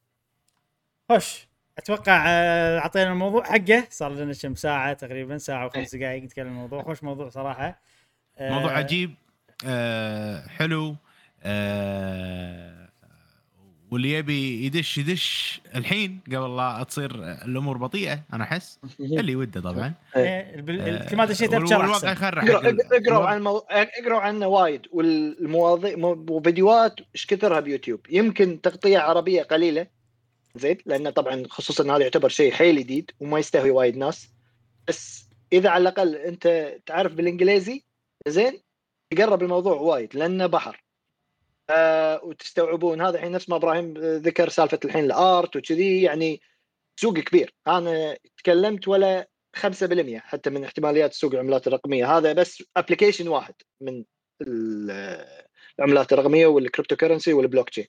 خوش. 1.10 1.48
أتوقع 1.78 2.24
آه، 2.28 2.80
أعطينا 2.80 3.12
الموضوع 3.12 3.44
حقه. 3.44 3.88
صار 3.90 4.12
لنا 4.14 4.34
كم 4.42 4.56
ساعة 4.56 4.94
تقريبا 4.94 5.38
ساعة 5.38 5.66
وخمس 5.66 5.96
دقائق 5.96 6.24
نتكلم 6.24 6.48
الموضوع. 6.48 6.84
خوش 6.84 7.04
موضوع 7.04 7.30
صراحة. 7.30 7.82
آه، 8.38 8.52
موضوع 8.54 8.78
عجيب. 8.78 9.16
آه 9.66 10.48
حلو. 10.48 10.96
آه 11.44 12.85
واللي 13.96 14.12
يبي 14.14 14.66
يدش 14.66 14.98
يدش. 14.98 15.62
الحين 15.76 16.20
قبل 16.28 16.58
لا 16.58 16.86
تصير 16.90 17.12
الأمور 17.46 17.78
بطيئة 17.78 18.20
أنا 18.34 18.44
أحس 18.44 18.80
اللي 19.00 19.36
وده 19.36 19.62
طبعا. 19.62 19.94
إيه، 20.16 20.28
آه، 20.28 21.10
كل 21.10 21.16
ما 21.18 21.26
دشيت 21.26 21.54
ابشر 21.54 21.78
والواقع 21.80 22.12
يخرع 22.12 22.44
اقروا 22.92 23.26
عن 23.28 23.38
المو... 23.38 23.58
اقروا 23.58 24.20
عنه 24.20 24.48
وايد 24.48 24.82
والمواضيع 24.92 25.96
مو- 25.96 26.26
وفيديوهات 26.30 26.96
إيش 27.16 27.26
كثرها 27.26 27.60
بيوتيوب. 27.60 28.00
يمكن 28.10 28.62
تغطيه 28.62 28.98
عربية 29.00 29.44
قليلة 29.44 29.88
زين 30.56 30.78
لأنه 30.86 31.10
طبعا 31.10 31.44
خصوصا 31.50 31.96
هذا 31.96 32.04
يعتبر 32.04 32.30
شيء 32.30 32.52
حيل 32.52 32.80
جديد 32.80 33.12
وما 33.20 33.40
يستهوي 33.40 33.72
وايد 33.72 33.98
ناس. 33.98 34.30
بس 34.88 35.26
إذا 35.54 35.70
على 35.70 35.82
الأقل 35.82 36.16
أنت 36.16 36.74
تعرف 36.86 37.14
بالإنجليزي 37.14 37.84
زين 38.28 38.60
تقرب 39.14 39.44
الموضوع 39.44 39.74
وايد 39.76 40.16
لأنه 40.16 40.46
بحر. 40.46 40.82
آه 41.70 42.22
وتستوعبون. 42.24 43.02
هذا 43.02 43.16
الحين 43.18 43.32
نفس 43.32 43.50
ما 43.50 43.56
إبراهيم 43.56 43.94
ذكر 43.98 44.50
سالفة 44.50 44.80
الحين 44.86 45.06
الآرت 45.06 45.56
وكذي 45.56 46.02
يعني 46.02 46.42
سوق 47.00 47.20
كبير. 47.20 47.54
أنا 47.68 48.18
تكلمت 48.38 48.88
ولا 48.88 49.28
5% 49.58 50.20
حتى 50.20 50.50
من 50.50 50.64
احتماليات 50.64 51.14
سوق 51.14 51.34
العملات 51.34 51.68
الرقمية. 51.68 52.18
هذا 52.18 52.34
بس 52.34 52.64
application 52.78 53.28
واحد 53.28 53.54
من 53.82 54.04
ال- 54.42 55.26
العملات 55.80 56.14
الرقمية 56.14 56.48
وال 56.48 56.96
cryptocurrency 56.96 57.34
وال 57.34 57.70
blockchain 57.70 57.88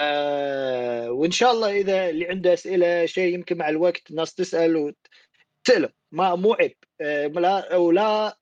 آه 0.00 1.10
وإن 1.10 1.30
شاء 1.30 1.52
الله 1.52 1.70
إذا 1.70 2.08
اللي 2.10 2.28
عنده 2.28 2.52
أسئلة 2.54 3.06
شيء 3.06 3.34
يمكن 3.34 3.58
مع 3.58 3.68
الوقت 3.68 4.10
الناس 4.10 4.34
تسأل 4.34 4.76
وتسأله. 4.76 5.88
ما 6.12 6.34
مو 6.34 6.52
عيب. 6.54 6.76
آه 7.00 7.26
لا 7.26 7.76
ولا 7.76 8.38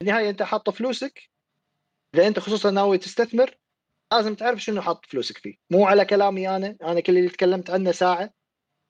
بالنهايه 0.00 0.30
أنت 0.30 0.42
حاط 0.42 0.70
فلوسك 0.70 1.30
إذا 2.14 2.26
أنت 2.26 2.38
خصوصا 2.38 2.70
ناوي 2.70 2.98
تستثمر 2.98 3.54
لازم 4.12 4.34
تعرف 4.34 4.58
شنو 4.62 4.82
حاط 4.82 5.06
فلوسك 5.06 5.38
فيه. 5.38 5.54
مو 5.70 5.86
على 5.86 6.04
كلامي 6.04 6.48
أنا 6.56 6.76
أنا 6.82 7.00
كل 7.00 7.18
اللي 7.18 7.28
تكلمت 7.28 7.70
عنه 7.70 7.92
ساعة 7.92 8.30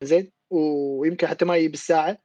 زين 0.05 0.33
ويمكن 0.51 1.27
حتى 1.27 1.45
ما 1.45 1.57
يجي 1.57 1.69
بالساعة 1.69 2.19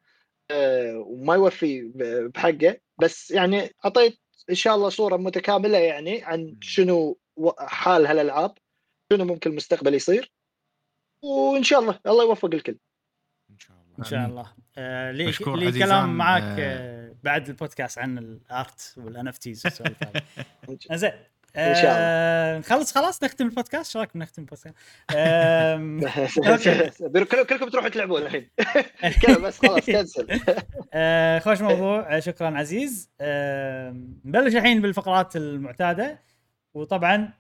آه، 0.52 0.98
وما 1.08 1.36
يوفي 1.36 1.82
ب- 1.82 2.32
بحقه. 2.36 2.78
بس 3.02 3.32
يعني 3.32 3.70
أعطيت 3.86 4.20
إن 4.50 4.56
شاء 4.56 4.76
الله 4.76 4.89
صورة 4.89 5.18
متكاملة 5.18 5.78
يعني 5.78 6.24
عن 6.24 6.58
شنو 6.62 7.20
و- 7.36 7.52
حال 7.60 8.06
هالألعاب 8.06 8.58
شنو 9.14 9.26
ممكن 9.26 9.50
المستقبل 9.52 9.94
يصير. 9.94 10.32
وإن 11.24 11.64
شاء 11.64 11.80
الله 11.80 12.00
الله 12.08 12.24
يوفق 12.24 12.46
الكل. 12.54 12.78
إن 13.52 13.60
شاء 13.60 13.78
الله. 13.78 13.96
إن 14.00 14.04
شاء 14.04 14.26
الله. 14.26 14.54
آه 14.78 15.12
لي, 15.12 15.28
مشكور 15.28 15.56
لي. 15.58 15.72
كلام 15.80 16.18
معاك 16.18 16.60
آه. 16.60 17.10
آه 17.10 17.16
بعد 17.24 17.48
البودكاست 17.48 17.98
عن 17.98 18.18
ال 18.18 18.93
art 18.97 19.28
وال 19.28 19.38
NFTs 19.38 19.66
والسوالف 19.66 19.98
هذه. 20.04 20.24
زين 21.02 21.12
إن 21.56 21.76
شاء 21.76 21.93
آه 21.97 22.58
نخلص 22.60 22.93
خلاص 22.95 23.24
نختم 23.24 23.45
البودكاست. 23.45 23.88
إيش 23.88 23.97
رأيكم 23.97 24.20
نختم 24.20 24.41
البودكاست؟ 24.41 24.76
كل- 27.32 27.45
كلكم 27.45 27.70
تروحوا 27.70 27.89
تلعبون 27.89 28.22
الحين. 28.22 28.49
كذا 29.22 29.38
بس 29.38 29.60
خلاص 29.60 29.86
كنسل 29.86 30.39
آه 30.93 31.39
خوش 31.39 31.62
موضوع. 31.62 32.16
آه 32.18 32.20
شكرا 32.20 32.58
عزيز. 32.58 33.10
آه 33.22 33.89
نبلش 34.26 34.56
الحين 34.56 34.82
بالفقرات 34.82 35.36
المعتادة. 35.36 36.20
وطبعا 36.74 37.34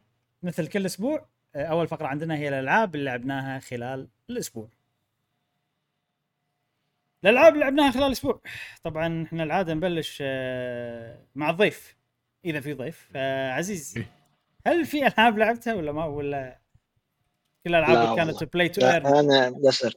مثل 0.43 0.67
كل 0.67 0.85
أسبوع 0.85 1.25
آه 1.55 1.65
أول 1.65 1.87
فقرة 1.87 2.07
عندنا 2.07 2.35
هي 2.35 2.49
الألعاب 2.49 2.95
اللي 2.95 3.05
لعبناها 3.05 3.59
خلال 3.59 4.07
الأسبوع. 4.29 4.69
الألعاب 7.23 7.53
اللي 7.53 7.63
لعبناها 7.65 7.91
خلال 7.91 8.07
الأسبوع. 8.07 8.41
طبعا 8.83 9.23
إحنا 9.23 9.43
العادة 9.43 9.73
نبلش 9.73 10.19
آه 10.25 11.17
مع 11.35 11.49
الضيف. 11.49 11.95
إذا 12.45 12.59
في 12.59 12.73
ضيف 12.73 13.09
آه 13.15 13.51
عزيز 13.51 13.93
إيه. 13.97 14.09
هل 14.67 14.85
في 14.85 15.07
ألعاب 15.07 15.37
لعبتها 15.37 15.73
ولا 15.73 15.91
ما 15.91 16.05
ولا 16.05 16.59
كل 17.63 17.71
لا 17.71 17.79
الالعاب 17.79 18.17
كانت 18.17 18.33
والله. 18.33 18.49
بلاي 18.53 18.69
تو 18.69 18.81
ايرن 18.87 19.05
أنا 19.05 19.49
بسر 19.49 19.93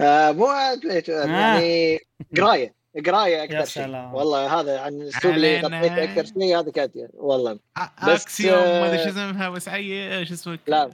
آه 0.00 0.32
مو 0.32 0.46
بلاي 0.82 1.00
تو 1.00 1.12
ايرن، 1.12 1.30
يعني 1.30 1.98
قراية 2.36 2.74
قراية 3.06 3.36
يا 3.38 3.44
أكثر 3.44 3.64
شيء 3.64 3.82
سلام. 3.84 4.14
والله 4.14 4.60
هذا 4.60 4.80
عن 4.80 5.02
السوق 5.02 5.32
اللي. 5.32 5.60
غطيته 5.60 6.04
أكثر 6.04 6.24
شيء 6.24 6.58
هذا 6.58 6.70
كانت 6.70 6.92
والله 7.14 7.58
آ- 7.78 8.04
بس، 8.08 8.22
أكسيوم 8.22 8.58
ما 8.58 8.86
أدري 8.86 9.00
آه، 9.00 9.04
شو 9.04 9.10
اسمها 9.10 9.48
بس 9.50 9.68
اي 9.68 10.26
شو 10.26 10.34
اسمك 10.34 10.60
لا. 10.66 10.90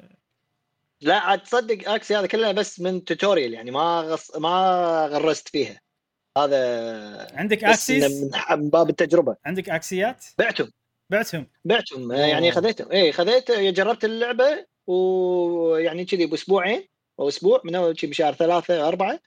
لا 1.01 1.19
عاد 1.19 1.43
تصدق 1.43 1.91
أكسي 1.91 2.17
هذا 2.17 2.27
كله 2.27 2.53
بس 2.53 2.81
من 2.81 3.05
توتوريال 3.05 3.55
يعني 3.55 3.71
ما 3.71 4.01
غص... 4.01 4.37
ما 4.37 4.49
غرست 5.13 5.49
فيها 5.49 5.81
هذا 6.37 7.37
عندك 7.37 7.65
أكسيس؟ 7.65 8.23
من 8.51 8.71
باب 8.71 8.91
التجربة. 8.91 9.37
عندك 9.47 9.69
Axie 9.69 10.06
ات؟ 10.06 10.25
بعتهم. 10.39 10.71
بعتهم. 11.11 11.47
بعتهم. 11.65 12.13
يعني 12.13 12.53
خذيتهم. 12.53 12.93
اي 12.93 13.13
خذيت 13.13 13.51
جربت 13.53 14.05
اللعبة 14.05 14.67
ويعني 14.87 16.05
كذي 16.05 16.27
بأسبوعين 16.27 16.89
أو 17.21 17.29
أسبوع 17.29 17.61
من 17.65 17.75
أول 17.75 18.01
شيء 18.01 18.11
بشهر 18.11 18.33
ثلاثة 18.33 18.89
أربعة 18.89 19.21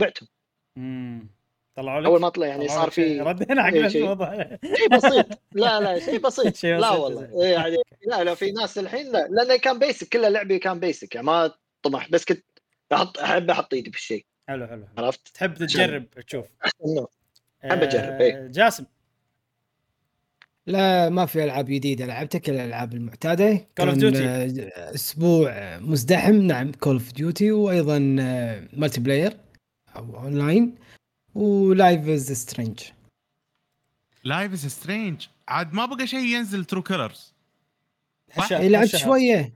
بعتهم. 0.00 0.28
امم 0.76 1.36
طلعوا 1.76 2.00
لك؟ 2.00 2.06
أول 2.06 2.20
ما 2.20 2.28
طلع 2.28 2.46
يعني 2.46 2.68
صار. 2.68 2.90
في 2.90 3.20
ردينا 3.20 3.68
إيه، 3.68 3.88
شيء. 3.88 4.02
الموضوع. 4.02 4.58
شيء 4.76 4.88
بسيط. 4.88 5.26
لا 5.52 5.80
لا 5.80 5.98
شيء 5.98 6.18
بسيط. 6.26 6.56
شيء 6.56 6.76
لا 6.76 6.90
والله. 6.90 7.42
إيه 7.42 7.52
يعني 7.52 7.76
لا 8.06 8.24
لا 8.24 8.34
في 8.34 8.52
ناس 8.52 8.78
الحين 8.78 9.12
لا. 9.12 9.28
لأنه 9.30 9.56
كان 9.56 9.78
basic 9.78 10.08
كله 10.08 10.28
لعبي 10.28 10.58
كان 10.58 10.80
basic 10.80 11.14
يعني 11.14 11.26
ما 11.26 11.52
طمح 11.82 12.10
بس 12.10 12.24
كنت 12.24 12.44
أحط 12.92 13.18
أحب 13.18 13.50
أحط 13.50 13.74
إيدي 13.74 13.90
في 13.90 13.96
الشيء 13.96 14.26
حلو 14.48 14.66
حلو. 14.66 14.86
عرفت؟ 14.98 15.28
تحب 15.28 15.54
تجرب 15.54 16.10
تشوف 16.10 16.46
إنه 16.84 17.08
أحب 17.64 17.82
أجرب، 17.82 18.20
إيه. 18.20 18.44
آه، 18.44 18.46
جاسم. 18.48 18.84
لا 20.66 21.08
ما 21.08 21.26
في 21.26 21.44
ألعاب 21.44 21.64
جديدة. 21.64 22.06
لعبتها 22.06 22.38
كل 22.38 22.52
الألعاب 22.52 22.94
المعتادة؟ 22.94 23.66
كان، 23.76 24.00
Duty. 24.00 24.16
آه، 24.16 24.94
أسبوع 24.94 25.50
آه، 25.52 25.78
مزدحم. 25.78 26.34
نعم 26.34 26.72
Call 26.72 26.92
of 26.92 27.12
Duty 27.12 27.52
وأيضا 27.52 27.98
multiplayer 28.72 29.36
أو 29.96 30.16
اونلاين 30.16 30.74
و 31.34 31.49
Life 31.49 32.08
is 32.08 32.32
Strange 32.32 32.80
Life 34.24 34.52
is 34.52 34.66
Strange 34.66 35.26
عاد 35.48 35.72
ما 35.74 35.86
بقى 35.86 36.06
شيء 36.06 36.24
ينزل 36.36 36.64
True 36.64 36.82
Colors 36.82 37.34
هالشهر- 38.32 38.60
إيه، 38.60 38.68
لعبت 38.68 38.96
شوية. 38.96 39.52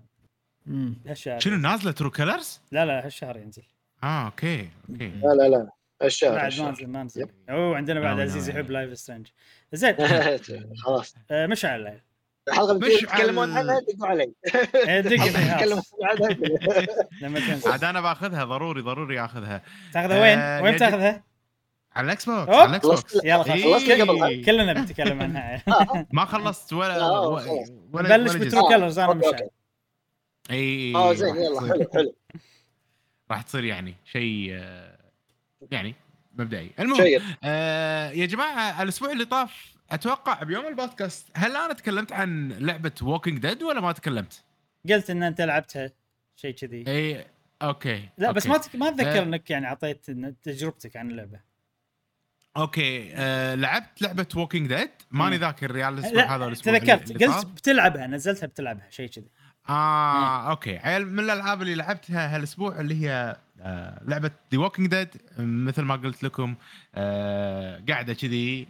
شنو 1.38 1.56
نازلة 1.56 1.92
ترو 1.92 2.10
كلرز؟ 2.10 2.60
لا 2.72 2.86
لا 2.86 3.06
هالشهر 3.06 3.36
ينزل. 3.36 3.62
آه 4.04 4.26
أوكي 4.26 4.68
أوكي. 4.90 5.08
لا 5.22 5.28
لا 5.34 5.48
لا. 5.48 5.70
الشهر 6.02 6.34
بعد 6.34 6.60
ما. 6.60 6.70
نزل 6.70 6.86
ما 6.86 7.02
نزل 7.02 7.26
أوه 7.50 7.76
عندنا 7.76 8.00
بعد 8.00 8.10
ناوي- 8.16 8.22
عزيز 8.22 8.48
ناوي. 8.48 8.60
يحب 8.60 8.70
لايف 8.70 8.98
سترينج 8.98 9.26
زين. 9.72 9.96
خلاص. 10.84 11.14
آه، 11.30 11.46
مشعل. 11.46 11.84
لايف 11.84 12.00
الحلقة 12.48 12.72
اللي 12.72 12.86
مش 12.94 13.00
تتكلمون 13.00 13.52
عنها 13.56 13.80
دقوا 13.80 14.06
علي. 14.08 14.32
إيه، 14.74 15.00
دق 15.00 15.08
تتكلمون 15.16 15.58
خلاص 15.58 15.92
عنها. 16.02 16.36
لما 17.22 17.40
تنزل. 17.40 17.70
عاد 17.70 17.84
أنا 17.84 18.00
بأخذها 18.00 18.44
ضروري 18.44 18.80
ضروري 18.80 19.24
أخذها. 19.24 19.62
تأخذها 19.94 20.20
وين؟ 20.22 20.38
آه، 20.38 20.62
وين 20.62 20.76
تأخذها؟ 20.76 21.24
على 21.96 22.04
الاكس 22.04 22.24
بوكس. 22.28 22.48
على 22.48 22.70
الاكس 22.70 22.86
بوكس 22.86 23.14
يلا 23.24 23.42
خلاص. 23.42 24.22
إيه. 24.22 24.44
كلنا 24.44 24.72
بنتكلم 24.72 25.22
عنها. 25.22 25.62
ما 26.12 26.24
خلصت 26.24 26.72
ولا 26.72 27.00
آه، 27.00 27.28
ولا 27.92 28.16
جزء. 28.16 28.38
ب 28.38 28.44
True 28.44 28.68
Colors 28.68 28.98
أنا 28.98 29.12
okay. 29.26 29.48
اي 30.50 30.94
آه 30.94 31.12
زين 31.12 31.28
راح 31.28 31.36
يلا 31.36 31.54
تصير- 31.60 31.68
حلو 31.72 31.88
حلو. 31.94 32.14
راح 33.30 33.42
تصير 33.42 33.64
يعني 33.64 33.94
شيء 34.04 34.62
يعني 35.70 35.94
مبدئي 36.34 36.70
المهم 36.80 37.22
آه 37.44 38.10
يا 38.10 38.26
جماعة 38.26 38.82
الأسبوع 38.82 39.12
اللي 39.12 39.24
طاف 39.24 39.74
أتوقع 39.90 40.42
بيوم 40.42 40.66
البودكاست 40.66 41.28
هل 41.34 41.56
أنا 41.56 41.72
تكلمت 41.72 42.12
عن 42.12 42.52
لعبة 42.52 42.92
Walking 43.02 43.38
Dead 43.38 43.62
ولا 43.62 43.80
ما 43.80 43.92
تكلمت؟ 43.92 44.44
قلت 44.90 45.10
إن 45.10 45.22
أنت 45.22 45.40
لعبتها 45.40 45.90
شيء 46.36 46.54
كذي 46.54 46.84
إي 46.88 47.26
okay 47.62 48.08
لا 48.18 48.32
بس 48.32 48.46
okay. 48.46 48.58
ما 48.58 48.64
تك... 48.64 48.76
ما 48.76 48.88
أتذكر 48.88 49.18
آه. 49.18 49.22
إنك 49.22 49.50
يعني 49.50 49.66
أعطيت 49.66 50.08
إن 50.08 50.34
تجربتك 50.42 50.96
عن 50.96 51.10
اللعبة 51.10 51.40
okay 52.56 53.12
آه 53.14 53.54
لعبت 53.54 54.02
لعبة 54.02 54.26
Walking 54.36 54.68
Dead 54.68 54.90
ماني. 55.10 55.36
ذاكر 55.36 55.76
يا 55.76 55.88
الأسبوع 55.88 56.22
هذا 56.22 56.38
لا 56.38 56.46
الأسبوع 56.46 56.78
تذكرت 56.78 57.22
قلت. 57.22 57.46
بتلعبها 57.46 58.06
نزلتها 58.06 58.46
بتلعبها 58.46 58.90
شيء 58.90 59.08
كذي 59.08 59.28
آه 59.70 60.50
okay. 60.50 60.78
عيل 60.78 61.06
من 61.12 61.20
الألعاب 61.20 61.62
اللي 61.62 61.74
لعبتها 61.74 62.36
هالأسبوع 62.36 62.80
اللي 62.80 62.94
هي 63.06 63.36
آه 63.60 64.02
لعبة 64.04 64.30
The 64.52 64.58
Walking 64.58 64.88
Dead 64.88 65.08
مثل 65.38 65.82
ما 65.82 65.96
قلت 65.96 66.22
لكم 66.22 66.54
آه 66.94 67.82
قاعدة 67.88 68.14
كذي 68.14 68.68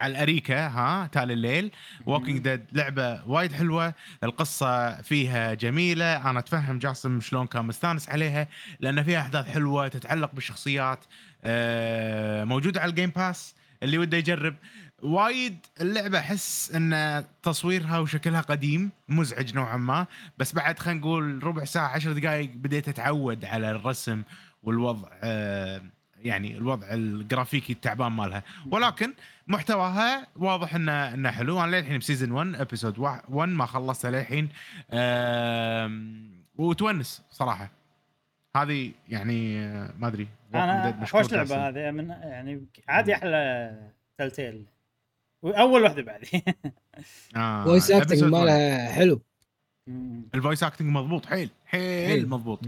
على 0.00 0.10
الأريكة 0.12 0.66
ها 0.66 1.06
تالي 1.06 1.32
الليل. 1.32 1.70
Walking 2.06 2.38
Dead 2.38 2.64
لعبة 2.72 3.22
وايد 3.28 3.52
حلوة. 3.52 3.94
القصة 4.24 5.02
فيها 5.02 5.54
جميلة. 5.54 6.30
أنا 6.30 6.38
أتفهم 6.38 6.78
جاسم 6.78 7.20
شلون 7.20 7.46
كان 7.46 7.64
مستانس 7.64 8.08
عليها 8.10 8.48
لأن 8.80 9.02
فيها 9.02 9.20
أحداث 9.20 9.48
حلوة 9.48 9.88
تتعلق 9.88 10.32
بالشخصيات 10.34 11.04
آه 11.44 12.44
موجودة 12.44 12.80
على 12.80 12.90
ال 12.90 12.94
Game 12.94 13.10
Pass 13.10 13.54
اللي 13.82 13.98
وده 13.98 14.16
يجرب. 14.16 14.54
وايد 15.02 15.58
اللعبة 15.80 16.18
أحس 16.18 16.72
إن 16.74 17.24
تصويرها 17.42 17.98
وشكلها 17.98 18.40
قديم 18.40 18.90
مزعج 19.08 19.54
نوعا 19.54 19.76
ما. 19.76 20.06
بس 20.38 20.54
بعد 20.54 20.78
خلينا 20.78 21.00
نقول 21.00 21.44
ربع 21.44 21.64
ساعة 21.64 21.88
عشر 21.88 22.12
دقائق 22.12 22.50
بديت 22.54 22.88
أتعود 22.88 23.44
على 23.44 23.70
الرسم 23.70 24.22
والوضع 24.62 25.08
آه 25.22 25.82
يعني 26.18 26.56
الوضع 26.56 26.86
الجرافيكي 26.90 27.72
التعبان 27.72 28.12
مالها. 28.12 28.42
ولكن 28.70 29.14
محتواها 29.46 30.26
واضح 30.36 30.74
انه 30.74 31.14
إنه 31.14 31.30
حلو. 31.30 31.60
أنا 31.64 31.76
للحين 31.76 31.98
ب 31.98 32.03
season 32.03 32.30
1 32.30 32.54
episode 32.54 32.98
1 32.98 33.48
ما 33.48 33.66
خلصته 33.66 34.10
للحين 34.10 34.48
وتونس 36.56 37.22
صراحة. 37.30 37.70
هذه 38.56 38.92
يعني 39.08 39.58
آه، 39.58 39.92
ما 39.98 40.08
أدري 40.08 40.28
أنا 40.54 41.06
خوش 41.06 41.32
لعبة. 41.32 41.68
هذه 41.68 41.90
من 41.90 42.08
يعني 42.08 42.66
عادي 42.88 43.14
أحلى 43.14 43.74
Telltale 44.18 44.64
أول 45.44 45.82
واحدة 45.82 46.02
بعد 46.02 46.24
آه 47.36 47.64
voice 47.64 47.90
acting 47.90 48.18
episode 48.18 48.22
1. 48.22 48.32
مالها 48.32 48.92
حلو 48.92 49.20
ال 50.34 50.39
voice 50.39 50.62
acting 50.62 50.88
مضبوط 50.88 51.26
حيل 51.26 51.50
حيل. 51.66 52.28
مضبوط. 52.28 52.60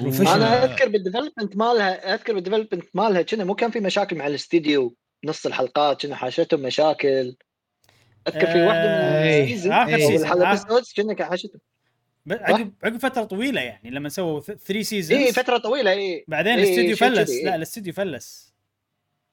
أنا 0.00 0.64
أذكر 0.64 0.88
بال 0.88 0.99
development 0.99 1.56
مالها 1.56 2.14
أذكر 2.14 2.34
بال 2.34 2.42
development 2.42 2.84
مالها 2.94 3.22
كنا 3.22 3.44
مو 3.44 3.54
كان 3.54 3.70
في 3.70 3.80
مشاكل 3.80 4.16
مع 4.16 4.26
الاستديو 4.26 4.96
نص 5.24 5.46
الحلقات 5.46 6.02
كنا 6.06 6.16
حاشتهم 6.16 6.60
مشاكل 6.62 7.36
أذكر 8.28 8.46
في 8.46 8.62
واحدة 8.62 8.82
من 8.82 9.14
إيه. 9.14 9.44
ال 9.44 9.48
season 9.48 9.72
آخر 9.72 9.94
إيه. 9.94 10.06
season. 10.06 10.22
الحلقة 10.26 10.56
آخر- 10.56 10.60
episodes 10.60 10.94
كنا 10.96 11.14
كان 11.14 11.28
حاشتهم 11.28 11.60
عقب 12.30 12.72
عقب 12.84 12.96
فترة 12.96 13.24
طويلة 13.24 13.60
يعني 13.60 13.90
لما 13.90 14.08
سووا 14.08 14.40
3 14.40 14.82
seasons 14.82 15.20
اي 15.22 15.32
فترة 15.32 15.58
طويلة 15.58 15.90
اي 15.90 16.24
بعدين 16.28 16.52
إيه، 16.58 16.64
الاستوديو 16.64 16.96
فلس 16.96 17.30
لا 17.30 17.36
إيه. 17.50 17.54
الاستوديو 17.54 17.92
فلس 17.92 18.53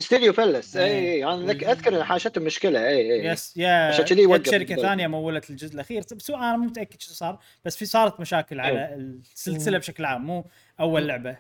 استديو 0.02 0.34
فلس 0.34 0.76
إيه. 0.76 0.86
اي 0.86 1.14
اي 1.14 1.24
أنا 1.34 1.54
ذك- 1.54 1.64
أذكر 1.64 1.98
إن 1.98 2.04
حاشتهم 2.04 2.44
مشكلة. 2.44 2.88
اي 2.88 3.14
اي 3.14 3.26
yes 3.26 3.58
يا 3.58 3.88
عشان 3.88 4.06
كذي 4.06 4.26
وقف 4.26 4.52
شركة. 4.52 4.76
ثانية 4.76 5.08
مولت 5.08 5.50
الجزء 5.50 5.76
الأخير. 5.76 6.04
بس 6.16 6.30
أنا 6.30 6.58
مو 6.58 6.66
متأكد 6.66 7.02
شو 7.02 7.14
صار 7.14 7.40
بس 7.66 7.78
في 7.78 7.86
صارت 7.86 8.20
مشاكل 8.20 8.60
إيه. 8.60 8.68
على 8.68 8.96
السلسلة 8.96 9.78
بشكل 9.78 10.06
عام 10.06 10.26
مو 10.26 10.46
أول 10.80 11.08
لعبة. 11.08 11.38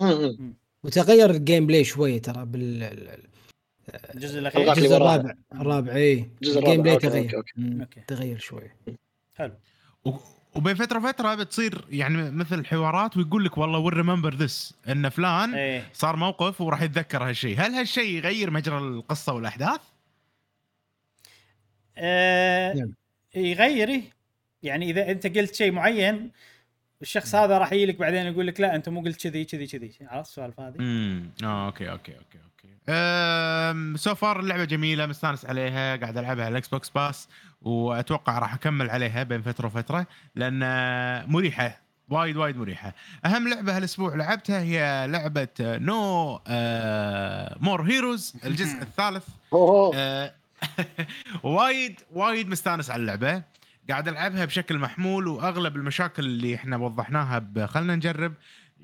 وتغير 0.83 1.29
ال 1.29 1.67
gameplay 1.67 1.83
شوية 1.83 2.21
ترى 2.21 2.45
بال 2.45 2.83
ال- 2.83 3.27
الجزء 4.15 4.39
الغاز 4.39 4.55
الأخير. 4.55 4.71
الجزء. 4.83 4.95
الرابع. 4.97 5.33
الرابع. 5.53 5.95
اي 5.95 6.13
الجزء 6.41 6.59
الجيم 6.59 6.81
الرابع. 6.81 6.81
بلاي 6.81 6.93
أوكي، 6.93 7.07
تغير. 7.07 7.37
okay،. 7.81 8.01
تغير 8.07 8.37
شوية 8.37 8.75
حلو. 9.35 9.53
وبين 10.55 10.75
فتره 10.75 10.99
وفتره 10.99 11.35
بتصير 11.35 11.85
يعني 11.89 12.31
مثل 12.31 12.65
حوارات 12.65 13.17
ويقول 13.17 13.45
لك 13.45 13.57
والله 13.57 13.79
will 13.79 13.93
remember 13.93 14.33
this 14.33 14.73
إن 14.89 15.09
فلان 15.09 15.53
إيه. 15.53 15.89
صار 15.93 16.15
موقف 16.15 16.61
وراح 16.61 16.81
يتذكر 16.81 17.23
هالشيء. 17.29 17.59
هل 17.59 17.71
هالشيء 17.71 18.17
يغير 18.17 18.51
مجرى 18.51 18.77
القصة 18.77 19.33
والأحداث؟ 19.33 19.81
آه 21.97 22.73
نعم. 22.73 22.93
يغير 23.35 23.89
إيه. 23.89 24.03
يعني 24.63 24.89
إذا 24.89 25.11
أنت 25.11 25.37
قلت 25.37 25.55
شيء 25.55 25.71
معين 25.71 26.31
الشخص 27.01 27.35
هذا 27.35 27.57
راح 27.57 27.73
يجي 27.73 27.85
لك 27.85 27.95
بعدين 27.95 28.25
يقول 28.25 28.47
لك 28.47 28.59
لا 28.61 28.75
أنت 28.75 28.89
مو 28.89 29.01
قلت 29.01 29.27
كذي 29.27 29.45
كذي 29.45 29.67
كذي. 29.67 29.91
عرفت 30.01 30.29
السوالف 30.29 30.59
هذه؟ 30.59 30.75
امم 30.79 31.29
آه 31.43 31.65
okay 31.65 31.91
okay 31.91 32.11
okay 32.11 32.37
okay. 32.37 33.97
so 33.97 34.15
far 34.15 34.39
اللعبة 34.39 34.63
جميلة 34.63 35.05
مستانس 35.05 35.45
عليها 35.45 35.95
قاعد 35.95 36.17
ألعبها 36.17 36.45
على 36.45 36.51
ال 36.51 36.67
Xbox 36.67 36.89
Pass 36.89 37.27
وأتوقع 37.61 38.39
راح 38.39 38.53
أكمل 38.53 38.89
عليها 38.89 39.23
بين 39.23 39.41
فترة 39.41 39.67
وفترة 39.67 40.07
لأن 40.35 40.59
مريحة 41.31 41.81
وايد 42.11 42.37
وايد 42.37 42.57
مريحة. 42.57 42.93
أهم 43.25 43.47
لعبة 43.47 43.77
هالأسبوع 43.77 44.15
لعبتها 44.15 44.61
هي 44.61 45.07
لعبة 45.07 45.47
No 45.59 46.39
More 47.61 47.81
Heroes 47.81 48.33
الجزء 48.45 48.81
الثالث. 48.81 49.27
آه، 49.53 50.33
وايد 51.43 51.99
وايد 52.11 52.49
مستانس 52.49 52.89
على 52.89 53.01
اللعبة. 53.01 53.43
قاعد 53.89 54.07
ألعبها 54.07 54.45
بشكل 54.45 54.77
محمول 54.77 55.27
وأغلب 55.27 55.75
المشاكل 55.75 56.25
اللي 56.25 56.55
إحنا 56.55 56.77
وضحناها 56.77 57.65
خلنا 57.65 57.95
نجرب. 57.95 58.33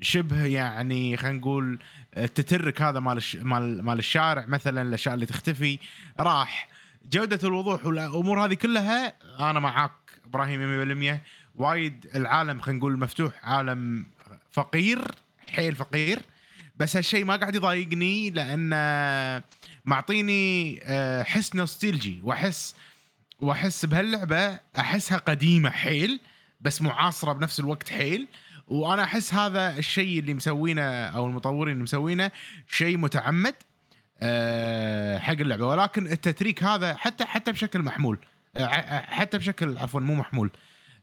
شبه 0.00 0.44
يعني 0.44 1.16
خلينا 1.16 1.38
نقول 1.38 1.78
آه، 2.14 2.24
التترك 2.24 2.82
هذا 2.82 3.00
مال. 3.00 3.22
مال 3.42 3.84
مال 3.84 3.98
الشارع 3.98 4.44
مثلا 4.46 4.82
الأشياء 4.82 5.14
اللي 5.14 5.26
تختفي. 5.26 5.78
راح 6.20 6.67
جودة 7.10 7.48
الوضوح 7.48 7.86
والأمور 7.86 8.44
هذه 8.44 8.54
كلها 8.54 9.12
أنا 9.50 9.60
معاك 9.60 9.92
إبراهيم 10.26 11.16
100% 11.16 11.20
وايد 11.54 12.06
العالم 12.14 12.60
خلينا 12.60 12.78
نقول 12.78 12.98
مفتوح 12.98 13.32
عالم 13.42 14.06
فقير 14.52 14.98
حيل 15.48 15.74
فقير. 15.74 16.18
بس 16.76 16.96
هالشيء 16.96 17.24
ما 17.24 17.36
قاعد 17.36 17.54
يضايقني 17.54 18.30
لأن 18.30 18.70
معطيني 19.84 20.80
آه، 20.82 21.22
حس 21.22 21.56
نوستيلجي 21.56 22.20
وأحس 22.24 22.74
وأحس 23.40 23.84
بهاللعبة 23.86 24.60
أحسها 24.78 25.18
قديمة 25.18 25.70
حيل 25.70 26.20
بس 26.60 26.82
معاصرة 26.82 27.32
بنفس 27.32 27.60
الوقت 27.60 27.88
حيل. 27.88 28.28
وأنا 28.68 29.04
أحس 29.04 29.34
هذا 29.34 29.78
الشيء 29.78 30.18
اللي 30.18 30.34
مسوينه 30.34 30.82
أو 30.82 31.26
المطورين 31.26 31.72
اللي 31.72 31.82
مسوينه 31.82 32.30
شيء 32.70 32.96
متعمد. 32.96 33.54
حق 35.18 35.40
اللعبة. 35.40 35.66
ولكن 35.66 36.06
التتريك 36.06 36.64
هذا 36.64 36.94
حتى 36.94 37.24
حتى 37.24 37.52
بشكل 37.52 37.82
محمول. 37.82 38.18
آه، 38.56 38.66
حتى 39.00 39.38
بشكل 39.38 39.78
عفوا 39.78 40.00
مو 40.00 40.14
محمول. 40.14 40.50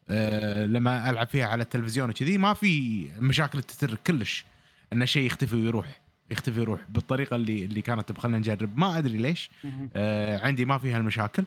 آه، 0.09 0.65
لما 0.65 1.09
ألعب 1.09 1.27
فيها 1.27 1.45
على 1.45 1.63
التلفزيون 1.63 2.09
وكذي 2.09 2.37
ما 2.37 2.53
في 2.53 3.07
مشاكل 3.19 3.59
التترك 3.59 3.99
كلش. 4.07 4.45
إن 4.93 5.05
شيء 5.05 5.25
يختفي 5.25 5.55
ويروح. 5.55 6.01
يختفي 6.31 6.59
ويروح. 6.59 6.81
بالطريقة 6.89 7.35
اللي 7.35 7.65
اللي 7.65 7.81
كانت 7.81 8.11
بخلنا 8.11 8.37
نجرب. 8.37 8.77
ما 8.77 8.97
أدري 8.97 9.17
ليش. 9.17 9.49
آه 9.95 10.45
عندي 10.45 10.65
ما 10.65 10.77
فيها 10.77 10.97
المشاكل. 10.97 11.43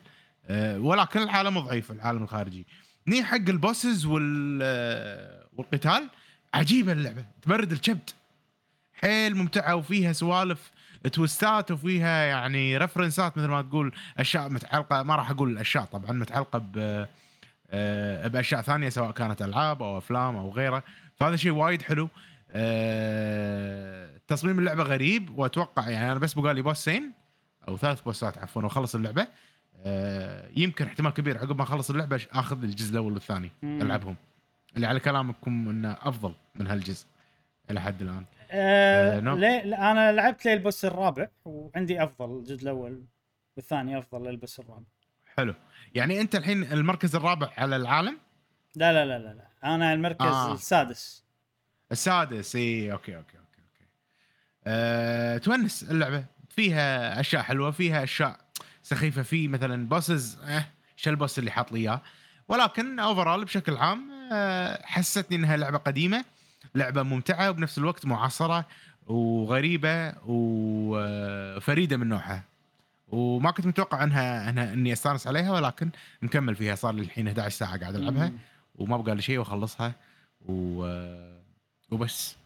آه 0.46 0.78
ولكن 0.78 1.20
العالم 1.22 1.60
ضعيف 1.60 1.90
العالم 1.90 2.22
الخارجي. 2.22 2.66
ني 3.06 3.24
حق 3.24 3.48
البوسز 3.48 4.06
وال 4.06 4.60
آه 4.62 5.46
والقتال 5.56 6.08
عجيبة 6.54 6.92
اللعبة. 6.92 7.24
تبرد 7.42 7.72
الكبد 7.72 8.10
حيل 8.92 9.34
ممتعة 9.34 9.74
وفيها 9.76 10.12
سوالف 10.12 10.70
تويستات 11.12 11.70
وفيها 11.70 12.24
يعني 12.24 12.76
رفرنسات 12.76 13.38
مثل 13.38 13.46
ما 13.48 13.62
تقول 13.62 13.92
أشياء 14.18 14.48
متعلقة 14.48 15.02
ما 15.02 15.16
راح 15.16 15.30
أقول 15.30 15.50
الأشياء 15.50 15.84
طبعا 15.84 16.12
متعلقة 16.12 16.58
ب 16.58 17.06
آه، 17.70 18.28
بأشياء 18.28 18.62
ثانية 18.62 18.88
سواء 18.88 19.10
كانت 19.10 19.42
ألعاب 19.42 19.82
أو 19.82 19.98
أفلام 19.98 20.36
أو 20.36 20.50
غيره. 20.50 20.82
فهذا 21.16 21.36
شيء 21.36 21.52
وايد 21.52 21.82
حلو. 21.82 22.08
آه، 22.50 24.10
تصميم 24.28 24.58
اللعبة 24.58 24.82
غريب 24.82 25.38
وأتوقع 25.38 25.88
يعني 25.90 26.12
أنا 26.12 26.18
بس 26.20 26.34
بقى 26.34 26.54
لي 26.54 26.62
بوسين 26.62 27.12
أو 27.68 27.76
ثلاث 27.76 28.00
بوسات 28.00 28.38
عفوا 28.38 28.62
وأخلص 28.62 28.94
اللعبة. 28.94 29.26
آه، 29.76 30.48
يمكن 30.56 30.86
احتمال 30.86 31.12
كبير 31.12 31.38
عقب 31.38 31.56
ما 31.56 31.62
أخلص 31.62 31.90
اللعبة 31.90 32.26
آخذ 32.32 32.62
الجزء 32.62 32.92
الأول 32.92 33.12
والثاني. 33.12 33.52
ألعبهم. 33.64 34.16
اللي 34.76 34.86
على 34.86 35.00
كلامكم 35.00 35.68
إنه 35.68 35.96
أفضل 36.02 36.34
من 36.54 36.66
هالجزء 36.66 37.06
إلى 37.70 37.80
حد 37.80 38.02
الآن. 38.02 38.24
آه 38.50 39.16
آه، 39.16 39.20
نعم. 39.20 39.38
ليه 39.38 39.90
أنا 39.90 40.12
لعبت 40.12 40.46
لل 40.46 40.59
boss 40.59 40.84
الرابع 40.84 41.28
وعندي 41.44 42.02
أفضل 42.02 42.38
الجزء 42.38 42.62
الأول 42.62 43.04
والثاني 43.56 43.98
أفضل 43.98 44.28
لل 44.30 44.40
boss 44.40 44.60
الرابع. 44.60 44.84
حلو. 45.36 45.54
يعني 45.94 46.20
أنت 46.20 46.34
الحين 46.34 46.62
المركز 46.72 47.16
الرابع 47.16 47.50
على 47.56 47.76
العالم؟ 47.76 48.18
لا 48.76 48.92
لا 48.92 49.04
لا 49.04 49.18
لا, 49.18 49.34
لا. 49.34 49.74
أنا 49.74 49.94
المركز 49.94 50.26
آه. 50.26 50.54
السادس. 50.54 51.24
السادس 51.92 52.56
إي 52.56 52.92
okay 52.92 53.16
okay 53.16 53.38
okay 53.38 53.58
okay. 53.58 53.84
أه، 54.66 55.38
تونس 55.38 55.82
اللعبة. 55.90 56.24
فيها 56.50 57.20
أشياء 57.20 57.42
حلوة 57.42 57.70
فيها 57.70 58.04
أشياء 58.04 58.36
سخيفة. 58.82 59.22
في 59.22 59.48
مثلا 59.48 59.88
bosses 59.88 60.38
آه 60.44 60.64
شو 60.96 61.10
ال 61.10 61.16
boss 61.16 61.38
اللي 61.38 61.50
حاط 61.50 61.72
لي 61.72 61.78
إياه؟ 61.80 62.02
ولكن 62.48 62.98
overall 62.98 63.44
بشكل 63.44 63.76
عام 63.76 64.10
أه 64.32 64.82
حسستني 64.82 65.36
إنها 65.36 65.56
لعبة 65.56 65.78
قديمة. 65.78 66.24
لعبة 66.74 67.02
ممتعة 67.02 67.50
وبنفس 67.50 67.78
الوقت 67.78 68.06
معاصرة 68.06 68.66
وغريبة 69.06 70.14
وفريدة 70.26 71.96
من 71.96 72.08
نوعها. 72.08 72.44
وما 73.08 73.50
كنت 73.50 73.66
متوقع 73.66 74.04
انها 74.04 74.50
انها 74.50 74.72
إني 74.72 74.92
أستانس 74.92 75.26
عليها 75.26 75.52
ولكن 75.52 75.90
مكمل 76.22 76.56
فيها. 76.56 76.74
صار 76.74 76.94
لي 76.94 77.02
الحين 77.02 77.28
11 77.28 77.56
ساعة 77.56 77.80
قاعد 77.80 77.94
ألعبها. 77.94 78.32
وما 78.74 78.96
بقى 78.96 79.14
لي 79.14 79.22
شيء 79.22 79.38
وأخلصها 79.38 79.92
و... 80.48 80.84
وبس. 81.90 82.36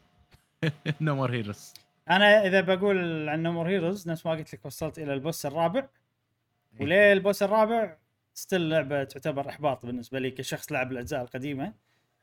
No 1.01 1.15
More 1.15 1.33
Heroes 1.33 1.75
أنا 2.11 2.47
إذا 2.47 2.61
بقول 2.61 3.29
عن 3.29 3.43
No 3.43 3.51
More 3.51 3.69
Heroes 3.69 4.09
نفس 4.09 4.27
ما 4.27 4.33
قلت 4.33 4.55
لك 4.55 4.67
وصلت 4.67 4.99
إلى 4.99 5.15
ال 5.15 5.21
boss 5.21 5.47
الرابع. 5.47 5.81
إيه. 5.81 6.83
وليه 6.83 7.13
ال 7.13 7.19
boss 7.19 7.43
الرابع؟ 7.43 7.97
still 8.35 8.69
لعبة 8.69 9.05
تعتبر 9.05 9.49
إحباط 9.49 9.87
بالنسبة 9.87 10.19
لي 10.19 10.31
كشخص 10.31 10.73
لعب 10.73 10.93
الأجزاء 10.93 11.23
القديمة. 11.23 11.73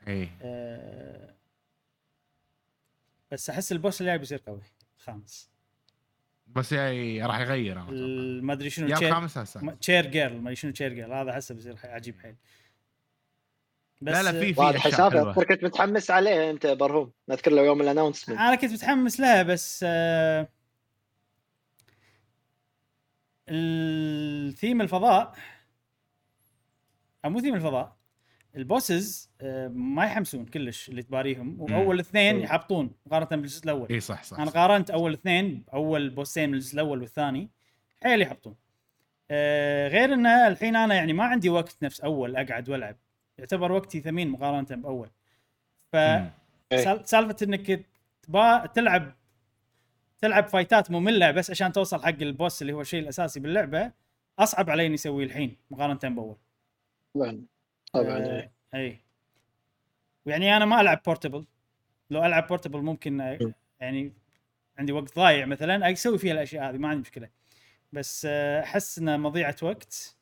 اي 0.08 0.28
أه 0.42 1.34
بس 3.30 3.50
أحس 3.50 3.72
ال 3.72 3.78
boss 3.78 4.00
اللي 4.00 4.10
جاي 4.12 4.18
بيصير 4.18 4.42
قوي. 4.46 4.62
خامس. 4.98 5.50
بس 6.46 6.72
يعني 6.72 7.26
راح 7.26 7.40
يغير 7.40 7.78
ما 8.42 8.52
أدري 8.52 8.70
شنو 8.70 8.88
يا 8.88 8.98
الخامس 8.98 9.36
يا 9.36 9.42
السادس 9.42 9.78
cheer 9.80 10.06
girl 10.06 10.36
ما 10.36 10.42
أدري 10.42 10.56
شنو 10.56 10.72
cheer 10.72 10.92
girl 10.92 11.12
هذا 11.12 11.30
أحسه 11.30 11.54
بيصير 11.54 11.76
عجيب 11.84 12.20
حيل. 12.20 12.36
بس 14.00 14.14
لا 14.14 14.22
لا 14.22 14.40
في 14.40 14.54
في 14.54 14.62
أذكر 14.62 15.44
كنت 15.44 15.64
متحمس 15.64 16.10
عليه 16.10 16.50
أنت 16.50 16.64
يا 16.64 16.74
برهوم. 16.74 17.12
اذكر 17.30 17.52
له 17.52 17.62
يوم 17.62 17.80
ال 17.80 17.84
announcement 17.84 18.38
أنا 18.38 18.54
كنت 18.54 18.72
متحمس 18.72 19.20
لها 19.20 19.42
بس 19.42 19.84
آه، 19.88 20.48
الثيم 23.48 24.80
الفضاء 24.80 25.34
أو 27.24 27.30
مو 27.30 27.40
ثيم 27.40 27.54
الفضاء. 27.54 27.99
ال 28.56 28.67
bosses 28.67 29.30
آه، 29.40 29.68
ما 29.68 30.04
يحمسون 30.04 30.46
كلش 30.46 30.88
اللي 30.88 31.02
تباريهم. 31.02 31.60
وأول 31.60 32.00
اثنين 32.00 32.36
مم. 32.36 32.42
يحبطون 32.42 32.90
مقارنة 33.06 33.28
بالجزء 33.40 33.64
الأول. 33.64 33.88
إي 33.90 34.00
صح 34.00 34.22
صح, 34.22 34.40
أنا. 34.40 34.50
قارنت 34.50 34.90
أول 34.90 35.12
اثنين 35.12 35.64
اول 35.74 36.10
boss 36.10 36.35
ين 36.35 36.48
من 36.48 36.54
الجزء 36.54 36.74
الأول 36.74 37.00
والثاني. 37.00 37.50
حيل 38.02 38.22
يحبطون. 38.22 38.54
آه، 39.30 39.88
غير 39.88 40.14
إنه 40.14 40.48
الحين 40.48 40.76
أنا 40.76 40.94
يعني 40.94 41.12
ما 41.12 41.24
عندي 41.24 41.48
وقت 41.48 41.76
نفس 41.82 42.00
أول 42.00 42.36
أقعد 42.36 42.68
وألعب. 42.68 42.96
يعتبر 43.38 43.72
وقتي 43.72 44.00
ثمين 44.00 44.28
مقارنة 44.28 44.66
بأول. 44.70 45.10
ف 45.92 45.96
سالفة 47.04 47.36
إنك 47.42 47.84
تبا 48.22 48.66
تلعب 48.66 49.14
تلعب 50.18 50.48
فايتات 50.48 50.90
مملة 50.90 51.30
بس 51.30 51.50
عشان 51.50 51.72
توصل 51.72 52.02
حق 52.02 52.08
البوس 52.08 52.62
اللي 52.62 52.72
هو 52.72 52.80
الشيء 52.80 53.00
الأساسي 53.00 53.40
باللعبة 53.40 53.92
أصعب 54.38 54.70
علي 54.70 54.86
اني 54.86 54.94
أسويه 54.94 55.24
الحين 55.24 55.56
مقارنة 55.70 56.14
بأول. 56.14 56.36
طبعا. 57.92 58.18
آه. 58.18 58.50
إي. 58.74 59.00
يعني 60.26 60.56
أنا 60.56 60.64
ما 60.64 60.80
ألعب 60.80 61.02
بورتبل 61.06 61.46
لو 62.10 62.24
ألعب 62.24 62.46
بورتبل 62.46 62.82
ممكن 62.82 63.20
آه،. 63.20 63.54
يعني 63.80 64.12
عندي 64.78 64.92
وقت 64.92 65.16
ضايع 65.16 65.46
مثلا 65.46 65.92
أسوي 65.92 66.18
فيها 66.18 66.32
الأشياء 66.32 66.70
هذه 66.70 66.76
ما 66.76 66.88
عندي 66.88 67.00
مشكلة. 67.00 67.28
بس 67.92 68.26
آه، 68.30 68.62
أحس 68.62 68.98
إنه 68.98 69.16
مضيعة 69.16 69.56
وقت. 69.62 70.16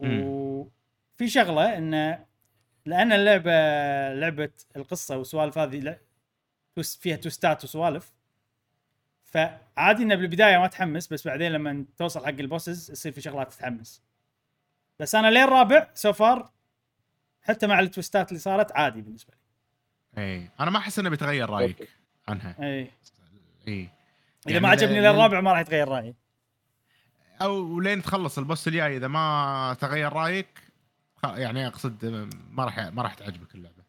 وفي 0.00 1.28
شغلة 1.28 1.78
انه 1.78 2.24
لأن 2.86 3.12
اللعبة 3.12 3.50
لعبة 4.14 4.50
القصة 4.76 5.16
والسوالف 5.16 5.58
هذه 5.58 5.98
فيها 6.82 7.16
twist 7.16 7.56
ات 7.56 7.64
وسوالف. 7.64 8.12
فعادي 9.24 10.02
إنه 10.02 10.14
بالبداية 10.14 10.58
ما 10.58 10.66
تحمس 10.66 11.12
بس 11.12 11.26
بعدين 11.26 11.52
لما 11.52 11.84
توصل 11.98 12.20
حق 12.20 12.28
ال 12.28 12.37
bosses 12.37 12.90
يصير 12.90 13.12
في 13.12 13.20
شغلات 13.20 13.52
تتحمس. 13.52 14.02
بس 14.98 15.14
أنا 15.14 15.30
لين 15.30 15.42
الرابع 15.42 15.90
so 15.94 16.12
far 16.12 16.50
حتى 17.42 17.66
مع 17.66 17.80
ال 17.80 17.87
twist 17.87 18.21
ات 18.21 18.28
اللي 18.28 18.40
صارت 18.40 18.72
عادي 18.72 19.00
بالنسبة 19.00 19.32
إي 20.18 20.50
أنا 20.60 20.70
ما 20.70 20.78
أحس 20.78 20.98
إنه 20.98 21.08
بيتغير 21.10 21.50
رأيك. 21.50 21.88
عنها 22.28 22.54
لي 22.58 22.66
إي 22.66 22.90
إي 23.68 23.88
إذا 24.48 24.58
ما 24.60 24.68
عجبني 24.68 25.00
للرابع 25.00 25.40
ما 25.40 25.52
راح 25.52 25.60
يتغير 25.60 25.88
رأيي 25.88 26.14
أو 27.42 27.80
لين 27.80 28.02
تخلص 28.02 28.38
ال 28.38 28.44
boss 28.44 28.68
الجاي 28.68 28.96
إذا 28.96 29.08
ما 29.08 29.76
تغير 29.80 30.12
رأيك 30.12 30.46
خ- 31.16 31.34
يعني 31.36 31.66
أقصد 31.66 32.04
ما 32.50 32.64
راح 32.64 32.78
ما 32.78 33.02
راح 33.02 33.14
تعجبك 33.14 33.54
اللعبة 33.54 33.80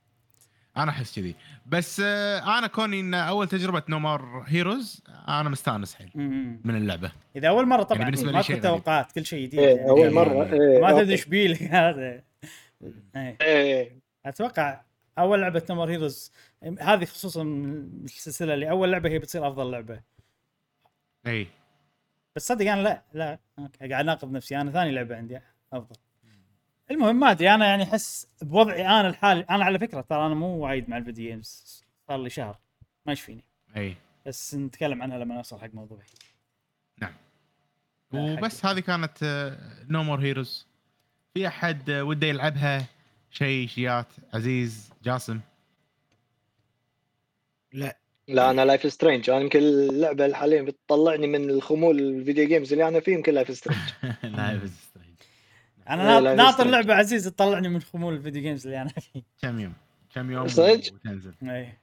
أنا 0.77 0.91
أحس 0.91 1.15
كذي 1.15 1.35
بس 1.65 2.01
آه، 2.05 2.57
أنا 2.57 2.67
كوني 2.67 2.99
إن 2.99 3.13
أول 3.13 3.47
تجربة 3.47 3.83
No 3.89 3.99
More 3.99 4.43
Heroes 4.47 5.03
أنا 5.27 5.49
مستأنس 5.49 5.95
حيل. 5.95 6.11
من 6.65 6.75
اللعبة 6.75 7.11
إذا 7.35 7.47
أول 7.47 7.65
مرة 7.67 7.83
طبعا 7.83 7.99
يعني 7.99 8.11
بالنسبة 8.11 8.31
ما 8.31 8.37
لي 8.37 8.43
غريب. 8.43 8.61
توقعات 8.63 9.11
كل 9.11 9.25
شيء 9.25 9.47
جديد 9.47 9.59
إيه، 9.59 9.75
يعني. 9.75 9.89
اول 9.89 10.13
مره 10.13 10.43
إيه، 10.53 10.81
ما. 10.81 10.91
تدري 10.91 11.11
إيش 11.11 11.25
بيلي 11.25 11.67
هذا 11.67 12.23
إيه. 13.15 13.37
إيه. 13.41 13.99
أتوقع 14.25 14.81
أول 15.17 15.41
لعبة 15.41 15.63
No 15.69 15.76
More 15.76 15.89
Heroes 15.89 16.31
هذه 16.79 17.05
خصوصا 17.05 17.43
من 17.43 18.03
السلسلة 18.03 18.53
اللي 18.53 18.69
أول 18.69 18.91
لعبة 18.91 19.09
هي 19.09 19.19
بتصير 19.19 19.47
أفضل 19.47 19.71
لعبة. 19.71 20.01
إي. 21.27 21.47
بس 22.35 22.47
صدق 22.47 22.71
أنا 22.71 22.81
لا 22.81 23.03
لا. 23.13 23.39
okay، 23.59 23.89
قاعد 23.89 24.03
أناقض 24.03 24.31
نفسي. 24.31 24.61
أنا 24.61 24.71
ثاني 24.71 24.91
لعبة 24.91 25.15
عندي 25.15 25.39
أفضل. 25.73 25.95
المهم 26.91 27.19
ما 27.19 27.31
أدري. 27.31 27.53
أنا 27.53 27.65
يعني 27.65 27.83
أحس 27.83 28.27
بوضعي 28.41 28.87
أنا 28.87 29.07
الحالي 29.07 29.41
أنا 29.41 29.65
على 29.65 29.79
فكرة 29.79 30.01
ترى 30.01 30.25
أنا 30.25 30.35
مو 30.35 30.47
وايد 30.47 30.89
مع 30.89 30.97
ال 30.97 31.02
video 31.02 31.29
games 31.29 31.83
صار 32.07 32.17
لي 32.17 32.29
شهر. 32.29 32.59
ما 33.05 33.13
يشفيني. 33.13 33.43
إي. 33.77 33.97
بس 34.25 34.55
نتكلم 34.55 35.01
عنها 35.01 35.17
لما 35.17 35.35
نوصل 35.35 35.59
حق 35.59 35.69
موضوعي. 35.73 36.05
نعم. 37.01 37.13
وبس 38.13 38.65
هذه 38.65 38.79
كانت 38.79 39.17
No 39.89 40.03
More 40.03 40.19
Heroes 40.21 40.67
في 41.33 41.47
أحد 41.47 41.91
وده 41.91 42.27
يلعبها؟ 42.27 42.85
شيء 43.31 43.67
شيات 43.67 44.07
عزيز 44.33 44.89
جاسم. 45.03 45.39
لا. 47.73 47.97
لا 48.27 48.49
أنا 48.51 48.65
Life 48.65 48.93
is 48.93 49.01
Strange 49.01 49.29
أنا 49.29 49.39
يمكن 49.39 49.59
اللعبة 49.59 50.25
اللي 50.25 50.35
حاليا 50.35 50.61
بتطلعني 50.61 51.27
من 51.27 51.49
الخمول 51.49 51.99
ال 51.99 52.07
video 52.07 52.47
games 52.47 52.71
اللي 52.71 52.87
أنا 52.87 52.99
فيه 52.99 53.13
يمكن 53.13 53.33
لايف 53.33 53.57
سترينج 53.57 53.79
لايف 54.23 54.73
سترينج 54.73 55.15
أنا 55.89 56.17
إيه، 56.17 56.35
ناطر. 56.35 56.67
لعبه 56.67 56.93
عزيز 56.93 57.25
تطلعني 57.25 57.69
من 57.69 57.81
خمول 57.81 58.13
ال 58.13 58.18
video 58.18 58.41
games 58.41 58.67
اللي 58.67 58.81
أنا 58.81 58.89
فيه. 58.89 59.21
كم 59.41 59.59
يوم؟ 59.59 59.73
كم 60.13 60.31
يوم 60.31 60.47
صدق؟ 60.47 60.93
وتنزل. 60.93 61.33
إيه. 61.43 61.81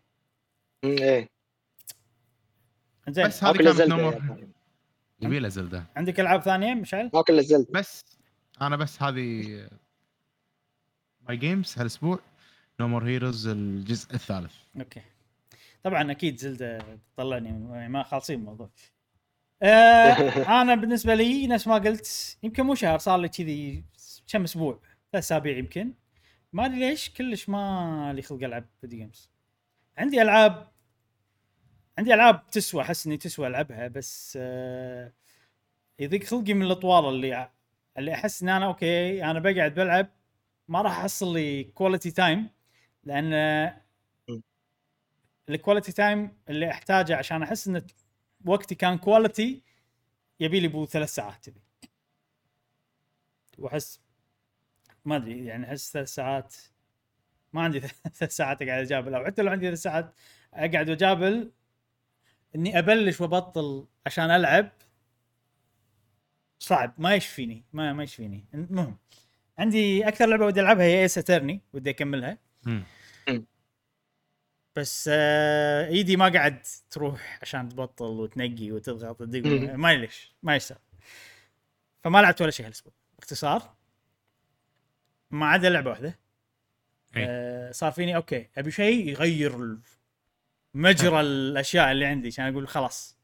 إيه. 0.85 1.29
زين 3.09 3.27
بس 3.27 3.45
هذه 3.45 3.57
كانت 3.57 3.79
يعني. 3.79 4.49
يبي 5.21 5.39
له 5.39 5.49
زلدة. 5.49 5.85
عندك 5.97 6.21
ألعاب 6.21 6.43
ثانية 6.43 6.75
مشعل؟ 6.75 7.11
ماكل 7.15 7.43
زلدة 7.43 7.69
بس 7.71 8.18
أنا 8.61 8.77
بس 8.77 9.03
هذه 9.03 9.69
my 11.29 11.37
games 11.37 11.75
هالأسبوع. 11.79 12.19
No 12.81 12.89
More 12.89 13.05
Heroes 13.05 13.47
الجزء 13.47 14.15
الثالث. 14.15 14.55
okay. 14.77 15.03
طبعا 15.83 16.11
أكيد 16.11 16.37
زلدة 16.37 16.79
طلعني 17.17 17.53
ما 17.89 18.03
خالصين 18.03 18.41
الموضوع. 18.41 18.71
آه 19.63 20.13
أنا 20.63 20.75
بالنسبة 20.75 21.15
لي 21.15 21.47
نفس 21.47 21.69
ما 21.69 21.75
قلت 21.75 22.39
يمكن 22.43 22.63
مو 22.63 22.75
شهر 22.75 22.99
صار 22.99 23.19
لي 23.21 23.29
كذي 23.29 23.85
كم 24.33 24.45
أسبوع 24.45 24.81
ثلاث 25.13 25.25
أسابيع 25.25 25.59
يمكن. 25.59 25.93
ما 26.53 26.67
أدري 26.67 26.79
ليش 26.79 27.11
كلش 27.11 27.49
ما 27.49 28.13
لي 28.17 28.23
خلق 28.23 28.43
ألعب 28.45 28.65
video 28.81 28.99
games 28.99 29.31
عندي 29.99 30.23
ألعاب 30.23 30.69
عندي 31.99 32.15
ألعاب 32.15 32.47
تسوى 32.47 32.83
أحس 32.83 33.07
إني 33.07 33.17
تسوى 33.17 33.47
ألعبها 33.47 33.89
بس 33.89 34.39
آه 34.41 35.13
يضيق 35.99 36.25
خلقي 36.25 36.55
من 36.55 36.63
الأطوال 36.63 37.15
اللي 37.15 37.51
اللي 37.99 38.15
أحس 38.15 38.43
إن 38.43 38.49
أنا 38.49 38.67
okay 38.67 39.25
أنا 39.25 39.39
بقعد 39.41 39.75
بلعب 39.75 40.09
ما 40.69 40.83
راح 40.83 40.99
أحصل 40.99 41.35
لي 41.35 41.65
quality 41.65 42.11
time 42.11 42.51
لأن 43.05 43.33
ال 45.49 45.54
quality 45.54 45.93
time 45.93 46.39
اللي 46.49 46.71
أحتاجه 46.71 47.17
عشان 47.17 47.43
أحس 47.43 47.69
إن 47.69 47.87
وقتي 48.45 48.75
كان 48.75 48.99
quality 48.99 49.63
يبي 50.41 50.61
لي 50.61 50.69
بو 50.69 50.87
ثلاث 50.87 51.15
ساعات 51.15 51.45
تبي. 51.45 51.61
وأحس 53.59 54.01
ما 55.05 55.17
أدري 55.17 55.47
يعني 55.47 55.67
أحس 55.67 55.93
ثلاث 55.93 56.09
ساعات 56.09 56.55
ما 57.53 57.63
عندي 57.63 57.81
ثلاث 58.19 58.37
ساعات 58.37 58.63
أقعد 58.63 58.81
أجابل 58.81 59.15
أو 59.15 59.25
حتى 59.25 59.43
لو 59.43 59.53
عندي 59.53 59.67
ثلاث 59.67 59.83
ساعات 59.83 60.15
أقعد 60.55 60.91
وأجابل 60.91 61.53
إني 62.57 62.79
أبلش 62.79 63.21
وأبطل 63.21 63.87
عشان 64.07 64.31
ألعب. 64.31 64.71
صعب 66.59 66.95
ما 66.99 67.15
يشفيني 67.15 67.65
ما 67.73 67.93
ما 67.93 68.03
يشفيني. 68.03 68.45
المهم 68.55 68.99
عندي 69.59 70.09
أكثر 70.09 70.27
لعبة 70.27 70.47
ودي 70.47 70.61
ألعبها 70.61 70.85
هي 70.85 71.03
Ace 71.03 71.19
Attorney 71.19 71.61
ودي 71.73 71.91
أكملها. 71.91 72.39
مم. 72.65 72.85
بس 74.77 75.11
آه 75.13 75.87
إيدي 75.87 76.17
ما 76.17 76.29
قاعد 76.29 76.63
تروح 76.91 77.39
عشان 77.43 77.69
تبطل 77.69 78.05
وتنقي 78.05 78.73
وتضغط 78.73 79.21
وتدق. 79.21 79.75
ما 79.75 79.95
ليش 79.95 80.35
ما 80.43 80.57
يصير 80.57 80.77
فما 82.05 82.23
لعبت 82.23 82.43
ولا 82.43 82.51
شيء 82.51 82.67
هالأسبوع. 82.67 82.93
باختصار 83.19 83.75
ما 85.31 85.47
عدا 85.47 85.71
لعبة 85.71 85.91
واحدة. 85.91 86.19
إي. 87.17 87.27
آه 87.29 87.73
صار 87.73 87.93
فيني 87.93 88.17
okay 88.17 88.49
أبي 88.59 88.71
شيء 88.71 89.09
يغير 89.09 89.79
مجرى 90.75 91.21
الأشياء 91.21 91.93
اللي 91.93 92.07
عندي. 92.07 92.29
عشان 92.29 92.53
أقول 92.53 92.69
خلاص 92.69 93.18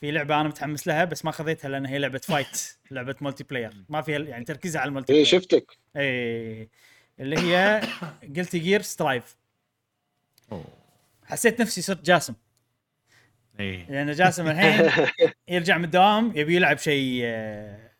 في 0.00 0.10
لعبة 0.10 0.40
أنا 0.40 0.48
متحمس 0.48 0.86
لها 0.86 1.04
بس 1.04 1.24
ما 1.24 1.30
خذيتها 1.30 1.68
لأن 1.68 1.86
هي 1.86 1.98
لعبة 1.98 2.18
fight 2.18 2.76
لعبة 2.90 3.14
multiplayer 3.20 3.84
ما 3.88 4.02
فيها 4.02 4.18
يعني 4.18 4.44
تركيزها 4.44 4.80
على 4.80 4.88
المولتي 4.88 5.12
اي 5.12 5.16
بلاير 5.22 5.32
إيه، 5.34 5.40
شفتك 5.40 5.78
اي 5.96 6.68
اللي 7.20 7.38
هي 7.38 7.82
Guilty 8.36 8.56
Gear 8.56 8.82
Strive. 8.82 9.36
حسيت 11.24 11.60
نفسي 11.60 11.82
صرت 11.82 12.04
جاسم. 12.04 12.34
اي 13.60 13.86
لأن 13.88 14.12
جاسم 14.12 14.48
الحين 14.48 14.90
يرجع 15.48 15.78
من 15.78 15.84
الدوام 15.84 16.32
يبي 16.34 16.56
يلعب 16.56 16.78
شيء 16.78 17.20
آه، 17.24 17.90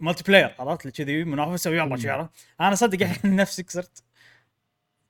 multiplayer 0.00 0.54
عرفت 0.58 0.88
كذي 0.88 1.24
منافسه 1.24 1.70
ويلا 1.70 1.96
شي 1.96 2.10
عرفت؟ 2.10 2.30
أنا 2.60 2.74
صدق 2.74 3.02
الحين 3.02 3.36
نفسي 3.36 3.64
صرت. 3.68 4.02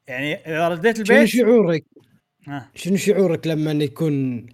يعني 0.07 0.35
إذا 0.35 0.69
رديت 0.69 0.97
شنو 0.97 1.17
البيت 1.17 1.29
شعورك؟ 1.29 1.85
ها 2.47 2.71
شنو 2.75 2.97
شعورك 2.97 3.47
لما 3.47 3.73
يكون 3.73 4.47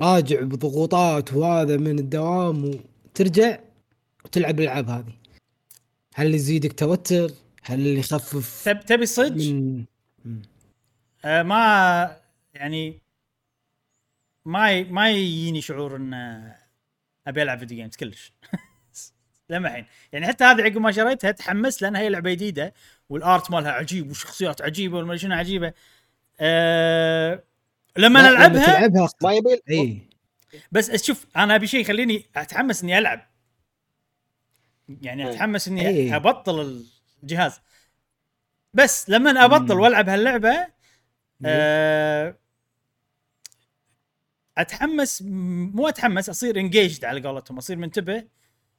راجع 0.00 0.40
بضغوطات 0.40 1.32
وهذا 1.32 1.76
من 1.76 1.98
الدوام 1.98 2.80
وترجع 3.04 3.58
وتلعب 4.24 4.60
الألعاب 4.60 4.90
هذه. 4.90 5.14
هل 6.14 6.34
يزيدك 6.34 6.72
توتر؟ 6.72 7.30
هل 7.62 7.86
يخفف 7.86 8.64
تب 8.64 8.80
تبي 8.80 9.06
صدق؟ 9.06 9.36
من 9.36 9.84
آه 11.24 11.42
ما 11.42 12.16
يعني 12.54 13.02
ما 14.44 14.72
ي... 14.72 14.84
ما 14.84 15.10
يجيني 15.10 15.60
شعور 15.60 15.96
إن 15.96 16.14
أبي 17.26 17.42
ألعب 17.42 17.58
فيديو 17.58 17.76
جيمز 17.76 17.96
كلش. 17.96 18.32
لما 19.50 19.68
الحين. 19.68 19.86
يعني 20.12 20.26
حتى 20.26 20.44
هذه 20.44 20.62
عقب 20.62 20.78
ما 20.78 20.92
شريتها 20.92 21.30
تحمست 21.30 21.82
لأن 21.82 21.96
هي 21.96 22.08
لعبة 22.08 22.30
جديدة 22.30 22.74
والارت 23.08 23.50
مالها 23.50 23.72
عجيب 23.72 24.08
والشخصيات 24.08 24.62
عجيبة 24.62 24.96
والما 24.96 25.16
شنو 25.16 25.34
عجيبة. 25.34 25.72
أه... 26.40 27.44
لما 27.98 28.18
لا، 28.18 28.30
نلعبها 28.30 28.66
تلعبها 28.66 29.08
ما 29.22 29.32
يبي 29.34 29.62
اي 29.70 30.08
بس 30.72 31.04
شوف 31.04 31.26
أنا 31.36 31.54
أبي 31.54 31.66
شيء 31.66 31.80
يخليني 31.80 32.26
أتحمس 32.36 32.82
إني 32.82 32.98
ألعب. 32.98 33.30
يعني 35.02 35.26
أي. 35.26 35.30
أتحمس 35.30 35.68
إني 35.68 35.88
أي. 35.88 36.16
أبطل 36.16 36.84
الجهاز. 37.22 37.60
بس 38.74 39.10
لما 39.10 39.44
أبطل 39.44 39.74
مم. 39.74 39.80
وألعب 39.80 40.08
هاللعبة 40.08 40.66
آه، 41.46 42.36
أتحمس 44.58 45.22
م- 45.22 45.70
مو 45.74 45.88
أتحمس 45.88 46.28
أصير 46.28 46.56
انجيجد 46.60 47.04
على 47.04 47.20
قولتهم 47.28 47.56
أصير 47.58 47.76
منتبه. 47.76 48.24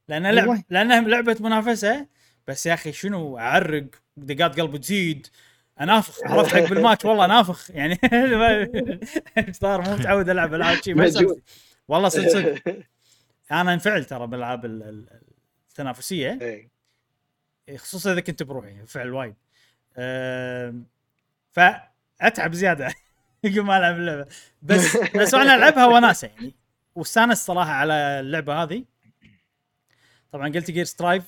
لأن 0.08 0.28
لعب 0.28 0.38
أيوة. 0.50 0.64
لأنها 0.70 1.02
لعبة 1.02 1.38
منافسة. 1.40 2.08
بس 2.48 2.66
يا 2.66 2.74
أخي 2.74 2.92
شنو؟ 2.92 3.38
أعرق 3.38 3.86
دقات 4.18 4.60
قلبي 4.60 4.78
تزيد. 4.80 5.28
انافخ 5.82 6.20
عرفت 6.26 6.56
حق 6.56 6.70
بالماتش؟ 6.70 7.06
والله 7.06 7.26
انافخ 7.26 7.72
يعني. 7.72 8.00
صار 9.62 9.82
مو 9.82 9.96
متعود 9.96 10.30
ألعب 10.30 10.54
ألعاب 10.54 10.84
شي 10.84 10.94
ما 10.94 11.06
يصير. 11.06 11.22
مجهول. 11.22 11.42
والله 11.88 12.10
صدق 12.10 12.28
صدق. 12.28 12.78
أنا 13.52 13.74
انفعل 13.74 14.06
ترى 14.06 14.28
بالألعاب 14.28 14.66
ال- 14.66 14.84
ال- 14.84 15.22
التنافسية. 15.70 16.40
إيه. 16.42 16.70
خصوصا 17.78 18.14
إذا 18.14 18.20
كنت 18.22 18.44
بروحي 18.44 18.72
انفعل 18.72 19.14
وايد. 19.14 19.36
فأتعب 21.52 22.54
زيادة. 22.54 22.94
يقول 23.44 23.66
ما 23.66 23.78
ألعب 23.78 23.96
اللعبة. 23.96 24.26
بس 24.62 24.98
بس 24.98 25.34
أنا 25.34 25.56
ألعبها 25.56 25.86
وناسة 25.86 26.28
يعني. 26.28 26.56
واستانس 26.96 27.46
صراحة 27.46 27.72
على 27.72 27.94
اللعبة 27.94 28.64
هذه. 28.64 28.84
طبعا 30.32 30.50
Guilty 30.50 30.72
Gear 30.72 30.86
Strive 30.86 31.24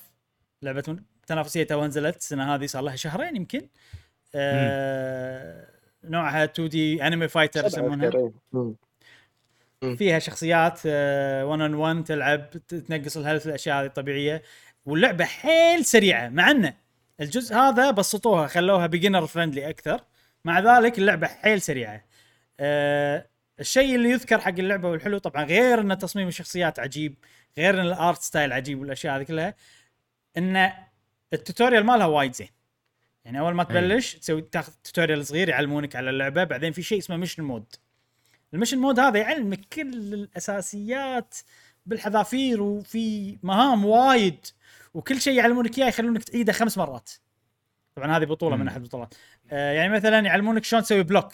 لعبة 0.62 0.96
تنافسية 1.26 1.62
تو 1.64 1.84
نزلت 1.84 2.16
السنة 2.16 2.54
هذه 2.54 2.66
صار 2.66 2.82
لها 2.82 2.96
شهرين 2.96 3.36
يمكن. 3.36 3.58
أه 3.58 3.68
نوعها 6.04 6.44
2D 6.44 7.06
anime 7.06 7.28
fighter 7.28 7.66
يسمونها. 7.66 8.32
مم. 8.52 9.96
فيها 9.96 10.18
شخصيات 10.18 10.86
1 10.86 11.60
on 11.60 11.74
1 11.74 12.04
تلعب 12.04 12.50
تنقص 12.68 13.16
ال 13.16 13.20
health 13.20 13.46
الأشياء 13.46 13.80
هذه 13.80 13.86
الطبيعية. 13.86 14.42
واللعبة 14.86 15.24
حيل 15.24 15.84
سريعة 15.84 16.28
مع 16.28 16.50
إنه 16.50 16.74
الجزء 17.20 17.54
هذا 17.54 17.90
بسطوها 17.90 18.46
خلوها 18.46 18.86
beginner 18.86 19.26
friendly 19.26 19.68
أكثر. 19.68 20.00
مع 20.44 20.60
ذلك 20.60 20.98
اللعبة 20.98 21.26
حيل 21.26 21.60
سريعة. 21.62 22.04
أه 22.60 23.26
الشيء 23.60 23.94
اللي 23.94 24.10
يذكر 24.10 24.38
حق 24.40 24.48
اللعبة 24.48 24.88
والحلو 24.88 25.18
طبعا 25.18 25.44
غير 25.44 25.80
إن 25.80 25.98
تصميم 25.98 26.28
الشخصيات 26.28 26.78
عجيب 26.78 27.14
غير 27.58 27.80
إن 27.80 27.86
ال 27.86 27.95
art 27.95 28.22
style 28.22 28.52
عجيب 28.52 28.80
والأشياء 28.80 29.16
هذه 29.16 29.22
كلها 29.22 29.54
إن 30.36 30.72
ال 31.32 31.38
tutorial 31.38 31.86
مالها 31.86 32.06
وايد 32.06 32.34
زين. 32.34 32.48
يعني 33.26 33.40
أول 33.40 33.54
ما 33.54 33.64
تبلش 33.64 34.14
تسوي 34.14 34.42
تاخذ 34.42 34.72
tutorial 34.84 35.26
صغير 35.26 35.48
يعلمونك 35.48 35.96
على 35.96 36.10
اللعبة 36.10 36.44
بعدين 36.44 36.72
في 36.72 36.82
شيء 36.82 36.98
اسمه 36.98 37.16
mission 37.16 37.42
mode 37.42 37.74
ال 38.54 38.57
mission 38.57 38.78
mode 38.78 39.00
هذا 39.00 39.18
يعلمك 39.18 39.60
كل 39.72 40.14
الأساسيات 40.14 41.34
بالحذافير 41.86 42.62
وفي 42.62 43.38
مهام 43.42 43.84
وايد 43.84 44.46
وكل 44.94 45.20
شيء 45.20 45.34
يعلمونك 45.34 45.78
إياه 45.78 45.86
يخلونك 45.86 46.24
تعيده 46.24 46.52
خمس 46.52 46.78
مرات. 46.78 47.10
طبعا 47.96 48.16
هذه 48.16 48.24
بطولة 48.24 48.56
من 48.56 48.62
مم. 48.62 48.68
أحد 48.68 48.80
البطولات. 48.80 49.14
آه 49.50 49.72
يعني 49.72 49.92
مثلا 49.92 50.18
يعلمونك 50.18 50.64
شلون 50.64 50.82
تسوي 50.82 51.02
block 51.02 51.32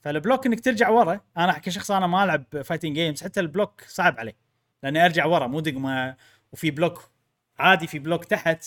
فال 0.00 0.13
block 0.13 0.46
إنك 0.46 0.60
ترجع 0.60 0.88
ورا 0.88 1.20
أنا 1.36 1.58
كشخص 1.58 1.90
أنا 1.90 2.06
ما 2.06 2.24
ألعب 2.24 2.62
fighting 2.62 2.94
games 2.94 3.22
حتى 3.22 3.40
ال 3.40 3.47
block 3.47 3.84
صعب 3.88 4.18
علي. 4.18 4.34
لأني 4.82 5.04
أرجع 5.04 5.26
ورا 5.26 5.46
مو 5.46 5.60
دقمة 5.60 6.16
وفي 6.52 6.70
block 6.70 7.10
عادي 7.58 7.86
في 7.86 7.98
block 7.98 8.24
تحت. 8.24 8.64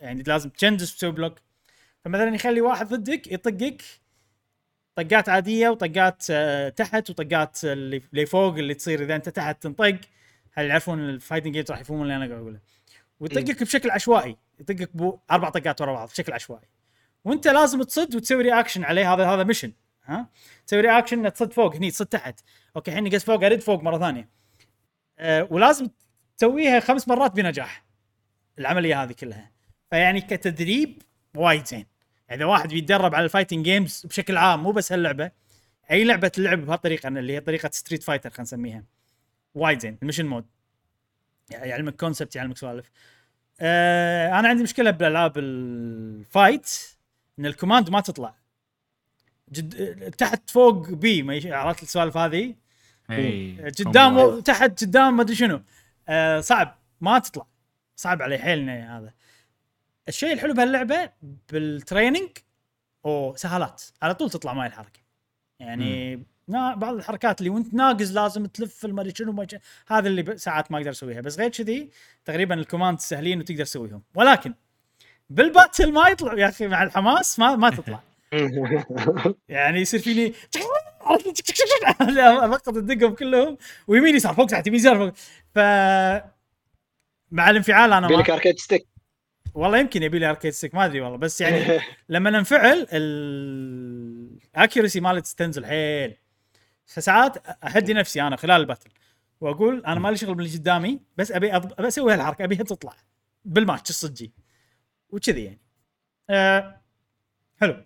يعني 0.00 0.22
لازم 0.22 0.50
تشندس 0.50 0.94
وتسوي 0.94 1.12
block 1.12 1.45
فمثلا 2.06 2.34
يخلي 2.34 2.60
واحد 2.60 2.88
ضدك 2.88 3.32
يطقك 3.32 3.82
طقات 4.94 5.28
عادية 5.28 5.68
وطقات 5.68 6.24
آه، 6.30 6.68
تحت 6.68 7.10
وطقات 7.10 7.58
اللي 7.64 8.26
فوق 8.26 8.54
اللي 8.54 8.74
تصير 8.74 9.02
إذا 9.02 9.16
أنت 9.16 9.28
تحت 9.28 9.62
تنطق. 9.62 9.98
هل 10.52 10.66
يعرفون 10.66 11.00
ال 11.00 11.06
fighting 11.06 11.54
games 11.54 11.70
راح 11.70 11.80
يفهمون 11.80 12.02
اللي 12.02 12.16
أنا 12.16 12.26
قاعد 12.26 12.40
أقوله. 12.40 12.60
ويطقك 13.20 13.62
بشكل 13.62 13.90
عشوائي. 13.90 14.36
يطقك 14.60 14.90
أربع 15.30 15.48
طقات 15.48 15.80
ورا 15.80 15.92
بعض 15.92 16.08
بشكل 16.08 16.32
عشوائي. 16.32 16.68
وأنت 17.24 17.48
لازم 17.48 17.82
تصد 17.82 18.14
وتسوي 18.14 18.42
reaction 18.42 18.84
عليه. 18.84 19.14
هذا 19.14 19.26
هذا 19.26 19.44
mission 19.44 19.72
ها؟ 20.04 20.28
تسوي 20.66 20.80
reaction 20.80 21.18
انك 21.18 21.32
تصد 21.32 21.52
فوق 21.52 21.76
هني 21.76 21.90
تصد 21.90 22.06
تحت. 22.06 22.40
okay 22.76 22.90
الحين 22.90 23.08
قص 23.08 23.24
فوق 23.24 23.44
أرد 23.44 23.60
فوق 23.60 23.82
مرة 23.82 23.98
ثانية. 23.98 24.28
أه 25.18 25.48
ولازم 25.50 25.88
تسويها 26.36 26.80
خمس 26.80 27.08
مرات 27.08 27.32
بنجاح. 27.32 27.84
العملية 28.58 29.02
هذه 29.02 29.12
كلها. 29.12 29.52
فيعني 29.90 30.20
كتدريب 30.20 31.02
وايد 31.36 31.66
زين. 31.66 31.95
اذا 32.30 32.44
واحد 32.44 32.68
بيتدرب 32.68 33.14
على 33.14 33.24
ال 33.24 33.28
fighting 33.28 33.64
games 33.64 34.06
بشكل 34.06 34.36
عام 34.36 34.62
مو 34.62 34.72
بس 34.72 34.92
هاللعبة 34.92 35.30
أي 35.90 36.04
لعبة 36.04 36.28
تلعب 36.28 36.66
بهالطريقة 36.66 37.08
اللي 37.08 37.32
هي 37.32 37.40
طريقة 37.40 37.70
Street 37.72 38.02
Fighter 38.02 38.30
خلينا 38.30 38.42
نسميها. 38.42 38.84
وايد 39.54 39.80
زين 39.80 39.98
ال 40.02 40.05
mission 40.05 40.26
mode 40.26 40.44
يعلمك 41.50 41.96
concept 41.96 42.36
يعلمك 42.36 42.56
سوالف. 42.56 42.90
آه 43.60 44.38
أنا 44.38 44.48
عندي 44.48 44.62
مشكلة 44.62 44.90
بالالعاب 44.90 45.38
ال 45.38 45.60
fight 45.60 46.70
إن 47.38 47.46
ال 47.46 47.52
command 47.52 47.90
ما 47.90 48.00
تطلع. 48.00 48.34
جد 49.52 50.10
تحت 50.10 50.50
فوق 50.50 50.90
بي 50.90 51.22
ما 51.22 51.34
يش- 51.34 51.46
عرفت 51.46 51.82
السوالف 51.82 52.16
هذه؟ 52.16 52.54
قدام 53.86 54.40
تحت 54.40 54.84
قدام 54.84 55.16
ما 55.16 55.22
أدري 55.22 55.34
شنو. 55.34 55.62
آه 56.08 56.40
صعب. 56.40 56.78
ما 57.00 57.18
تطلع. 57.18 57.46
صعب 57.96 58.22
علي 58.22 58.38
حيل 58.38 58.58
إن 58.58 58.68
هذا. 58.68 59.12
الشيء 60.08 60.32
الحلو 60.32 60.54
بهاللعبة 60.54 61.10
بال 61.52 61.67
training 61.67 62.28
أو 63.04 63.34
سهالات. 63.36 63.82
على 64.02 64.14
طول 64.14 64.30
تطلع 64.30 64.52
معي 64.52 64.68
الحركة. 64.68 65.00
يعني 65.60 66.22
نا 66.48 66.74
بعض 66.74 66.94
الحركات 66.94 67.40
اللي 67.40 67.50
وانت 67.50 67.74
ناقز 67.74 68.12
لازم 68.12 68.46
تلف 68.46 68.84
المدري 68.84 69.12
شنو 69.16 69.46
هذا 69.88 70.08
اللي 70.08 70.36
ساعات 70.36 70.72
ما 70.72 70.78
أقدر 70.78 70.90
اسويها. 70.90 71.20
بس 71.20 71.38
غير 71.38 71.48
كذي 71.48 71.90
تقريبا 72.24 72.54
ال 72.54 72.59
commands 72.59 73.00
سهلين 73.00 73.40
وتقدر 73.40 73.64
تسويهم. 73.64 74.02
ولكن 74.14 74.54
بالباتل 75.30 75.92
ما 75.92 76.08
يطلع. 76.08 76.34
يا 76.34 76.48
أخي 76.48 76.66
مع 76.66 76.82
الحماس 76.82 77.38
ما 77.38 77.56
ما 77.56 77.70
تطلع. 77.70 78.02
يعني 79.48 79.80
يصير 79.80 80.00
فيني 80.00 80.34
القط 82.44 82.68
الدقهم 82.68 83.14
كلهم 83.14 83.56
ويمين 83.86 84.16
يسار 84.16 84.34
فوق 84.34 84.46
تحت 84.46 84.66
يمين 84.66 84.80
يسار 84.80 84.96
فوق. 84.96 85.12
ف 85.54 85.58
مع 87.30 87.50
الانفعال 87.50 87.92
أنا 87.92 88.06
لك 88.06 88.30
arcade 88.30 88.58
stick. 88.58 88.95
والله 89.56 89.78
يمكن 89.78 90.02
يبي 90.02 90.18
لي 90.18 90.30
arcade 90.30 90.52
stick 90.52 90.74
ما 90.74 90.84
أدري 90.84 91.00
والله. 91.00 91.18
بس 91.18 91.40
يعني 91.40 91.80
لما 92.08 92.30
ننفعل 92.30 92.86
ال 94.52 94.57
accuracy 94.57 95.00
مالت 95.00 95.26
تنزل 95.26 95.66
حيل. 95.66 96.16
فساعات 96.86 97.46
أهدي 97.64 97.92
نفسي 97.94 98.22
أنا 98.22 98.36
خلال 98.36 98.60
ال 98.60 98.64
battle 98.64 98.90
وأقول 99.40 99.84
أنا 99.86 100.00
مالي 100.00 100.16
شغل 100.16 100.34
باللي 100.34 100.58
قدامي 100.58 101.00
بس 101.16 101.32
أبي 101.32 101.56
أضب... 101.56 101.72
ابي 101.78 101.88
أسوي 101.88 102.14
هالحركة 102.14 102.44
أبيها 102.44 102.62
تطلع. 102.62 102.92
بالماتش 103.44 103.90
الصجي. 103.90 104.32
وكذي 105.10 105.44
يعني. 105.44 105.60
آه 106.30 106.80
حلو. 107.60 107.84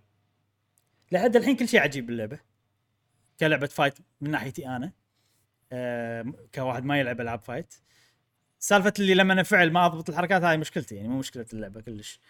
لحد 1.12 1.36
الحين 1.36 1.56
كل 1.56 1.68
شيء 1.68 1.80
عجيب 1.80 2.06
باللعبة. 2.06 2.38
كلعبة 3.40 3.66
fight 3.66 3.94
من 4.20 4.30
ناحيتي 4.30 4.68
أنا. 4.68 4.92
آه 5.72 6.24
كواحد 6.54 6.84
ما 6.84 7.00
يلعب 7.00 7.20
ألعاب 7.20 7.40
fight 7.40 7.74
سالفة 8.60 8.92
اللي 8.98 9.14
لما 9.14 9.32
انفعل 9.32 9.72
ما 9.72 9.86
أضبط 9.86 10.08
الحركات 10.10 10.42
هاي 10.42 10.56
مشكلتي 10.56 10.94
يعني 10.94 11.08
مو 11.08 11.18
مشكلة 11.18 11.46
اللعبة 11.52 11.80
كلش. 11.80 12.20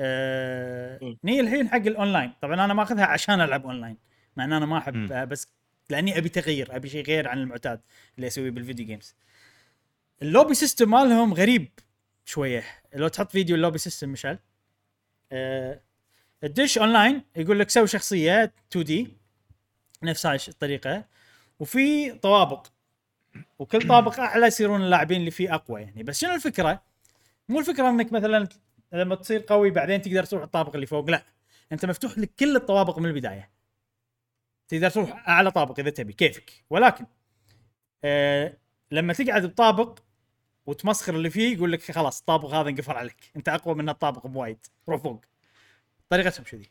م. 0.00 1.16
يعني 1.24 1.40
الحين 1.40 1.68
حق 1.68 1.76
الأونلاين. 1.76 2.32
طبعا 2.42 2.64
أنا 2.64 2.74
ماخذها 2.74 3.04
عشان 3.04 3.40
ألعب 3.40 3.64
أونلاين 3.66 3.96
مع 4.36 4.44
إن 4.44 4.52
أنا 4.52 4.66
ما 4.66 4.78
أحب 4.78 4.94
م. 4.96 5.12
آه، 5.12 5.24
بس 5.24 5.48
لأني 5.90 6.18
أبي 6.18 6.28
تغيير 6.28 6.76
أبي 6.76 6.88
شيء 6.88 7.04
غير 7.06 7.28
عن 7.28 7.38
المعتاد 7.38 7.80
اللي 8.16 8.26
أسويه 8.26 8.50
بال 8.50 8.60
video 8.60 8.86
games 8.86 9.14
ال 10.22 10.27
lobby 10.27 10.54
system 10.54 10.90
مالهم 10.90 11.34
غريب 11.34 11.68
شوية. 12.24 12.64
لو 12.94 13.08
تحط 13.08 13.30
فيديو 13.32 13.56
ال 13.56 13.60
lobby 13.60 13.78
system 13.78 14.08
مشعل. 14.08 14.38
آه 15.32 15.80
الدش 16.44 16.78
أونلاين 16.78 17.22
يقول 17.36 17.58
لك 17.58 17.70
سوي 17.70 17.86
شخصية 17.86 18.52
2D 18.72 19.08
نفس 20.02 20.26
هاي 20.26 20.38
الطريقة 20.48 21.04
وفي 21.60 22.12
طوابق. 22.12 22.66
وكل 23.58 23.88
طابق 23.88 24.20
أعلى 24.20 24.46
يصيرون 24.46 24.82
اللاعبين 24.82 25.20
اللي 25.20 25.30
فيه 25.30 25.54
أقوى 25.54 25.80
يعني. 25.82 26.02
بس 26.02 26.20
شنو 26.20 26.34
الفكرة؟ 26.34 26.82
مو 27.48 27.60
الفكرة 27.60 27.88
إنك 27.88 28.12
مثلا 28.12 28.48
لما 28.92 29.14
تصير 29.14 29.44
قوي 29.48 29.70
بعدين 29.70 30.02
تقدر 30.02 30.24
تروح 30.24 30.42
الطابق 30.42 30.74
اللي 30.74 30.86
فوق 30.86 31.10
لا. 31.10 31.22
أنت 31.72 31.86
مفتوح 31.86 32.18
لك 32.18 32.30
كل 32.38 32.56
الطوابق 32.56 32.98
من 32.98 33.06
البداية. 33.06 33.50
تقدر 34.68 34.90
تروح 34.90 35.28
أعلى 35.28 35.50
طابق 35.50 35.80
إذا 35.80 35.90
تبي 35.90 36.12
كيفك. 36.12 36.64
ولكن 36.70 37.06
آه 38.04 38.56
لما 38.90 39.12
تقعد 39.12 39.46
بطابق 39.46 39.98
وتمسخر 40.66 41.14
اللي 41.14 41.30
فيه 41.30 41.56
يقول 41.56 41.72
لك 41.72 41.92
خلاص 41.92 42.18
الطابق 42.18 42.54
هذا 42.54 42.68
انقفل 42.68 42.92
عليك. 42.92 43.30
أنت 43.36 43.48
أقوى 43.48 43.74
من 43.74 43.88
الطابق 43.88 44.26
بوايد. 44.26 44.66
روح 44.88 45.02
فوق. 45.02 45.24
طريقتهم 46.08 46.44
كذي 46.44 46.70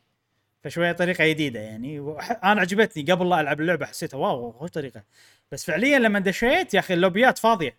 فشوية 0.65 0.91
طريقة 0.91 1.27
جديدة 1.27 1.59
يعني. 1.59 1.99
أنا 2.43 2.61
عجبتني 2.61 3.11
قبل 3.11 3.29
لا 3.29 3.41
ألعب 3.41 3.61
اللعبة 3.61 3.85
حسيتها 3.85 4.17
واو 4.17 4.51
خوش 4.51 4.69
طريقة. 4.69 5.03
بس 5.51 5.65
فعليا 5.65 5.99
لما 5.99 6.19
دشيت 6.19 6.73
يا 6.73 6.79
أخي 6.79 6.93
اللوبيات 6.93 7.37
فاضية 7.37 7.77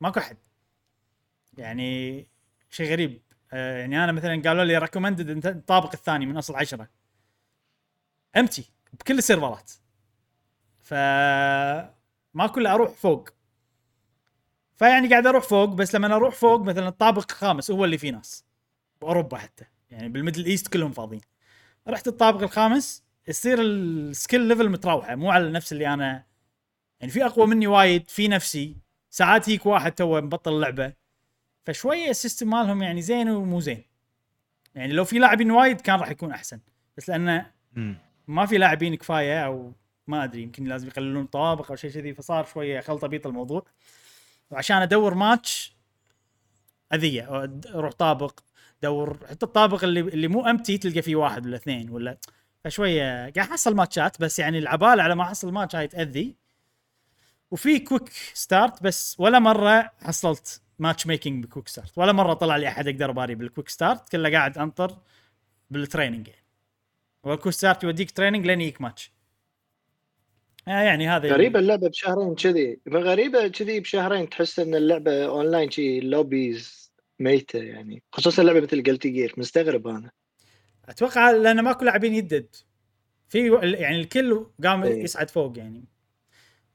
ماكو 0.00 0.20
أحد. 0.20 0.36
يعني 1.58 2.26
شيء 2.70 2.90
غريب. 2.90 3.22
آه 3.52 3.78
يعني 3.78 4.04
أنا 4.04 4.12
مثلا 4.12 4.42
قالوا 4.42 4.64
لي 4.64 4.78
recommended 4.78 5.46
الطابق 5.46 5.92
الثاني 5.92 6.26
من 6.26 6.36
أصل 6.36 6.54
عشرة. 6.54 6.88
empty 8.36 8.70
بكل 8.92 9.18
السيرفرات. 9.18 9.72
ف 10.80 10.94
ما 12.34 12.46
كل 12.54 12.66
أروح 12.66 12.90
فوق. 12.90 13.28
فيعني 14.76 15.08
قاعد 15.08 15.26
أروح 15.26 15.44
فوق 15.44 15.68
بس 15.68 15.94
لما 15.94 16.14
أروح 16.14 16.34
فوق 16.34 16.60
مثلا 16.60 16.88
الطابق 16.88 17.24
الخامس 17.30 17.70
هو 17.70 17.84
اللي 17.84 17.98
فيه 17.98 18.10
ناس. 18.10 18.44
باوروبا 19.00 19.36
حتى. 19.36 19.64
يعني 19.90 20.08
بال 20.08 20.17
Middle 20.17 20.44
East 20.44 20.68
كلهم 20.68 20.92
فاضيين. 20.92 21.33
رحت 21.88 22.08
الطابق 22.08 22.42
الخامس 22.42 23.04
يصير 23.28 23.60
ال 23.60 23.73
skill 23.73 24.40
level 24.40 24.68
متراوحة 24.68 25.14
مو 25.14 25.30
على 25.30 25.50
نفس 25.50 25.72
اللي 25.72 25.94
أنا. 25.94 26.24
يعني 27.00 27.12
في 27.12 27.24
أقوى 27.24 27.46
مني 27.46 27.66
وايد 27.66 28.10
في 28.10 28.28
نفسي. 28.28 28.76
ساعات 29.10 29.48
هيك 29.48 29.66
واحد 29.66 29.92
تو 29.92 30.20
مبطل 30.20 30.52
اللعبه 30.52 30.92
فشوية 31.64 32.10
السيستم 32.10 32.50
مالهم 32.50 32.82
يعني 32.82 33.02
زين 33.02 33.28
ومو 33.28 33.60
زين. 33.60 33.84
يعني 34.74 34.92
لو 34.92 35.04
في 35.04 35.18
لاعبين 35.18 35.50
وايد 35.50 35.80
كان 35.80 36.00
راح 36.00 36.10
يكون 36.10 36.30
أحسن. 36.30 36.60
بس 36.96 37.08
لأنه. 37.08 37.50
ما 38.28 38.46
في 38.46 38.58
لاعبين 38.58 38.94
كفاية 38.94 39.46
أو 39.46 39.72
ما 40.06 40.24
أدري 40.24 40.42
يمكن 40.42 40.64
لازم 40.64 40.88
يقللون 40.88 41.26
طوابق 41.26 41.70
أو 41.70 41.76
شيء 41.76 41.90
كذي 41.90 42.14
فصار 42.14 42.44
شوية 42.44 42.80
خلطه 42.80 43.06
بيط 43.06 43.26
الموضوع. 43.26 43.66
وعشان 44.50 44.76
أدور 44.76 45.14
ماتش 45.14 45.76
أذية 46.92 47.44
أروح 47.74 47.92
طابق. 47.92 48.40
دور 48.82 49.18
حتى 49.30 49.46
الطابق 49.46 49.84
اللي 49.84 50.00
اللي 50.00 50.28
مو 50.28 50.46
امتي 50.46 50.78
تلقى 50.78 51.02
فيه 51.02 51.16
واحد 51.16 51.46
ولا 51.46 51.56
اثنين 51.56 51.90
ولا. 51.90 52.18
فشوية 52.64 53.02
قاعد 53.20 53.38
أحصل 53.38 53.74
matchات 53.74 54.20
بس 54.20 54.38
يعني 54.38 54.58
العبالة 54.58 55.02
على 55.02 55.14
ما 55.14 55.22
أحصل 55.22 55.52
ماتش 55.52 55.76
هاي 55.76 55.88
تأذي. 55.88 56.36
وفي 57.50 57.78
quick 57.78 58.08
start 58.34 58.82
بس 58.82 59.16
ولا 59.18 59.38
مرة 59.38 59.90
حصلت 60.02 60.60
matchmaking 60.78 61.06
ب 61.06 61.44
quick 61.44 61.68
start 61.68 61.98
ولا 61.98 62.12
مرة 62.12 62.34
طلع 62.34 62.56
لي 62.56 62.68
أحد 62.68 62.88
أقدر 62.88 63.10
اباري 63.10 63.34
بال 63.34 63.44
quick 63.44 63.68
start 63.68 64.08
كله 64.08 64.30
قاعد 64.30 64.58
أنطر 64.58 64.96
بال 65.70 65.82
training 65.82 66.28
يعني 66.28 66.44
وال 67.24 67.33
quick 67.33 67.54
start 67.54 67.84
يوديك 67.84 68.10
training 68.10 68.46
لين 68.46 68.60
يجيك 68.60 68.80
ماتش 68.80 69.12
آه 70.68 70.70
يعني 70.82 71.08
هذا 71.08 71.32
غريبة 71.32 71.58
اللعبة 71.58 71.88
بشهرين 71.88 72.34
كذي. 72.34 72.80
غريبة 72.88 73.48
كذي 73.48 73.80
بشهرين 73.80 74.28
تحس 74.30 74.58
إن 74.58 74.74
اللعبة 74.74 75.26
اونلاين 75.26 75.70
شي 75.70 76.00
lobbies 76.00 76.83
ميتة 77.18 77.58
يعني 77.58 78.02
خصوصا 78.12 78.42
لعبة 78.42 78.60
مثل 78.60 78.82
Guilty 78.82 79.08
Gear 79.10 79.34
مستغرب 79.36 79.88
أنا. 79.88 80.10
أتوقع 80.84 81.30
لأن 81.30 81.60
ماكو 81.60 81.84
لاعبين 81.84 82.14
جدد. 82.14 82.56
في 83.28 83.48
يعني 83.62 84.00
الكل 84.00 84.46
قام 84.64 84.82
إيه. 84.82 85.02
يصعد 85.02 85.30
فوق 85.30 85.58
يعني. 85.58 85.84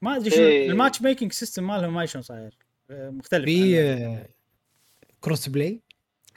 ما 0.02 0.16
أدري 0.16 0.30
شنو 0.30 0.46
إيه. 0.46 0.70
ال 0.70 1.02
matchmaking 1.02 1.32
system 1.32 1.66
مالهم 1.66 1.94
ما 1.94 2.06
شلون 2.06 2.22
صاير. 2.22 2.56
آه، 2.90 3.10
مختلف 3.10 3.44
في 3.44 3.80
آه، 3.80 4.28
cross-play 5.20 5.80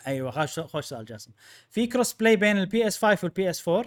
أيوه 0.08 0.32
خوش 0.32 0.60
خوش 0.60 0.86
سؤال 0.86 1.06
جاسم. 1.06 1.32
في 1.70 1.88
cross-play 1.88 2.36
بين 2.36 2.58
ال 2.58 2.65
PS5 2.65 2.88
وال 2.88 2.98
PS4 3.06 3.86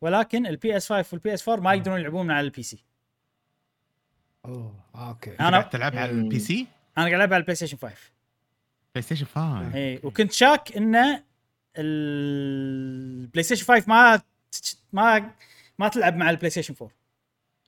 ولكن 0.00 0.46
ال 0.46 0.53
PS5 0.53 0.76
وال 0.76 0.88
PS4 0.92 1.62
ما 1.64 1.74
يقدرون 1.74 2.00
يلعبون 2.00 2.26
من 2.26 2.30
على 2.34 2.44
ال 2.44 2.62
PC 2.62 2.84
أوه 4.44 4.74
آه، 4.94 5.08
okay. 5.08 5.36
أنا- 5.36 5.40
قاعد 5.40 5.68
تلعبها 5.70 6.00
على. 6.00 6.10
ال 6.10 6.38
PC؟ 6.38 6.66
أنا 6.98 7.04
قاعد 7.06 7.14
ألعب 7.14 7.32
على 7.32 7.40
البلاي 7.40 7.54
ستيشن 7.56 7.76
5 7.76 7.94
بلاي 8.96 9.02
ستيشن 9.02 9.26
5 9.26 9.74
اي 9.74 10.00
وكنت 10.02 10.32
شاك 10.32 10.76
إن 10.76 11.22
البلاي 11.78 13.42
ستيشن 13.42 13.64
5 13.64 13.84
ما 13.88 14.22
ما 14.92 15.30
ما 15.78 15.88
تلعب 15.88 16.16
مع 16.16 16.30
البلاي 16.30 16.50
ستيشن 16.50 16.74
4 16.80 16.96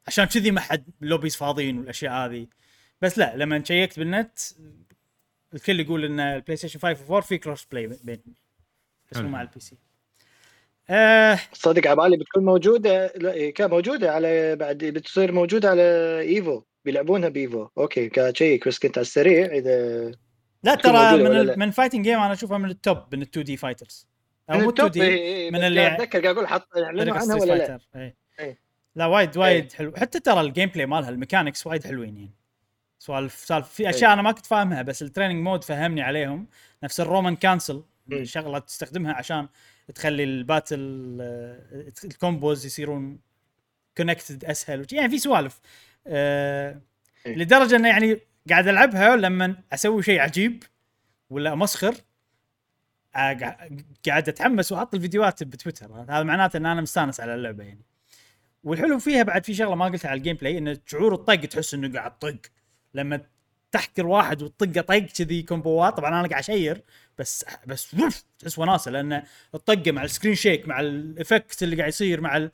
عشان 0.07 0.25
كذي 0.25 0.51
ما 0.51 0.61
حد 0.61 0.85
lobbies 1.01 1.37
فاضيين 1.37 1.79
والأشياء 1.79 2.13
هذه. 2.13 2.47
بس 3.03 3.19
لا 3.19 3.37
لما 3.37 3.65
checkت 3.65 3.99
بالنت 3.99 4.39
الكل 5.55 5.81
يقول 5.81 6.05
إن 6.05 6.21
البلاي 6.21 6.57
ستيشن 6.57 6.81
5 6.81 7.21
و4 7.21 7.25
في 7.25 7.39
cross-play 7.39 7.87
بينهم. 7.87 8.35
بس 9.13 9.17
مو. 9.19 9.29
مع 9.29 9.43
ال 9.43 9.61
PC 9.61 9.77
آه 10.91 11.39
صدق 11.53 11.87
على 11.87 11.97
بالي 11.97 12.17
بتكون 12.17 12.45
موجودة 12.45 13.13
لا 13.17 13.33
إيه، 13.33 13.55
كان 13.55 13.71
موجودة 13.71 14.13
على 14.13 14.57
بعد 14.57 14.79
بتصير 14.79 15.33
موجودة 15.33 15.71
على 15.71 15.83
Evo 16.21 16.63
بيلعبونها 16.85 17.29
ب 17.29 17.37
Evo. 17.37 17.69
okay 17.79 18.09
قاعد 18.09 18.33
ا 18.33 18.39
check 18.39 18.69
بس 18.69 18.79
كنت 18.79 18.99
على 18.99 19.03
السريع 19.03 19.47
إذا 19.47 20.13
لا 20.63 20.75
ترى 20.75 21.23
من؟ 21.23 21.59
من 21.59 21.71
فايتنج 21.71 22.05
جيم 22.05 22.19
أنا 22.21 22.33
أشوفها 22.33 22.59
من 22.59 22.71
التوب 22.71 22.99
من 23.13 23.23
ال 23.23 23.29
2 23.29 23.45
دي 23.45 23.57
فايترز 23.57 24.07
أو 24.51 24.59
من 24.59 24.65
مو 24.65 24.71
2 24.71 24.87
التوب 24.87 25.03
دي 25.03 25.03
إيه، 25.09 25.19
إيه، 25.19 25.51
من 25.51 25.65
اللي- 25.65 25.81
قاعد 25.87 26.01
أتذكر 26.01 26.23
قاعد 26.23 26.35
أقول 26.37 26.49
حط 26.49 26.77
اعلنوا 26.77 27.15
عنها 27.19 27.35
ولا 27.37 27.55
لا 27.55 27.81
إيه. 28.41 28.59
لا 28.95 29.07
وايد 29.07 29.37
وايد 29.37 29.73
حلو 29.73 29.93
حتى 29.97 30.21
ترى 30.21 30.41
الجيم 30.41 30.69
بلاي 30.69 30.87
مالها 30.87 31.09
الميكانكس 31.09 31.67
وايد 31.67 31.85
حلوين 31.87 32.17
يعني 32.17 32.35
سوالف 32.99 33.35
سالفة 33.35 33.69
في 33.69 33.91
أشياء 33.91 34.13
أنا 34.13 34.23
ما 34.23 34.33
كنت 34.33 34.47
فاهمها 34.47 34.83
بس 34.83 35.03
التريننج 35.03 35.43
مود 35.45 35.65
فهمني 35.65 36.03
عليهم 36.03 36.47
نفس 36.83 37.01
الرومان 37.01 37.37
كانسل. 37.37 37.83
شغلة 38.23 38.59
تستخدمها 38.59 39.13
عشان 39.13 39.49
تخلي 39.95 40.25
الباتل 40.25 41.19
آه، 41.21 41.93
الكومبوز 42.05 42.67
يصيرون 42.67 43.19
كونكتد 43.97 44.45
أسهل. 44.45 44.87
يعني 44.93 45.09
في 45.09 45.19
سوالف 45.19 45.61
إيه. 46.07 46.83
لدرجة 47.27 47.77
إنه 47.77 47.89
يعني 47.89 48.21
قاعد 48.51 48.69
ألعبها 48.69 49.17
لما 49.17 49.57
أسوي 49.73 50.03
شيء 50.03 50.21
عجيب 50.21 50.63
ولا 51.31 51.53
امسخر 51.53 51.95
آه، 53.17 53.33
قاع- 53.33 53.69
قاعد 54.07 54.29
أتحمس 54.29 54.73
وأحط 54.73 54.95
الفيديوهات 54.95 55.43
بتويتر. 55.43 55.93
هذا 56.03 56.23
معناته 56.23 56.57
إن 56.57 56.67
أنا 56.67 56.81
مستانس 56.81 57.21
على 57.21 57.35
اللعبة 57.35 57.65
يعني. 57.65 57.85
والحلو 58.65 58.99
فيها 58.99 59.23
بعد 59.23 59.45
في 59.45 59.55
شغلة 59.55 59.75
ما 59.75 59.85
قلتها 59.85 60.09
على 60.09 60.19
ال 60.19 60.37
gameplay 60.37 60.59
انه 60.59 60.79
شعور 60.87 61.15
الطق 61.15 61.35
تحس 61.35 61.75
إنه 61.75 61.93
قاعد 61.99 62.19
طق. 62.19 62.37
لما 62.95 63.21
تحكر 63.73 64.07
واحد 64.07 64.43
وتطقه 64.43 64.81
طق 64.81 64.99
كذي 64.99 65.43
comboات. 65.43 65.97
طبعا 65.97 66.21
أنا 66.21 66.29
قاعد 66.29 66.43
أشير 66.43 66.83
بس 67.19 67.45
بس 67.67 67.97
تحس 68.39 68.59
وناسة 68.59 68.91
لأن 68.91 69.23
الطقة 69.55 69.93
مع 69.93 70.03
ال 70.05 70.09
screen 70.09 70.35
shake 70.35 70.69
مع 70.69 70.81
ال 70.81 70.92
effect 70.92 71.63
اللي 71.63 71.77
قاعد 71.77 71.89
يصير 71.89 72.21
مع 72.21 72.37
ال... 72.37 72.51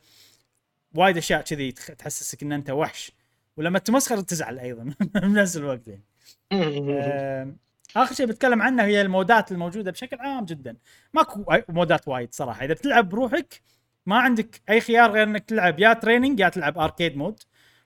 وايد 0.95 1.17
أشياء 1.17 1.43
كذي 1.43 1.73
تحسسك 1.73 2.43
إن 2.43 2.53
أنت 2.53 2.71
وحش. 2.71 3.13
ولما 3.57 3.79
تمسخر 3.79 4.21
تزعل 4.21 4.59
أيضا 4.59 4.95
بنفس 5.15 5.57
الوقت. 5.57 5.89
يعني 5.89 6.05
آخر 7.97 8.15
شيء 8.15 8.27
بتكلم 8.27 8.63
عنه 8.63 8.83
هي 8.83 9.01
ال 9.03 9.11
modeات 9.11 9.53
الموجودة 9.53 9.91
بشكل 9.91 10.17
عام 10.21 10.45
جدا. 10.45 10.77
ماكو 11.15 11.45
modeات 11.69 12.09
وايد 12.09 12.35
صراحة. 12.35 12.65
إذا 12.65 12.75
بتلعب 12.75 13.09
بروحك 13.09 13.63
ما 14.07 14.17
عندك 14.19 14.61
أي 14.71 14.81
خيار 14.81 15.11
غير 15.11 15.23
إنك 15.23 15.45
تلعب 15.45 15.81
يا 15.81 15.93
training 15.93 16.41
يا 16.41 16.49
تلعب 16.49 16.79
arcade 16.79 17.17
mode 17.17 17.41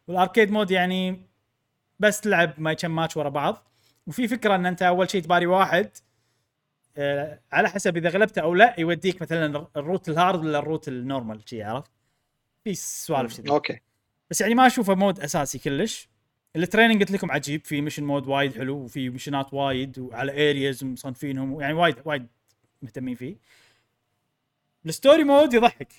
وال 0.08 0.19
arcade 0.19 0.50
mode 0.50 0.70
يعني 0.70 1.26
بس 1.98 2.20
تلعب 2.20 2.54
ما 2.60 2.72
كم 2.74 2.96
ماتش 2.96 3.16
ورا 3.16 3.28
بعض. 3.28 3.68
وفي 4.06 4.28
فكرة 4.28 4.54
إن 4.54 4.66
أنت 4.66 4.82
أول 4.82 5.10
شيء 5.10 5.22
تباري 5.22 5.46
واحد 5.46 5.90
آه 6.96 7.40
على 7.52 7.68
حسب 7.68 7.96
إذا 7.96 8.08
غلبته 8.08 8.42
أو 8.42 8.54
لا 8.54 8.74
يوديك 8.80 9.22
مثلا 9.22 9.68
ال 9.76 9.82
route 9.82 10.08
ال 10.08 10.16
hard 10.16 10.44
ولا 10.44 10.58
ال 10.58 10.63
route 10.63 10.88
ال 10.88 10.96
normal 10.96 11.42
شي 11.48 11.62
عرفت؟ 11.62 11.90
في 12.64 12.74
سوالف 12.74 13.40
كذي 13.40 13.50
okay. 13.50 13.80
بس 14.30 14.40
يعني 14.40 14.54
ما 14.54 14.66
أشوفه 14.66 14.94
mode 14.94 15.20
أساسي 15.20 15.58
كلش. 15.58 16.08
ال 16.56 16.61
training 16.61 17.00
قلت 17.02 17.10
لكم 17.10 17.30
عجيب 17.30 17.64
في 17.64 17.80
mission 17.80 18.04
mode 18.04 18.26
وايد 18.26 18.54
حلو 18.58 18.76
وفي 18.76 19.10
missionات 19.10 19.54
وايد 19.54 19.98
وعلى 19.98 20.50
areas 20.50 20.84
مصنفينهم 20.84 21.60
يعني 21.60 21.72
وايد 21.74 21.96
وايد 22.04 22.26
مهتمين 22.82 23.14
فيه. 23.14 23.36
ال 24.86 24.93
story 24.93 25.24
mode 25.24 25.54
يضحك. 25.54 25.92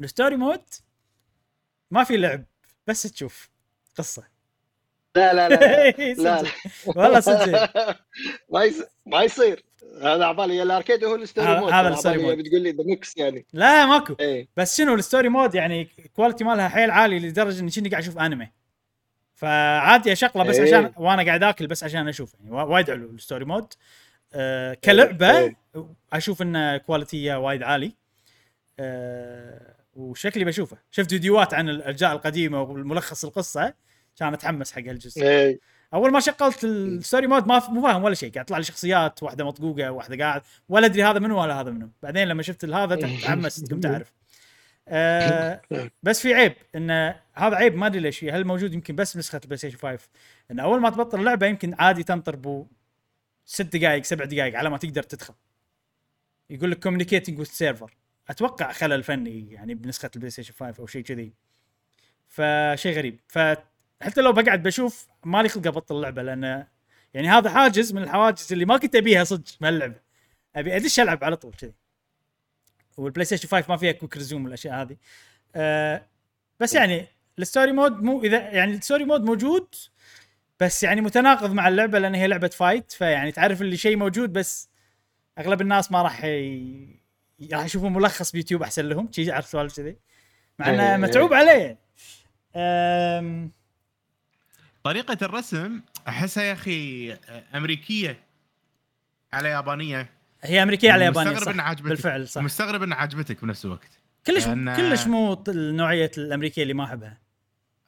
ال 0.00 0.06
story 0.06 0.36
mode 0.36 0.62
ما 1.90 2.04
في 2.04 2.16
لعب 2.16 2.44
بس 2.86 3.02
تشوف 3.02 3.50
قصة. 3.96 4.24
لا 5.16 5.32
لا 5.34 5.48
لا 5.48 5.90
لا, 5.90 6.42
لا. 6.42 6.50
والله 6.86 7.20
صدق. 7.20 7.72
ما 8.52 8.64
يصير 8.64 8.86
ما 9.06 9.22
يصير. 9.22 9.64
هذا 10.02 10.24
عبالي 10.24 10.62
ال 10.62 10.68
arcade 10.68 11.04
هو 11.04 11.14
ال 11.14 11.22
story 11.22 11.60
mode. 11.60 11.72
هذا 11.72 11.88
ال 11.88 11.93
story 11.93 12.18
mode. 12.22 12.38
بتقول 12.38 12.60
لي 12.60 12.70
ذا 12.70 12.84
mix 12.84 13.16
يعني. 13.16 13.46
لا 13.52 13.86
ماكو. 13.86 14.16
إيه. 14.20 14.48
بس 14.56 14.76
شنو 14.78 14.94
ال 14.94 15.00
story 15.00 15.28
mode؟ 15.28 15.54
يعني 15.54 15.88
quality 16.16 16.44
مالها 16.44 16.68
حيل 16.68 16.90
عالي 16.90 17.18
لدرجة 17.18 17.60
إني 17.60 17.70
كني 17.70 17.88
قاعد 17.88 18.02
أشوف 18.02 18.18
انمي 18.18 18.48
فعادي 19.34 20.12
اشغله 20.12 20.44
بس 20.44 20.56
إيه. 20.56 20.76
عشان 20.76 20.92
وأنا 20.96 21.22
قاعد 21.22 21.42
آكل 21.42 21.66
بس 21.66 21.84
عشان 21.84 22.08
أشوف 22.08 22.34
يعني. 22.34 22.50
وا- 22.50 22.62
وايد 22.62 22.90
حلو 22.90 23.10
ال 23.10 23.16
story 23.16 23.44
mode. 23.44 23.72
آه 24.34 24.74
كلعبة 24.74 25.38
إيه. 25.38 25.56
أشوف 26.12 26.42
إن 26.42 26.76
quality 26.76 27.27
ه 27.27 27.34
وايد 27.34 27.62
عالي. 27.62 27.92
آه 28.80 29.74
وشكلي 29.94 30.44
بشوفه. 30.44 30.76
شفت 30.90 31.10
فيديوهات 31.10 31.54
عن 31.54 31.68
الأجزاء 31.68 32.12
القديمة 32.12 32.62
والملخص 32.62 33.24
القصة؟ 33.24 33.74
كان 34.16 34.32
اتحمس 34.34 34.72
حق 34.72 34.82
هالجزء. 34.82 35.22
إيه. 35.22 35.60
أول 35.94 36.12
ما 36.12 36.20
شغلت 36.20 36.64
ال 36.64 36.74
story 36.74 37.26
mode 37.26 37.46
ما 37.46 37.68
مو 37.68 37.82
فاهم 37.82 38.04
ولا 38.04 38.14
شيء 38.14 38.32
قاعد 38.32 38.44
يطلع 38.44 38.58
لي 38.58 38.64
شخصيات 38.64 39.22
واحدة 39.22 39.44
مطقوقه 39.44 39.90
واحدة 39.90 40.24
قاعد 40.24 40.42
ولا 40.68 40.86
أدري 40.86 41.04
هذا 41.04 41.18
منو 41.18 41.42
ولا 41.42 41.60
هذا 41.60 41.70
منو. 41.70 41.90
بعدين 42.02 42.28
لما 42.28 42.42
شفت 42.42 42.64
هذا 42.64 42.96
تحمست 42.96 43.72
قمت 43.72 43.86
أعرف. 43.86 44.12
آه 44.88 45.60
بس 46.02 46.20
في 46.20 46.34
عيب 46.34 46.52
إن 46.76 46.90
هذا 47.34 47.56
عيب 47.56 47.76
ما 47.76 47.86
أدري 47.86 48.00
ليش 48.00 48.24
هل 48.24 48.44
موجود 48.44 48.74
يمكن 48.74 48.96
بس 48.96 49.14
بنسخه 49.14 49.40
ال 49.44 49.56
PlayStation 49.56 49.78
5 49.78 50.08
إن 50.50 50.60
أول 50.60 50.80
ما 50.80 50.90
تبطل 50.90 51.18
اللعبة 51.18 51.46
يمكن 51.46 51.74
عادي 51.78 52.02
تنطر 52.02 52.36
بو 52.36 52.66
ست 53.44 53.76
دقائق 53.76 54.04
سبع 54.04 54.24
دقائق 54.24 54.58
على 54.58 54.70
ما 54.70 54.76
تقدر 54.78 55.02
تدخل. 55.02 55.34
يقول 56.50 56.70
لك 56.70 56.82
communicating 56.82 57.38
with 57.38 57.44
server 57.44 57.94
أتوقع 58.28 58.72
خلل 58.72 59.02
فني 59.02 59.52
يعني 59.52 59.74
بنسخة 59.74 60.10
ال 60.14 60.30
PlayStation 60.30 60.54
5 60.54 60.80
أو 60.80 60.86
شيء 60.86 61.02
كذي. 61.02 61.32
فشيء 62.28 62.96
غريب. 62.96 63.20
فحتى 64.00 64.20
لو 64.20 64.32
بقعد 64.32 64.62
بشوف 64.62 65.08
مالي 65.24 65.48
خلق 65.48 65.66
أبطل 65.66 65.96
اللعبة 65.96 66.22
لأن 66.22 66.66
يعني 67.14 67.28
هذا 67.28 67.50
حاجز 67.50 67.92
من 67.92 68.02
الحواجز 68.02 68.52
اللي 68.52 68.64
ما 68.64 68.76
كنت 68.76 68.96
أبيها 68.96 69.24
صدق 69.24 69.44
بهاللعبه 69.60 70.00
أبي 70.56 70.76
أدش 70.76 71.00
ألعب 71.00 71.24
على 71.24 71.36
طول 71.36 71.52
كذي 71.52 71.74
وال 72.96 73.24
PlayStation 73.24 73.48
5 73.48 73.64
ما 73.68 73.76
فيها 73.76 73.92
Quick 73.92 74.16
Resume 74.16 74.44
والأشياء 74.44 74.74
هذه. 74.82 74.96
أه 75.54 76.06
بس 76.60 76.74
يعني 76.74 77.06
ال 77.38 77.44
story 77.44 77.72
mode 77.72 78.02
مو 78.02 78.22
إذا 78.22 78.38
يعني 78.38 78.74
ال 78.74 78.79
story 78.79 79.04
mode 79.04 79.24
موجود 79.24 79.74
بس 80.60 80.82
يعني 80.82 81.00
متناقض 81.00 81.52
مع 81.52 81.68
اللعبة 81.68 81.98
لأن 81.98 82.14
هي 82.14 82.26
لعبة 82.26 82.48
fight 82.48 82.92
فيعني 82.92 83.32
تعرف 83.32 83.62
اللي 83.62 83.76
شيء 83.76 83.96
موجود 83.96 84.32
بس 84.32 84.68
أغلب 85.38 85.60
الناس 85.60 85.92
ما 85.92 86.02
راح 86.02 86.24
ي... 86.24 87.00
راح 87.52 87.64
يشوفون 87.64 87.92
ملخص 87.92 88.32
بيوتيوب 88.32 88.62
أحسن 88.62 88.88
لهم. 88.88 89.08
شي 89.12 89.32
عارف 89.32 89.46
سوالف 89.46 89.76
كذي. 89.76 89.96
مع 90.58 90.70
إنه 90.70 90.90
إيه. 90.90 90.96
متعوب 90.96 91.34
عليه. 91.34 91.78
أم... 92.56 93.59
طريقة 94.84 95.18
الرسم 95.22 95.80
أحسها 96.08 96.42
يا 96.44 96.52
أخي 96.52 97.12
أمريكية 97.54 98.18
على 99.32 99.48
يابانية. 99.48 100.10
هي 100.42 100.62
أمريكية 100.62 100.92
على 100.92 101.04
يابانية 101.04 101.30
مستغرب 101.30 101.44
صح. 101.46 101.52
إنها 101.52 101.64
عجبتك. 101.64 101.88
بالفعل 101.88 102.28
صح. 102.28 102.42
مستغرب 102.42 102.82
إنها 102.82 102.96
عجبتك 102.98 103.42
بنفس 103.44 103.64
الوقت. 103.64 103.98
كلش 104.26 104.44
لأن- 104.44 104.76
كلش 104.76 105.06
مو 105.06 105.34
ط- 105.34 105.50
نوعيه 105.50 106.10
الأمريكية 106.18 106.62
اللي 106.62 106.74
ما 106.74 106.84
أحبها. 106.84 107.18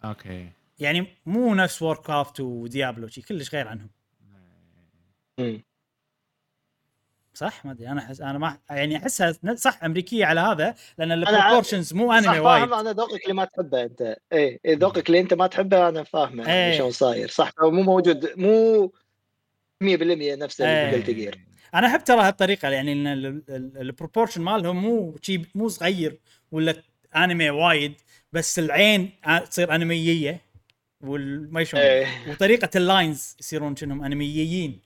okay. 0.04 0.50
يعني 0.78 1.06
مو 1.26 1.54
نفس 1.54 1.82
Warcraft 1.82 1.96
و 1.96 2.40
Diablo 2.40 3.08
شي 3.08 3.22
كلش 3.22 3.54
غير 3.54 3.68
عنهم. 3.68 3.90
مم. 5.38 5.62
صح؟ 7.34 7.66
ما 7.66 7.72
أدري 7.72 7.88
أنا 7.88 8.00
احس 8.00 8.20
أنا 8.20 8.38
ما 8.38 8.58
يعني 8.70 8.96
أحسها 8.96 9.34
صح 9.54 9.84
أمريكية 9.84 10.24
على 10.24 10.40
هذا 10.40 10.74
لأن 10.98 11.12
ال 11.12 11.19
proportions 11.19 11.94
مو 11.94 12.12
انمي 12.12 12.38
وايد. 12.38 12.72
أنا 12.72 12.92
ذوقك 12.92 13.22
اللي 13.22 13.34
ما 13.34 13.44
تحبه 13.44 13.82
أنت. 13.82 14.16
إيه 14.32 14.58
إيه 14.64 14.76
ذوقك 14.76 15.06
اللي 15.06 15.20
أنت 15.20 15.34
ما 15.34 15.46
تحبه 15.46 15.88
أنا 15.88 16.02
فاهمه. 16.02 16.48
يعني 16.48 16.76
شلون 16.76 16.90
صاير. 16.90 17.28
صح 17.28 17.52
مو 17.62 17.82
موجود 17.82 18.30
مو 18.36 18.92
100% 19.80 20.38
نفس. 20.38 20.60
اللي 20.60 20.96
Guilty 20.96 21.10
Gear 21.10 21.38
أنا 21.74 21.86
أحب 21.86 22.04
ترى 22.04 22.20
هالطريقة 22.20 22.68
يعني 22.68 22.92
إن 22.92 23.06
ال 23.76 23.82
proportion 23.82 24.42
مالهم 24.42 24.76
مو 24.76 25.16
مو 25.54 25.68
صغير 25.68 26.20
ولا 26.50 26.74
انمي 27.16 27.50
وايد 27.50 27.94
بس 28.32 28.58
العين 28.58 29.10
تصير 29.50 29.74
انمييه 29.74 30.40
والما 31.00 31.64
شلون 31.64 31.82
إيه. 31.82 32.06
وطريقة 32.28 32.70
ال 32.76 32.86
lines 32.86 33.36
يصيرون 33.40 33.74
كأنهم 33.74 34.04
انميين 34.04 34.80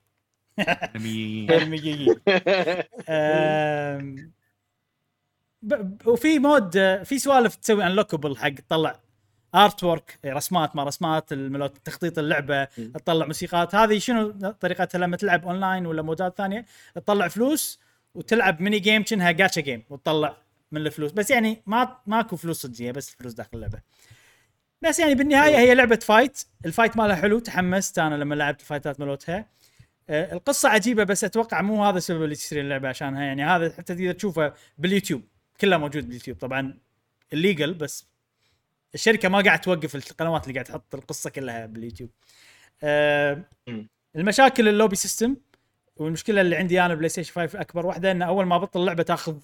وفي 6.06 6.38
mode 6.38 7.02
في 7.02 7.18
سوالف 7.18 7.54
تسوي 7.54 7.86
unlockable 7.86 8.36
حق 8.36 8.48
تطلع 8.48 9.00
artwork 9.54 10.18
رسمات 10.26 10.76
ما 10.76 10.84
رسمات 10.84 11.34
تخطيط 11.84 12.18
اللعبة 12.18 12.64
تطلع 12.64 13.26
موسيقات. 13.26 13.74
هذه 13.74 13.98
شنو 13.98 14.30
طريقتها 14.50 14.98
لما 14.98 15.16
تلعب 15.16 15.44
اونلاين 15.44 15.86
ولا 15.86 16.02
mode 16.02 16.31
ات 16.31 16.38
ثانية؟ 16.38 16.66
تطلع 16.94 17.28
فلوس 17.28 17.80
وتلعب 18.14 18.60
mini 18.60 18.78
game 18.78 19.02
كأنها 19.02 19.30
جاتشا 19.30 19.60
جيم 19.60 19.82
وتطلع 19.90 20.36
من 20.72 20.86
الفلوس. 20.86 21.12
بس 21.12 21.30
يعني 21.30 21.62
ما 21.66 21.96
ماكو 22.06 22.36
فلوس 22.36 22.62
صجيه 22.62 22.92
بس 22.92 23.10
فلوس 23.10 23.32
داخل 23.32 23.50
اللعبة. 23.54 23.80
بس 24.82 24.98
يعني 24.98 25.14
بالنهاية 25.14 25.56
هي 25.56 25.74
لعبة 25.74 25.96
fight 25.96 26.44
ال 26.66 26.71
fight 26.71 26.96
مالها 26.96 27.16
حلو 27.16 27.38
تحمست. 27.38 27.98
أنا 27.98 28.14
لما 28.14 28.34
لعبت 28.34 28.60
ال 28.60 28.66
fight 28.66 28.95
ات 28.95 29.00
مالتها 29.00 29.36
آه، 29.38 29.46
القصة 30.10 30.68
عجيبة 30.68 31.04
بس 31.04 31.24
أتوقع 31.24 31.62
مو 31.62 31.84
هذا 31.84 31.98
السبب 31.98 32.22
اللي 32.22 32.34
تشتري 32.34 32.60
اللعبة 32.60 32.88
عشانها 32.88 33.22
يعني 33.24 33.44
هذا 33.44 33.72
حتى 33.72 33.94
تقدر 33.94 34.12
تشوفه 34.12 34.54
باليوتيوب. 34.78 35.22
كله 35.60 35.78
موجود 35.78 36.04
باليوتيوب 36.04 36.38
طبعا 36.38 36.78
illegal 37.32 37.74
بس 37.74 38.06
الشركة 38.94 39.28
ما 39.28 39.40
قاعد 39.40 39.60
توقف 39.60 39.96
القنوات 39.96 40.42
اللي 40.42 40.54
قاعد 40.54 40.64
تحط 40.64 40.94
القصة 40.94 41.30
كلها 41.30 41.66
باليوتيوب. 41.66 42.10
آه 42.82 43.44
مم. 43.66 43.88
المشاكل 44.16 44.68
ال 44.68 44.73
lobby 44.73 44.96
system 44.96 45.36
والمشكلة 45.96 46.40
اللي 46.40 46.56
عندي 46.56 46.80
أنا 46.80 46.94
PlayStation 46.94 47.32
5 47.32 47.60
أكبر 47.60 47.86
واحدة 47.86 48.10
إن 48.10 48.22
أول 48.22 48.46
ما 48.46 48.58
بطل 48.58 48.80
اللعبة 48.80 49.02
تاخذ 49.02 49.38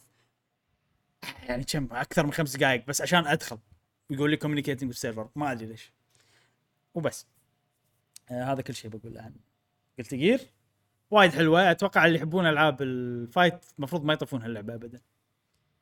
يعني 1.48 1.64
كم؟ 1.64 1.88
أكثر 1.92 2.26
من 2.26 2.32
خمس 2.32 2.56
دقائق 2.56 2.86
بس 2.86 3.02
عشان 3.02 3.26
أدخل. 3.26 3.58
يقول 4.10 4.30
لي 4.30 4.36
communicating 4.36 4.88
بال 4.88 4.98
server 4.98 5.28
ما 5.36 5.52
أدري 5.52 5.66
ليش. 5.66 5.92
وبس. 6.94 7.26
آه 8.30 8.52
هذا 8.52 8.62
كل 8.62 8.74
شيء 8.74 8.90
بقوله 8.90 9.22
عن 9.22 9.34
Guilty 10.02 10.14
Gear 10.14 10.40
وايد 11.10 11.32
حلوة. 11.32 11.70
أتوقع 11.70 12.06
اللي 12.06 12.18
يحبون 12.18 12.46
ألعاب 12.46 12.82
ال 12.82 12.96
fight 12.96 13.64
المفروض 13.78 14.04
ما 14.04 14.12
يطوفون 14.12 14.42
هاللعبة 14.42 14.74
ابدا. 14.74 15.00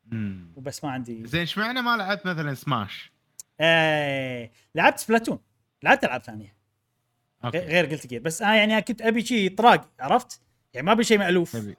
مم. 0.06 0.52
وبس 0.56 0.84
ما 0.84 0.90
عندي 0.90 1.26
زين 1.26 1.40
إيش 1.40 1.58
معنى 1.58 1.82
ما 1.82 1.96
لعبت 1.96 2.26
مثلا 2.26 2.54
سماش؟ 2.54 3.12
آه 3.60 4.50
لعبت 4.74 4.98
Splatoon 4.98 5.38
لعبت 5.82 6.04
ألعاب 6.04 6.22
ثانية. 6.22 6.56
okay. 7.44 7.58
غير 7.58 7.86
Guilty 7.86 8.06
Gear 8.06 8.22
بس 8.22 8.42
أنا 8.42 8.56
يعني 8.56 8.82
كنت 8.82 9.02
أبي 9.02 9.24
شيء 9.24 9.54
طراق 9.54 9.90
عرفت؟ 10.00 10.40
يعني 10.74 10.86
ما 10.86 10.92
أبي 10.92 11.04
شيء 11.04 11.18
مألوف. 11.18 11.56
تبي 11.56 11.76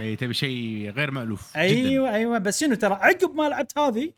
اي 0.00 0.16
تبي 0.16 0.34
شيء 0.34 0.90
غير 0.90 1.10
مألوف 1.10 1.50
جدا. 1.50 1.60
أيوه 1.60 2.14
أيوه. 2.14 2.38
بس 2.38 2.60
شنو 2.60 2.74
ترى 2.74 2.94
عقب 2.94 3.34
ما 3.34 3.48
لعبت 3.48 3.78
هذه 3.78 4.12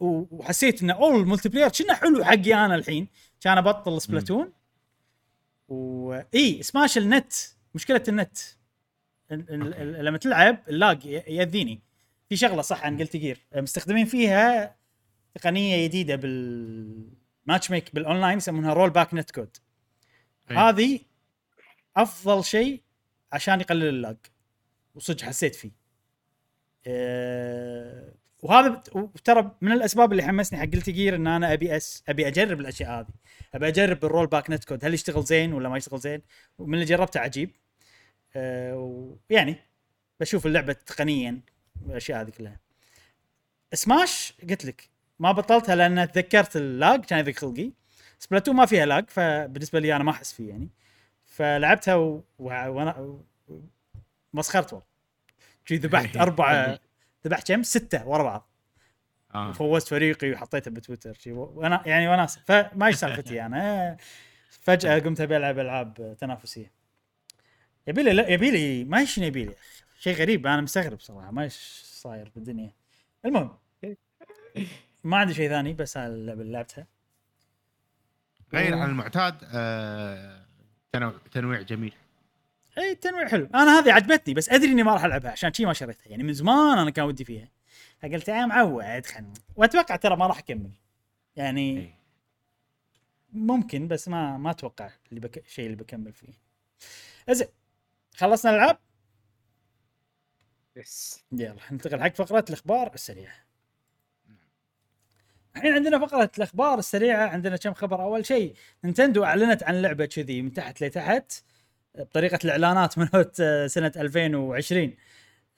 وحسيت 0.00 0.82
إن 0.82 0.90
اول 0.90 1.20
ال 1.20 1.48
multiplayer 1.48 1.68
كنا 1.68 1.94
حلو 1.94 2.24
حقي 2.24 2.54
أنا 2.54 2.74
الحين. 2.74 3.08
كان 3.40 3.58
أبطل 3.58 4.00
Splatoon 4.00 4.52
واي 5.68 6.62
سماش 6.62 6.98
النت 6.98 7.32
مشكلة 7.74 8.02
النت. 8.08 8.38
لما 9.30 10.18
تلعب 10.18 10.58
ال 10.68 10.77
lag 10.77 11.04
يأذيني. 11.04 11.82
في 12.28 12.36
شغلة 12.36 12.62
صح 12.62 12.84
عن 12.84 12.98
Guilty 12.98 13.16
Gear 13.16 13.46
مستخدمين 13.54 14.06
فيها 14.06 14.76
تقنية 15.34 15.86
جديدة 15.86 16.16
بال 16.16 17.70
matchmake 17.70 17.94
بال 17.94 18.05
online 18.05 18.36
يسمونها 18.36 18.72
rollback 18.72 19.14
netcode. 19.14 19.56
هذه 20.46 21.00
أفضل 21.96 22.44
شيء 22.44 22.82
عشان 23.32 23.60
يقلل 23.60 23.88
ال 23.88 23.94
lag. 23.94 24.16
وصدق 24.94 25.22
حسيت 25.22 25.54
فيه. 25.54 25.70
أه 26.86 28.14
وهذا 28.46 28.82
وترى 28.92 29.50
من 29.60 29.72
الأسباب 29.72 30.12
اللي 30.12 30.22
حمسني 30.22 30.58
حق 30.58 30.66
Guilty 30.66 30.90
Gear 30.90 31.14
إن 31.14 31.26
أنا 31.26 31.52
أبي 31.52 31.76
أس 31.76 32.02
أبي 32.08 32.28
أجرب 32.28 32.60
الأشياء 32.60 32.90
هذه. 33.00 33.06
أبي 33.54 33.68
أجرب 33.68 34.04
ال 34.04 34.26
rollback 34.26 34.50
netcode 34.50 34.84
هل 34.84 34.94
يشتغل 34.94 35.24
زين 35.24 35.52
ولا 35.52 35.68
ما 35.68 35.76
يشتغل 35.76 35.98
زين؟ 35.98 36.22
ومن 36.58 36.74
اللي 36.74 36.84
جربته 36.84 37.20
عجيب. 37.20 37.50
أه 38.36 39.16
ويعني 39.30 39.56
بشوف 40.20 40.46
اللعبة 40.46 40.72
تقنيا 40.72 41.40
والأشياء 41.86 42.20
هذه 42.20 42.30
كلها. 42.30 42.60
سماش 43.74 44.32
قلت 44.50 44.64
لك 44.64 44.90
ما 45.18 45.32
بطلتها 45.32 45.74
لأن 45.74 46.12
تذكرت 46.12 46.56
ال 46.56 46.68
lag 46.68 47.04
كان 47.04 47.18
يضيق 47.18 47.38
خلقي. 47.38 47.72
Splatoon 48.18 48.56
ما 48.56 48.66
فيها 48.66 48.86
lag 48.86 49.04
فبالنسبة 49.08 49.78
لي 49.80 49.96
أنا 49.96 50.04
ما 50.04 50.10
أحس 50.10 50.32
فيه 50.32 50.48
يعني. 50.48 50.68
فلعبتها 51.24 51.94
و... 51.94 52.24
و... 52.38 52.48
وأنا 52.48 52.98
و... 52.98 53.24
مسخرت 54.32 54.72
والله. 54.72 54.86
ذبحت 55.72 56.16
أربعة 56.26 56.78
ذبحت 57.26 57.52
كم؟ 57.52 57.62
ستة 57.62 58.08
ورا 58.08 58.22
بعض. 58.22 58.48
آه. 59.34 59.52
فوزت 59.52 59.88
فريقي 59.88 60.32
وحطيته 60.32 60.70
بتويتر. 60.70 61.14
شي 61.14 61.32
وأنا 61.32 61.82
يعني 61.86 62.08
وناس 62.08 62.38
فما 62.38 62.86
إيش 62.86 62.96
سالفتي 62.96 63.42
أنا. 63.46 63.96
فجأة 64.50 64.98
قمت 64.98 65.20
أبي 65.20 65.36
ألعب 65.36 65.58
ألعاب 65.58 66.16
تنافسية. 66.20 66.72
يبي 67.86 68.02
لي 68.02 68.12
لا 68.12 68.28
يبي 68.28 68.50
لي 68.50 68.84
ما 68.84 68.98
إيش 68.98 69.18
يبي 69.18 69.44
لي 69.44 69.54
شيء 69.98 70.14
غريب. 70.16 70.46
أنا 70.46 70.60
مستغرب 70.60 71.00
صراحة. 71.00 71.30
ما 71.30 71.42
إيش 71.42 71.82
صاير 71.84 72.32
بالدنيا. 72.34 72.72
المهم 73.24 73.58
ما 75.04 75.16
عندي 75.16 75.34
شيء 75.34 75.48
ثاني 75.48 75.72
بس 75.72 75.96
اللعبة 75.96 76.40
اللي 76.40 76.52
لعبتها. 76.52 76.86
غير 78.54 78.74
عن 78.74 78.88
المعتاد 78.90 79.34
آه 79.54 80.46
تنويع 81.32 81.62
جميل. 81.62 81.94
اي 82.78 82.94
تنويع 82.94 83.28
حلو. 83.28 83.48
أنا 83.54 83.78
هذه 83.78 83.92
عجبتني 83.92 84.34
بس 84.34 84.48
أدري 84.48 84.72
إني 84.72 84.82
ما 84.82 84.92
راح 84.92 85.04
ألعبها 85.04 85.30
عشان 85.30 85.52
شي 85.52 85.64
ما 85.64 85.72
شريتها. 85.72 86.08
يعني 86.10 86.22
من 86.22 86.32
زمان 86.32 86.78
أنا 86.78 86.90
كان 86.90 87.04
ودي 87.04 87.24
فيها. 87.24 87.48
فقلت 88.02 88.28
يا 88.28 88.46
معود 88.46 89.06
خلنا. 89.06 89.34
وأتوقع 89.56 89.96
ترى 89.96 90.16
ما 90.16 90.26
راح 90.26 90.38
أكمل. 90.38 90.70
يعني 91.36 91.78
إيه. 91.78 91.94
ممكن 93.32 93.88
بس 93.88 94.08
ما 94.08 94.38
ما 94.38 94.50
أتوقع 94.50 94.90
اللي 95.08 95.20
بك... 95.20 95.38
الشيء 95.38 95.66
اللي 95.66 95.76
بكمل 95.76 96.12
فيه. 96.12 96.32
زين 97.30 97.48
خلصنا 98.16 98.50
الألعاب؟ 98.50 98.78
يس. 100.76 101.24
يلا 101.32 101.56
ننتقل 101.70 102.02
حق 102.02 102.14
فقرة 102.14 102.44
الأخبار 102.48 102.94
السريعة. 102.94 103.34
الحين 105.56 105.72
عندنا 105.72 105.98
فقرة 105.98 106.30
الأخبار 106.38 106.78
السريعة 106.78 107.26
عندنا 107.26 107.56
كم 107.56 107.74
خبر؟ 107.74 108.02
أول 108.02 108.26
شيء 108.26 108.54
نينتندو 108.84 109.24
أعلنت 109.24 109.62
عن 109.62 109.82
لعبة 109.82 110.04
كذي 110.06 110.42
من 110.42 110.52
تحت 110.52 110.84
لتحت. 110.84 111.32
بطريقة 111.98 112.38
الإعلانات 112.44 112.98
من 112.98 113.08
سنة 113.68 113.92
2020 113.96 114.92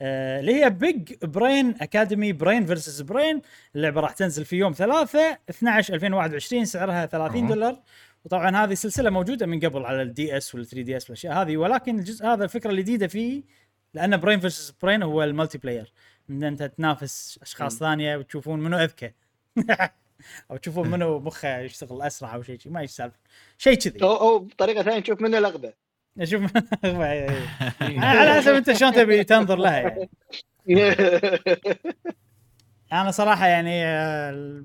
آه، 0.01 0.39
اللي 0.39 0.63
هي 0.63 0.69
Big 0.69 1.13
Brain 1.23 1.75
Academy 1.81 2.33
Brain 2.33 2.65
Versus 2.65 3.01
Brain 3.01 3.41
اللعبة 3.75 4.01
راح 4.01 4.11
تنزل 4.11 4.45
في 4.45 4.55
يوم 4.55 4.73
3 4.73 5.37
12 5.49 5.93
2021 5.93 6.65
سعرها 6.65 7.05
30 7.05 7.43
أها. 7.43 7.49
دولار. 7.49 7.81
وطبعا 8.25 8.63
هذه 8.63 8.73
سلسلة 8.73 9.09
موجودة 9.09 9.45
من 9.45 9.59
قبل 9.59 9.85
على 9.85 10.01
ال 10.01 10.37
DS 10.37 10.55
وال 10.55 10.65
3DS 10.65 11.03
والأشياء 11.03 11.33
هذه. 11.41 11.57
ولكن 11.57 11.99
الجزء 11.99 12.25
هذا 12.25 12.43
الفكرة 12.43 12.71
الجديدة 12.71 13.07
فيه 13.07 13.43
لأن 13.93 14.17
Brain 14.17 14.39
Versus 14.39 14.71
Brain 14.81 15.03
هو 15.03 15.23
ال 15.23 15.57
multiplayer. 15.57 15.93
إن 16.29 16.43
أنت 16.43 16.63
تنافس 16.63 17.39
أشخاص 17.41 17.77
ثانية 17.77 18.17
وتشوفون 18.17 18.59
منو 18.59 18.77
أذكى. 18.77 19.11
أو 20.51 20.57
تشوفون 20.57 20.87
منو 20.87 21.19
مخه 21.19 21.59
يشتغل 21.59 22.01
أسرع 22.01 22.35
أو 22.35 22.41
شيء 22.41 22.59
ما 22.65 22.79
إيش 22.79 22.91
سالفة. 22.91 23.19
شيء 23.57 23.75
كذي. 23.75 24.03
أو 24.03 24.15
أو 24.15 24.39
بطريقة 24.39 24.83
ثانية 24.83 24.99
نشوف 24.99 25.21
منو 25.21 25.39
الأغبى 25.39 25.73
أشوف. 26.19 26.51
على 27.97 28.33
حسب 28.33 28.53
أنت 28.53 28.71
شلون 28.71 28.93
تبي 28.93 29.23
تنظر 29.23 29.55
لها 29.57 29.77
يعني. 29.79 30.09
أنا 32.93 33.11
صراحة 33.11 33.47
يعني 33.47 33.85
آه، 33.85 34.63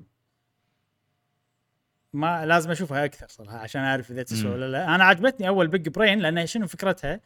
ما 2.13 2.45
لازم 2.45 2.71
أشوفها 2.71 3.05
أكثر 3.05 3.27
صراحة 3.27 3.57
عشان 3.57 3.81
أعرف 3.81 4.11
إذا 4.11 4.23
تسوى. 4.23 4.51
ولا 4.51 4.71
لا. 4.71 4.95
أنا 4.95 5.03
عجبتني 5.03 5.47
أول 5.47 5.67
Big 5.67 5.89
Brain 5.89 6.19
لانها 6.19 6.45
شنو 6.45 6.67
فكرتها؟ 6.67 7.19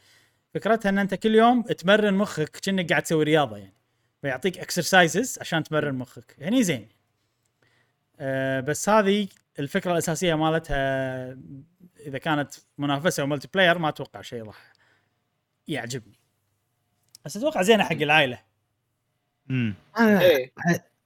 فكرتها 0.54 0.90
إن 0.90 0.98
أنت 0.98 1.16
كل 1.16 1.36
يوم 1.36 1.62
تمرن 1.62 2.14
مخك 2.14 2.50
كأنك 2.50 2.90
قاعد 2.90 3.04
تسوي 3.04 3.24
رياضة 3.24 3.58
يعني. 3.58 3.74
فيعطيك 4.22 4.60
exercises 4.60 5.38
عشان 5.42 5.64
تمرن 5.64 5.96
مخك. 5.96 6.36
يعني 6.38 6.64
زين. 6.64 6.88
أه 8.20 8.60
بس 8.60 8.90
هذه 8.90 9.28
الفكرة 9.60 9.92
الأساسية 9.92 10.36
مالتها 10.36 11.38
إذا 12.06 12.18
كانت 12.18 12.54
منافسة 12.78 13.24
و 13.24 13.48
multiplayer 13.54 13.78
ما 13.78 13.90
أتوقع 13.90 14.22
شيء 14.22 14.44
راح 14.44 14.74
يعجبني. 15.68 16.20
بس 17.26 17.38
أتوقع 17.38 17.62
زينة 17.62 17.84
حق 17.84 17.92
العائلة. 17.92 18.40
امم 19.50 19.74
أنا 19.98 20.22
إيه. 20.22 20.54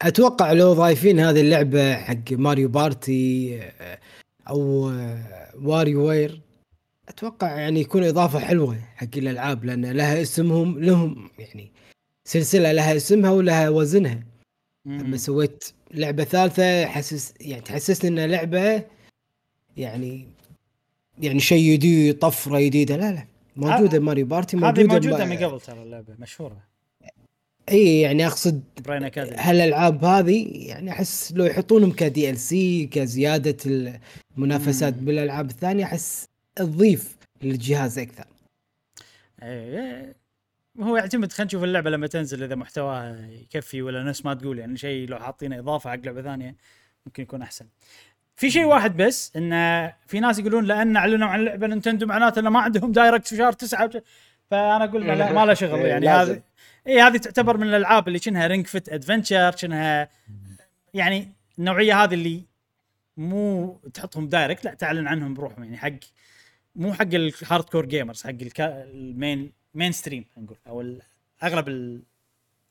أتوقع 0.02 0.52
لو 0.52 0.74
ضايفين 0.74 1.20
هذه 1.20 1.42
اللعبة 1.42 1.96
حق 1.96 2.32
ماريو 2.32 2.70
بارتي 2.70 3.60
أو 4.50 4.90
آه، 4.90 5.52
واريو 5.62 5.96
وير 5.96 6.42
أتوقع 7.10 7.60
يعني 7.60 7.82
يكون 7.82 8.04
إضافة 8.04 8.40
حلوة 8.40 8.80
حق 8.96 9.08
الألعاب 9.18 9.66
لأن 9.66 9.86
لها 9.86 10.22
اسمهم 10.22 10.80
لهم 10.80 11.30
يعني 11.40 11.72
سلسلة 12.26 12.72
لها 12.72 12.96
اسمها 12.96 13.32
ولها 13.32 13.70
وزنها. 13.70 14.24
اما 14.88 15.18
سويت 15.18 15.64
لعبة 15.92 16.24
ثالثة 16.24 16.86
حسس 16.86 17.34
يعني 17.42 17.62
تحسسني 17.62 18.10
انها 18.10 18.28
لعبه 18.28 18.84
يعني 19.78 20.28
يعني 21.20 21.40
شيء 21.40 21.74
جديد 21.74 22.20
طفرة 22.20 22.60
جديدة. 22.60 22.98
لا 22.98 23.12
لا. 23.12 23.26
موجودة 23.56 24.00
ماريو 24.00 24.26
بارتي 24.26 24.58
هذه 24.58 24.62
موجودة 24.62 24.94
موجودة 24.94 25.26
ب- 25.26 25.28
من 25.28 25.38
قبل 25.38 25.62
ترى 25.62 25.84
اللعبة 25.84 26.14
مشهورة. 26.20 26.58
إي 27.72 28.02
يعني 28.02 28.28
أقصد 28.28 28.64
هالألعاب 29.40 30.06
هذه 30.06 30.48
يعني 30.68 30.92
أحس 30.92 31.34
لو 31.36 31.46
يحطونهم 31.46 31.92
ك 31.92 32.30
DLC 32.30 32.86
كزيادة 32.88 33.58
المنافسات 34.38 34.98
مم. 34.98 35.06
بالألعاب 35.06 35.50
الثانية 35.50 35.84
أحس 35.84 36.28
تضيف 36.56 37.18
للجهاز 37.42 38.00
أكثر. 38.00 38.26
إيه 39.44 40.16
هو 40.80 40.98
يعتمد 40.98 41.32
خلينا 41.32 41.48
نشوف 41.48 41.64
اللعبة 41.64 41.90
لما 41.90 42.08
تنزل 42.08 42.44
إذا 42.44 42.56
محتواها 42.56 43.30
يكفي 43.42 43.82
ولا 43.82 44.04
نفس 44.04 44.26
ما 44.26 44.34
تقول 44.34 44.60
يعني 44.60 44.78
شيء 44.78 45.08
لو 45.10 45.20
حاطينه 45.20 45.60
إضافة 45.60 45.90
حق 45.90 46.00
لعبة 46.06 46.22
ثانية 46.22 46.56
ممكن 47.06 47.24
يكون 47.24 47.42
أحسن. 47.42 47.66
في 48.36 48.52
شيء 48.52 48.66
واحد 48.66 48.98
بس 48.98 49.36
انه 49.36 49.94
في 50.08 50.20
ناس 50.20 50.40
يقولون 50.40 50.66
لأن 50.66 50.96
أعلنوا 50.98 51.28
عن 51.28 51.46
لعبة 51.46 51.68
نينتندو 51.68 52.06
معناته 52.06 52.40
انه 52.40 52.50
ما 52.50 52.60
عندهم 52.60 52.92
Direct 52.92 53.28
في 53.28 53.38
شهر 53.38 53.52
تسعة. 53.54 53.86
وش- 53.86 53.98
فأنا 54.52 54.84
أقول 54.84 55.08
لا 55.08 55.32
ما 55.34 55.46
له 55.46 55.54
شغل. 55.54 55.80
يعني. 55.80 56.10
هذه 56.10 56.42
إي 56.88 57.02
هذه 57.02 57.18
تعتبر 57.18 57.58
من 57.58 57.68
الألعاب 57.68 58.08
اللي 58.08 58.20
كأنها 58.20 58.48
رينج 58.48 58.68
فيت 58.68 58.90
ادفنشر 58.90 59.52
كأنها 59.52 60.10
يعني 60.94 61.32
النوعية 61.60 62.04
هذه 62.04 62.14
اللي 62.14 62.44
مو 63.18 63.74
تحطهم 63.94 64.28
direct 64.28 64.66
لا 64.66 64.74
تعلن 64.74 65.08
عنهم 65.08 65.34
بروحهم. 65.34 65.64
يعني 65.64 65.78
حق 65.78 65.92
مو 66.76 66.94
حق 66.94 67.02
ال 67.14 67.64
hardcore 67.64 67.86
gamers 67.86 68.24
حق 68.24 68.30
ال 68.30 68.43
ca- 68.43 68.84
ال 68.84 68.97
main 68.97 69.52
mainstream 69.74 70.26
نقول 70.38 70.58
أو 70.68 70.96
أغلب 71.44 71.68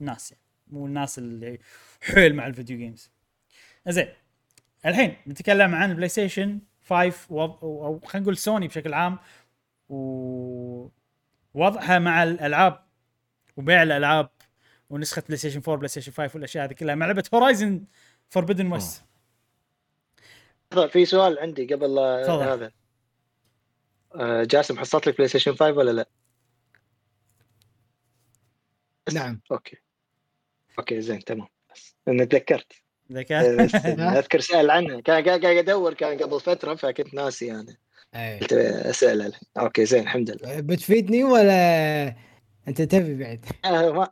الناس 0.01 0.31
يعني. 0.33 0.43
مو 0.67 0.87
الناس 0.87 1.19
اللي 1.19 1.59
حيل 2.03 2.35
مع 2.35 2.47
ال 2.47 2.52
video 2.52 2.79
games 2.79 3.11
زين 3.89 4.09
الحين 4.87 5.17
نتكلم 5.29 5.75
عن 5.75 5.95
بلاي 5.95 6.09
ستيشن 6.09 6.61
5 6.85 7.27
وض... 7.31 7.65
أو 7.65 8.01
خلينا 8.05 8.25
نقول 8.25 8.37
سوني 8.37 8.69
بشكل 8.69 8.95
عام 8.95 9.19
ووضعها 9.89 11.99
مع 11.99 12.23
الألعاب 12.23 12.85
وبيع 13.57 13.83
الألعاب 13.83 14.31
ونسخة 14.91 15.23
بلاي 15.27 15.37
ستيشن 15.37 15.61
4 15.61 15.77
بلاي 15.77 15.89
ستيشن 15.89 16.13
5 16.13 16.31
والأشياء 16.35 16.65
هذه 16.65 16.73
كلها 16.73 16.95
مع 16.95 17.07
لعبة 17.07 17.25
هورايزن 17.35 17.85
فوربدن 18.31 18.73
ويست 18.73 19.05
في 20.89 21.05
سؤال 21.05 21.39
عندي 21.39 21.75
قبل. 21.75 21.99
هذا. 21.99 22.73
آه، 24.15 24.45
جاسم 24.45 24.79
حصلت 24.79 25.07
لك 25.07 25.17
بلاي 25.17 25.29
ستيشن 25.29 25.55
5 25.55 25.73
ولا 25.73 25.91
لا؟ 25.91 26.09
نعم. 29.13 29.41
أوكي. 29.53 29.77
أوكي 30.79 31.01
زين 31.01 31.25
تمام. 31.25 31.49
بس 31.75 31.97
أنا 32.09 32.25
تذكرت. 32.25 32.82
كان 33.21 33.67
بس 33.67 33.75
أذكر 34.21 34.41
سأل 34.41 34.71
عنها 34.71 35.01
كان 35.01 35.25
قاعد 35.25 35.45
أدور 35.45 35.95
كان 35.95 36.19
قبل 36.19 36.41
فترة 36.41 36.75
فكنت 36.75 37.15
ناسي 37.15 37.47
يعني 37.47 37.79
أي. 38.15 38.39
قلت 38.39 38.53
أسأل 38.53 39.23
عنها. 39.23 39.41
أوكي 39.59 39.85
زين 39.85 40.03
الحمد 40.03 40.31
لله 40.31 40.61
بتفيدني 40.61 41.25
ولا 41.25 42.15
أنت 42.69 42.83
تبي 42.83 43.15
بعد 43.25 43.47
آه، 43.65 43.91
ما 43.93 44.09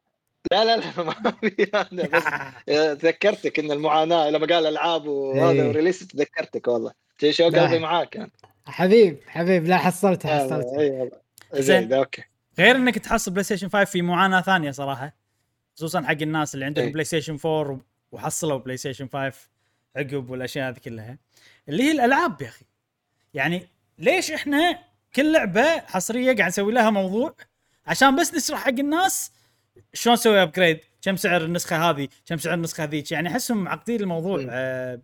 لا 0.52 0.64
لا 0.64 0.76
لا 0.76 1.02
ما 1.02 1.14
في 1.40 1.70
هذا 1.74 2.08
بس 2.66 2.98
تذكرتك 3.00 3.58
إن 3.58 3.70
المعاناة 3.72 4.30
لما 4.30 4.46
قال 4.46 4.66
العاب 4.66 5.06
وهذا 5.06 5.62
إيه. 5.62 5.68
و 5.68 5.73
release 5.73 6.06
تذكرتك 6.06 6.68
والله 6.68 6.92
شو 7.30 7.48
لا. 7.48 7.62
قلبي 7.62 7.78
معاك 7.78 8.16
يعني 8.16 8.32
حبيب 8.66 9.18
حبيب 9.26 9.64
لا 9.64 9.76
حصلتها 9.76 10.40
آه، 10.40 10.44
حصلتها. 10.44 11.10
زين. 11.54 11.92
أوكي 11.92 12.22
غير 12.58 12.76
إنك 12.76 12.98
تحصل 12.98 13.30
بلاي 13.30 13.44
ستيشن 13.44 13.68
5 13.68 13.84
في 13.84 14.02
معاناة 14.02 14.40
ثانية 14.40 14.70
صراحة 14.70 15.16
خصوصا 15.76 16.02
حق 16.02 16.22
الناس 16.22 16.54
اللي 16.54 16.64
عندهم 16.64 16.84
إيه. 16.84 16.92
بلاي 16.92 17.04
ستيشن 17.04 17.38
4 17.44 17.80
وحصلوا 18.12 18.58
بلاي 18.58 18.76
ستيشن 18.76 19.08
5 19.12 19.32
عقب 19.96 20.30
والأشياء 20.30 20.68
هذه 20.68 20.78
كلها 20.78 21.18
اللي 21.68 21.82
هي 21.82 21.92
الألعاب 21.92 22.42
يا 22.42 22.48
أخي. 22.48 22.64
يعني 23.34 23.68
ليش 23.98 24.30
إحنا 24.30 24.78
كل 25.14 25.32
لعبة 25.32 25.78
حصرية 25.80 26.36
قاعد 26.36 26.48
نسوي 26.48 26.72
لها 26.72 26.90
موضوع 26.90 27.34
عشان 27.86 28.16
بس 28.16 28.34
نشرح 28.34 28.60
حق 28.64 28.68
الناس 28.68 29.32
شلون 29.94 30.14
نسوي 30.14 30.42
upgrade 30.42 30.80
كم 31.02 31.16
سعر 31.16 31.44
النسخة 31.44 31.90
هذه 31.90 32.08
كم 32.26 32.36
سعر 32.38 32.54
النسخة 32.54 32.84
ذيك 32.84 33.12
يعني 33.12 33.28
أحسهم 33.28 33.64
معقدين 33.64 34.00
الموضوع. 34.00 34.46
آه 34.50 35.00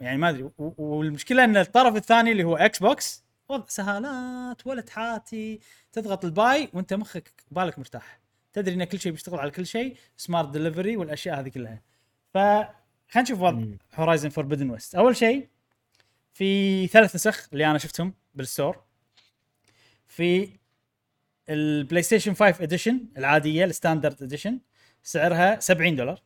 يعني 0.00 0.18
ما 0.18 0.28
أدري. 0.30 0.50
والمشكلة 0.58 1.44
إن 1.44 1.56
الطرف 1.56 1.96
الثاني 1.96 2.32
اللي 2.32 2.44
هو 2.44 2.56
إكس 2.56 2.78
بوكس 2.78 3.24
وضع 3.48 3.64
سهالات 3.68 4.66
ولا 4.66 4.80
تحاتي 4.80 5.60
تضغط 5.92 6.24
ال 6.24 6.35
buy 6.35 6.68
وأنت 6.72 6.94
مخك 6.94 7.32
بالك 7.50 7.78
مرتاح. 7.78 8.20
تدري 8.56 8.74
إن 8.74 8.84
كل 8.84 9.00
شيء 9.00 9.12
بيشتغل 9.12 9.38
على 9.38 9.50
كل 9.50 9.66
شيء 9.66 9.96
smart 10.16 10.48
delivery 10.48 10.96
والأشياء 10.96 11.40
هذه 11.40 11.48
كلها. 11.48 11.82
ف 12.34 12.38
خلينا 12.38 13.22
نشوف 13.22 13.40
وضع. 13.40 13.66
هورايزن 13.94 14.28
فوربدن 14.28 14.70
ويست 14.70 14.94
أول 14.94 15.16
شيء 15.16 15.48
في 16.32 16.86
ثلاث 16.86 17.14
نسخ 17.14 17.48
اللي 17.52 17.66
أنا 17.66 17.78
شفتهم 17.78 18.14
بال 18.34 18.48
store 18.48 18.82
في 20.08 20.48
البلاي 21.48 22.02
ستيشن 22.02 22.34
5 22.34 22.62
edition 22.62 23.00
العادية 23.18 23.64
ال 23.64 23.70
standard 23.70 24.22
edition 24.22 24.60
سعرها 25.02 25.60
70 25.60 25.96
دولار. 25.96 26.22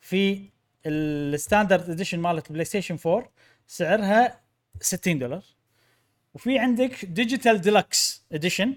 في 0.00 0.50
ال 0.86 0.98
standard 0.98 1.90
edition 1.90 2.18
مالت 2.18 2.46
البلاي 2.46 2.64
ستيشن 2.64 2.98
4 3.06 3.32
سعرها 3.66 4.40
60 4.80 5.18
دولار. 5.18 5.44
وفي 6.34 6.58
عندك 6.58 7.04
digital 7.04 7.60
deluxe 7.60 8.26
edition 8.32 8.76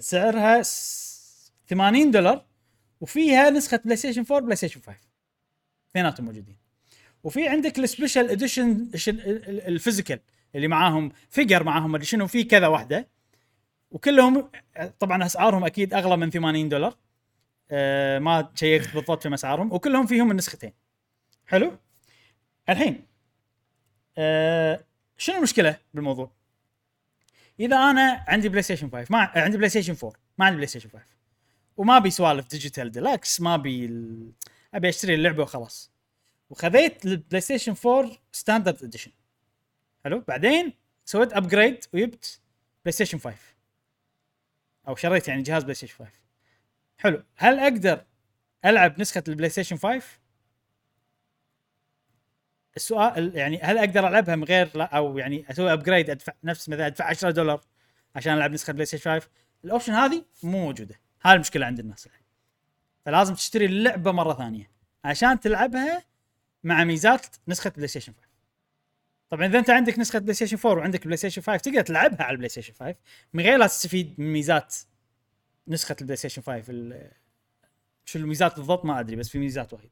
سعرها 0.00 0.62
س- 0.62 1.52
80 1.68 2.10
دولار 2.10 2.44
وفيها 3.00 3.50
نسخة 3.50 3.80
بلاي 3.84 3.96
ستيشن 3.96 4.20
4 4.30 4.38
بلاي 4.40 4.56
ستيشن 4.56 4.80
5 4.80 4.98
اثنيناتهم 5.90 6.26
موجودين. 6.26 6.56
وفي 7.24 7.48
عندك 7.48 7.78
ال 7.78 7.85
special 7.85 8.30
edition 8.30 8.88
ال 9.48 9.56
physical 9.56 10.20
اللي 10.54 10.68
معاهم 10.68 11.12
figure 11.30 11.64
معاهم 11.64 11.92
مدري 11.92 12.04
شنو 12.06 12.26
في 12.26 12.44
كذا 12.44 12.66
واحدة. 12.66 13.08
وكلهم 13.90 14.50
طبعا 14.98 15.26
أسعارهم 15.26 15.64
أكيد 15.64 15.94
أغلى 15.94 16.16
من 16.16 16.30
80 16.30 16.68
دولار. 16.68 16.96
آه 17.70 18.18
ما 18.18 18.50
شيكت 18.54 18.94
بالضبط 18.94 19.22
في 19.22 19.34
أسعارهم. 19.34 19.72
وكلهم 19.72 20.06
فيهم 20.06 20.30
النسختين. 20.30 20.72
حلو؟ 21.46 21.78
الحين 22.68 23.02
آه 24.18 24.84
شنو 25.16 25.36
المشكلة 25.36 25.76
بالموضوع؟ 25.94 26.30
إذا 27.60 27.76
أنا 27.76 28.24
عندي 28.28 28.48
بلاي 28.48 28.62
ستيشن 28.62 28.90
5 28.90 29.06
ما 29.10 29.18
عندي 29.18 29.56
بلاي 29.56 29.68
ستيشن 29.68 29.96
4 30.02 30.12
ما 30.38 30.44
عندي 30.44 30.56
بلاي 30.56 30.66
ستيشن 30.66 30.88
5 30.88 31.04
وما 31.76 31.96
ابي 31.96 32.10
سوالف 32.10 32.48
digital 32.48 32.90
deluxe 32.90 33.40
ما 33.40 33.54
ابي. 33.54 33.90
أبي 34.74 34.88
أشتري 34.88 35.14
اللعبة 35.14 35.42
وخلاص. 35.42 35.90
وخذيت 36.50 37.06
البلاي 37.06 37.40
ستيشن 37.40 37.74
4 37.86 38.10
standard 38.32 38.82
edition 38.84 39.10
حلو؟ 40.04 40.24
بعدين 40.28 40.72
سويت 41.04 41.32
upgrade 41.32 41.84
وجبت 41.92 42.40
بلاي 42.84 42.92
ستيشن 42.92 43.18
5 43.18 43.36
أو 44.88 44.94
شريت 44.96 45.28
يعني 45.28 45.42
جهاز 45.42 45.62
بلاي 45.62 45.74
ستيشن 45.74 45.94
5 45.94 46.10
حلو. 46.98 47.22
هل 47.36 47.58
أقدر 47.58 48.04
ألعب 48.64 49.00
نسخة 49.00 49.22
البلاي 49.28 49.50
ستيشن 49.50 49.76
5 49.76 50.02
السؤال 52.76 53.36
يعني 53.36 53.60
هل 53.62 53.78
أقدر 53.78 54.08
العبها 54.08 54.36
من 54.36 54.44
غير 54.44 54.70
لا 54.74 54.84
أو 54.84 55.18
يعني 55.18 55.50
أسوي 55.50 55.72
upgrade 55.72 56.10
أدفع 56.10 56.32
نفس 56.44 56.68
مثلا 56.68 56.86
أدفع 56.86 57.04
10 57.04 57.30
دولار 57.30 57.60
عشان 58.16 58.32
ألعب 58.34 58.52
نسخة 58.52 58.72
بلاي 58.72 58.86
ستيشن 58.86 59.10
5 59.10 59.28
ال 59.64 59.68
option 59.68 59.92
هذه 59.92 60.24
مو 60.42 60.50
موجودة. 60.64 61.00
هاي 61.24 61.34
المشكلة 61.34 61.66
عند 61.66 61.78
الناس 61.78 62.06
الحين. 62.06 62.22
فلازم 63.04 63.34
تشتري 63.34 63.64
اللعبة 63.66 64.12
مرة 64.12 64.34
ثانية 64.34 64.70
عشان 65.04 65.40
تلعبها 65.40 66.04
مع 66.64 66.84
ميزات 66.84 67.26
نسخة 67.48 67.70
بلاي 67.70 67.88
ستيشن 67.88 68.12
5 68.12 68.26
طبعا 69.30 69.46
إذا 69.46 69.58
أنت 69.58 69.70
عندك 69.70 69.98
نسخة 69.98 70.18
بلاي 70.18 70.34
ستيشن 70.34 70.56
4 70.64 70.78
وعندك 70.80 71.04
بلاي 71.04 71.16
ستيشن 71.16 71.42
5 71.42 71.56
تقدر 71.62 71.80
تلعبها 71.82 72.22
على 72.22 72.32
البلاي 72.32 72.48
ستيشن 72.48 72.72
5 72.74 72.94
من 73.32 73.44
غير 73.44 73.58
لا 73.58 73.66
تستفيد 73.66 74.14
من 74.20 74.32
ميزات 74.32 74.74
نسخة 75.68 75.96
البلاي 76.00 76.16
ستيشن 76.16 76.42
5 76.42 76.64
ال- 76.72 77.10
شو 78.04 78.18
الميزات 78.18 78.56
بالضبط 78.56 78.84
ما 78.84 79.00
أدري 79.00 79.16
بس 79.16 79.28
في 79.28 79.38
ميزات 79.38 79.72
وايد. 79.72 79.90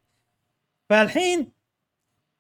فالحين 0.89 1.53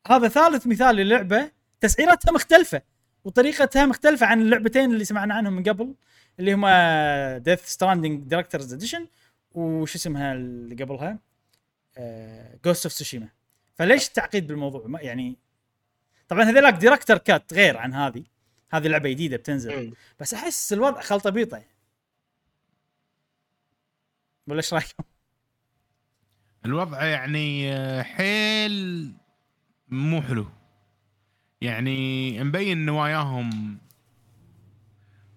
هذا 0.06 0.28
ثالث 0.28 0.66
مثال 0.66 0.96
للعبة. 0.96 1.50
تسعيرتها 1.80 2.32
مختلفة 2.32 2.82
وطريقتها 3.24 3.86
مختلفة 3.86 4.26
عن 4.26 4.40
اللعبتين 4.42 4.92
اللي 4.92 5.04
سمعنا 5.04 5.34
عنهم 5.34 5.52
من 5.52 5.62
قبل 5.62 5.94
اللي 6.40 6.52
هما 6.54 7.38
ديث 7.38 7.64
ستراندنج 7.66 8.22
director's 8.28 8.72
edition 8.72 9.08
وش 9.52 9.94
اسمها 9.94 10.32
اللي 10.32 10.84
قبلها؟ 10.84 11.18
جوست 12.64 12.86
اوف 12.86 12.92
تسوشيما 12.92 13.28
فليش 13.74 14.08
التعقيد 14.08 14.46
بالموضوع؟ 14.46 14.86
ما- 14.86 15.00
يعني 15.00 15.36
طبعا 16.28 16.42
هذيلاك 16.44 16.74
director 16.74 17.18
cut 17.18 17.52
غير 17.52 17.76
عن 17.76 17.94
هذه. 17.94 18.24
هذه 18.70 18.88
لعبة 18.88 19.08
جديدة 19.10 19.36
بتنزل. 19.36 19.94
بس 20.20 20.34
أحس 20.34 20.72
الوضع 20.72 21.00
خلطة 21.00 21.30
بيطة. 21.30 21.62
ولا 24.46 24.56
إيش 24.56 24.74
رأيكم؟ 24.74 25.04
الوضع 26.64 27.04
يعني 27.04 27.72
آه، 27.72 28.02
حيل 28.02 29.12
مو 29.88 30.22
حلو. 30.22 30.46
يعني 31.60 32.44
مبين 32.44 32.86
نواياهم 32.86 33.78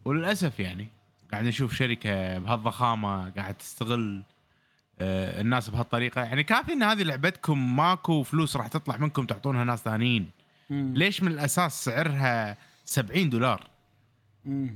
وللأسف 0.05 0.59
يعني 0.59 0.87
قاعد 1.31 1.45
نشوف 1.45 1.73
شركة 1.73 2.37
بهالضخامة 2.37 3.29
قاعد 3.29 3.53
تستغل 3.53 4.23
آه، 4.99 5.41
الناس 5.41 5.69
بهالطريقة. 5.69 6.23
يعني 6.23 6.43
كافي 6.43 6.73
إن 6.73 6.83
هذه 6.83 7.03
لعبتكم 7.03 7.75
ماكو 7.75 8.23
فلوس 8.23 8.55
راح 8.57 8.67
تطلع 8.67 8.97
منكم 8.97 9.25
تعطونها 9.25 9.63
ناس 9.63 9.79
ثانيين. 9.79 10.29
ليش 10.69 11.23
من 11.23 11.31
الأساس 11.31 11.83
سعرها 11.85 12.57
70 12.85 13.29
دولار. 13.29 13.67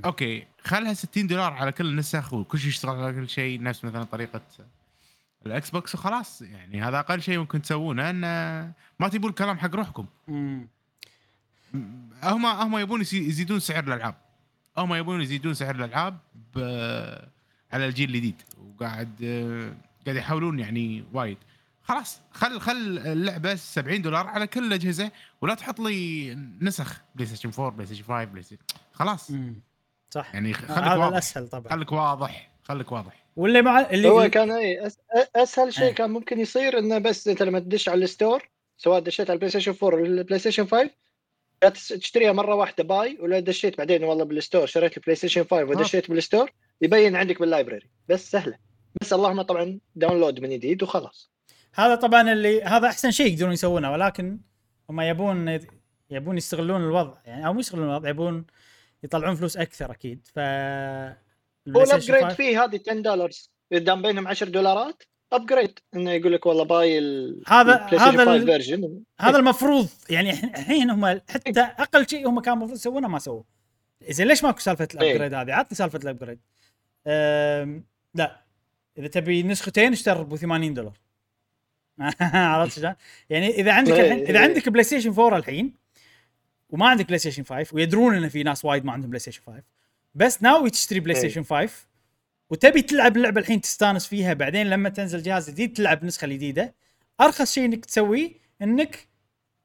okay 0.05 0.47
خلها 0.63 0.93
60 0.93 1.27
دولار 1.27 1.53
على 1.53 1.71
كل 1.71 1.85
النسخ 1.85 2.33
وكل 2.33 2.59
شيء 2.59 2.69
يشتغل 2.69 3.03
على 3.03 3.13
كل 3.13 3.29
شيء 3.29 3.61
نفس 3.63 3.85
مثلا 3.85 4.03
طريقة 4.03 4.41
ال 5.45 5.69
Xbox 5.69 5.95
وخلاص 5.95 6.41
يعني 6.41 6.81
هذا 6.83 6.99
أقل 6.99 7.21
شيء 7.21 7.39
ممكن 7.39 7.61
تسوونه 7.61 8.09
إن 8.09 8.21
ما 8.99 9.07
تبون 9.11 9.29
الكلام 9.29 9.57
حق 9.59 9.75
روحكم. 9.75 10.05
مم. 10.27 10.67
هم 12.23 12.45
هم 12.45 12.77
يبون 12.77 13.01
يزي- 13.01 13.27
يزيدون 13.27 13.59
سعر 13.59 13.83
الألعاب. 13.83 14.15
هم 14.77 14.93
يبون 14.93 15.21
يزيدون 15.21 15.53
سعر 15.53 15.75
الألعاب 15.75 16.17
على 17.73 17.85
الجيل 17.85 18.09
الجديد. 18.09 18.41
وقاعد 18.57 19.09
آه، 19.23 19.73
قاعد 20.05 20.15
يحاولون 20.17 20.59
يعني 20.59 21.03
وايد. 21.13 21.37
خلاص 21.83 22.21
خل 22.31 22.59
خل 22.61 22.97
اللعبة 22.97 23.55
70 23.55 24.01
دولار 24.01 24.27
على 24.27 24.47
كل 24.47 24.67
الاجهزه 24.67 25.11
ولا 25.41 25.53
تحط 25.55 25.79
لي 25.79 26.33
نسخ 26.61 27.01
PlayStation 27.15 27.49
4 27.49 27.69
PlayStation 27.71 28.03
5 28.03 28.23
PlayStation 28.23 28.61
خلاص. 28.93 29.31
مم. 29.31 29.55
صح. 30.09 30.33
يعني 30.33 30.53
خليك 30.53 30.71
هذا 30.71 30.95
واضح. 30.95 31.07
الأسهل 31.13 31.47
طبعا. 31.47 31.69
خليك 31.69 31.91
واضح. 31.91 32.50
خليك 32.63 32.91
واضح. 32.91 33.25
واللي 33.35 33.61
مع 33.61 33.79
اللي 33.79 34.09
هو 34.09 34.29
كان 34.29 34.51
اي 34.51 34.87
أس... 34.87 34.97
أسهل 35.35 35.73
شيء 35.73 35.83
إيه. 35.85 35.93
كان 35.93 36.09
ممكن 36.11 36.39
يصير 36.39 36.77
إنه 36.79 36.97
بس 36.97 37.27
انت 37.27 37.43
لما 37.43 37.59
تدش 37.59 37.89
على 37.89 38.03
ال 38.03 38.11
store 38.11 38.49
سواء 38.77 38.99
دشيت 38.99 39.29
على 39.29 39.35
ال 39.35 39.49
PlayStation 39.49 39.75
4 39.83 39.99
ولا 39.99 40.05
ال 40.21 40.39
PlayStation 40.39 40.67
5 40.67 40.89
لا 41.63 41.69
تس- 41.69 41.87
تشتريها 41.87 42.31
مرة 42.31 42.55
واحدة 42.55 42.83
buy 42.83 43.17
ولا 43.21 43.39
دشيت 43.39 43.77
بعدين 43.77 44.03
والله 44.03 44.23
بال 44.25 44.37
store 44.37 44.65
شريت 44.65 44.97
ال 44.97 45.15
PlayStation 45.15 45.43
5 45.43 45.63
ودشيت 45.63 46.09
بال 46.11 46.23
store 46.23 46.51
يبين 46.81 47.15
عندك 47.15 47.39
بال 47.39 47.51
library 47.51 47.89
بس 48.09 48.31
سهلة. 48.31 48.57
بس 49.01 49.13
اللهم 49.13 49.41
طبعا 49.41 49.79
download 49.95 50.39
من 50.39 50.49
جديد 50.49 50.83
وخلاص. 50.83 51.31
هذا 51.73 51.95
طبعا 51.95 52.31
اللي 52.31 52.61
هذا 52.63 52.87
أحسن 52.87 53.11
شيء 53.11 53.33
يقدرون 53.33 53.51
يسوونه 53.53 53.91
ولكن 53.91 54.39
هم 54.89 55.01
يبون 55.01 55.59
يبون 56.09 56.37
يستغلون 56.37 56.81
الوضع. 56.81 57.13
يعني 57.25 57.47
أو 57.47 57.53
مو 57.53 57.59
يستغلون 57.59 57.89
الوضع 57.89 58.09
يبون 58.09 58.45
يطلعون 59.03 59.35
فلوس 59.35 59.57
أكثر 59.57 59.91
أكيد. 59.91 60.27
ف 60.35 60.39
هو 61.69 61.83
ال 61.83 61.88
upgrade 61.88 62.23
5 62.23 62.35
فيه 62.35 62.63
هذه 62.63 62.79
10 62.89 63.01
دولار 63.01 63.29
قدام 63.73 64.01
بينهم 64.01 64.27
10 64.27 64.49
دولارات 64.49 65.03
upgrade 65.33 65.79
إنه 65.95 66.11
يقول 66.11 66.33
لك 66.33 66.45
والله 66.45 66.63
buy 66.63 66.97
ال 66.99 67.43
هذا- 67.47 67.75
هذا 67.85 67.97
5 67.97 68.35
ال- 68.35 68.45
version 68.45 69.03
هذا 69.19 69.37
المفروض. 69.37 69.87
يعني 70.09 70.29
الحين- 70.31 70.89
هم 70.89 71.05
حتى 71.29 71.59
أقل 71.61 72.07
شيء 72.09 72.29
هم 72.29 72.39
كانوا 72.39 72.57
المفروض 72.57 72.77
يسوونه 72.79 73.07
ما 73.07 73.19
سووا. 73.19 73.43
زين 74.09 74.27
ليش 74.27 74.43
ماكو 74.43 74.59
سالفة 74.59 74.87
ال 74.93 74.98
upgrade 74.98 75.33
هذه؟ 75.33 75.53
عطني 75.53 75.77
سالفة 75.77 75.99
ال 76.03 76.08
upgrade 76.08 76.39
لا. 78.15 78.41
إذا 78.97 79.07
تبي 79.07 79.43
نسختين 79.43 79.91
اشتر 79.91 80.23
ب 80.23 80.35
80 80.35 80.73
دولار. 80.73 80.93
عرفت 82.21 82.79
شلون؟ 82.79 82.95
يعني 83.29 83.49
إذا 83.49 83.71
عندك 83.73 83.91
إيه، 83.93 84.01
الحين 84.01 84.19
إذا 84.25 84.39
إيه. 84.39 84.45
عندك 84.47 84.69
PlayStation 84.69 85.09
4 85.13 85.37
الحين 85.37 85.73
وما 86.69 86.87
عندك 86.89 87.05
PlayStation 87.05 87.43
5 87.43 87.75
ويدرون 87.75 88.15
إن 88.15 88.29
في 88.29 88.43
ناس 88.43 88.65
وايد 88.65 88.85
ما 88.85 88.91
عندهم 88.91 89.09
PlayStation 89.09 89.41
5 89.47 89.63
بس 90.15 90.43
ناوي 90.43 90.69
تشتري 90.69 90.99
Play 90.99 91.15
إيه. 91.15 91.21
Station 91.21 91.43
5 91.43 91.73
وتبي 92.49 92.81
تلعب 92.81 93.17
اللعبة 93.17 93.41
الحين 93.41 93.61
تستانس 93.61 94.07
فيها 94.07 94.33
بعدين 94.33 94.69
لما 94.69 94.89
تنزل 94.89 95.23
جهاز 95.23 95.49
جديد 95.49 95.73
تلعب 95.73 96.01
النسخه 96.01 96.25
الجديده 96.25 96.75
أرخص 97.21 97.53
شيء 97.53 97.65
إنك 97.65 97.85
تسويه 97.85 98.31
إنك 98.61 99.07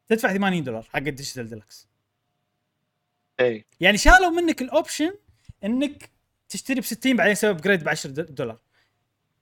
تدفع 0.09 0.32
80 0.32 0.64
دولار 0.64 0.82
حق 0.82 0.97
ال 0.97 1.03
digital 1.03 1.48
deluxe. 1.48 1.89
اي 3.40 3.64
يعني 3.81 3.98
شالوا 3.98 4.31
منك 4.31 4.62
ال 4.62 4.70
option 4.70 5.14
إنك 5.64 6.10
تشتري 6.48 6.81
ب 6.81 6.85
60 6.85 7.16
بعدين 7.16 7.35
تسوي 7.35 7.51
upgrade 7.51 7.85
ب 7.85 7.89
10 7.89 8.10
دولار. 8.10 8.59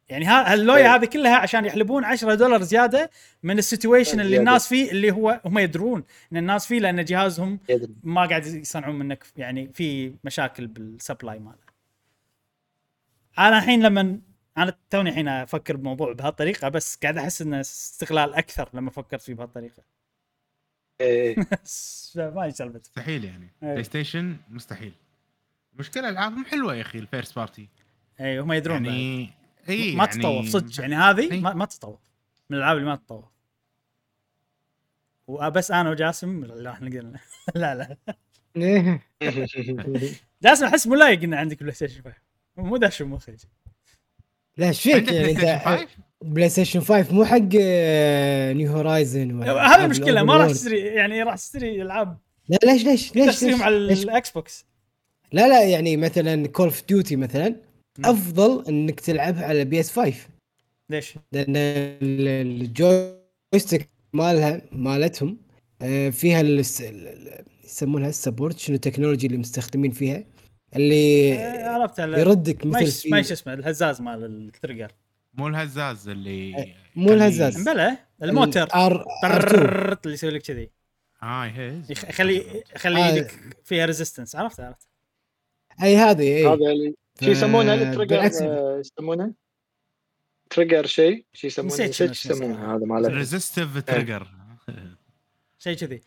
يعني 0.09 0.25
هاللوية 0.25 0.79
إيه. 0.79 0.95
هذه 0.95 1.05
كلها 1.05 1.37
عشان 1.37 1.65
يحلبون 1.65 2.05
10 2.05 2.35
دولار 2.35 2.63
زيادة 2.63 3.11
من 3.43 3.59
ال 3.59 3.65
situation 3.65 4.21
اللي. 4.21 4.39
الناس 4.39 4.69
فيه 4.69 4.91
اللي 4.91 5.11
هو 5.11 5.41
هم 5.45 5.59
يدرون 5.59 6.05
إن 6.33 6.37
الناس 6.37 6.67
فيه 6.67 6.81
لأن 6.81 7.05
جهازهم. 7.05 7.61
ما 8.03 8.27
قاعد 8.27 8.47
يصنعون 8.47 8.99
منك 8.99 9.25
يعني 9.37 9.71
في 9.75 10.15
مشاكل 10.25 10.67
بال 10.67 10.85
supply 10.85 11.39
ماله 11.39 11.65
أنا 13.39 13.59
الحين 13.59 13.83
لما 13.83 14.21
أنا 14.59 14.77
توني 14.91 15.11
الحين 15.11 15.29
أفكر 15.29 15.77
بموضوع 15.77 16.13
بهالطريقة 16.13 16.69
بس 16.69 16.97
قاعد 16.97 17.19
أحس 17.19 17.43
إنه 17.43 17.61
استغلال 17.61 18.35
أكثر 18.35 18.69
لما 18.75 18.91
فكرت 18.91 19.23
فيه 19.23 19.35
بهالطريقة 19.35 19.83
إيه. 21.01 21.37
ما 22.35 22.51
سالفة 22.51 22.81
مستحيل 22.81 23.25
يعني 23.25 23.51
إيه. 23.63 23.71
PlayStation 23.71 24.37
مستحيل 24.51 24.93
المشكلة 25.75 26.09
العابهم 26.09 26.45
حلوة 26.45 26.75
يا 26.75 26.81
أخي 26.81 26.99
ال 26.99 27.05
first 27.05 27.37
party 27.37 27.69
اي 28.21 28.41
هم 28.41 28.53
يدرون 28.53 28.83
بعد. 28.83 29.44
ما 29.69 29.75
يعني 29.75 30.07
تطوف 30.07 30.49
صدق 30.49 30.81
يعني 30.81 30.95
هذه 30.95 31.33
إيه. 31.33 31.41
ما, 31.41 31.55
ما 31.55 31.65
تطوف 31.65 32.01
من 32.51 32.57
الألعاب 32.57 32.77
اللي 32.77 32.89
ما 32.89 32.97
تطوف 32.97 33.25
وبس 35.27 35.71
أنا 35.71 35.91
وجاسم 35.91 36.45
لا 36.45 36.71
إحنا 36.71 36.89
قلنا. 36.89 37.19
لا 37.55 37.75
لا. 37.75 38.17
جاسم 40.43 40.67
أحس 40.67 40.87
مو 40.87 40.95
لايق 40.95 41.23
ان 41.23 41.35
عندك 41.35 41.61
PlayStation 41.61 42.03
5 42.03 42.15
مو 42.57 42.77
داش 42.77 43.03
مخرج 43.03 43.39
لا 44.57 44.69
إيش 44.69 44.83
فيك 44.83 45.13
يعني؟ 45.13 45.33
بلاي 45.33 45.33
انت 45.33 45.39
Station 45.39 45.61
5 45.61 45.87
PlayStation 46.23 46.81
5 46.81 47.15
مو 47.15 47.25
حق 47.25 47.49
آه، 47.61 48.53
new 48.53 48.73
Horizon 48.73 49.43
هذه 49.43 49.85
المشكلة 49.85 50.23
ما 50.23 50.37
راح 50.37 50.51
تشتري 50.51 50.79
يعني 50.79 51.23
راح 51.23 51.35
تشتري 51.35 51.83
ألعاب. 51.83 52.19
لا 52.49 52.59
ليش 52.65 52.85
ليش 52.85 53.17
ليش, 53.17 53.27
تشتريهم 53.27 53.63
على 53.63 53.77
ال 53.77 54.31
Xbox. 54.31 54.67
لا 55.33 55.49
لا 55.49 55.65
يعني 55.65 55.97
مثلا 55.97 56.49
Call 56.49 56.67
of 56.67 56.85
Duty 56.89 57.17
مثلا. 57.17 57.57
أفضل 58.05 58.65
إنك 58.69 59.01
تلعبها 59.01 59.45
على 59.47 59.65
PS 59.65 59.93
5 59.93 60.15
ليش؟ 60.91 61.15
لأن 61.33 61.57
ال- 61.57 62.29
ال 62.63 62.77
joystick 62.77 63.89
مالها 64.13 64.63
مالتهم 64.73 65.39
آه، 65.83 66.11
فيها 66.11 66.41
الس- 66.41 66.81
ال- 66.81 67.09
ال- 67.09 67.45
يسمونها 67.65 68.09
ال 68.09 68.15
support 68.15 68.59
شنو 68.59 68.77
ال 68.77 68.81
technology 68.81 69.27
اللي 69.27 69.39
مستخدمين 69.39 69.91
فيها 69.91 70.25
اللي 70.77 71.35
آه، 71.39 71.69
عرفت 71.69 71.97
على- 72.01 72.19
يردك 72.19 72.67
ما 72.67 72.79
مثل 72.81 72.89
يش- 72.89 73.07
ما 73.07 73.23
في 73.23 73.29
شو 73.29 73.35
اسمه 73.35 73.55
الهزاز 73.55 74.01
مال 74.01 74.25
ال 74.25 74.32
trigger. 74.32 74.93
مو 75.35 75.49
الهزاز 75.49 76.09
اللي 76.09 76.31
إيه، 76.31 76.75
مو 76.97 77.13
الهزاز. 77.13 77.69
بلى 77.69 77.97
ال 78.23 78.28
motor. 78.28 78.63
R 78.63 78.75
R 78.75 79.05
2 79.25 79.43
طرررررت 79.43 80.05
اللي 80.07 80.15
يسوي 80.15 80.31
لك 80.31 80.43
كذي. 80.43 80.71
هاي 81.21 81.83
يخلي 81.91 82.45
يخلي 82.77 83.01
آه. 83.01 83.15
إيدك 83.15 83.35
فيها 83.65 83.87
resistance 83.87 84.37
عرفت 84.37 84.61
عرفت. 84.61 84.89
أي 85.83 85.97
هذه 85.97 86.23
إي. 86.23 86.47
هذا 86.47 86.55
اللي 86.55 86.95
شو 87.23 87.31
يسمونه 87.31 87.77
ف- 87.77 87.83
ال 87.83 87.87
trigger 87.87 88.17
بالعكس. 88.17 88.43
آه، 88.43 88.79
يسمونه؟ 88.79 89.33
trigger 90.51 90.87
شيء 90.87 91.25
شو 91.33 91.47
يسمونه 91.47 91.73
نسيت 91.75 91.89
نسيت 91.89 92.13
شنو 92.13 92.15
شو 92.15 92.31
يسمونه. 92.35 92.55
اسمه. 92.55 92.77
هذا 92.77 92.85
ماله 92.87 93.09
resistive 93.09 93.79
trigger 93.79 94.29
شيء 95.59 95.77
كذي. 95.77 96.01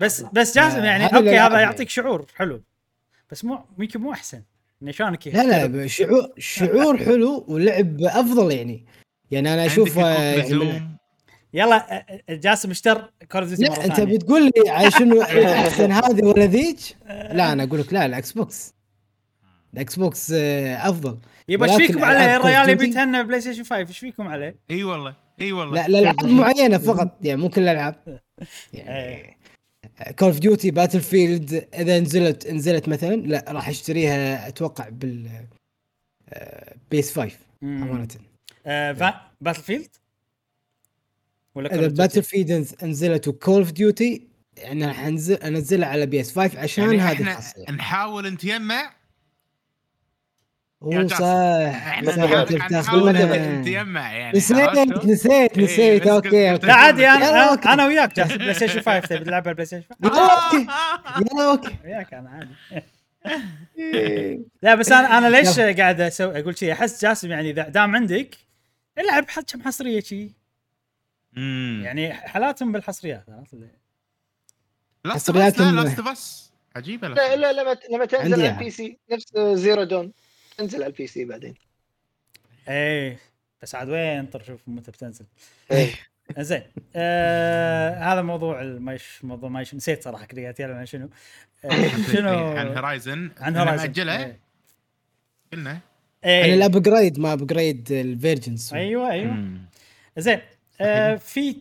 بس 0.00 0.22
بس 0.22 0.54
جاسم 0.56 0.78
آه، 0.78 0.84
يعني 0.84 1.04
okay 1.04 1.16
هذا 1.18 1.32
يعني. 1.52 1.62
يعطيك 1.62 1.88
شعور 1.88 2.26
حلو. 2.34 2.62
بس 3.30 3.44
مو 3.44 3.58
يمكن 3.78 4.00
مو 4.00 4.12
أحسن. 4.12 4.42
يعني 4.80 4.92
شلونك 4.92 5.28
لا 5.28 5.66
لا 5.68 5.86
شعور 5.86 6.28
شعور 6.38 6.96
حلو 6.98 7.44
ولعب 7.48 7.96
أفضل 8.02 8.52
يعني. 8.52 8.86
يعني 9.30 9.54
أنا 9.54 9.66
أشوف 9.66 9.98
آه، 9.98 10.32
يعني 10.34 10.94
يلا 11.54 11.98
آه، 11.98 12.20
جاسم 12.34 12.70
اشتر 12.70 13.12
Call 13.32 13.42
of 13.42 13.52
Duty 13.54 13.72
مرة 13.72 13.84
أنت 13.84 14.00
بتقول 14.00 14.44
لي 14.44 14.70
على 14.70 14.90
شنو 14.90 15.22
أحسن 15.22 15.92
هذه 15.92 16.24
ولا 16.24 16.44
ذيك؟ 16.44 16.78
لا 17.08 17.52
أنا 17.52 17.62
أقول 17.64 17.80
لك 17.80 17.92
لا 17.92 18.06
ال 18.06 18.32
Xbox. 18.32 18.73
ال 19.74 19.96
Xbox 19.96 20.32
آه، 20.32 20.88
أفضل. 20.88 21.18
يبا 21.48 21.66
إيش 21.66 21.86
فيكم 21.86 22.04
عليه؟ 22.04 22.36
الرجال 22.36 22.68
يبي 22.68 22.84
يتهنى 22.84 23.22
PlayStation 23.22 23.62
5 23.62 23.76
إيش 23.76 23.98
فيكم 23.98 24.28
عليه؟ 24.28 24.56
إي 24.70 24.84
والله 24.84 25.14
إي 25.40 25.52
والله. 25.52 25.74
لا 25.74 25.86
الألعاب 25.86 26.24
معينة 26.24 26.78
فقط 26.78 27.18
يعني 27.22 27.40
مو 27.40 27.48
كل 27.48 27.62
الألعاب. 27.62 28.20
يعني 28.72 29.36
Call 30.18 30.28
of 30.28 30.38
Duty 30.38 30.70
Battlefield 30.70 31.68
إذا 31.74 32.00
نزلت 32.00 32.46
نزلت 32.46 32.88
مثلا 32.88 33.14
لا 33.14 33.44
راح 33.48 33.68
أشتريها 33.68 34.48
أتوقع 34.48 34.88
بال 34.88 35.30
آه، 36.28 36.74
PS 36.90 37.18
5 37.18 37.36
أمانة. 37.62 38.08
Battlefield 39.40 39.88
ولا 41.54 41.74
إذا؟ 41.74 41.86
Battlefield 41.86 42.66
نزلت 42.82 43.28
و 43.28 43.34
Call 43.34 43.58
of 43.58 43.72
Duty 43.72 44.28
يعني 44.56 44.86
راح 44.86 45.04
انزل 45.04 45.34
أنزلها 45.34 45.88
على 45.88 46.06
PS 46.06 46.38
5 46.38 46.60
عشان 46.60 46.84
يعني 46.84 47.00
هذه 47.00 47.20
الخاصيه 47.20 47.70
نحاول 47.70 48.28
نتجمع 48.28 49.03
هو 50.84 50.90
جاسم. 51.02 51.08
صح 51.08 51.24
إحنا. 51.24 52.44
نتجمع 53.60 54.12
يعني 54.12 54.38
نسيت؟ 54.38 54.78
نسيت 55.04 55.58
إيه، 55.58 55.64
نسيت. 55.64 56.02
بس 56.02 56.08
okay 56.08 56.58
لا 56.66 56.74
عادي 56.74 57.02
لا، 57.02 57.16
أنا. 57.16 57.72
أنا 57.72 57.86
وياك 57.86 58.16
جالس 58.16 58.32
PlayStation 58.32 58.80
5 58.80 59.00
تبي 59.00 59.24
تلعب 59.24 59.42
PlayStation 59.42 59.84
5 60.02 60.16
يلا 60.16 60.44
okay. 60.46 60.66
يلا 61.32 61.50
okay. 61.50 61.76
وياك 61.84 62.14
أنا 62.14 62.30
عادي. 62.30 62.54
لا 64.62 64.74
بس 64.74 64.92
أنا 64.92 65.18
أنا 65.18 65.36
ليش 65.36 65.60
قاعد 65.60 66.00
أسوي 66.00 66.40
أقول 66.40 66.58
شيء 66.58 66.72
أحس 66.72 67.02
جاسم 67.04 67.30
يعني 67.30 67.50
إذا 67.50 67.68
دام 67.68 67.96
عندك 67.96 68.36
العب 68.98 69.28
حد 69.30 69.44
كم 69.52 69.62
حصرية 69.62 70.00
شي. 70.00 70.30
امم 71.36 71.82
يعني 71.84 72.12
حالاتهم 72.12 72.72
بالحصريات 72.72 73.24
اللي- 73.52 73.68
لاست 75.04 75.30
لا 75.30 76.12
اس 76.12 76.52
عجيبة 76.76 77.08
لا 77.08 77.36
لا 77.36 77.52
لما 77.52 77.76
لما 77.90 78.04
تنزل 78.04 78.34
على 78.34 78.44
يعني. 78.44 78.58
البي 78.58 78.70
سي 78.70 78.98
نفس 79.12 79.24
زيرو 79.38 79.82
دون 79.84 80.12
تنزل 80.56 80.82
على 80.82 80.86
البي 80.90 81.06
سي 81.06 81.24
بعدين. 81.24 81.54
إيه 82.68 83.18
بس 83.62 83.74
عاد 83.74 83.88
وين 83.88 84.00
انطر 84.18 84.42
شوف 84.42 84.60
متى 84.66 84.90
بتنزل. 84.90 85.26
إيه. 85.70 85.90
زين 86.38 86.62
آه 86.96 87.90
هذا 87.98 88.22
موضوع 88.22 88.62
المايش 88.62 89.24
موضوع 89.24 89.48
مايش 89.48 89.74
نسيت 89.74 90.02
صراحة 90.04 90.24
كذا 90.26 90.42
قاعد 90.42 90.60
عن 90.60 90.86
شنو. 90.86 91.08
آه 91.64 91.70
شنو؟ 92.12 92.28
عن 92.48 92.66
هورايزن 92.68 93.30
عن 93.38 93.56
هورايزن 93.56 93.82
مأجله. 93.86 94.24
إيه. 94.24 94.40
قلنا. 95.52 95.70
عن 95.70 95.80
إيه 96.24 96.54
ال 96.54 96.62
upgrade 96.62 97.18
ما 97.18 97.32
upgrade 97.32 97.92
ال 97.92 98.01
versions 98.01 98.74
أيوه 98.74 99.10
أيوه. 99.10 99.58
زين 100.18 100.40
آه 100.80 101.14
في 101.16 101.56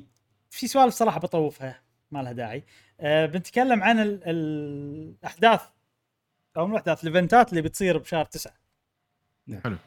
في 0.49 0.67
سوالف 0.67 0.93
صراحة 0.93 1.19
بطوفها 1.19 1.81
ما 2.11 2.19
لها 2.23 2.31
داعي. 2.31 2.63
آه 2.99 3.25
بنتكلم 3.25 3.83
عن 3.83 3.99
ال- 3.99 4.21
الأحداث 4.25 5.61
أو 6.57 6.67
مو 6.67 6.73
الأحداث 6.73 7.03
ال 7.03 7.10
eventات 7.10 7.49
اللي 7.49 7.61
بتصير 7.61 7.97
بشهر 7.97 8.25
تسعة 9.47 9.61
حلو. 9.63 9.77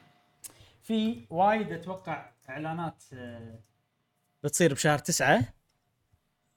في 0.83 1.25
وايد 1.29 1.71
أتوقع 1.71 2.31
إعلانات 2.49 3.03
آه 3.13 3.59
بتصير 4.43 4.73
بشهر 4.73 4.99
تسعة. 4.99 5.53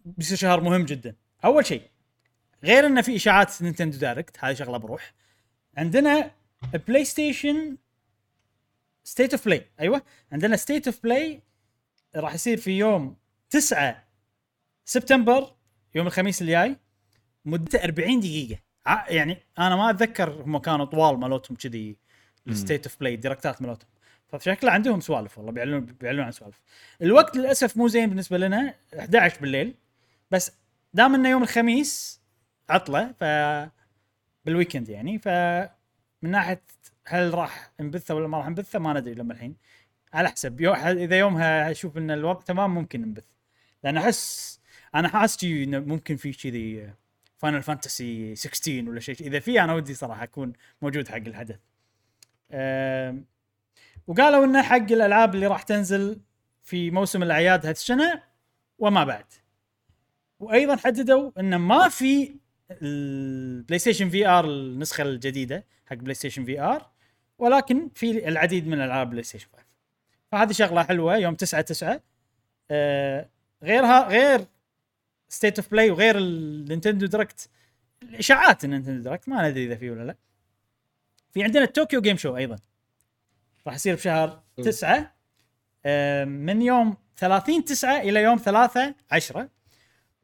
بيصير 0.04 0.36
شهر 0.36 0.60
مهم 0.60 0.84
جدا. 0.84 1.16
أول 1.44 1.66
شيء 1.66 1.90
غير 2.64 2.86
انه 2.86 3.02
في 3.02 3.16
إشاعات 3.16 3.62
نينتندو 3.62 3.98
دايركت 3.98 4.44
هذه 4.44 4.54
شغلة 4.54 4.78
بروح. 4.78 5.14
عندنا 5.76 6.30
بلاي 6.88 7.04
ستيشن 7.04 7.76
ستيت 9.04 9.32
اوف 9.34 9.44
بلاي 9.44 9.66
أيوه. 9.80 10.02
عندنا 10.32 10.56
ستيت 10.56 10.86
اوف 10.86 11.02
بلاي 11.02 11.42
راح 12.16 12.34
يصير 12.34 12.56
في 12.58 12.78
يوم 12.78 13.16
9 13.50 14.04
سبتمبر 14.84 15.54
يوم 15.94 16.06
الخميس 16.06 16.42
الجاي. 16.42 16.76
مدته 17.44 17.84
40 17.84 18.20
دقيقة. 18.20 18.60
ع- 18.86 19.10
يعني 19.10 19.38
أنا 19.58 19.76
ما 19.76 19.90
أتذكر 19.90 20.30
هم 20.42 20.58
كانوا 20.58 20.84
طوال 20.84 21.18
مالتهم 21.20 21.56
كذي. 21.56 21.96
الستيت 22.48 22.86
اوف 22.86 23.00
بلاي 23.00 23.14
ال 23.14 23.20
directات 23.20 23.62
مالتهم. 23.62 23.88
فشكله 24.28 24.70
عندهم 24.70 25.00
سوالف 25.00 25.38
والله 25.38 25.52
بيعلنون 25.52 25.80
بيعلنون 25.80 26.24
عن 26.24 26.32
سوالف. 26.32 26.60
الوقت 27.02 27.36
للأسف 27.36 27.76
مو 27.76 27.88
زين 27.88 28.08
بالنسبة 28.08 28.38
لنا 28.38 28.74
11 28.98 29.40
بالليل. 29.40 29.74
بس 30.30 30.52
دام 30.94 31.14
إنه 31.14 31.28
يوم 31.28 31.42
الخميس 31.42 32.20
عطلة 32.68 33.12
ف 33.20 33.24
بال 34.44 34.54
weekend 34.54 34.88
يعني 34.88 35.18
ف 35.18 35.28
من 36.22 36.30
ناحية 36.30 36.62
هل 37.06 37.34
راح 37.34 37.72
نبثه 37.80 38.14
ولا 38.14 38.28
ما 38.28 38.38
راح 38.38 38.48
نبثه 38.48 38.78
ما 38.78 38.92
ندري 38.92 39.14
لما 39.14 39.32
الحين. 39.32 39.56
على 40.12 40.28
حسب 40.28 40.60
يو... 40.60 40.72
إذا 40.74 41.18
يومها 41.18 41.70
أشوف 41.70 41.98
إن 41.98 42.10
الوضع 42.10 42.40
تمام 42.40 42.74
ممكن 42.74 43.00
نبث 43.00 43.24
لأن 43.84 43.96
أحس 43.96 44.60
أنا 44.94 45.08
حاسس 45.08 45.44
إنه 45.44 45.78
ممكن 45.78 46.16
في 46.16 46.32
كذي 46.32 46.90
فاينل 47.38 47.62
فانتسي 47.62 48.36
16 48.36 48.90
ولا 48.90 49.00
شيء 49.00 49.16
إذا 49.20 49.40
في 49.40 49.60
أنا 49.60 49.74
ودي 49.74 49.94
صراحة 49.94 50.22
أكون 50.22 50.52
موجود 50.82 51.08
حق 51.08 51.16
الحدث. 51.16 51.58
وقالوا 54.06 54.44
إنه 54.44 54.62
حق 54.62 54.76
الألعاب 54.92 55.34
اللي 55.34 55.46
راح 55.46 55.62
تنزل 55.62 56.20
في 56.62 56.90
موسم 56.90 57.22
الأعياد 57.22 57.66
هذه 57.66 57.74
السنة 57.74 58.22
وما 58.78 59.04
بعد. 59.04 59.24
وأيضا 60.40 60.76
حددوا 60.76 61.30
انه 61.40 61.58
ما 61.58 61.88
في 61.88 62.34
البلاي 62.70 63.78
ستيشن 63.78 64.08
في 64.08 64.26
آر 64.26 64.44
النسخة 64.44 65.02
الجديدة 65.02 65.66
حق 65.86 65.96
بلاي 65.96 66.14
ستيشن 66.14 66.44
في 66.44 66.60
آر 66.60 66.90
ولكن 67.38 67.90
في 67.94 68.28
العديد 68.28 68.66
من 68.66 68.80
ألعاب 68.80 69.10
بلاي 69.10 69.22
ستيشن 69.22 69.48
5 69.52 69.64
فهذه 70.32 70.52
شغلة 70.52 70.82
حلوة 70.82 71.16
يوم 71.16 71.34
9 71.34 71.60
9 71.60 72.00
آه 72.70 73.28
غيرها 73.62 74.08
غير 74.08 74.46
ستيت 75.28 75.58
اوف 75.58 75.70
بلاي 75.70 75.90
وغير 75.90 76.18
النينتندو 76.18 77.06
دايركت 77.06 77.48
الإشاعات 78.02 78.64
النينتندو 78.64 79.02
دايركت 79.02 79.28
ما 79.28 79.48
ندري 79.48 79.64
إذا 79.64 79.76
فيه 79.76 79.90
ولا 79.90 80.02
لا. 80.04 80.16
في 81.32 81.42
عندنا 81.44 81.64
الطوكيو 81.64 82.00
جيم 82.00 82.16
شو 82.16 82.36
أيضا. 82.36 82.56
راح 83.66 83.74
يصير 83.74 83.94
بشهر 83.94 84.42
9 84.62 85.14
آه 85.86 86.24
من 86.24 86.62
يوم 86.62 86.96
30 87.16 87.64
9 87.64 88.00
إلى 88.00 88.22
يوم 88.22 88.38
3 88.38 88.94
10 89.10 89.48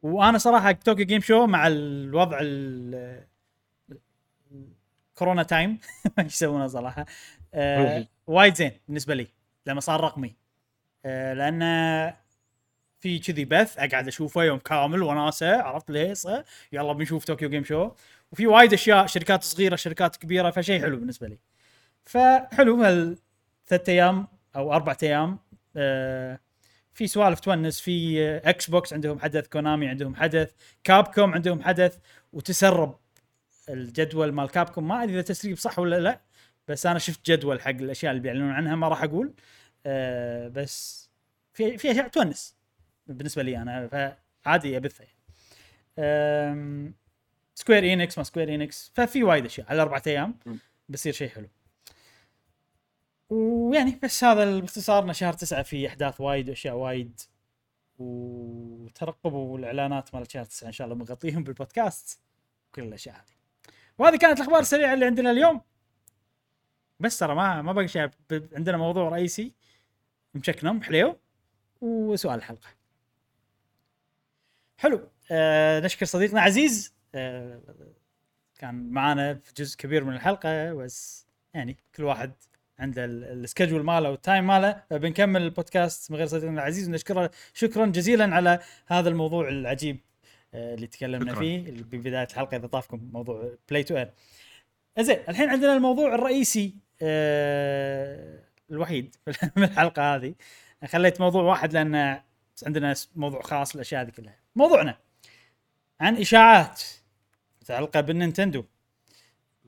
وأنا 0.01 0.37
صراحة 0.37 0.71
طوكيو 0.71 1.05
جيم 1.05 1.21
شو 1.21 1.45
مع 1.47 1.67
الوضع 1.67 2.37
ال 2.41 3.27
كورونا 5.15 5.43
time. 5.43 5.79
إيش 6.19 6.33
يسوونه 6.33 6.67
صراحة؟ 6.67 7.05
آه 7.53 8.07
وايد 8.27 8.55
زين 8.55 8.71
بالنسبة 8.87 9.13
لي 9.13 9.27
لما 9.65 9.79
صار 9.79 10.01
رقمي. 10.01 10.35
آه 11.05 11.33
لأن 11.33 12.13
في 12.99 13.19
كذي 13.19 13.45
بث 13.45 13.77
أقعد 13.77 14.07
أشوفه 14.07 14.43
يوم 14.43 14.59
كامل 14.59 15.03
وناسة 15.03 15.61
عرفت 15.61 15.89
الهيصه 15.89 16.45
يلا 16.71 16.93
بنشوف 16.93 17.25
طوكيو 17.25 17.49
جيم 17.49 17.63
شو. 17.63 17.91
وفي 18.31 18.47
وايد 18.47 18.73
أشياء 18.73 19.05
شركات 19.05 19.43
صغيرة 19.43 19.75
شركات 19.75 20.15
كبيرة 20.15 20.49
فشيء 20.51 20.81
حلو 20.81 20.97
بالنسبة 20.97 21.27
لي. 21.27 21.37
فحلو 22.05 22.83
هال 22.83 23.17
ثلاث 23.67 23.89
أيام 23.89 24.27
أو 24.55 24.73
أربع 24.73 24.95
أيام 25.03 25.39
آه 25.75 26.39
في 26.93 27.07
سوالف 27.07 27.39
تونس 27.39 27.79
في 27.81 28.21
إكس 28.37 28.69
بوكس 28.69 28.93
عندهم 28.93 29.19
حدث 29.19 29.47
كونامي 29.47 29.87
عندهم 29.87 30.15
حدث 30.15 30.51
كابكوم 30.83 31.33
عندهم 31.33 31.61
حدث 31.63 31.97
وتسرب 32.33 32.99
الجدول 33.69 34.31
مال 34.31 34.49
كابكوم 34.49 34.87
ما 34.87 35.03
أدري 35.03 35.13
إذا 35.13 35.21
تسريب 35.21 35.57
صح 35.57 35.79
ولا 35.79 35.99
لا 35.99 36.21
بس 36.67 36.85
أنا 36.85 36.99
شفت 36.99 37.31
جدول 37.31 37.61
حق 37.61 37.69
الأشياء 37.69 38.11
اللي 38.11 38.23
بيعلنون 38.23 38.51
عنها 38.51 38.75
ما 38.75 38.87
راح 38.87 39.03
أقول. 39.03 39.33
آه 39.85 40.47
بس 40.47 41.09
في 41.53 41.77
في 41.77 41.91
أشياء 41.91 42.07
تونس 42.07 42.55
بالنسبة 43.07 43.43
لي 43.43 43.57
أنا 43.57 43.87
فعادي 44.45 44.77
أبثها 44.77 45.05
يعني. 45.97 46.93
سكوير 47.57 47.83
إينكس 47.83 48.17
ما 48.17 48.23
سكوير 48.23 48.49
إينكس 48.49 48.91
ففي 48.95 49.23
وايد 49.23 49.45
أشياء 49.45 49.69
على 49.69 49.81
أربعة 49.81 50.01
أيام. 50.07 50.39
بيصير 50.89 51.13
شيء 51.13 51.29
حلو. 51.29 51.49
ويعني 53.29 53.99
بس 54.03 54.23
هذا 54.23 54.59
باختصار 54.59 55.13
شهر 55.13 55.33
تسعة 55.33 55.63
في 55.63 55.87
أحداث 55.87 56.21
وايد 56.21 56.49
وأشياء 56.49 56.75
وايد. 56.75 57.21
وترقبوا 57.99 59.57
الاعلانات 59.57 60.15
مال 60.15 60.31
شهر 60.31 60.45
تسعة 60.45 60.67
إن 60.67 60.73
شاء 60.73 60.87
الله 60.87 60.97
بنغطيهم 60.97 61.43
بالبودكاست 61.43 62.19
كل 62.75 62.83
الأشياء 62.83 63.15
هذه. 63.15 63.71
وهذه 63.97 64.15
كانت 64.15 64.39
الأخبار 64.39 64.59
السريعة 64.59 64.93
اللي 64.93 65.05
عندنا 65.05 65.31
اليوم. 65.31 65.61
بس 66.99 67.19
ترى 67.19 67.35
ما 67.35 67.61
ما 67.61 67.73
باقي 67.73 67.87
شيء. 67.87 68.09
عندنا 68.31 68.77
موضوع 68.77 69.09
رئيسي 69.09 69.53
مشكنم 70.33 70.83
حليو. 70.83 71.19
وسؤال 71.81 72.35
الحلقة. 72.35 72.69
حلو. 74.77 75.09
آه 75.31 75.79
نشكر 75.79 76.05
صديقنا 76.05 76.41
عزيز. 76.41 76.96
كان 78.59 78.89
معانا 78.91 79.33
في 79.33 79.53
جزء 79.57 79.77
كبير 79.77 80.03
من 80.03 80.13
الحلقة 80.13 80.73
بس 80.73 81.27
يعني 81.53 81.77
كل 81.95 82.03
واحد 82.03 82.31
عنده 82.79 83.05
ال- 83.05 83.23
ال 83.23 83.30
schedule 83.30 83.83
ماله 83.83 84.11
وال 84.11 84.23
time 84.23 84.47
ماله. 84.47 84.83
بنكمل 84.91 85.41
البودكاست 85.41 86.11
من 86.11 86.17
غير 86.17 86.27
صديقنا 86.27 86.53
العزيز 86.61 86.89
ونشكره 86.89 87.31
شكرا 87.53 87.85
جزيلا 87.85 88.35
على 88.35 88.59
هذا 88.87 89.09
الموضوع 89.09 89.47
العجيب 89.47 89.99
آه، 90.53 90.73
اللي 90.75 90.87
تكلمنا 90.87 91.31
شكراً. 91.31 91.39
فيه 91.39 91.71
ببدايه 91.71 92.23
الحلقة 92.23 92.57
إذا 92.57 92.67
طافكم 92.67 93.09
موضوع 93.13 93.51
play 93.69 93.83
to 93.83 93.97
earn 93.97 94.11
زين 94.99 95.17
الحين 95.29 95.49
عندنا 95.49 95.73
الموضوع 95.73 96.15
الرئيسي 96.15 96.75
آه 97.01 98.39
الوحيد 98.71 99.15
من 99.57 99.63
الحلقة 99.63 100.15
هذه. 100.15 100.35
خليت 100.87 101.21
موضوع 101.21 101.43
واحد 101.43 101.73
لأن 101.73 102.21
عندنا 102.65 102.95
موضوع 103.15 103.41
خاص 103.41 103.75
الأشياء 103.75 104.01
هذه 104.01 104.09
كلها. 104.09 104.35
موضوعنا 104.55 104.97
عن 106.01 106.15
إشاعات. 106.17 106.81
متعلقه 107.67 108.01
بالنينتندو. 108.01 108.65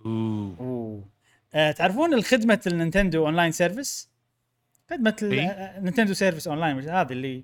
أوه. 0.05 1.05
آه 1.53 1.71
تعرفون 1.71 2.13
الخدمة 2.13 2.61
النينتندو 2.67 3.25
online 3.25 3.51
service؟ 3.51 4.09
خدمة 4.89 5.15
ال- 5.21 5.31
إيه. 5.33 5.47
آه، 5.47 5.79
نينتندو 5.79 6.13
service 6.13 6.47
online 6.47 6.75
مش 6.75 6.85
هذه 6.85 7.11
اللي 7.11 7.43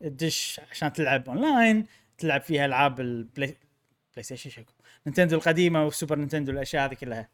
تدش 0.00 0.60
عشان 0.70 0.92
تلعب 0.92 1.28
أونلاين 1.28 1.86
تلعب 2.18 2.40
فيها 2.40 2.64
ألعاب 2.66 3.00
البلاي 3.00 3.56
بلاي 4.12 4.22
ستيشن 4.22 4.50
شكو 4.50 4.72
نينتندو 5.06 5.36
القديمة 5.36 5.84
والسوبر 5.84 6.18
نينتندو 6.18 6.52
الاشياء 6.52 6.84
هذه 6.88 6.94
كلها. 6.94 7.28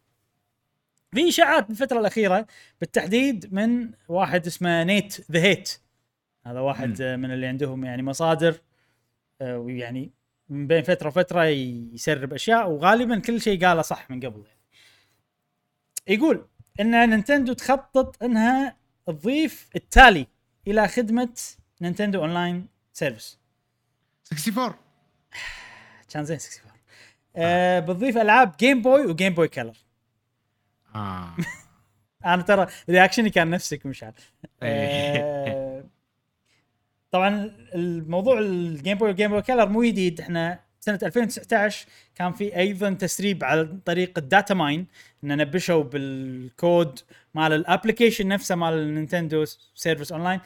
في 1.15 1.29
إشاعات 1.29 1.69
بالفترة 1.69 2.01
الأخيرة 2.01 2.47
بالتحديد 2.81 3.55
من 3.55 3.91
واحد 4.09 4.47
اسمه 4.47 4.85
نيت 4.85 5.31
ذا 5.33 5.41
هيت. 5.43 5.79
هذا 6.47 6.61
واحد 6.61 6.89
مم. 7.03 7.09
آه، 7.09 7.17
من 7.17 7.31
اللي 7.31 7.47
عندهم 7.47 7.85
يعني 7.85 8.03
مصادر 8.03 8.61
آه، 9.41 9.59
ويعني 9.59 10.11
من 10.49 10.67
بين 10.67 10.83
فترة 10.83 11.09
وفترة 11.09 11.45
يسرب 11.45 12.33
أشياء 12.35 12.71
وغالبا 12.71 13.19
كل 13.19 13.41
شيء 13.41 13.67
قاله 13.67 13.83
صح 13.83 14.11
من 14.11 14.21
قبل. 14.21 14.43
يعني. 14.47 14.59
يقول 16.09 16.47
إن 16.81 17.11
نينتندو 17.11 17.53
تخطط 17.53 18.23
إنها 18.23 18.77
تضيف 19.07 19.69
التالي 19.77 20.27
إلى 20.67 20.89
خدمة 20.89 21.35
نينتندو 21.81 22.21
online 22.21 22.67
service. 22.93 23.39
64 24.33 24.75
كان 26.09 26.25
زين 26.25 26.37
64 26.37 26.73
آه 27.37 27.81
بتضيف 27.81 28.17
ألعاب 28.19 28.57
جيم 28.57 28.83
بوي 28.83 29.07
وجيم 29.07 29.35
بوي 29.35 29.49
كلر 29.49 29.77
آه. 30.95 31.37
أنا 32.25 32.43
ترى 32.43 32.67
reactionي 32.91 33.31
كان 33.31 33.51
نفسك 33.51 33.87
مشعل 33.87 34.13
إيه. 34.63 35.19
آه 35.23 35.68
طبعا 37.11 37.51
الموضوع 37.75 38.39
الجيم 38.39 38.99
بوي 38.99 39.09
والجيم 39.09 39.31
بوي 39.31 39.43
كلر 39.43 39.69
مو 39.69 39.83
جديد. 39.85 40.21
إحنا 40.21 40.61
سنة 40.81 40.99
2019 41.03 41.87
كان 42.15 42.33
في 42.33 42.57
أيضا 42.57 42.91
تسريب 42.91 43.45
على 43.45 43.79
طريق 43.85 44.19
ال 44.19 44.26
data 44.26 44.55
mine. 44.55 44.87
إن 45.25 45.37
نبشوا 45.37 45.83
بالكود 45.83 46.99
مال 47.35 47.53
ال 47.53 47.59
application 47.59 48.29
نفسه 48.29 48.55
مال 48.55 48.73
النينتندو 48.75 49.45
service 49.75 50.13
online 50.13 50.41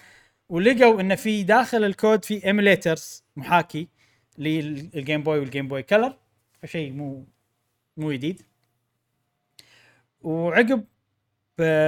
ولقوا 0.48 1.00
إن 1.00 1.14
في 1.16 1.42
داخل 1.42 1.84
الكود 1.84 2.24
في 2.24 2.46
emulators 2.46 3.24
محاكي 3.36 3.88
للجيم 4.38 5.22
بوي 5.22 5.38
والجيم 5.38 5.68
بوي 5.68 5.82
كلر 5.82 6.16
فشيء 6.62 6.92
مو 6.92 7.26
مو 7.96 8.12
جديد. 8.12 8.42
وعقب 10.20 10.84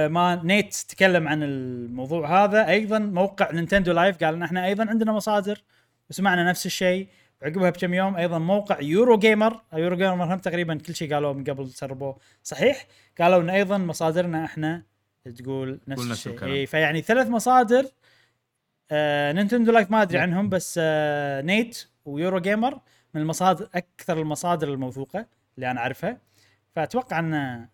ما 0.07 0.41
نيت 0.43 0.73
تكلم 0.73 1.27
عن 1.27 1.43
الموضوع 1.43 2.43
هذا. 2.43 2.69
أيضا 2.69 2.99
موقع 2.99 3.51
نينتندو 3.51 3.93
لايف 3.93 4.23
قال 4.23 4.33
إن 4.33 4.43
إحنا 4.43 4.65
أيضا 4.65 4.89
عندنا 4.89 5.11
مصادر 5.11 5.63
وسمعنا 6.09 6.49
نفس 6.49 6.65
الشيء. 6.65 7.07
وعقبها 7.41 7.69
بكم 7.69 7.93
يوم 7.93 8.15
أيضا 8.15 8.39
موقع 8.39 8.81
يورو 8.81 9.17
جيمر 9.17 9.61
يورو 9.73 9.95
جيمر 9.95 10.33
هم 10.33 10.39
تقريبا 10.39 10.77
كل 10.87 10.95
شيء 10.95 11.13
قالوه 11.13 11.33
من 11.33 11.43
قبل 11.43 11.69
سربوه. 11.69 12.17
صحيح؟ 12.43 12.85
قالوا 13.21 13.41
إن 13.41 13.49
أيضا 13.49 13.77
مصادرنا 13.77 14.45
إحنا 14.45 14.83
تقول 15.37 15.79
نفس 15.87 16.11
الشيء. 16.11 16.43
اي 16.43 16.65
فيعني 16.65 17.01
ثلاث 17.01 17.27
مصادر 17.27 17.85
آه 18.91 19.31
Nintendo 19.31 19.71
Life 19.71 19.91
ما 19.91 20.01
أدري 20.01 20.19
عنهم 20.19 20.49
بس 20.49 20.79
آه 20.83 21.41
Nate 21.41 21.87
و 22.05 22.39
Eurogamer 22.39 22.79
من 23.13 23.21
المصادر 23.21 23.69
أكثر 23.75 24.21
المصادر 24.21 24.67
الموثوقة 24.73 25.25
اللي 25.55 25.71
أنا 25.71 25.79
أعرفها. 25.79 26.17
فأتوقع 26.75 27.19
إن 27.19 27.67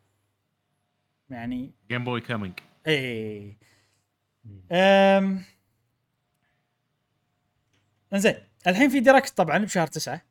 يعني 1.34 1.72
Game 1.90 2.04
Boy 2.04 2.22
coming 2.22 2.54
إيه. 2.88 3.58
امم 4.72 5.44
إنزين 8.14 8.36
الحين 8.68 8.90
في 8.90 9.00
Direct 9.00 9.38
طبعا 9.38 9.58
بشهر 9.58 9.88
تسعة. 9.88 10.22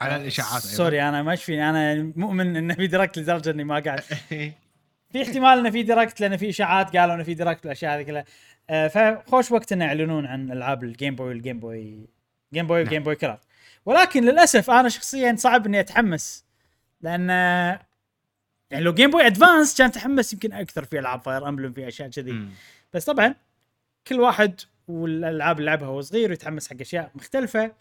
على 0.00 0.16
الإشاعات. 0.16 0.62
sorry 0.62 1.02
أنا 1.02 1.22
ما 1.22 1.36
فيني. 1.36 1.70
أنا 1.70 2.12
مؤمن 2.16 2.56
انه 2.56 2.74
في 2.74 2.86
Direct 2.86 3.18
لدرجة 3.18 3.50
إني 3.50 3.64
ما 3.64 3.78
قاعد. 3.78 4.00
في 5.12 5.22
احتمال 5.22 5.58
إنه 5.58 5.70
في 5.70 5.82
Direct 5.82 6.20
لأن 6.20 6.36
في 6.36 6.48
إشاعات 6.48 6.96
قالوا 6.96 7.14
إنه 7.14 7.22
في 7.22 7.34
Direct 7.34 7.64
والأشياء 7.64 7.98
هذه 7.98 8.02
كلها. 8.02 8.24
آه 8.70 8.88
فخوش 8.88 9.50
وقت 9.52 9.72
إنه 9.72 9.84
يعلنون 9.84 10.26
عن 10.26 10.52
ألعاب 10.52 10.84
ال 10.84 10.90
Game 10.90 11.14
Boy 11.14 11.28
وال 11.28 11.39
Game 11.39 11.60
Boy 11.60 12.08
Game 12.54 12.66
Boy 12.66 12.80
وال 12.80 12.87
Game 12.87 13.02
Boy 13.02 13.16
Color 13.16 13.38
ولكن 13.86 14.24
للأسف 14.24 14.70
أنا 14.70 14.88
شخصيا 14.88 15.36
صعب 15.38 15.66
إني 15.66 15.80
أتحمس 15.80 16.44
لأن 17.00 17.30
يعني 18.74 18.84
لو 18.84 18.94
Game 18.94 19.10
Boy 19.10 19.26
Advance 19.26 19.78
كان 19.78 19.92
تحمس 19.92 20.32
يمكن 20.32 20.52
أكثر 20.52 20.84
في 20.84 20.98
ألعاب 20.98 21.20
Fire 21.20 21.48
Emblem 21.48 21.72
في 21.72 21.88
أشياء 21.88 22.10
كذي. 22.10 22.48
بس 22.92 23.04
طبعا 23.04 23.34
كل 24.06 24.20
واحد 24.20 24.60
والألعاب 24.88 25.58
اللي 25.58 25.70
لعبها 25.70 25.88
وهو 25.88 26.00
صغير 26.00 26.30
ويتحمس 26.30 26.70
حق 26.70 26.76
أشياء 26.80 27.10
مختلفة. 27.14 27.72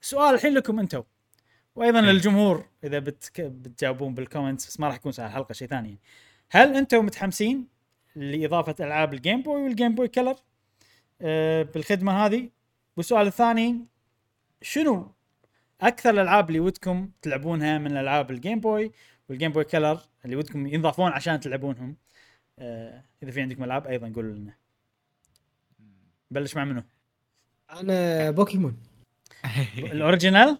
سؤال 0.00 0.34
الحين 0.34 0.54
لكم 0.54 0.80
أنتم 0.80 1.02
وأيضا 1.74 2.00
إيه. 2.00 2.06
للجمهور 2.06 2.66
إذا 2.84 2.98
بتك... 2.98 3.40
بتجاوبون 3.40 4.14
بال 4.14 4.24
comments 4.24 4.66
بس 4.66 4.80
ما 4.80 4.86
راح 4.86 4.96
يكون 4.96 5.12
سؤال 5.12 5.26
الحلقة 5.26 5.52
شيء 5.52 5.68
ثاني. 5.68 5.98
هل 6.50 6.76
أنتم 6.76 7.06
متحمسين 7.06 7.66
لإضافة 8.16 8.74
ألعاب 8.80 9.14
ال 9.14 9.20
Game 9.20 9.42
Boy 9.42 9.62
وال 9.62 9.73
Game 9.73 9.94
Boy 9.94 10.08
Color 10.08 10.36
آه 11.20 11.62
بالخدمة 11.62 12.26
هذه. 12.26 12.48
والسؤال 12.96 13.26
الثاني 13.26 13.84
شنو 14.62 15.12
أكثر 15.80 16.10
الألعاب 16.10 16.48
اللي 16.48 16.60
ودكم 16.60 17.10
تلعبونها 17.22 17.78
من 17.78 17.96
ألعاب 17.96 18.30
ال 18.30 18.36
Game 18.36 18.60
Boy 18.60 18.92
وال 19.28 19.36
Game 19.36 19.52
Boy 19.52 19.64
Color 19.64 20.00
اللي 20.24 20.36
ودكم 20.36 20.66
ينضافون 20.66 21.12
عشان 21.12 21.40
تلعبونهم. 21.40 21.96
آه 22.58 23.04
إذا 23.22 23.30
في 23.30 23.40
عندكم 23.40 23.64
ألعاب 23.64 23.86
أيضا 23.86 24.12
قولوا 24.14 24.34
لنا. 24.34 24.54
بلش 26.30 26.56
مع 26.56 26.64
منو؟ 26.64 26.82
أنا 27.70 28.30
بوكيمون. 28.30 28.76
ال 29.78 29.86
original؟ 29.86 30.58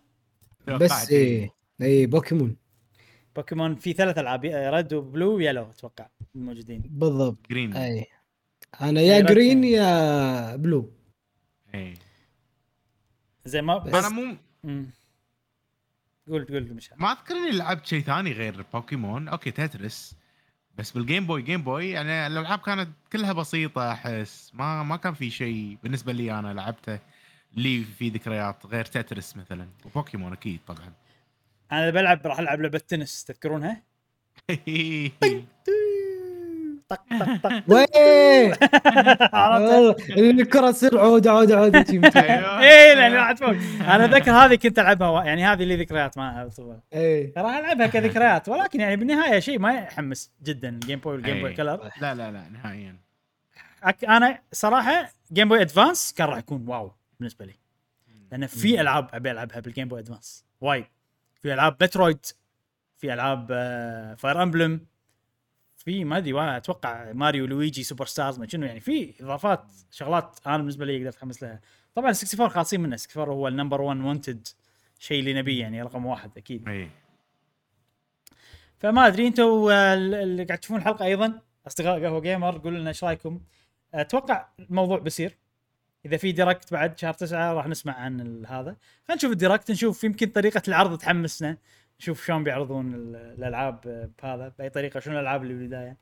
بس. 0.66 1.10
إيه 1.10 1.50
اي 1.82 2.06
بوكيمون. 2.06 2.56
بوكيمون 3.36 3.74
في 3.74 3.92
ثلاث 3.92 4.18
ألعاب 4.18 4.44
Red 4.44 4.92
و 4.92 5.01
Blue 5.01 5.36
و 5.36 5.41
Yellow 5.41 5.70
أتوقع 5.70 6.08
الموجودين 6.34 6.82
بالضبط. 6.86 7.38
Green. 7.50 7.76
أي. 7.76 8.06
أنا 8.80 9.00
يا 9.00 9.16
إيه، 9.16 9.22
Green. 9.22 9.64
يا 9.64 10.56
Blue. 10.56 10.92
إيه. 11.74 11.94
زين 13.44 13.64
ما 13.64 13.78
بس 13.78 13.94
أنا 13.94 14.08
مو 14.08 14.36
مم. 14.64 14.90
قول 16.28 16.44
قول 16.44 16.74
مش 16.74 16.90
ما 16.96 17.12
أذكر 17.12 17.34
إني 17.34 17.50
لعبت 17.50 17.86
شيء 17.86 18.02
ثاني 18.02 18.32
غير 18.32 18.64
بوكيمون. 18.74 19.28
أوكي 19.28 19.50
Tetris 19.50 20.16
بس 20.78 20.90
بال 20.90 21.02
Game 21.02 21.26
Boy 21.26 21.42
Game 21.42 21.62
Boy 21.62 21.90
يعني 21.90 22.26
الألعاب 22.26 22.59
كانت 22.59 22.88
كلها 23.12 23.32
بسيطة 23.32 23.92
أحس. 23.92 24.50
ما 24.55 24.82
ما 24.82 24.96
كان 24.96 25.14
في 25.14 25.30
شيء 25.30 25.78
بالنسبة 25.82 26.12
لي 26.12 26.38
أنا 26.38 26.55
لعبته 26.55 26.98
لي 27.56 27.84
في 27.84 28.09
ذكريات 28.09 28.66
غير 28.66 28.84
Tetris 28.84 29.36
مثلا. 29.36 29.68
وبوكيمون 29.84 30.32
أكيد 30.32 30.60
طبعا. 30.66 30.92
أنا 31.72 31.90
بلعب 31.90 32.26
راح 32.26 32.38
ألعب 32.38 32.60
لعبة 32.60 32.78
تنس 32.78 33.24
تذكرونها؟ 33.24 33.82
طق 36.89 37.02
طق 37.20 37.36
طق؟ 37.43 37.62
والله 37.69 38.56
الكرة 40.31 40.70
تصير 40.70 40.98
عود 40.98 41.27
عود 41.27 41.52
عود. 41.52 41.77
إيه 42.16 42.94
لأن 42.94 43.12
راح 43.15 43.32
تفوق 43.32 43.51
أنا 43.81 44.05
اتذكر 44.05 44.31
هذه 44.31 44.55
كنت 44.55 44.78
ألعبها 44.78 45.09
و- 45.09 45.23
يعني 45.23 45.44
هذه 45.44 45.65
لي 45.65 45.77
ذكريات 45.77 46.19
معها 46.19 46.51
إيه. 46.93 47.32
راح 47.36 47.56
ألعبها 47.56 47.86
كذكريات 47.86 48.48
ولكن 48.48 48.81
يعني 48.81 48.97
بالنهاية 48.97 49.39
شيء 49.40 49.59
ما 49.59 49.73
يحمس 49.74 50.31
جدا. 50.43 50.69
ال 50.68 50.74
Game 50.74 50.98
Boy 50.98 51.12
وال 51.12 51.22
Game 51.22 51.40
Boy 51.40 51.50
إيه. 51.51 51.56
Color 51.56 51.90
لا 52.01 52.15
لا 52.15 52.31
لا 52.31 52.48
نهائيا. 52.48 52.97
أك- 53.85 54.09
أنا 54.09 54.39
صراحة 54.52 55.09
Game 55.32 55.48
Boy 55.48 55.60
Advance 55.62 56.12
كان 56.12 56.28
راح 56.28 56.39
يكون 56.39 56.65
wow 56.68 56.92
بالنسبة 57.19 57.44
لي. 57.44 57.55
لأن 58.32 58.47
في 58.47 58.81
ألعاب 58.81 59.09
أبي 59.12 59.31
ألعبها 59.31 59.60
بال 59.60 59.70
Game 59.70 59.88
Boy 59.88 60.00
Advance 60.00 60.44
وايد. 60.60 60.85
في 61.43 61.55
ألعاب 61.55 61.77
Metroid 61.80 62.26
في 62.98 63.12
ألعاب 63.15 63.47
Fire 64.18 64.42
Emblem 64.42 64.80
في 65.89 66.05
ما 66.05 66.16
أدري 66.16 66.56
أتوقع 66.56 67.12
Mario 67.12 67.46
Luigi 67.46 67.82
Superstars 67.82 68.38
ما 68.39 68.48
شنو 68.48 68.66
يعني 68.66 68.81
في 68.81 69.15
إضافات 69.20 69.65
شغلات 69.90 70.39
أنا 70.47 70.56
بالنسبة 70.56 70.85
لي 70.85 70.97
أقدر 70.97 71.09
أتحمس 71.09 71.43
لها. 71.43 71.60
طبعا 71.94 72.10
64 72.10 72.48
خالصين 72.48 72.81
منه 72.81 72.94
64 72.94 73.28
هو 73.35 73.48
ال 73.48 73.53
number 73.53 73.80
1 73.81 74.01
wanted 74.00 74.48
شيء 74.98 75.20
اللي 75.20 75.35
نبيه 75.35 75.60
يعني 75.60 75.82
رقم 75.82 76.06
واحد 76.06 76.31
أكيد. 76.36 76.69
إي. 76.69 76.90
فما 78.78 79.06
أدري 79.06 79.27
أنتم 79.27 79.69
اللي 79.69 80.44
قاعد 80.44 80.59
تشوفون 80.59 80.78
الحلقة 80.78 81.05
أيضا 81.05 81.40
أصدقاء 81.66 82.05
قهوة 82.05 82.20
Gamer 82.20 82.59
قولوا 82.59 82.78
لنا 82.78 82.89
إيش 82.89 83.05
رأيكم. 83.05 83.40
أتوقع 83.94 84.48
الموضوع 84.59 84.98
بيصير. 84.98 85.39
إذا 86.05 86.16
في 86.16 86.32
Direct 86.32 86.72
بعد 86.73 86.98
شهر 86.98 87.15
تسعة 87.15 87.52
راح 87.52 87.66
نسمع 87.66 87.93
عن 87.93 88.47
هذا. 88.47 88.77
خلينا 89.09 89.16
نشوف 89.16 89.32
ال 89.32 89.38
Direct 89.38 89.70
نشوف 89.70 90.05
يمكن 90.05 90.27
طريقة 90.27 90.62
العرض 90.69 90.98
تحمسنا. 90.98 91.56
نشوف 92.00 92.26
شلون 92.26 92.44
بيعرضون 92.44 92.94
ال- 92.94 93.16
الألعاب 93.16 93.80
بهذا 94.22 94.52
بأي 94.58 94.70
طريقة 94.70 95.00
شنو 95.00 95.14
الألعاب 95.14 95.42
اللي 95.42 95.54
بالبداية 95.54 95.96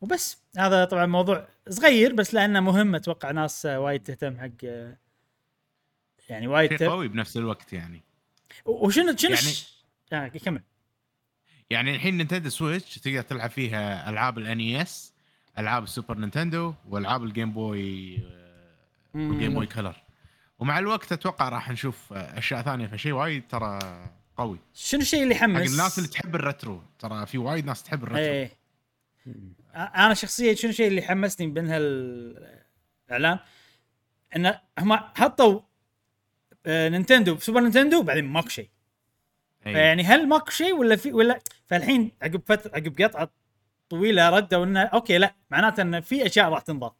وبس 0.00 0.38
هذا 0.58 0.84
طبعا 0.84 1.06
موضوع 1.06 1.48
صغير 1.68 2.12
بس 2.12 2.34
لأنه 2.34 2.60
مهم 2.60 2.94
أتوقع 2.94 3.30
ناس 3.30 3.66
وايد 3.66 4.02
تهتم 4.02 4.40
حق 4.40 4.64
يعني 6.28 6.46
وايد 6.46 6.76
شيء. 6.76 6.88
قوي 6.90 7.08
بنفس 7.08 7.36
الوقت 7.36 7.72
يعني 7.72 8.02
وشنو 8.64 9.16
شنو 9.16 9.30
يعني-. 9.34 10.12
آه 10.12 10.28
كمل 10.28 10.62
يعني 11.70 11.94
الحين 11.94 12.16
Nintendo 12.16 12.48
Switch 12.50 12.94
تقدر 12.98 13.22
تلعب 13.22 13.50
فيها 13.50 14.10
ألعاب 14.10 14.38
ال 14.38 14.60
NES 14.80 15.12
ألعاب 15.58 15.82
ال 15.84 15.90
Super 15.90 16.18
Nintendo 16.18 16.74
وألعاب 16.88 17.24
ال 17.24 17.30
Game 17.30 17.52
Boy 17.52 18.18
وال 19.14 19.27
Game 19.27 19.54
Boy 19.54 19.66
Color 19.66 19.96
ومع 20.58 20.78
الوقت 20.78 21.12
أتوقع 21.12 21.48
راح 21.48 21.70
نشوف 21.70 22.12
أشياء 22.12 22.62
ثانية 22.62 22.86
فشيء 22.86 23.12
وايد 23.12 23.48
ترى 23.48 23.78
قوي. 24.36 24.58
شنو 24.74 25.00
الشيء 25.00 25.22
اللي 25.22 25.34
حق 25.34 25.48
يحمس 25.48 25.72
الناس 25.72 25.98
اللي 25.98 26.08
تحب 26.08 26.34
ال 26.34 26.42
retro 26.42 26.82
ترى 26.98 27.26
في 27.26 27.38
وايد 27.38 27.66
ناس 27.66 27.82
تحب 27.82 28.02
ال 28.04 28.09
retro 28.09 28.32
إيه. 28.32 28.50
أنا 29.74 30.14
شخصيا 30.14 30.54
شنو 30.54 30.70
الشيء 30.70 30.86
اللي 30.86 31.02
حمسني 31.02 31.46
من 31.46 31.70
هالإعلان؟ 31.70 33.38
إن 34.36 34.54
هم 34.78 34.96
حطوا 34.96 35.60
آه، 36.66 36.88
Nintendo 36.88 37.38
Super 37.38 37.60
Nintendo 37.60 38.02
بعدين 38.02 38.24
ماكو 38.24 38.48
شيء. 38.48 38.68
إيه. 39.66 39.72
فيعني 39.72 40.02
هل 40.02 40.28
ماكو 40.28 40.50
شيء 40.50 40.74
ولا 40.74 40.96
في 40.96 41.12
ولا؟ 41.12 41.40
فالحين 41.66 42.12
عقب 42.22 42.42
فترة 42.46 42.70
عقب 42.74 43.02
قطعة 43.02 43.30
طويلة 43.88 44.30
ردوا 44.30 44.64
إنه 44.64 44.82
okay 44.82 45.18
لا. 45.18 45.34
معناته 45.50 45.82
إن 45.82 46.00
في 46.00 46.26
أشياء 46.26 46.48
راح 46.48 46.60
تنضاف 46.60 46.92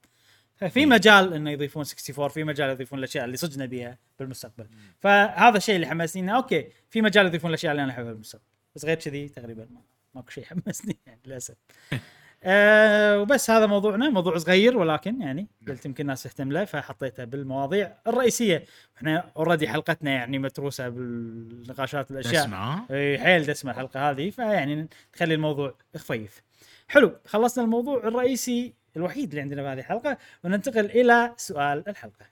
ففي 0.57 0.81
إيه. 0.81 0.87
مجال 0.87 1.35
إنه 1.35 1.51
يضيفون 1.51 1.83
64 1.83 2.29
في 2.29 2.45
مجال 2.45 2.71
يضيفون 2.71 2.99
الأشياء 2.99 3.25
اللي 3.25 3.37
صدق 3.37 3.59
نبيها 3.59 3.99
بالمستقبل. 4.19 4.67
فهذا 5.01 5.57
الشيء 5.57 5.75
اللي 5.77 5.87
حمسني 5.87 6.23
إنه 6.23 6.37
okay 6.37 6.69
في 6.91 7.03
مجال 7.03 7.27
يضيفون 7.27 7.51
الأشياء 7.51 7.73
اللي 7.73 7.83
أنا 7.85 7.93
أحبها 7.93 8.11
بالمستقبل. 8.13 8.45
بس 8.77 8.85
غير 8.85 8.97
كذي 8.97 9.29
تقريبا 9.29 9.67
ما- 9.71 9.81
ماكو 10.15 10.31
شيء 10.31 10.45
حمسني 10.45 10.97
يعني 11.07 11.21
للأسف. 11.27 11.55
آه 12.45 13.21
وبس 13.21 13.51
هذا 13.51 13.67
موضوعنا. 13.67 14.09
موضوع 14.11 14.39
صغير 14.39 14.77
ولكن 14.79 15.21
يعني 15.21 15.47
قلت 15.69 15.87
يمكن 15.87 16.03
الناس 16.05 16.23
تهتم 16.23 16.53
له 16.53 16.65
فحطيته 16.65 17.25
بالمواضيع 17.25 17.93
الرئيسية. 18.07 18.65
إحنا 18.97 19.31
already 19.37 19.69
حلقتنا 19.69 20.11
يعني 20.11 20.39
متروسة 20.39 20.89
بالنقاشات 20.89 22.11
الأشياء. 22.11 22.45
تسمع. 22.45 22.75
ها؟ 22.75 22.87
إي 22.91 23.19
حيل 23.19 23.47
دسمه 23.47 23.71
الحلقة 23.71 24.11
هذه 24.11 24.31
فيعني 24.31 24.89
نخلي 25.15 25.35
الموضوع 25.35 25.75
خفيف. 25.97 26.43
حلو 26.89 27.17
خلصنا 27.27 27.65
الموضوع 27.65 27.97
الرئيسي. 28.09 28.75
الوحيد 28.97 29.29
اللي 29.29 29.41
عندنا 29.41 29.63
في 29.63 29.69
هذه 29.69 29.79
الحلقة 29.79 30.19
وننتقل 30.45 30.85
إلى 30.85 31.35
سؤال 31.37 31.89
الحلقة. 31.89 32.27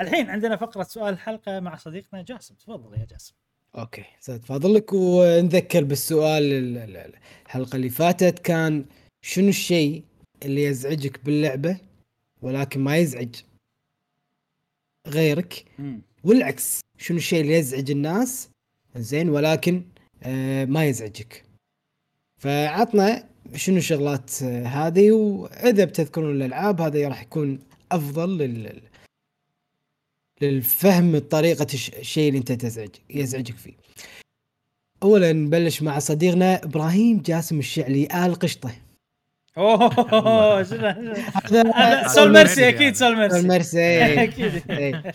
الحين 0.00 0.30
عندنا 0.30 0.56
فقرة 0.56 0.82
سؤال 0.82 1.14
الحلقة 1.14 1.60
مع 1.60 1.76
صديقنا 1.76 2.22
جاسم 2.22 2.54
تفضل 2.54 3.00
يا 3.00 3.04
جاسم. 3.10 3.34
okay 3.78 4.04
زاد 4.22 4.44
فضلك 4.44 4.92
ونذكر 4.92 5.84
بالسؤال 5.84 6.42
ال- 6.42 6.78
ال- 6.96 7.12
الحلقة 7.46 7.76
اللي 7.76 7.88
فاتت 7.88 8.38
كان 8.38 8.84
شنو 9.22 9.48
الشيء 9.48 10.04
اللي 10.44 10.64
يزعجك 10.64 11.24
باللعبة 11.24 11.76
ولكن 12.42 12.80
ما 12.80 12.96
يزعج 12.96 13.34
غيرك. 15.06 15.64
والعكس 16.24 16.80
شنو 16.98 17.16
الشيء 17.16 17.40
اللي 17.40 17.52
يزعج 17.54 17.90
الناس 17.90 18.48
زين 18.96 19.28
ولكن 19.28 19.82
آه 20.22 20.64
ما 20.64 20.84
يزعجك 20.84 21.44
فعطنا 22.38 23.28
شنو 23.54 23.76
الشغلات 23.76 24.42
هذه 24.42 25.10
وإذا 25.12 25.84
بتذكرون 25.84 26.36
الألعاب 26.36 26.80
هذا 26.80 27.08
راح 27.08 27.22
يكون 27.22 27.58
أفضل 27.92 28.38
لل 28.38 28.80
للفهم 30.42 31.18
طريقة 31.18 31.66
الش- 31.74 31.88
الشيء 31.90 32.28
اللي 32.28 32.38
أنت 32.38 32.52
تزعج 32.52 32.88
يزعجك 33.10 33.56
فيه. 33.56 33.72
اولا 35.02 35.32
نبلش 35.32 35.82
مع 35.82 35.98
صديقنا 35.98 36.64
إبراهيم 36.64 37.22
جاسم 37.22 37.58
الشعلي 37.58 38.08
آل 38.26 38.34
قشطة. 38.34 38.70
أوه 39.58 40.60
هذا 40.60 40.62
Soul 42.08 42.14
Soul 42.14 42.32
Mercy 42.32 42.60
Mercy 42.60 42.68
أكيد. 42.68 42.94
سول 42.96 43.16
ميرسي 43.16 43.38
المرسي 43.40 43.98
أكيد 44.24 44.70
إيه. 44.70 45.14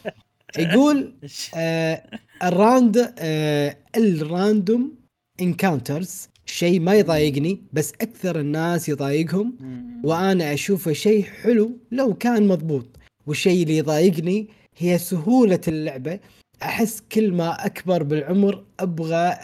يقول 0.58 1.14
آه 1.56 2.04
الراند 2.44 3.14
آه 3.20 3.78
ال 3.98 4.12
random 4.12 4.96
encounters 5.42 6.30
شيء 6.46 6.80
ما 6.80 6.94
يضايقني 6.96 7.62
بس 7.74 7.94
أكثر 8.02 8.40
الناس 8.40 8.90
يضايقهم. 8.90 9.56
وأنا 10.04 10.54
أشوفه 10.54 10.94
شيء 10.94 11.24
حلو 11.24 11.78
لو 11.92 12.14
كان 12.14 12.48
مضبوط. 12.48 12.86
والشيء 13.28 13.64
اللي 13.64 13.78
يضايقني 13.78 14.48
هي 14.78 14.98
سهولة 14.98 15.62
اللعبة. 15.68 16.20
أحس 16.64 17.04
كل 17.12 17.32
ما 17.32 17.66
أكبر 17.66 18.04
بالعمر 18.04 18.64
أبغى 18.80 19.38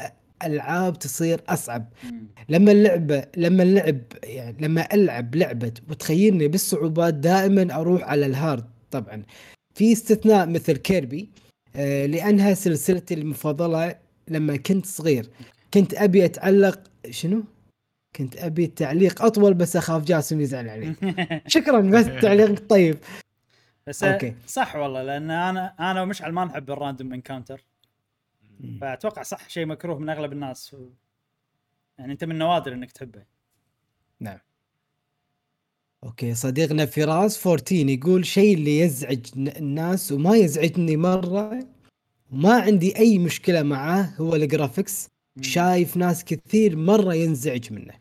ألعاب 0.45 0.99
تصير 0.99 1.41
أصعب. 1.49 1.89
لما 2.49 2.71
اللعبة 2.71 3.25
لما 3.37 3.63
اللعب 3.63 4.01
يعني 4.23 4.57
لما 4.61 4.93
ألعب 4.93 5.35
لعبة 5.35 5.71
وتخيرني 5.89 6.47
بالصعوبات 6.47 7.13
دائما 7.13 7.75
أروح 7.75 8.03
على 8.03 8.25
ال 8.25 8.33
hard 8.33 8.65
طبعا. 8.91 9.23
في 9.75 9.91
استثناء 9.91 10.47
مثل 10.47 10.77
Kirby 10.77 11.29
آه 11.75 12.05
لأنها 12.05 12.53
سلسلتي 12.53 13.13
المفضلة 13.13 13.95
لما 14.27 14.57
كنت 14.57 14.85
صغير. 14.85 15.29
كنت 15.73 15.93
أبي 15.93 16.25
أتعلق 16.25 16.79
شنو؟ 17.09 17.43
كنت 18.15 18.37
أبي 18.37 18.65
التعليق 18.65 19.21
أطول 19.21 19.53
بس 19.53 19.75
أخاف 19.75 20.03
جاسم 20.03 20.41
يزعل 20.41 20.69
علي 20.69 20.95
شكرا 21.47 21.79
بس 21.79 22.05
تعليق 22.21 22.67
طيب. 22.67 22.97
بس 23.87 24.03
okay. 24.03 24.35
صح 24.47 24.75
والله 24.75 25.03
لأن 25.03 25.31
أنا 25.31 25.91
أنا 25.91 26.01
ومشعل 26.01 26.31
ما 26.31 26.45
نحب 26.45 26.71
ال 26.71 26.77
random 26.77 27.13
encounter 27.13 27.65
فأتوقع 28.81 29.23
صح 29.23 29.49
شيء 29.49 29.65
مكروه 29.65 29.99
من 29.99 30.09
أغلب 30.09 30.33
الناس. 30.33 30.75
يعني 31.99 32.11
أنت 32.13 32.23
من 32.23 32.31
النوادر 32.31 32.73
إنك 32.73 32.91
تحبه. 32.91 33.23
نعم. 34.19 34.39
okay 36.03 36.33
صديقنا 36.33 36.85
فراس 36.85 37.47
14 37.47 37.75
يقول 37.75 38.25
شيء 38.25 38.55
اللي 38.55 38.79
يزعج 38.79 39.25
الناس 39.37 40.11
وما 40.11 40.35
يزعجني 40.35 40.97
مرة 40.97 41.59
وما 42.31 42.53
عندي 42.61 42.97
أي 42.97 43.17
مشكلة 43.17 43.63
معاه 43.63 44.13
هو 44.17 44.35
ال 44.35 44.44
graphics 44.44 45.09
شايف 45.41 45.97
ناس 45.97 46.23
كثير 46.23 46.75
مرة 46.75 47.13
ينزعج 47.13 47.73
منه. 47.73 47.93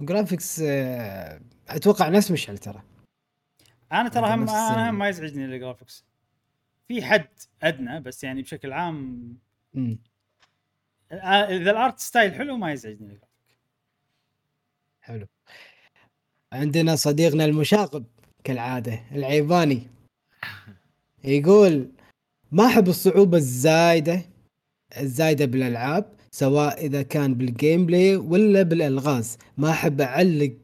graphics 0.00 0.60
آه، 0.64 1.40
أتوقع 1.68 2.08
نفس 2.08 2.30
مشعل 2.30 2.58
ترى. 2.58 2.82
أنا 3.92 4.08
ترى 4.08 4.34
هم 4.34 4.48
أنا 4.48 4.90
هم 4.90 4.98
ما 4.98 5.08
يزعجني 5.08 5.44
ال 5.44 5.51
graphics 5.51 6.04
في 6.88 7.02
حد 7.02 7.28
أدنى 7.62 8.00
بس 8.00 8.24
يعني 8.24 8.42
بشكل 8.42 8.72
عام 8.72 9.28
مم. 9.74 9.98
آه، 11.12 11.16
إذا 11.56 11.70
ال 11.70 11.77
art 11.77 11.98
style 11.98 12.34
حلو 12.34 12.56
ما 12.56 12.72
يزعجني 12.72 13.12
الجرافيك 13.12 13.28
حلو. 15.00 15.26
عندنا 16.52 16.96
صديقنا 16.96 17.44
المشاغب 17.44 18.04
كالعادة 18.44 19.00
العيباني. 19.12 19.86
يقول 21.24 21.92
ما 22.52 22.66
أحب 22.66 22.88
الصعوبة 22.88 23.36
الزايدة 23.36 24.22
الزايده 25.00 25.44
بالألعاب 25.44 26.12
سواء 26.30 26.86
إذا 26.86 27.02
كان 27.02 27.34
بال 27.34 27.86
gameplay 27.86 28.16
ولا 28.16 28.62
بالألغاز. 28.62 29.38
ما 29.56 29.70
أحب 29.70 30.00
أعلق 30.00 30.56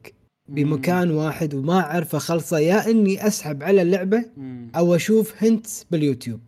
بمكان 0.47 1.11
واحد 1.11 1.53
وما 1.53 1.79
اعرف 1.79 2.15
اخلصه 2.15 2.59
يا 2.59 2.89
إني 2.89 3.27
أسحب 3.27 3.63
على 3.63 3.81
اللعبة. 3.81 4.25
أو 4.75 4.95
أشوف 4.95 5.43
هنت 5.43 5.67
باليوتيوب. 5.91 6.39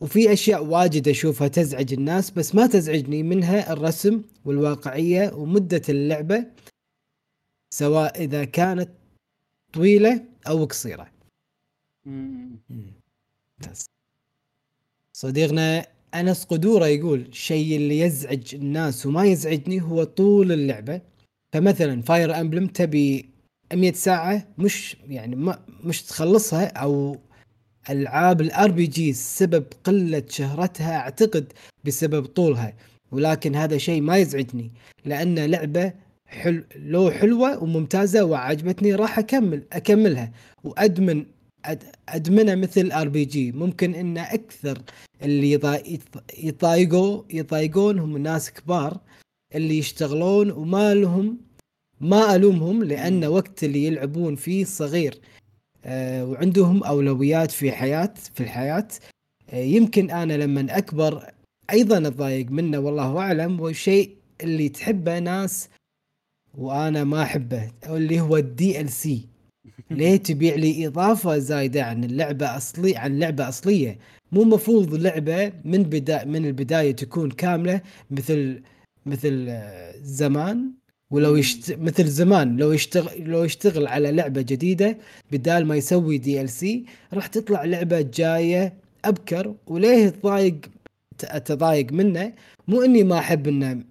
وفي 0.00 0.32
أشياء 0.32 0.64
واجد 0.64 1.08
أشوفها 1.08 1.48
تزعج 1.48 1.92
الناس 1.92 2.30
بس 2.30 2.54
ما 2.54 2.66
تزعجني 2.66 3.22
منها 3.22 3.72
الرسم 3.72 4.22
والواقعية 4.44 5.34
ومدة 5.34 5.82
اللعبة 5.88 6.46
سواء 7.70 8.24
إذا 8.24 8.44
كانت 8.44 8.90
طويلة 9.72 10.24
أو 10.48 10.64
قصيرة. 10.64 11.10
صديقنا 15.12 15.86
أنس 16.14 16.44
قدورة 16.44 16.86
يقول 16.86 17.20
الشيء 17.20 17.76
اللي 17.76 18.00
يزعج 18.00 18.54
الناس 18.54 19.06
وما 19.06 19.24
يزعجني 19.24 19.82
هو 19.82 20.04
طول 20.04 20.52
اللعبة. 20.52 21.00
فمثلا 21.52 22.02
فاير 22.02 22.40
امبلم 22.40 22.66
تبي 22.66 23.30
100 23.74 23.92
ساعة 23.92 24.48
مش 24.58 24.96
يعني 25.08 25.36
ما 25.36 25.58
مش 25.84 26.02
تخلصها 26.02 26.66
أو 26.66 27.16
ألعاب 27.90 28.40
ال 28.40 28.70
RPG 28.70 29.12
سبب 29.12 29.64
قلة 29.84 30.22
شهرتها 30.28 30.96
أعتقد 30.96 31.52
بسبب 31.84 32.26
طولها. 32.26 32.76
ولكن 33.12 33.54
هذا 33.54 33.78
شيء 33.78 34.00
ما 34.00 34.16
يزعجني 34.16 34.70
لأن 35.04 35.38
لعبة 35.38 35.92
حل 36.26 36.64
لو 36.76 37.10
حلوة 37.10 37.62
وممتازة 37.62 38.24
وعجبتني 38.24 38.94
راح 38.94 39.18
اكمل 39.18 39.62
أكملها. 39.72 40.32
وأدمن 40.64 41.26
أد 41.68 41.84
ادمنها 42.08 42.54
مثل 42.54 42.92
RPG. 42.92 43.52
ممكن 43.52 43.94
إن 43.94 44.18
أكثر 44.18 44.82
اللي 45.22 45.50
يضا- 45.52 45.82
يض- 45.86 46.38
يضايقوا 46.44 47.22
يضايقون 47.30 47.98
هم 47.98 48.18
ناس 48.18 48.50
كبار 48.50 49.00
اللي 49.54 49.78
يشتغلون 49.78 50.50
وما 50.50 50.94
لهم 50.94 51.38
ما 52.00 52.34
ألومهم 52.34 52.84
لأن 52.84 53.24
وقت 53.24 53.64
اللي 53.64 53.84
يلعبون 53.84 54.36
فيه 54.36 54.64
صغير. 54.64 55.18
آه، 55.84 56.24
وعندهم 56.24 56.84
أولويات 56.84 57.50
في 57.50 57.72
حياه 57.72 58.14
في 58.34 58.40
الحياة. 58.42 58.88
آه، 59.50 59.56
يمكن 59.56 60.10
أنا 60.10 60.32
لما 60.32 60.78
أكبر 60.78 61.30
أيضا 61.70 61.98
أتضايق 62.08 62.50
منه 62.50 62.78
والله 62.78 63.18
أعلم. 63.18 63.60
والشيء 63.60 64.16
اللي 64.42 64.68
تحبه 64.68 65.18
ناس 65.18 65.68
وأنا 66.58 67.04
ما 67.04 67.22
أحبه 67.22 67.70
اللي 67.86 68.20
هو 68.20 68.36
الدي 68.36 68.80
ال 68.80 68.88
سي 68.90 69.26
ليه 69.90 70.16
تبيع 70.16 70.54
لي 70.54 70.86
إضافة 70.86 71.38
زايدة 71.38 71.84
عن 71.84 72.04
اللعبة 72.04 72.56
اصلي 72.56 72.96
عن 72.96 73.18
لعبة 73.18 73.48
أصلية؟ 73.48 73.98
مو 74.32 74.44
مفروض 74.44 74.94
لعبه 74.94 75.52
من 75.64 75.82
بدا 75.82 76.24
من 76.24 76.46
البداية 76.46 76.92
تكون 76.92 77.30
كاملة 77.30 77.80
مثل 78.10 78.62
مثل 79.06 79.46
آه، 79.48 79.94
زمان؟ 80.02 80.72
ولو 81.10 81.36
يشت... 81.36 81.72
مثل 81.72 82.06
زمان 82.06 82.56
لو 82.56 82.72
يشتغل 82.72 83.22
لو 83.24 83.44
يشتغل 83.44 83.86
على 83.86 84.12
لعبة 84.12 84.40
جديدة 84.42 84.98
بدال 85.32 85.66
ما 85.66 85.76
يسوي 85.76 86.18
DLC 86.18 86.84
راح 87.12 87.26
تطلع 87.26 87.64
لعبة 87.64 88.00
جاية 88.00 88.74
أبكر 89.04 89.54
وليه 89.66 90.08
تضايق 90.08 90.56
اتضايق 91.24 91.92
منه؟ 91.92 92.32
مو 92.68 92.82
إني 92.82 93.04
ما 93.04 93.18
أحب 93.18 93.48
انه 93.48 93.82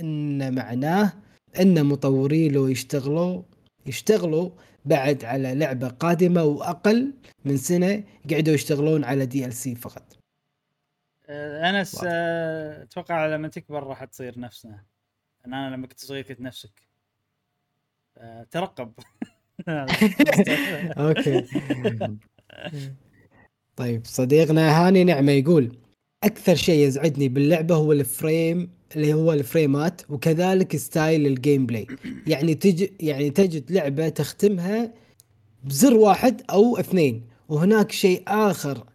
ان 0.00 0.54
معناه 0.54 1.12
ان 1.60 1.86
مطوري 1.86 2.48
لو 2.48 2.66
يشتغلوا 2.68 3.42
يشتغلوا 3.86 4.50
بعد 4.88 5.24
على 5.24 5.54
لعبة 5.54 5.88
قادمة 5.88 6.44
وأقل 6.44 7.14
من 7.44 7.56
سنة 7.56 8.04
قعدوا 8.30 8.54
يشتغلون 8.54 9.04
على 9.04 9.26
DLC 9.26 9.74
فقط. 9.74 10.16
انس 11.28 12.04
أتوقع 12.04 13.26
لما 13.26 13.48
تكبر 13.48 13.82
راح 13.82 14.04
تصير 14.04 14.40
نفسنا. 14.40 14.84
أنا 15.46 15.70
لما 15.70 15.86
كنت 15.86 16.00
صغير 16.00 16.24
كنت 16.24 16.40
نفسك. 16.40 16.88
آه، 18.18 18.46
ترقب. 18.50 18.92
okay. 20.98 21.46
طيب 23.76 24.06
صديقنا 24.06 24.86
هاني 24.86 25.04
نعمة 25.04 25.32
يقول 25.32 25.78
أكثر 26.24 26.54
شيء 26.54 26.86
يزعجني 26.86 27.28
باللعبة 27.28 27.74
هو 27.74 27.92
ال 27.92 28.05
frame 28.05 28.70
اللي 28.96 29.14
هو 29.14 29.32
ال 29.32 29.43
frame 29.43 29.99
ات 29.99 30.10
وكذلك 30.10 30.76
style 30.76 31.26
ال 31.26 31.66
gameplay. 31.66 31.86
يعني 32.26 32.54
تجي 32.54 32.92
يعني 33.00 33.30
تجد 33.30 33.72
لعبة 33.72 34.08
تختمها 34.08 34.94
بزر 35.64 35.94
واحد 35.94 36.42
أو 36.50 36.76
اثنين. 36.78 37.26
وهناك 37.48 37.92
شيء 37.92 38.22
آخر 38.28 38.86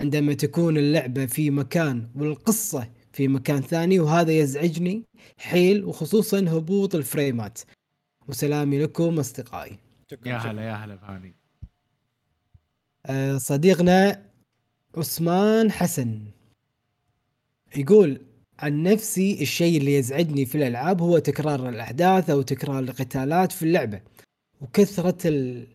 عندما 0.00 0.34
تكون 0.34 0.78
اللعبة 0.78 1.26
في 1.26 1.50
مكان 1.50 2.08
والقصة 2.16 2.88
في 3.12 3.28
مكان 3.28 3.60
ثاني 3.62 4.00
وهذا 4.00 4.32
يزعجني 4.32 5.02
حيل 5.38 5.84
وخصوصا 5.84 6.38
هبوط 6.38 6.94
الفريمات. 6.94 7.58
وسلامي 8.28 8.78
لكم 8.78 9.18
أصدقائي. 9.18 9.78
شكراً، 10.10 10.28
يا. 10.28 10.36
هلا 10.36 10.62
يا 10.62 10.72
هلا 10.74 10.94
بهاني 10.94 11.34
آه، 13.06 13.38
صديقنا 13.38 14.22
عثمان 14.96 15.72
حسن. 15.72 16.20
يقول 17.76 18.20
عن 18.58 18.82
نفسي 18.82 19.42
الشيء 19.42 19.78
اللي 19.78 19.94
يزعجني 19.94 20.46
في 20.46 20.54
الألعاب 20.54 21.02
هو 21.02 21.18
تكرار 21.18 21.68
الأحداث 21.68 22.30
أو 22.30 22.42
تكرار 22.42 22.78
القتالات 22.78 23.52
في 23.52 23.62
اللعبة. 23.62 24.00
وكثرة 24.60 25.28
ال... 25.28 25.66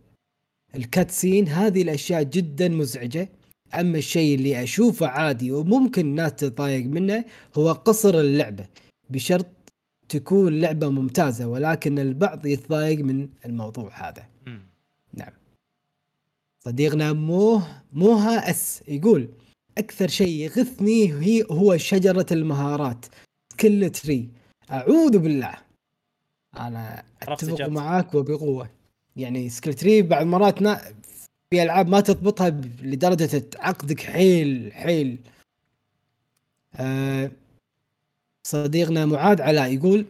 الكاتسين 0.76 1.48
هذه 1.48 1.82
الأشياء 1.82 2.24
جدا 2.24 2.70
مزعجة. 2.70 3.30
أما 3.74 3.98
الشيء 3.98 4.36
اللي 4.36 4.64
أشوفه 4.64 5.08
عادي 5.08 5.52
وممكن 5.52 6.06
الناس 6.06 6.36
تتضايق 6.36 6.86
منه 6.86 7.26
هو 7.56 7.72
قصر 7.72 8.20
اللعبة. 8.20 8.66
بشرط 9.10 9.48
تكون 10.10 10.60
لعبة 10.62 10.90
ممتازة 10.90 11.48
ولكن 11.48 12.00
البعض 12.00 12.46
يتضايق 12.46 13.00
من 13.00 13.30
الموضوع 13.46 14.10
هذا. 14.10 14.28
مم. 14.46 14.72
صديقنا 16.66 17.14
موه 17.14 17.68
موها 17.94 18.50
أس 18.50 18.84
يقول 18.88 19.30
أكثر 19.82 20.08
شيء 20.08 20.28
يغثني 20.28 21.14
هي 21.14 21.46
هو 21.52 21.78
شجرة 21.78 22.26
المهارات 22.32 23.06
كل 23.60 23.90
تري 23.90 24.30
أعوذ 24.72 25.18
بالله. 25.18 25.54
أنا 26.58 27.04
أتفق. 27.22 27.68
معاك 27.68 28.16
وبقوة. 28.16 28.70
يعني 29.16 29.50
سكيل 29.50 29.74
تري 29.74 30.02
بعض 30.02 30.22
المرات 30.22 30.62
نا 30.62 30.82
في 31.50 31.64
ألعاب 31.64 31.88
ما 31.88 32.00
تضبطها 32.00 32.50
لدرجة 32.82 33.38
تعقدك 33.38 34.00
حيل 34.00 34.74
حيل. 34.74 35.18
آه 36.76 37.32
صديقنا 38.48 39.06
معاذ 39.06 39.42
علاء 39.42 39.74
يقول 39.74 40.06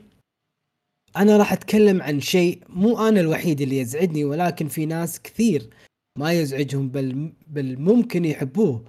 أنا 1.17 1.37
راح 1.37 1.53
أتكلم 1.53 2.01
عن 2.01 2.19
شيء 2.21 2.59
مو 2.69 3.07
أنا 3.07 3.19
الوحيد 3.19 3.61
اللي 3.61 3.77
يزعجني 3.77 4.25
ولكن 4.25 4.67
في 4.67 4.85
ناس 4.85 5.21
كثير 5.21 5.69
ما 6.15 6.31
يزعجهم 6.31 6.89
بل 6.89 7.31
بل 7.47 7.79
ممكن 7.79 8.25
يحبوه. 8.25 8.83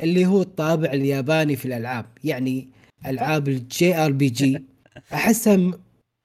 اللي 0.00 0.26
هو 0.26 0.42
الطابع 0.42 0.92
الياباني 0.92 1.56
في 1.56 1.64
الألعاب. 1.64 2.06
يعني 2.24 2.68
ألعاب 3.06 3.48
ال 3.48 3.96
JRPG 3.96 4.62
أحسها 5.14 5.70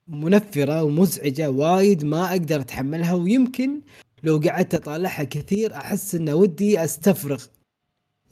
منفرة 0.08 0.82
ومزعجة 0.82 1.50
وايد 1.50 2.04
ما 2.04 2.30
أقدر 2.30 2.60
أتحملها 2.60 3.12
ويمكن 3.14 3.80
لو 4.22 4.38
قعدت 4.38 4.74
أطالعها 4.74 5.24
كثير 5.24 5.74
أحس 5.74 6.14
انه 6.14 6.34
ودي 6.34 6.84
أستفرغ. 6.84 7.44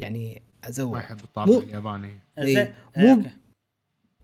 يعني 0.01 0.43
ما 0.63 0.69
ازوق 0.69 0.99
يحب 0.99 1.19
الطابع 1.25 1.53
مو- 1.53 1.59
الياباني. 1.59 2.11
إيه، 2.39 2.75
آه، 2.97 3.15
مو-. 3.15 3.23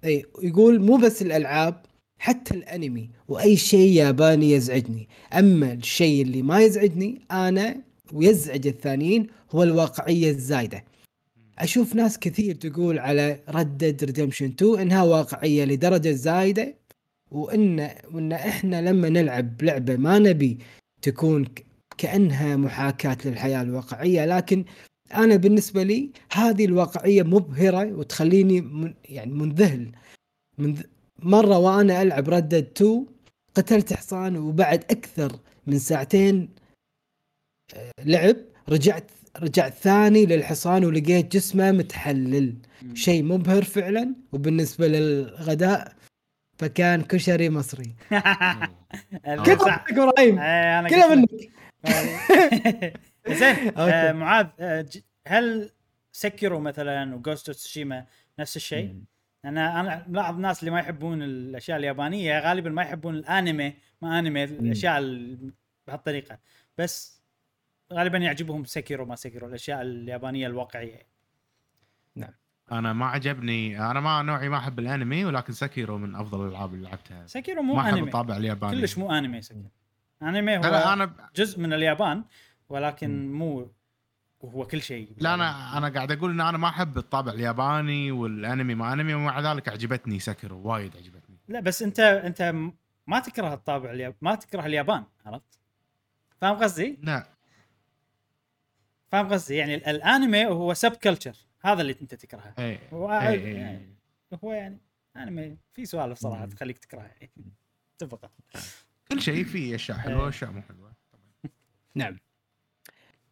إي 0.05 0.25
يقول 0.43 0.81
مو 0.83 0.97
بس 0.97 1.23
الألعاب 1.23 1.83
حتى 2.19 2.55
الأنمي 2.55 3.11
وأي 3.29 3.57
شيء 3.57 3.93
ياباني 3.93 4.51
يزعجني. 4.51 5.09
أما 5.33 5.73
الشيء 5.73 6.23
اللي 6.23 6.43
ما 6.43 6.61
يزعجني 6.61 7.21
أنا 7.31 7.77
ويزعج 8.13 8.67
الثانيين 8.67 9.27
هو 9.55 9.63
الواقعية 9.63 10.31
الزايدة. 10.31 10.85
أشوف 11.59 11.95
ناس 11.95 12.19
كثير 12.19 12.55
تقول 12.55 12.99
على 12.99 13.41
ردد 13.49 14.05
ريدمشن 14.05 14.47
2 14.47 14.79
إنها 14.79 15.03
واقعية 15.03 15.65
لدرجة 15.65 16.11
زايدة 16.11 16.75
وان 17.31 17.91
وإن 18.13 18.33
إحنا 18.33 18.91
لما 18.91 19.09
نلعب 19.09 19.63
لعبة 19.63 19.97
ما 19.97 20.19
نبي 20.19 20.59
تكون 21.03 21.45
كأنها 21.99 22.57
محاكاة 22.57 23.17
للحياة 23.25 23.63
الواقعية 23.63 24.27
لكن 24.27 24.65
أنا 25.15 25.37
بالنسبة 25.37 25.83
لي 25.83 26.11
هذه 26.33 26.65
الواقعية 26.65 27.23
مبهرة 27.23 27.93
وتخليني 27.93 28.61
من 28.61 28.95
يعني 29.05 29.33
منذهل. 29.33 29.93
من 30.59 30.77
مرة 31.19 31.59
وأنا 31.59 32.03
ألعب 32.03 32.29
ردد 32.29 32.55
2 32.77 33.07
قتلت 33.55 33.93
حصان 33.93 34.37
وبعد 34.37 34.85
أكثر 34.91 35.33
من 35.67 35.79
ساعتين 35.79 36.49
آه، 37.75 37.93
لعب 38.05 38.37
رجعت 38.69 39.11
رجعت 39.43 39.75
ثاني 39.75 40.27
للحصان 40.27 40.85
ولقيت 40.85 41.33
جسمه 41.37 41.73
متحلل. 41.73 42.55
شيء 42.95 43.23
مبهر 43.23 43.65
فعلا 43.65 44.15
وبالنسبة 44.33 44.89
للغداء 44.89 45.93
فكان 46.59 47.03
كشري 47.03 47.51
مصري 47.51 47.95
أوه. 48.13 49.43
كذا 49.45 49.59
صح. 49.59 49.85
منك 49.91 49.99
إبراهيم 49.99 50.39
آه، 50.39 50.81
لك. 50.83 50.93
منك 50.93 51.31
زين 53.39 53.57
آه،. 53.79 54.13
معاذ 54.13 54.47
آه، 54.61 54.87
هل 55.29 55.71
سكروا 56.13 56.61
مثلا 56.61 57.15
وجوست 57.15 57.51
تسوشيما 57.51 58.05
نفس 58.39 58.57
الشيء؟ 58.57 58.95
أنا 59.45 59.81
أنا 59.81 60.05
ملاحظ 60.09 60.35
الناس 60.35 60.61
اللي 60.61 60.71
ما 60.71 60.81
يحبون 60.81 61.23
الأشياء 61.23 61.79
اليابانية 61.79 62.39
غالبا 62.41 62.71
ما 62.71 62.83
يحبون 62.83 63.15
الأنمي 63.15 63.75
ما 64.03 64.19
أنمي 64.19 64.45
الأشياء 64.45 64.99
ال- 64.99 65.53
بهالطريقة 65.87 66.39
بس 66.79 67.16
غالبا 67.93 68.19
يعجبهم 68.19 68.65
Sekiro 68.65 69.05
ما 69.05 69.17
Sekiro 69.17 69.49
الأشياء 69.49 69.83
اليابانية 69.83 70.47
الواقعية. 70.47 71.17
أنا 72.73 72.93
ما 72.93 73.07
عجبني 73.07 73.91
أنا 73.91 74.01
ما 74.01 74.23
نوعي 74.23 74.49
ما 74.49 74.57
أحب 74.59 74.79
الأنمي 74.79 75.25
ولكن 75.25 75.53
Sekiro 75.53 75.99
من 75.99 76.15
أفضل 76.15 76.47
الألعاب 76.47 76.75
اللي 76.75 76.85
لعبتها. 76.85 77.27
Sekiro 77.27 77.63
مو 77.63 77.75
ما 77.75 77.81
أحب 77.81 77.95
أنمي. 77.95 78.07
الطابع 78.07 78.37
الياباني. 78.37 78.81
كلش 78.81 78.99
مو 78.99 79.13
أنمي 79.13 79.43
Sekiro 79.43 79.71
أنمي 80.23 80.59
هو 80.59 80.63
لا 80.63 80.93
أنا 80.93 81.15
جزء 81.37 81.61
من 81.61 81.73
اليابان 81.73 82.25
ولكن 82.69 83.33
مو 83.33 83.71
هو 84.45 84.67
كل 84.67 84.83
شيء. 84.83 85.09
لا 85.19 85.35
أنا 85.35 85.79
أنا 85.79 85.89
قاعد 85.89 86.13
أقول 86.13 86.31
إن 86.31 86.41
أنا 86.41 86.59
ما 86.59 86.69
أحب 86.69 86.99
الطابع 86.99 87.33
الياباني 87.33 88.11
والأنمي 88.11 88.75
ما 88.75 88.93
أنمي 88.93 89.15
ومع 89.15 89.41
ذلك 89.53 89.69
عجبتني 89.69 90.19
Sekiro 90.19 90.53
وايد 90.53 90.97
عجبتني 90.97 91.37
لا 91.49 91.61
بس 91.61 91.83
أنت 91.83 92.01
أنت 92.01 92.55
ما 93.07 93.21
تكره 93.21 93.55
الطابع 93.55 93.91
الياب... 93.91 94.15
ما 94.21 94.35
تكره 94.35 94.67
اليابان 94.67 95.05
عرفت؟ 95.27 95.59
فاهم 96.41 96.57
قصدي؟ 96.57 96.99
نعم 97.03 97.23
فاهم 99.13 99.29
قصدي؟ 99.29 99.55
يعني 99.55 99.75
ال- 99.75 99.87
الانمي 99.87 100.47
هو 100.47 100.75
subculture 100.75 101.37
هذا 101.61 101.81
اللي 101.83 101.97
انت 102.03 102.15
تكرهه. 102.15 102.55
اي 102.59 102.79
هو 102.93 103.13
إي، 103.13 103.29
إي، 103.29 103.53
يعني 103.55 103.95
هو 104.45 104.53
يعني 104.53 104.79
انمي. 105.17 105.57
في 105.75 105.85
سوالف 105.87 106.19
صراحة. 106.19 106.47
تخليك 106.47 106.79
تكرهه. 106.79 107.11
يعني 107.21 107.53
اتفق 107.97 108.31
كل 109.11 109.23
شيء 109.23 109.45
فيه 109.45 109.75
أشياء 109.75 109.99
حلوة 109.99 110.19
إيه. 110.19 110.25
وأشياء 110.25 110.51
مو 110.51 110.63
حلوة. 110.63 110.93
نعم. 111.95 112.19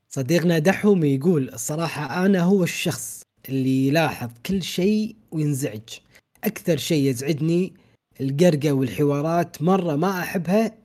صديقنا 0.09 0.59
دحوم 0.59 1.05
يقول 1.05 1.49
الصراحة 1.49 2.27
أنا 2.27 2.41
هو 2.43 2.63
الشخص 2.65 3.23
اللي 3.49 3.89
يلاحظ 3.89 4.31
كل 4.47 4.63
شيء 4.63 5.17
وينزعج. 5.31 5.89
أكثر 6.45 6.77
شيء 6.77 7.11
يزعجني 7.11 7.75
القرقة 8.21 8.73
والحوارات 8.73 9.63
مرة 9.63 9.97
ما 9.97 10.21
أحبها 10.21 10.79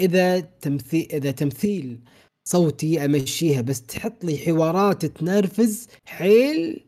إذا 0.00 0.40
تمثيل 0.40 1.08
إذا 1.12 1.30
تمثيل 1.30 2.00
صوتي 2.48 3.04
أمشيها 3.04 3.60
بس 3.60 3.82
تحط 3.82 4.24
لي 4.24 4.38
حوارات 4.38 5.06
تنرفز 5.06 5.88
حيل. 6.06 6.84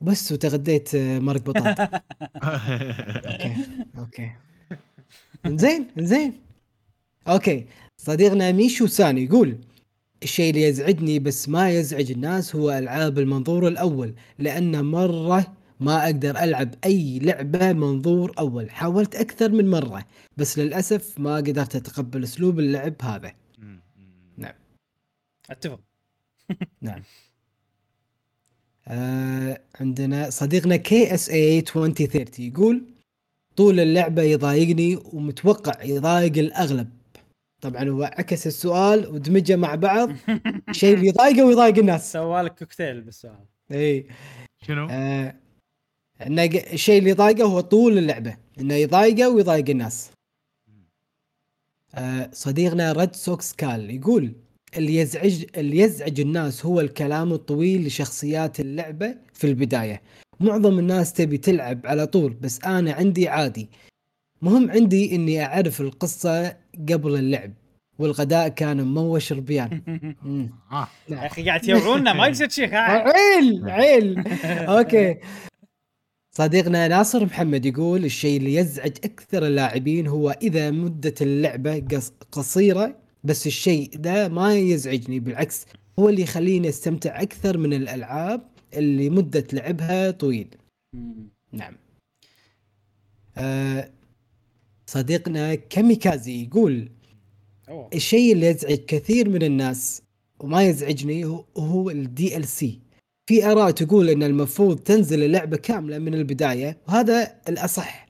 بس 0.00 0.32
وتغديت 0.32 0.94
آه، 0.94 1.18
مرق 1.18 1.40
بطاطا. 1.40 1.82
okay 3.28 3.56
okay. 3.98 4.32
زين 5.46 5.86
زين 5.98 6.32
okay 7.28 7.66
صديقنا 7.96 8.52
ميشو 8.52 8.86
ساني 8.86 9.24
يقول 9.24 9.58
الشيء 10.22 10.50
اللي 10.50 10.62
يزعجني 10.62 11.18
بس 11.18 11.48
ما 11.48 11.70
يزعج 11.70 12.10
الناس 12.10 12.56
هو 12.56 12.70
ألعاب 12.70 13.18
المنظور 13.18 13.68
الأول 13.68 14.14
لأن 14.38 14.84
مرة 14.84 15.56
ما 15.80 16.04
أقدر 16.04 16.38
ألعب 16.38 16.74
أي 16.84 17.18
لعبة 17.18 17.72
منظور 17.72 18.32
أول. 18.38 18.70
حاولت 18.70 19.14
أكثر 19.14 19.50
من 19.50 19.70
مرة 19.70 20.04
بس 20.36 20.58
للأسف 20.58 21.18
ما 21.20 21.36
قدرت 21.36 21.76
أتقبل 21.76 22.22
أسلوب 22.24 22.58
اللعب 22.58 22.94
هذا. 23.02 23.41
أتفق. 25.52 25.80
نعم. 26.80 27.02
آه 28.88 29.60
عندنا 29.80 30.30
صديقنا 30.30 30.76
كي 30.76 31.14
اس 31.14 31.30
اي 31.30 31.58
2030 31.58 32.46
يقول 32.46 32.84
طول 33.56 33.80
اللعبة 33.80 34.22
يضايقني 34.22 34.96
ومتوقع 34.96 35.82
يضايق 35.84 36.38
الأغلب. 36.38 36.90
طبعا 37.60 37.88
هو 37.88 38.02
عكس 38.02 38.46
السؤال 38.46 39.08
ودمجه 39.08 39.56
مع 39.56 39.74
بعض. 39.74 40.10
شيء 40.70 40.94
اللي 40.94 41.06
يضايقه 41.06 41.44
ويضايق 41.44 41.78
الناس. 41.78 42.12
سوالك 42.12 42.58
كوكتيل 42.58 43.00
بالسؤال. 43.00 43.46
إي. 43.72 44.06
شنو؟ 44.66 44.88
آه 44.90 45.34
انه 46.26 46.44
الشيء 46.44 46.98
اللي 46.98 47.10
يضايقه 47.10 47.44
هو 47.44 47.60
طول 47.60 47.98
اللعبة. 47.98 48.36
إنه 48.60 48.74
يضايقه 48.74 49.30
ويضايق 49.30 49.70
الناس. 49.70 50.10
آه 51.94 52.30
صديقنا 52.32 52.92
ريد 52.92 53.14
سوكس 53.14 53.52
كال 53.52 53.90
يقول 53.90 54.32
اللي 54.76 54.96
يزعج 54.96 55.44
اللي 55.56 55.78
يزعج 55.78 56.20
الناس 56.20 56.66
هو 56.66 56.80
الكلام 56.80 57.32
الطويل 57.32 57.86
لشخصيات 57.86 58.60
اللعبة 58.60 59.14
في 59.34 59.46
البداية 59.46 60.02
معظم 60.40 60.78
الناس 60.78 61.12
تبي 61.12 61.38
تلعب 61.38 61.80
على 61.86 62.06
طول 62.06 62.34
بس 62.34 62.64
أنا 62.64 62.92
عندي 62.92 63.28
عادي 63.28 63.68
مهم 64.42 64.70
عندي 64.70 65.14
إني 65.14 65.44
أعرف 65.44 65.80
القصة 65.80 66.56
قبل 66.88 67.14
اللعب 67.14 67.52
والغداء 67.98 68.48
كان 68.48 68.80
مموش 68.84 69.32
ربيان 69.32 69.80
مم. 70.22 70.50
آه 70.72 70.88
يا 71.08 71.14
نعم. 71.14 71.24
أخي 71.24 71.44
قاعد 71.46 71.60
تجوعونا 71.60 72.12
ما 72.12 72.26
يصير 72.26 72.48
شيء؟ 72.48 72.74
عيل 72.74 73.70
عيل 73.70 74.18
أوكي 74.78 75.16
صديقنا 76.36 76.88
ناصر 76.88 77.24
محمد 77.24 77.66
يقول 77.66 78.04
الشيء 78.04 78.36
اللي 78.38 78.54
يزعج 78.54 78.92
أكثر 79.04 79.46
اللاعبين 79.46 80.06
هو 80.06 80.30
إذا 80.42 80.70
مدة 80.70 81.14
اللعبة 81.20 81.80
قص- 81.90 82.12
قصيرة 82.32 83.01
بس 83.24 83.46
الشيء 83.46 83.90
ده 83.96 84.28
ما 84.28 84.54
يزعجني 84.56 85.20
بالعكس 85.20 85.66
هو 85.98 86.08
اللي 86.08 86.22
يخليني 86.22 86.68
أستمتع 86.68 87.22
أكثر 87.22 87.58
من 87.58 87.72
الألعاب 87.74 88.48
اللي 88.74 89.10
مدة 89.10 89.46
لعبها 89.52 90.10
طويل. 90.10 90.54
نعم 91.52 91.76
آه 93.36 93.90
صديقنا 94.86 95.54
كاميكازي 95.54 96.42
يقول. 96.44 96.88
الشيء 97.94 98.32
اللي 98.32 98.46
يزعج 98.46 98.78
كثير 98.78 99.28
من 99.28 99.42
الناس 99.42 100.02
وما 100.40 100.62
يزعجني 100.62 101.24
هو 101.56 102.36
ال 102.36 102.44
DLC 102.48 102.80
في 103.26 103.46
آراء 103.46 103.70
تقول 103.70 104.10
إن 104.10 104.22
المفروض 104.22 104.78
تنزل 104.78 105.22
اللعبة 105.22 105.56
كاملة 105.56 105.98
من 105.98 106.14
البداية 106.14 106.78
وهذا 106.88 107.34
الأصح 107.48 108.01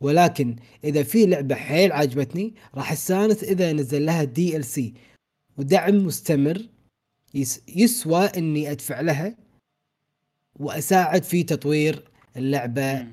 ولكن 0.00 0.56
إذا 0.84 1.02
في 1.02 1.26
لعبة 1.26 1.54
حيل 1.54 1.92
عجبتني 1.92 2.54
راح 2.74 2.92
أستانس 2.92 3.44
إذا 3.44 3.72
نزل 3.72 4.06
لها 4.06 4.24
DLC 4.24 4.94
ودعم 5.58 6.06
مستمر 6.06 6.58
يس 7.34 7.62
يسوى 7.68 8.24
إني 8.24 8.70
أدفع 8.70 9.00
لها 9.00 9.36
وأساعد 10.56 11.22
في 11.22 11.42
تطوير 11.42 12.10
اللعبة. 12.36 13.06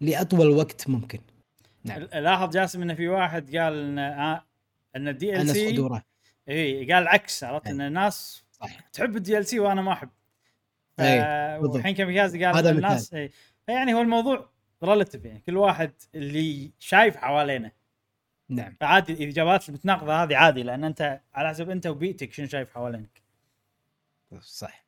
لأطول 0.00 0.48
وقت 0.48 0.88
ممكن 0.88 1.18
نعم. 1.84 2.02
لاحظ 2.02 2.50
جاسم 2.50 2.82
انه 2.82 2.94
في 2.94 3.08
واحد 3.08 3.56
قال 3.56 3.98
إن 3.98 3.98
إن 4.96 5.40
ال 5.40 5.48
DLC 5.48 5.88
إي 6.48 6.92
قال 6.92 7.02
العكس 7.02 7.44
عرفت 7.44 7.66
أي. 7.66 7.72
إن 7.72 7.80
الناس 7.80 8.44
صح. 8.52 8.80
تحب 8.92 9.38
ال 9.38 9.46
DLC 9.46 9.60
وأنا 9.60 9.82
ما 9.82 9.92
أحب. 9.92 10.08
والحين 11.60 11.94
كاميكازي 11.94 12.44
قال 12.44 12.56
هذا 12.56 12.70
الناس 12.70 13.14
إي 13.14 13.30
يعني 13.68 13.94
هو 13.94 14.00
الموضوع 14.00 14.51
relative 14.84 15.24
يعني. 15.24 15.40
كل 15.46 15.56
واحد 15.56 15.92
اللي 16.14 16.70
شايف 16.78 17.16
حوالينه. 17.16 17.70
نعم. 18.48 18.76
فعادي 18.80 19.12
الاجابات 19.12 19.68
المتناقضه 19.68 20.22
هذه 20.22 20.36
عادي 20.36 20.62
لأن 20.62 20.84
أنت 20.84 21.20
على 21.34 21.48
حسب 21.48 21.70
أنت 21.70 21.86
وبيئتك 21.86 22.32
شنو 22.32 22.46
شايف 22.46 22.70
حوالينك. 22.70 23.22
صح. 24.40 24.82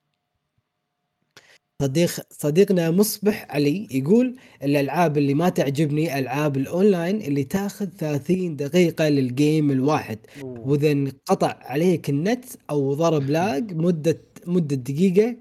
صديق 1.83 2.11
صديقنا 2.31 2.91
مصبح 2.91 3.47
علي 3.51 3.89
يقول 3.91 4.37
الألعاب 4.63 5.19
اللي 5.19 5.35
ما 5.35 5.49
تعجبني 5.49 6.19
ألعاب 6.19 6.57
الأونلاين 6.57 7.21
اللي 7.21 7.45
تأخذ 7.45 7.87
30 7.87 8.57
دقيقة 8.57 9.09
لل 9.09 9.30
game 9.30 9.71
الواحد. 9.71 10.19
وإذا 10.43 10.93
انقطع 10.93 11.57
عليك 11.61 12.11
النت 12.11 12.45
أو 12.71 12.95
ضرب 12.95 13.31
lag 13.31 13.73
مدة 13.75 14.21
مدة 14.47 14.77
دقيقة 14.77 15.37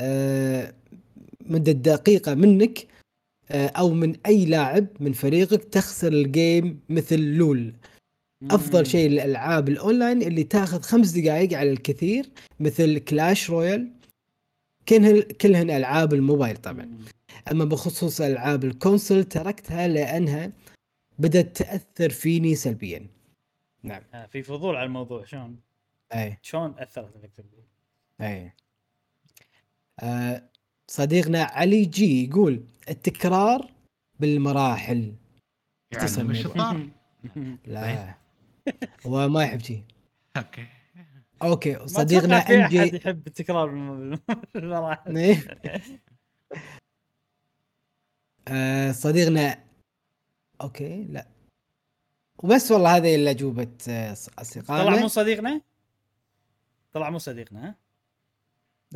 آه 0.00 0.74
مدة 1.40 1.72
دقيقة 1.72 2.34
منك 2.34 2.86
أو 3.50 3.90
من 3.90 4.16
أي 4.26 4.46
لاعب 4.46 4.86
من 5.00 5.12
فريقك 5.12 5.64
تخسر 5.64 6.12
ال 6.12 6.26
game 6.26 6.80
مثل 6.88 7.18
LoL. 7.20 7.74
أفضل 8.50 8.86
شيء 8.86 9.06
الألعاب 9.06 9.68
الأونلاين 9.68 10.22
اللي 10.22 10.44
تاخذ 10.44 10.80
خمس 10.80 11.10
دقائق 11.10 11.58
على 11.58 11.70
الكثير 11.70 12.26
مثل 12.60 12.98
Clash 12.98 13.50
Royale. 13.50 13.90
كلهن 14.88 15.20
كلهن 15.22 15.70
ألعاب 15.70 16.14
الموبايل 16.14 16.56
طبعا. 16.56 16.98
أما 17.50 17.64
بخصوص 17.64 18.20
ألعاب 18.20 18.64
ال 18.64 18.72
console 18.72 19.24
تركتها 19.24 19.88
لأنها 19.88 20.52
بدأت 21.18 21.56
تأثر 21.56 22.10
فيني 22.10 22.54
سلبيا. 22.54 23.06
نعم. 23.82 24.02
آه، 24.14 24.26
في 24.26 24.42
فضول 24.42 24.76
على 24.76 24.86
الموضوع. 24.86 25.24
شلون؟ 25.24 25.56
أي. 26.14 26.38
شلون 26.42 26.74
أثرت 26.78 27.16
عليك 27.16 27.30
تقول؟ 27.36 27.64
أي. 28.20 28.52
آه 30.00 30.42
صديقنا 30.88 31.42
علي 31.42 31.84
جي 31.84 32.24
يقول 32.24 32.62
التكرار 32.90 33.70
بالمراحل. 34.20 35.14
يعني 35.92 36.22
مش 36.22 36.46
لا. 37.66 38.14
هو 39.06 39.28
ما 39.28 39.42
يحب 39.44 39.60
شيء 39.60 39.84
أوكي. 40.36 40.66
أوكي 41.42 41.86
صديقنا 41.88 42.40
في 42.40 42.62
أحد 42.62 42.74
انجي 42.74 42.96
يحب 42.96 43.26
التكرار 43.26 43.66
بالم- 43.68 44.20
بالمراحل. 44.54 45.12
آه 48.48 48.92
صديقنا 48.92 49.64
أوكي 50.60 51.04
لا. 51.04 51.26
وبس 52.38 52.70
والله 52.72 52.96
هذه 52.96 53.14
اللي 53.14 53.30
اجوبه 53.30 53.68
آه، 53.88 54.14
طلع 54.14 54.34
مو 54.38 54.38
اصدقائنا 54.42 55.08
صديقنا؟ 55.08 55.60
طلع 56.92 57.10
مو 57.10 57.18
صديقنا 57.18 57.68
ها؟ 57.68 57.74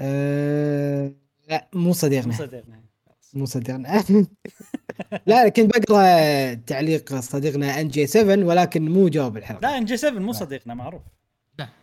آه 0.01 1.13
لا 1.49 1.69
مو 1.75 1.81
مو 1.81 1.93
صديقنا. 1.93 2.33
صديقنا 2.33 2.75
خلاص. 2.77 2.92
مو 3.35 3.45
صديقنا 3.45 4.05
لا 5.27 5.49
كنت 5.49 5.77
بقرا 5.77 6.55
تعليق 6.55 7.15
صديقنا 7.15 7.81
ان 7.81 7.89
جي 7.89 8.07
7 8.07 8.37
ولكن 8.47 8.91
مو 8.91 9.09
جاوب 9.09 9.37
الحلقة. 9.37 9.61
لا 9.61 9.79
ان 9.79 9.85
جي 9.85 9.97
7 9.97 10.19
مو 10.21 10.27
لا. 10.27 10.33
صديقنا 10.39 10.75
معروف. 10.75 11.03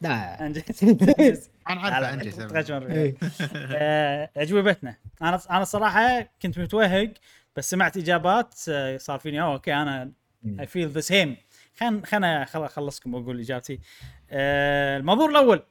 لا. 0.02 0.46
ان 0.46 0.52
جي 0.54 0.64
أنا 1.70 1.82
عارفه 1.82 2.14
انجي 2.14 2.32
سبب. 2.32 2.90
إيه. 2.90 3.16
آه، 3.56 4.30
اجوبتنا 4.38 4.96
أنا 5.22 5.40
أنا 5.50 5.62
الصراحه 5.62 6.22
كنت 6.42 6.60
متوهق 6.60 7.14
بس 7.56 7.70
سمعت 7.70 7.98
إجابات 7.98 8.56
آه، 8.70 8.98
صار 8.98 9.20
فيني 9.20 9.42
okay 9.42 9.74
أنا. 9.74 10.12
I 10.60 10.68
feel 10.68 10.90
the 10.90 11.00
same 11.00 11.38
خلنا 11.78 12.06
خلنا 12.06 12.46
خل- 12.46 12.64
أخلصكم 12.64 13.14
وأقول 13.14 13.40
إجابتي. 13.40 13.80
آه، 14.32 14.98
الموضوع 14.98 15.30
الأول. 15.30 15.64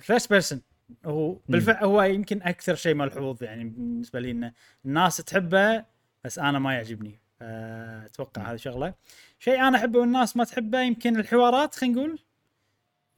first 0.00 0.30
person 0.30 0.60
هو 1.04 1.36
بالفعل 1.48 1.84
هو 1.84 2.02
يمكن 2.02 2.42
أكثر 2.42 2.74
شيء 2.74 2.94
ملحوظ 2.94 3.42
يعني 3.42 3.64
بالنسبة 3.64 4.20
لي 4.20 4.30
إنه 4.30 4.52
الناس 4.84 5.16
تحبه 5.16 5.84
بس 6.24 6.38
أنا 6.38 6.58
ما 6.58 6.74
يعجبني. 6.74 7.18
أتوقع 7.42 8.42
هذه 8.42 8.56
شغلة. 8.56 8.94
شيء 9.38 9.60
أنا 9.60 9.78
أحبه 9.78 9.98
والناس 9.98 10.36
ما 10.36 10.44
تحبه 10.44 10.80
يمكن 10.80 11.16
الحوارات 11.20 11.74
خلينا 11.74 11.94
نقول. 11.94 12.18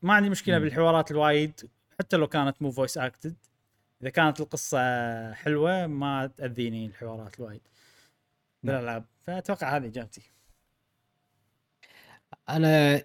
ما 0.03 0.15
عندي 0.15 0.31
مشكلة 0.31 0.59
مم. 0.59 0.65
بالحوارات 0.65 1.11
الوايد 1.11 1.71
حتى 1.99 2.17
لو 2.17 2.27
كانت 2.27 2.63
مو 2.63 2.71
voice 2.71 2.99
acted 2.99 3.37
إذا 4.03 4.11
كانت 4.11 4.41
القصة 4.41 4.79
حلوة 5.33 5.87
ما 5.87 6.27
تأذيني 6.27 6.87
الحوارات 6.87 7.41
الوايد 7.41 7.61
بالألعاب. 8.63 9.05
فأتوقع 9.27 9.77
هذه 9.77 9.87
إجابتي. 9.87 10.31
أنا 12.49 13.03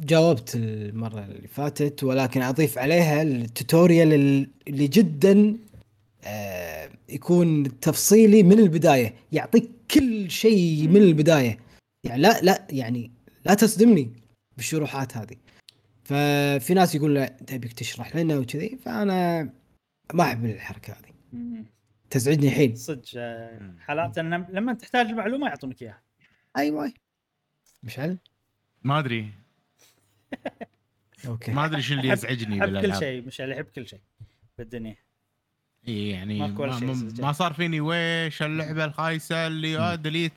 جاوبت 0.00 0.54
المرة 0.54 1.24
اللي 1.24 1.48
فاتت 1.48 2.04
ولكن 2.04 2.42
أضيف 2.42 2.78
عليها 2.78 3.22
التوتوريال 3.22 4.12
اللي 4.68 4.86
جدا 4.86 5.56
آه، 6.24 6.90
يكون 7.08 7.80
تفصيلي 7.80 8.42
من 8.42 8.58
البداية 8.58 9.14
يعطيك 9.32 9.70
كل 9.90 10.30
شيء 10.30 10.88
من 10.88 11.02
البداية. 11.02 11.58
يعني 12.04 12.22
لا 12.22 12.40
لا 12.40 12.66
يعني 12.70 13.10
لا 13.44 13.54
تصدمني 13.54 14.12
بالشروحات 14.56 15.16
هذه. 15.16 15.36
ففي 16.04 16.74
ناس 16.74 16.94
يقول 16.94 17.14
لا 17.14 17.26
تبيك 17.46 17.72
تشرح 17.72 18.16
لنا 18.16 18.38
وكذي 18.38 18.78
فأنا 18.84 19.48
ما 20.14 20.24
أحب 20.24 20.44
الحركة 20.44 20.92
هذه. 20.92 21.10
تزعجني 22.10 22.50
حيل 22.50 22.78
صدق 22.78 23.02
آه،. 23.16 23.74
حالات 23.78 24.18
لما 24.18 24.72
تحتاج 24.72 25.06
المعلومة 25.06 25.48
يعطونك 25.48 25.82
إياها. 25.82 26.02
أيوه. 26.56 26.92
مشعل 27.82 28.18
ما 28.82 28.98
أدري. 28.98 29.39
أوكي. 31.26 31.52
ما 31.52 31.64
أدري 31.64 31.82
شو 31.82 31.94
اللي 31.94 32.08
يزعجني 32.08 32.64
أحب 32.64 32.80
كل 32.80 32.96
شيء 32.96 33.22
مش 33.26 33.40
اللي 33.40 33.54
يحب 33.54 33.64
كل 33.64 33.86
شيء 33.88 34.00
بالدنيا. 34.58 34.96
إي 35.88 36.10
يعني 36.10 36.38
ما, 36.38 36.78
ما, 37.20 37.32
صار 37.32 37.52
فيني 37.52 37.80
ويش 37.80 38.42
اللعبة 38.42 38.84
الخايسة 38.84 39.46
اللي 39.46 39.78
آه 39.78 39.94
ديليت 39.94 40.32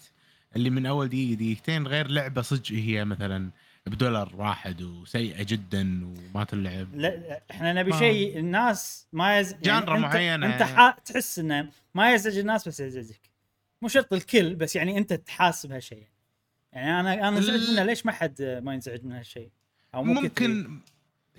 اللي 0.55 0.69
من 0.69 0.85
أول 0.85 1.07
دقيقة 1.07 1.35
دقيقتين 1.35 1.87
غير 1.87 2.07
لعبة 2.07 2.41
صدق 2.41 2.71
هي 2.71 3.05
مثلا 3.05 3.49
بدولار 3.85 4.35
واحد 4.35 4.81
وسيئة 4.81 5.43
جدا 5.43 6.05
وما 6.05 6.43
تلعب. 6.43 6.95
لا 6.95 7.41
إحنا 7.51 7.73
نبي 7.73 7.91
ما- 7.91 7.99
شيء 7.99 8.39
الناس 8.39 9.07
ما 9.13 9.39
يز 9.39 9.53
جانرا 9.53 9.97
انت 9.97 10.05
معينة. 10.05 10.53
أنت 10.53 10.63
ح... 10.63 10.89
تحس 10.89 11.39
إنه 11.39 11.69
ما 11.95 12.13
يزعج 12.13 12.37
الناس 12.37 12.67
بس 12.67 12.79
يزعجك. 12.79 13.21
مو 13.81 13.87
شرط 13.87 14.13
الكل 14.13 14.55
بس 14.55 14.75
يعني 14.75 14.97
أنت 14.97 15.13
تحاسب 15.13 15.71
هالشيء. 15.71 16.07
يعني 16.73 16.99
أنا 16.99 17.13
أنا 17.13 17.37
انزعج 17.37 17.69
منه 17.71 17.83
ليش 17.83 18.05
ما 18.05 18.11
حد 18.11 18.41
ما 18.63 18.73
ينزعج 18.73 19.03
من 19.03 19.11
هالشيء؟ 19.11 19.49
أو. 19.95 20.03
ممكن 20.03 20.79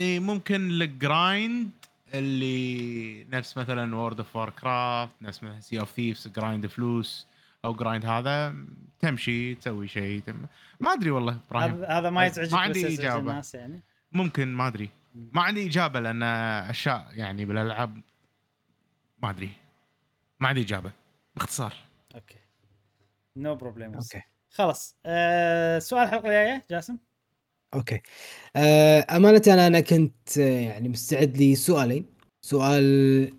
اي 0.01 0.21
ممكن 0.21 0.71
ال 0.71 0.87
grind 0.87 1.71
اللي 2.15 3.25
نفس 3.25 3.59
مثلا 3.59 3.97
World 3.97 4.19
of 4.19 4.37
Warcraft 4.37 5.23
نفس 5.23 5.43
مثلا 5.43 5.61
Sea 5.61 5.81
of 5.81 5.91
Thieves 5.91 6.29
grind 6.29 6.67
فلوس 6.67 7.27
أو 7.65 7.75
grind 7.75 8.07
هذا 8.07 8.55
تمشي 9.01 9.55
تسوي 9.55 9.89
شيء 9.89 10.21
تم... 10.21 10.47
ما 10.81 10.93
أدري 10.93 11.11
والله 11.11 11.39
إبراهيم 11.51 11.85
هذا 11.85 12.11
ما 12.11 12.27
يزعجك 12.27 12.53
ما 12.53 12.59
عندي 12.59 12.95
إجابة. 12.95 13.19
الناس 13.31 13.55
يعني؟ 13.55 13.83
ممكن 14.13 14.49
ما 14.49 14.67
أدري. 14.67 14.91
ما 15.15 15.43
عندي 15.43 15.67
إجابة 15.67 16.01
لأن 16.01 16.23
أشياء 16.23 17.09
يعني 17.13 17.45
بالألعاب 17.45 18.01
ما 19.23 19.31
أدري. 19.31 19.51
ما 20.41 20.49
عندي 20.49 20.61
إجابة. 20.61 20.93
باختصار. 21.37 21.75
okay. 22.15 22.39
no 23.37 23.55
problem 23.55 23.95
okay. 23.95 24.23
خلاص. 24.51 24.97
آه 25.07 25.79
سؤال 25.79 26.05
الحلقة 26.05 26.27
الجاية 26.27 26.65
جاسم؟ 26.71 26.99
okay. 27.75 28.01
آه، 28.57 29.07
أمانة 29.17 29.43
أنا 29.47 29.67
أنا 29.67 29.81
كنت 29.81 30.39
آه، 30.39 30.61
يعني 30.61 30.89
مستعد 30.89 31.37
لي 31.37 31.55
سؤالين 31.55 32.07
سؤال 32.45 33.33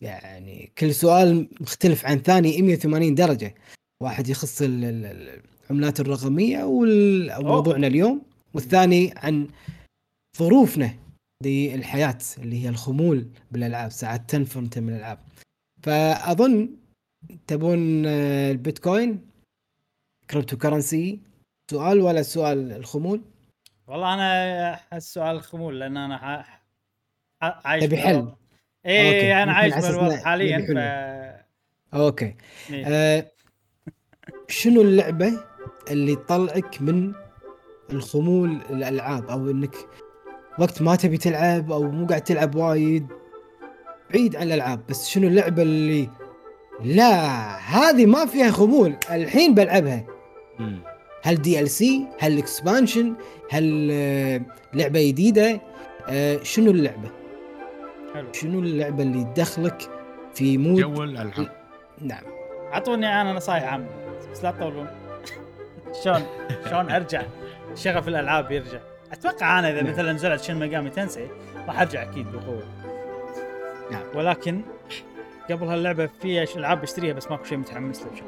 يعني 0.00 0.72
كل 0.78 0.94
سؤال 0.94 1.48
مختلف 1.60 2.06
عن 2.06 2.18
ثاني 2.18 2.62
180 2.62 3.14
درجة. 3.14 3.54
واحد 4.02 4.28
يخص 4.28 4.62
ال- 4.62 4.84
ال- 4.84 5.40
العملات 5.70 6.00
الرقمية 6.00 6.64
وموضوعنا 6.64 7.86
اليوم 7.86 8.22
والثاني 8.54 9.14
عن 9.16 9.48
ظروفنا 10.38 10.94
للحياة 11.44 12.18
اللي 12.38 12.64
هي 12.64 12.68
الخمول 12.68 13.26
بالألعاب 13.52 13.90
ساعات 13.90 14.30
تنفر 14.30 14.60
انت 14.60 14.78
من 14.78 14.88
الألعاب. 14.88 15.18
فأظن 15.82 16.68
تبون 17.46 18.06
آه، 18.06 18.50
البيتكوين 18.50 19.20
cryptocurrency 20.30 21.20
سؤال 21.70 22.00
ولا 22.00 22.22
سؤال 22.22 22.72
الخمول؟ 22.72 23.20
والله 23.92 24.14
أنا 24.14 24.74
احس 24.74 25.14
سؤال 25.14 25.42
خمول 25.42 25.80
لأن 25.80 25.96
أنا 25.96 26.18
ح... 26.18 26.62
ح... 27.42 27.66
عايش 27.66 27.84
تبي. 27.84 27.96
حل؟ 27.96 28.32
إيه 28.86 29.06
okay، 29.06 29.42
أنا 29.42 29.52
عايش 29.52 29.74
بالوضع 29.74 30.16
حاليا 30.16 30.58
ف. 30.58 31.96
okay 31.96 32.34
إيه. 32.70 32.84
آه 32.86 33.26
شنو 34.48 34.82
اللعبة 34.82 35.32
اللي 35.90 36.16
تطلعك 36.16 36.82
من 36.82 37.12
الخمول 37.92 38.60
الالعاب 38.70 39.30
أو 39.30 39.50
إنك 39.50 39.74
وقت 40.58 40.82
ما 40.82 40.96
تبي 40.96 41.16
تلعب 41.16 41.72
أو 41.72 41.82
مو 41.82 42.06
قاعد 42.06 42.24
تلعب 42.24 42.54
وايد 42.54 43.06
بعيد 44.10 44.36
عن 44.36 44.42
الألعاب 44.42 44.86
بس 44.86 45.08
شنو 45.08 45.28
اللعبة 45.28 45.62
اللي 45.62 46.10
لا 46.80 47.14
هذه 47.58 48.06
ما 48.06 48.26
فيها 48.26 48.50
خمول 48.50 48.96
الحين 49.10 49.54
بلعبها 49.54 50.06
مم. 50.58 50.91
هل 51.22 51.42
DLC 51.42 52.06
هل 52.18 52.38
expansion 52.38 53.14
هل 53.50 53.88
آه، 53.92 54.40
لعبة 54.74 55.08
جديدة 55.08 55.60
آه 56.08 56.42
شنو 56.42 56.70
اللعبة؟ 56.70 57.10
حلو. 58.14 58.32
شنو 58.32 58.58
اللعبة 58.60 59.02
اللي 59.02 59.24
تدخلك 59.24 59.90
في 60.34 60.58
mood؟ 60.58 60.80
جو 60.80 61.02
الألعاب. 61.02 61.48
نعم. 62.00 62.22
أعطوني 62.72 63.20
أنا 63.20 63.32
نصايح 63.32 63.64
عامه 63.64 63.86
بس 64.32 64.44
لا 64.44 64.50
تطولون. 64.50 64.86
شلون؟ 66.04 66.22
شلون 66.70 66.90
أرجع؟ 66.90 67.22
شغف 67.74 68.08
الألعاب 68.08 68.52
يرجع. 68.52 68.78
أتوقع 69.12 69.58
أنا 69.58 69.70
إذا 69.70 69.82
مثلا 69.82 70.12
نزلت 70.12 70.42
شن 70.42 70.54
ميجامي 70.54 70.90
تنسي 70.90 71.28
راح 71.66 71.80
أرجع 71.80 72.02
أكيد 72.02 72.26
بقوة. 72.32 72.62
نعم. 73.90 74.02
ولكن 74.14 74.60
قبل 75.50 75.66
هاللعبة 75.66 76.08
في 76.22 76.56
ألعاب 76.56 76.80
بشتريها 76.80 77.14
بس 77.14 77.30
ماكو 77.30 77.44
شيء 77.44 77.58
متحمس 77.58 78.02
له 78.02 78.10
بشكل 78.10 78.26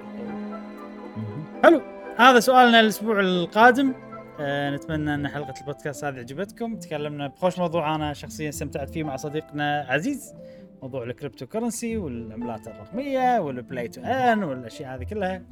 حلو. 1.63 1.94
هذا 2.19 2.41
سؤالنا 2.41 2.81
الأسبوع 2.81 3.21
القادم. 3.21 3.95
آه 4.41 4.71
نتمنى 4.71 5.15
أن 5.15 5.29
حلقة 5.29 5.55
البودكاست 5.61 6.05
هذه 6.05 6.19
عجبتكم. 6.19 6.77
تكلمنا 6.77 7.27
بخوش 7.27 7.59
موضوع 7.59 7.95
أنا 7.95 8.13
شخصيا 8.13 8.49
استمتعت 8.49 8.91
فيه 8.91 9.05
مع 9.05 9.17
صديقنا 9.17 9.87
عزيز. 9.89 10.35
موضوع 10.83 11.05
ال 11.05 11.47
cryptocurrency 11.47 11.97
والعملات 11.97 12.67
الرقمية 12.69 13.39
وال 13.39 13.56
play 13.56 13.89
to 13.89 14.01
earn 14.01 14.45
والأشياء 14.45 14.95
هذه 14.95 15.05
كلها. 15.05 15.43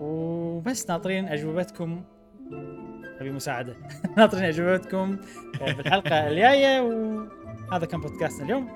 وبس 0.00 0.90
ناطرين 0.90 1.28
أجوبتكم. 1.28 2.02
أبي 3.20 3.30
مساعدة. 3.30 3.76
ناطرين 4.16 4.44
أجوبتكم 4.44 5.16
بالحلقة 5.60 6.28
الجاية. 6.28 6.80
وهذا 6.80 7.86
كان 7.86 8.00
بودكاستنا 8.00 8.44
اليوم. 8.44 8.68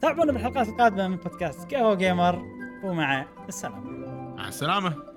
تابعونا 0.00 0.32
بالحلقات 0.32 0.68
القادمة 0.68 1.08
من 1.08 1.16
بودكاست 1.16 1.74
قهوه 1.74 1.94
جيمر 1.94 2.42
ومع 2.84 3.26
السلامة. 3.48 3.90
مع 4.36 4.48
السلامة. 4.48 5.15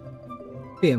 P, 0.81 0.95